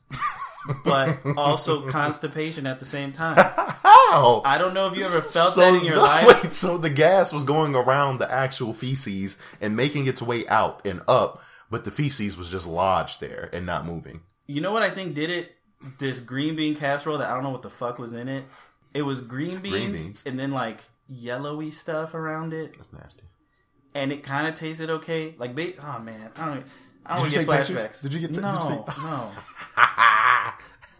but 0.83 1.19
also 1.37 1.87
constipation 1.89 2.65
at 2.67 2.79
the 2.79 2.85
same 2.85 3.11
time. 3.11 3.35
How? 3.37 4.41
I 4.45 4.57
don't 4.57 4.73
know 4.73 4.87
if 4.87 4.95
you 4.97 5.03
ever 5.05 5.21
felt 5.21 5.53
So 5.53 5.61
that 5.61 5.73
in 5.79 5.85
your 5.85 5.95
the- 5.95 6.01
life. 6.03 6.43
Wait, 6.43 6.53
so 6.53 6.77
the 6.77 6.89
gas 6.89 7.31
was 7.33 7.43
going 7.43 7.75
around 7.75 8.19
the 8.19 8.31
actual 8.31 8.73
feces 8.73 9.37
and 9.59 9.75
making 9.75 10.07
its 10.07 10.21
way 10.21 10.47
out 10.47 10.85
and 10.85 11.01
up, 11.07 11.41
but 11.69 11.83
the 11.85 11.91
feces 11.91 12.37
was 12.37 12.51
just 12.51 12.67
lodged 12.67 13.19
there 13.21 13.49
and 13.53 13.65
not 13.65 13.85
moving. 13.85 14.21
You 14.47 14.61
know 14.61 14.71
what 14.71 14.83
I 14.83 14.89
think 14.89 15.13
did 15.15 15.29
it? 15.29 15.51
This 15.97 16.19
green 16.19 16.55
bean 16.55 16.75
casserole 16.75 17.17
that 17.19 17.29
I 17.29 17.33
don't 17.33 17.43
know 17.43 17.49
what 17.49 17.63
the 17.63 17.69
fuck 17.71 17.97
was 17.97 18.13
in 18.13 18.27
it. 18.27 18.43
It 18.93 19.01
was 19.03 19.21
green 19.21 19.59
beans, 19.61 19.73
Green 19.73 19.91
beans. 19.93 20.23
and 20.25 20.39
then 20.39 20.51
like 20.51 20.83
yellowy 21.09 21.71
stuff 21.71 22.13
around 22.13 22.53
it, 22.53 22.75
That's 22.77 22.91
nasty. 22.93 23.23
and 23.95 24.11
it 24.11 24.21
kind 24.21 24.47
of 24.47 24.55
tasted 24.55 24.89
okay. 24.89 25.33
Like, 25.37 25.51
oh 25.83 25.99
man, 25.99 26.29
I 26.37 26.45
don't. 26.45 26.65
I 27.03 27.15
don't 27.15 27.25
you 27.25 27.31
get 27.31 27.47
take 27.47 27.57
pictures? 27.57 27.77
flashbacks. 27.77 28.01
Did 28.03 28.13
you 28.13 28.19
get- 28.19 28.35
you 28.35 28.41
no, 28.41 28.85
take- 28.87 28.97
no. 29.03 29.31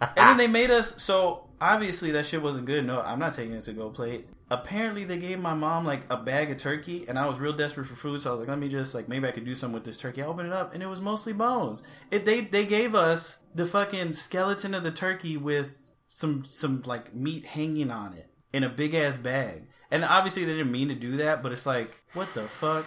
And 0.01 0.29
then 0.29 0.37
they 0.41 0.47
made 0.47 0.71
us 0.71 1.01
so 1.01 1.47
obviously 1.59 2.11
that 2.11 2.25
shit 2.25 2.41
wasn't 2.41 2.65
good. 2.65 2.85
No, 2.85 3.01
I'm 3.01 3.19
not 3.19 3.33
taking 3.33 3.53
it 3.53 3.63
to 3.63 3.73
go 3.73 3.89
plate. 3.89 4.27
Apparently 4.49 5.05
they 5.05 5.17
gave 5.17 5.39
my 5.39 5.53
mom 5.53 5.85
like 5.85 6.01
a 6.09 6.17
bag 6.17 6.51
of 6.51 6.57
turkey 6.57 7.05
and 7.07 7.17
I 7.17 7.25
was 7.27 7.39
real 7.39 7.53
desperate 7.53 7.87
for 7.87 7.95
food, 7.95 8.21
so 8.21 8.31
I 8.31 8.33
was 8.33 8.39
like, 8.41 8.49
let 8.49 8.59
me 8.59 8.67
just 8.67 8.93
like 8.93 9.07
maybe 9.07 9.27
I 9.27 9.31
could 9.31 9.45
do 9.45 9.55
something 9.55 9.73
with 9.75 9.85
this 9.85 9.97
turkey. 9.97 10.21
I 10.21 10.25
opened 10.25 10.47
it 10.47 10.53
up 10.53 10.73
and 10.73 10.83
it 10.83 10.87
was 10.87 10.99
mostly 10.99 11.33
bones. 11.33 11.83
It 12.11 12.25
they 12.25 12.41
they 12.41 12.65
gave 12.65 12.95
us 12.95 13.37
the 13.55 13.65
fucking 13.65 14.13
skeleton 14.13 14.73
of 14.73 14.83
the 14.83 14.91
turkey 14.91 15.37
with 15.37 15.91
some 16.07 16.43
some 16.45 16.81
like 16.85 17.13
meat 17.15 17.45
hanging 17.45 17.91
on 17.91 18.13
it. 18.13 18.27
in 18.53 18.63
a 18.65 18.69
big 18.69 18.93
ass 18.93 19.15
bag. 19.17 19.67
And 19.91 20.03
obviously 20.03 20.43
they 20.45 20.53
didn't 20.53 20.71
mean 20.71 20.89
to 20.89 20.95
do 20.95 21.17
that, 21.17 21.41
but 21.43 21.51
it's 21.53 21.65
like, 21.65 21.97
what 22.13 22.33
the 22.33 22.43
fuck? 22.43 22.85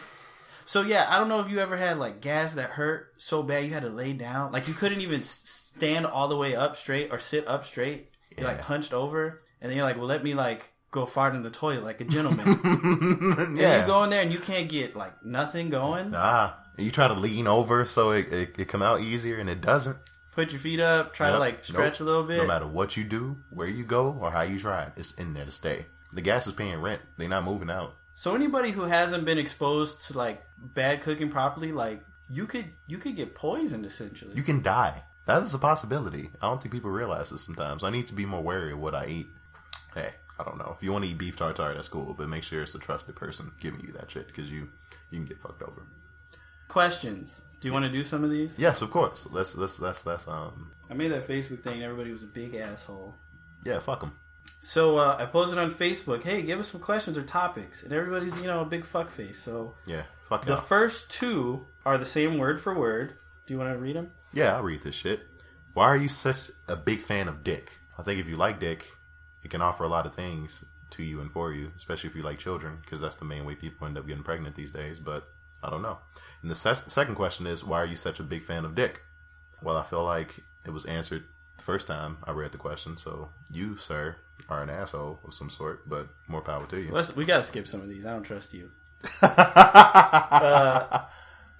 So 0.66 0.82
yeah, 0.82 1.06
I 1.08 1.18
don't 1.18 1.28
know 1.28 1.40
if 1.40 1.50
you 1.50 1.58
ever 1.58 1.76
had 1.76 1.98
like 1.98 2.20
gas 2.20 2.54
that 2.54 2.70
hurt 2.70 3.12
so 3.18 3.42
bad 3.42 3.64
you 3.64 3.72
had 3.74 3.82
to 3.82 3.88
lay 3.90 4.12
down, 4.12 4.52
like 4.52 4.66
you 4.68 4.74
couldn't 4.74 5.00
even 5.00 5.22
stand 5.22 6.06
all 6.06 6.28
the 6.28 6.36
way 6.36 6.54
up 6.56 6.76
straight 6.76 7.12
or 7.12 7.18
sit 7.18 7.46
up 7.46 7.64
straight. 7.64 8.10
You're 8.36 8.46
like 8.46 8.60
hunched 8.60 8.92
over, 8.92 9.42
and 9.60 9.70
then 9.70 9.76
you're 9.76 9.86
like, 9.86 9.96
well, 9.96 10.06
let 10.06 10.24
me 10.24 10.34
like 10.34 10.72
go 10.90 11.06
fart 11.06 11.34
in 11.34 11.42
the 11.42 11.50
toilet 11.50 11.84
like 11.84 12.00
a 12.00 12.04
gentleman. 12.04 12.46
yeah, 13.56 13.72
And 13.74 13.80
you 13.82 13.86
go 13.86 14.04
in 14.04 14.10
there 14.10 14.22
and 14.22 14.32
you 14.32 14.38
can't 14.38 14.68
get 14.68 14.96
like 14.96 15.24
nothing 15.24 15.70
going. 15.70 16.12
Ah, 16.16 16.58
you 16.78 16.90
try 16.90 17.08
to 17.08 17.14
lean 17.14 17.46
over 17.46 17.84
so 17.84 18.10
it, 18.10 18.32
it, 18.32 18.58
it 18.58 18.68
come 18.68 18.82
out 18.82 19.00
easier, 19.00 19.38
and 19.38 19.48
it 19.50 19.60
doesn't. 19.60 19.96
Put 20.32 20.50
your 20.50 20.58
feet 20.60 20.80
up, 20.80 21.12
try 21.14 21.30
to 21.30 21.38
like 21.38 21.62
stretch 21.62 22.00
Nope. 22.00 22.08
a 22.08 22.10
little 22.10 22.22
bit. 22.24 22.38
No 22.38 22.46
matter 22.48 22.66
what 22.66 22.96
you 22.96 23.04
do, 23.04 23.36
where 23.52 23.68
you 23.68 23.84
go, 23.84 24.16
or 24.20 24.32
how 24.32 24.42
you 24.42 24.58
try 24.58 24.84
it, 24.84 24.92
it's 24.96 25.12
in 25.14 25.32
there 25.34 25.44
to 25.44 25.50
stay. 25.52 25.86
The 26.12 26.22
gas 26.22 26.46
is 26.48 26.52
paying 26.54 26.80
rent. 26.80 27.02
They're 27.18 27.28
not 27.28 27.44
moving 27.44 27.70
out. 27.70 27.94
So 28.14 28.34
anybody 28.34 28.70
who 28.70 28.82
hasn't 28.82 29.24
been 29.24 29.38
exposed 29.38 30.06
to 30.08 30.16
like 30.18 30.44
bad 30.58 31.00
cooking 31.02 31.30
properly, 31.30 31.72
like 31.72 32.00
you 32.30 32.46
could 32.46 32.66
you 32.86 32.98
could 32.98 33.16
get 33.16 33.34
poisoned 33.34 33.84
essentially. 33.86 34.34
You 34.34 34.42
can 34.42 34.62
die. 34.62 35.02
That 35.26 35.42
is 35.42 35.54
a 35.54 35.58
possibility. 35.58 36.30
I 36.40 36.46
don't 36.48 36.60
think 36.62 36.72
people 36.72 36.90
realize 36.90 37.30
this 37.30 37.42
sometimes. 37.42 37.82
I 37.82 37.90
need 37.90 38.06
to 38.08 38.12
be 38.14 38.26
more 38.26 38.42
wary 38.42 38.72
of 38.72 38.78
what 38.78 38.94
I 38.94 39.06
eat. 39.06 39.26
Hey, 39.94 40.10
I 40.38 40.44
don't 40.44 40.58
know. 40.58 40.74
If 40.76 40.82
you 40.82 40.92
want 40.92 41.04
to 41.04 41.10
eat 41.10 41.18
beef 41.18 41.36
tartare, 41.36 41.74
that's 41.74 41.88
cool, 41.88 42.14
but 42.14 42.28
make 42.28 42.42
sure 42.42 42.62
it's 42.62 42.74
a 42.74 42.78
trusted 42.78 43.16
person 43.16 43.52
giving 43.58 43.80
you 43.80 43.92
that 43.92 44.10
shit 44.10 44.26
because 44.26 44.50
you 44.50 44.68
you 45.10 45.18
can 45.18 45.24
get 45.26 45.40
fucked 45.40 45.62
over. 45.62 45.82
Questions. 46.68 47.42
Do 47.60 47.68
you 47.68 47.72
want 47.72 47.84
to 47.86 47.90
do 47.90 48.04
some 48.04 48.24
of 48.24 48.30
these? 48.30 48.58
Yes, 48.58 48.82
of 48.82 48.90
course. 48.90 49.26
Let's 49.30 49.56
let's 49.56 49.78
let's 49.80 50.04
let's 50.06 50.28
um 50.28 50.70
I 50.90 50.94
made 50.94 51.08
that 51.12 51.26
Facebook 51.26 51.60
thing. 51.60 51.74
and 51.74 51.82
Everybody 51.82 52.12
was 52.12 52.22
a 52.22 52.26
big 52.26 52.54
asshole. 52.54 53.14
yeah, 53.64 53.78
fuck 53.78 54.00
them. 54.00 54.12
So 54.60 54.98
uh, 54.98 55.16
I 55.18 55.26
posted 55.26 55.58
on 55.58 55.70
Facebook. 55.70 56.22
Hey, 56.24 56.42
give 56.42 56.58
us 56.58 56.68
some 56.68 56.80
questions 56.80 57.18
or 57.18 57.22
topics, 57.22 57.82
and 57.82 57.92
everybody's 57.92 58.36
you 58.40 58.46
know 58.46 58.60
a 58.60 58.64
big 58.66 58.84
fuck 58.84 59.10
face. 59.10 59.38
So 59.40 59.74
Yeah, 59.86 60.02
fuck 60.28 60.44
the 60.46 60.52
y'all. 60.54 60.60
first 60.62 61.10
two 61.10 61.66
are 61.84 61.98
the 61.98 62.06
same 62.06 62.38
word 62.38 62.60
for 62.60 62.74
word. 62.74 63.14
Do 63.46 63.52
you 63.54 63.58
want 63.58 63.72
to 63.72 63.78
read 63.78 63.96
them? 63.96 64.10
Yeah, 64.32 64.56
I'll 64.56 64.62
read 64.62 64.82
this 64.82 64.94
shit. 64.94 65.26
Why 65.74 65.86
are 65.86 65.96
you 65.96 66.08
such 66.08 66.50
a 66.68 66.76
big 66.76 67.00
fan 67.00 67.28
of 67.28 67.44
dick? 67.44 67.72
I 67.98 68.02
think 68.02 68.20
if 68.20 68.28
you 68.28 68.36
like 68.36 68.58
dick, 68.58 68.86
it 69.42 69.50
can 69.50 69.60
offer 69.60 69.84
a 69.84 69.88
lot 69.88 70.06
of 70.06 70.14
things 70.14 70.64
to 70.90 71.02
you 71.02 71.20
and 71.20 71.30
for 71.30 71.52
you, 71.52 71.72
especially 71.76 72.08
if 72.10 72.16
you 72.16 72.22
like 72.22 72.38
children, 72.38 72.78
because 72.82 73.00
that's 73.00 73.16
the 73.16 73.24
main 73.24 73.44
way 73.44 73.54
people 73.54 73.86
end 73.86 73.98
up 73.98 74.06
getting 74.06 74.22
pregnant 74.22 74.54
these 74.54 74.72
days. 74.72 74.98
But 74.98 75.28
I 75.62 75.68
don't 75.70 75.82
know. 75.82 75.98
And 76.42 76.50
the 76.50 76.54
se- 76.54 76.84
second 76.86 77.16
question 77.16 77.46
is, 77.46 77.62
why 77.64 77.78
are 77.82 77.86
you 77.86 77.96
such 77.96 78.18
a 78.20 78.22
big 78.24 78.44
fan 78.44 78.64
of 78.64 78.74
dick? 78.74 79.02
Well, 79.62 79.76
I 79.76 79.82
feel 79.82 80.04
like 80.04 80.40
it 80.64 80.70
was 80.70 80.84
answered 80.86 81.24
the 81.58 81.64
first 81.64 81.86
time 81.86 82.18
I 82.24 82.30
read 82.32 82.52
the 82.52 82.58
question. 82.58 82.96
So 82.96 83.30
you, 83.52 83.76
sir, 83.76 84.16
are 84.48 84.62
an 84.62 84.70
asshole 84.70 85.20
of 85.24 85.32
some 85.34 85.48
sort, 85.50 85.88
but 85.88 86.08
more 86.28 86.40
power 86.42 86.66
to 86.66 86.80
you. 86.80 86.90
Let's, 86.92 87.14
we 87.16 87.24
got 87.24 87.38
to 87.38 87.44
skip 87.44 87.66
some 87.66 87.80
of 87.80 87.88
these. 87.88 88.04
I 88.06 88.10
don't 88.12 88.22
trust 88.24 88.52
you. 88.54 88.70
Uh, 89.22 91.04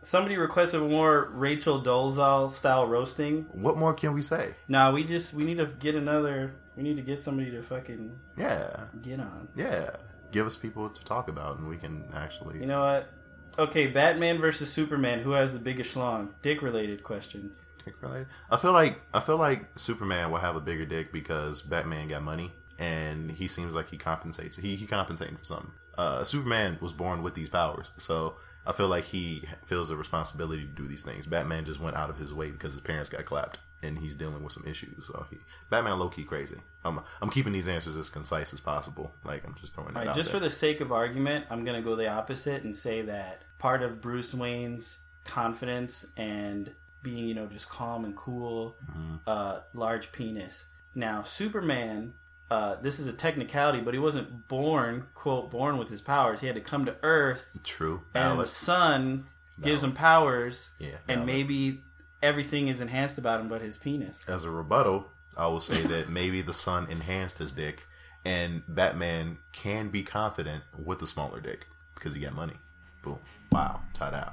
somebody 0.03 0.37
requested 0.37 0.81
more 0.83 1.31
Rachel 1.33 1.83
Dolezal 1.83 2.51
style 2.51 2.87
roasting. 2.87 3.47
what 3.53 3.77
more 3.77 3.95
can 3.95 4.15
we 4.15 4.23
say? 4.23 4.55
Nah, 4.69 4.93
we 4.93 5.05
just 5.05 5.35
we 5.35 5.45
need 5.45 5.59
to 5.59 5.67
get 5.67 5.95
another. 5.95 6.55
We 6.77 6.83
need 6.83 6.97
to 6.97 7.03
get 7.03 7.23
somebody 7.23 7.51
to 7.53 7.63
fucking 7.63 8.19
Yeah, 8.37 8.85
get 9.03 9.21
on. 9.21 9.49
yeah. 9.55 9.91
Give 10.33 10.47
us 10.47 10.57
people 10.57 10.91
to 10.91 11.05
talk 11.05 11.29
about, 11.29 11.59
and 11.59 11.69
we 11.69 11.77
can 11.77 12.05
actually. 12.15 12.59
You 12.59 12.67
know 12.67 12.81
what? 12.81 13.09
Okay, 13.57 13.87
Batman 13.87 14.41
versus 14.41 14.73
Superman. 14.73 15.21
Who 15.21 15.31
has 15.31 15.53
the 15.53 15.61
biggest 15.61 15.95
schlong? 15.95 16.31
Dick 16.43 16.61
related 16.61 17.05
questions. 17.05 17.65
Dick 17.85 17.95
related? 18.01 18.27
I 18.51 18.57
feel 18.57 18.73
like 18.73 19.01
I 19.13 19.21
feel 19.21 19.37
like 19.37 19.79
Superman 19.79 20.33
will 20.33 20.39
have 20.41 20.57
a 20.57 20.61
bigger 20.61 20.85
dick 20.87 21.13
because 21.13 21.63
Batman 21.63 22.09
got 22.09 22.23
money 22.23 22.53
and 22.79 23.31
he 23.33 23.47
seems 23.49 23.75
like 23.75 23.91
he 23.91 23.97
compensates. 23.97 24.57
He 24.57 24.77
he 24.77 24.87
compensating 24.87 25.37
for 25.37 25.45
something. 25.45 25.71
Uh, 25.97 26.25
Superman 26.25 26.79
was 26.81 26.93
born 26.93 27.23
with 27.23 27.35
these 27.35 27.49
powers, 27.49 27.93
so 27.99 28.37
I 28.67 28.73
feel 28.73 28.89
like 28.89 29.05
he 29.05 29.45
feels 29.67 29.91
a 29.91 29.97
responsibility 29.97 30.63
to 30.63 30.69
do 30.71 30.87
these 30.89 31.03
things. 31.03 31.27
Batman 31.27 31.65
just 31.65 31.81
went 31.81 31.97
out 31.97 32.11
of 32.11 32.19
his 32.19 32.33
way 32.35 32.51
because 32.51 32.73
his 32.73 32.81
parents 32.81 33.09
got 33.11 33.25
clapped 33.27 33.59
and 33.83 33.99
he's 33.99 34.15
dealing 34.15 34.43
with 34.43 34.53
some 34.53 34.65
issues. 34.67 35.07
So 35.07 35.27
he, 35.31 35.37
Batman 35.71 35.99
low 35.99 36.09
key 36.09 36.25
crazy. 36.25 36.57
I'm 36.85 37.01
I'm 37.23 37.31
keeping 37.31 37.53
these 37.53 37.69
answers 37.69 37.97
as 37.97 38.09
concise 38.11 38.53
as 38.53 38.61
possible. 38.61 39.13
Like 39.25 39.45
I'm 39.47 39.55
just 39.61 39.75
throwing 39.75 39.91
it 39.91 39.97
All 39.97 40.03
right, 40.03 40.09
out 40.11 40.17
just 40.17 40.33
there. 40.33 40.41
for 40.41 40.45
the 40.45 40.51
sake 40.51 40.81
of 40.81 40.91
argument, 40.91 41.45
I'm 41.51 41.65
gonna 41.65 41.83
go 41.83 41.95
the 41.95 42.09
opposite 42.09 42.65
and 42.65 42.75
say 42.75 43.03
that 43.03 43.43
part 43.59 43.83
of 43.83 44.01
Bruce 44.01 44.35
Wayne's 44.35 44.99
confidence 45.25 46.07
and 46.17 46.73
being, 47.03 47.29
you 47.29 47.35
know, 47.35 47.47
just 47.47 47.69
calm 47.69 48.05
and 48.05 48.17
cool, 48.17 48.77
Mm-hmm. 48.91 49.15
uh, 49.27 49.61
large 49.75 50.11
penis. 50.13 50.65
Now, 50.95 51.23
Superman. 51.23 52.15
Uh, 52.55 52.77
this 52.81 53.01
is 53.01 53.09
a 53.09 53.13
technicality, 53.13 53.81
but 53.81 53.95
he 53.95 54.01
wasn't 54.01 54.47
born, 54.47 55.07
quote, 55.15 55.51
born 55.51 55.77
with 55.77 55.89
his 55.89 56.01
powers. 56.01 56.41
He 56.41 56.47
had 56.47 56.55
to 56.55 56.61
come 56.63 56.85
to 56.85 56.95
Earth 57.03 57.59
True. 57.65 58.03
and 58.15 58.39
the 58.39 58.47
sun 58.47 59.27
gives 59.61 59.83
him 59.83 59.93
powers, 59.93 60.71
Yeah. 60.79 60.97
and 61.09 61.27
maybe 61.27 61.83
everything 62.23 62.69
is 62.69 62.81
enhanced 62.81 63.19
about 63.19 63.41
him 63.41 63.49
but 63.49 63.61
his 63.61 63.77
penis. 63.77 64.23
as 64.29 64.45
a 64.45 64.51
rebuttal, 64.51 65.11
I 65.37 65.49
will 65.49 65.61
say 65.61 65.81
that 65.83 66.09
maybe 66.09 66.43
the 66.43 66.55
sun 66.55 66.87
enhanced 66.91 67.39
his 67.39 67.51
dick, 67.51 67.89
and 68.25 68.63
Batman 68.69 69.39
can 69.51 69.89
be 69.89 70.05
confident 70.05 70.63
with 70.79 71.01
the 71.01 71.07
smaller 71.09 71.41
dick 71.41 71.67
because 71.97 72.15
he 72.15 72.21
got 72.21 72.35
money. 72.35 72.55
Boom. 73.03 73.19
Wow. 73.51 73.81
Ta-da. 73.95 74.31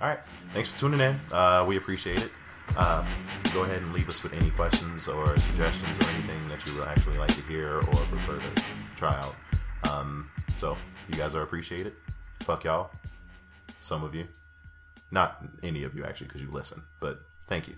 All 0.00 0.08
right. 0.08 0.20
Thanks 0.54 0.72
for 0.72 0.78
tuning 0.78 1.00
in. 1.00 1.20
Uh, 1.32 1.64
we 1.66 1.76
appreciate 1.76 2.18
it. 2.22 2.30
Uh, 2.76 3.04
go 3.52 3.64
ahead 3.64 3.82
and 3.82 3.92
leave 3.92 4.08
us 4.08 4.22
with 4.22 4.32
any 4.34 4.50
questions 4.50 5.08
or 5.08 5.36
suggestions 5.38 5.98
or 5.98 6.10
anything 6.10 6.46
that 6.48 6.64
you 6.66 6.74
would 6.78 6.88
actually 6.88 7.18
like 7.18 7.34
to 7.34 7.42
hear 7.42 7.78
or 7.78 7.82
prefer 7.82 8.38
to 8.38 8.62
try 8.96 9.14
out. 9.18 9.34
Um, 9.90 10.30
so 10.54 10.76
you 11.08 11.14
guys 11.16 11.34
are 11.34 11.42
appreciated. 11.42 11.94
Fuck 12.40 12.64
y'all. 12.64 12.90
Some 13.80 14.02
of 14.04 14.14
you. 14.14 14.26
Not 15.10 15.42
any 15.62 15.84
of 15.84 15.94
you 15.94 16.04
actually, 16.04 16.26
because 16.26 16.42
you 16.42 16.50
listen. 16.50 16.82
But 17.00 17.20
thank 17.46 17.68
you. 17.68 17.76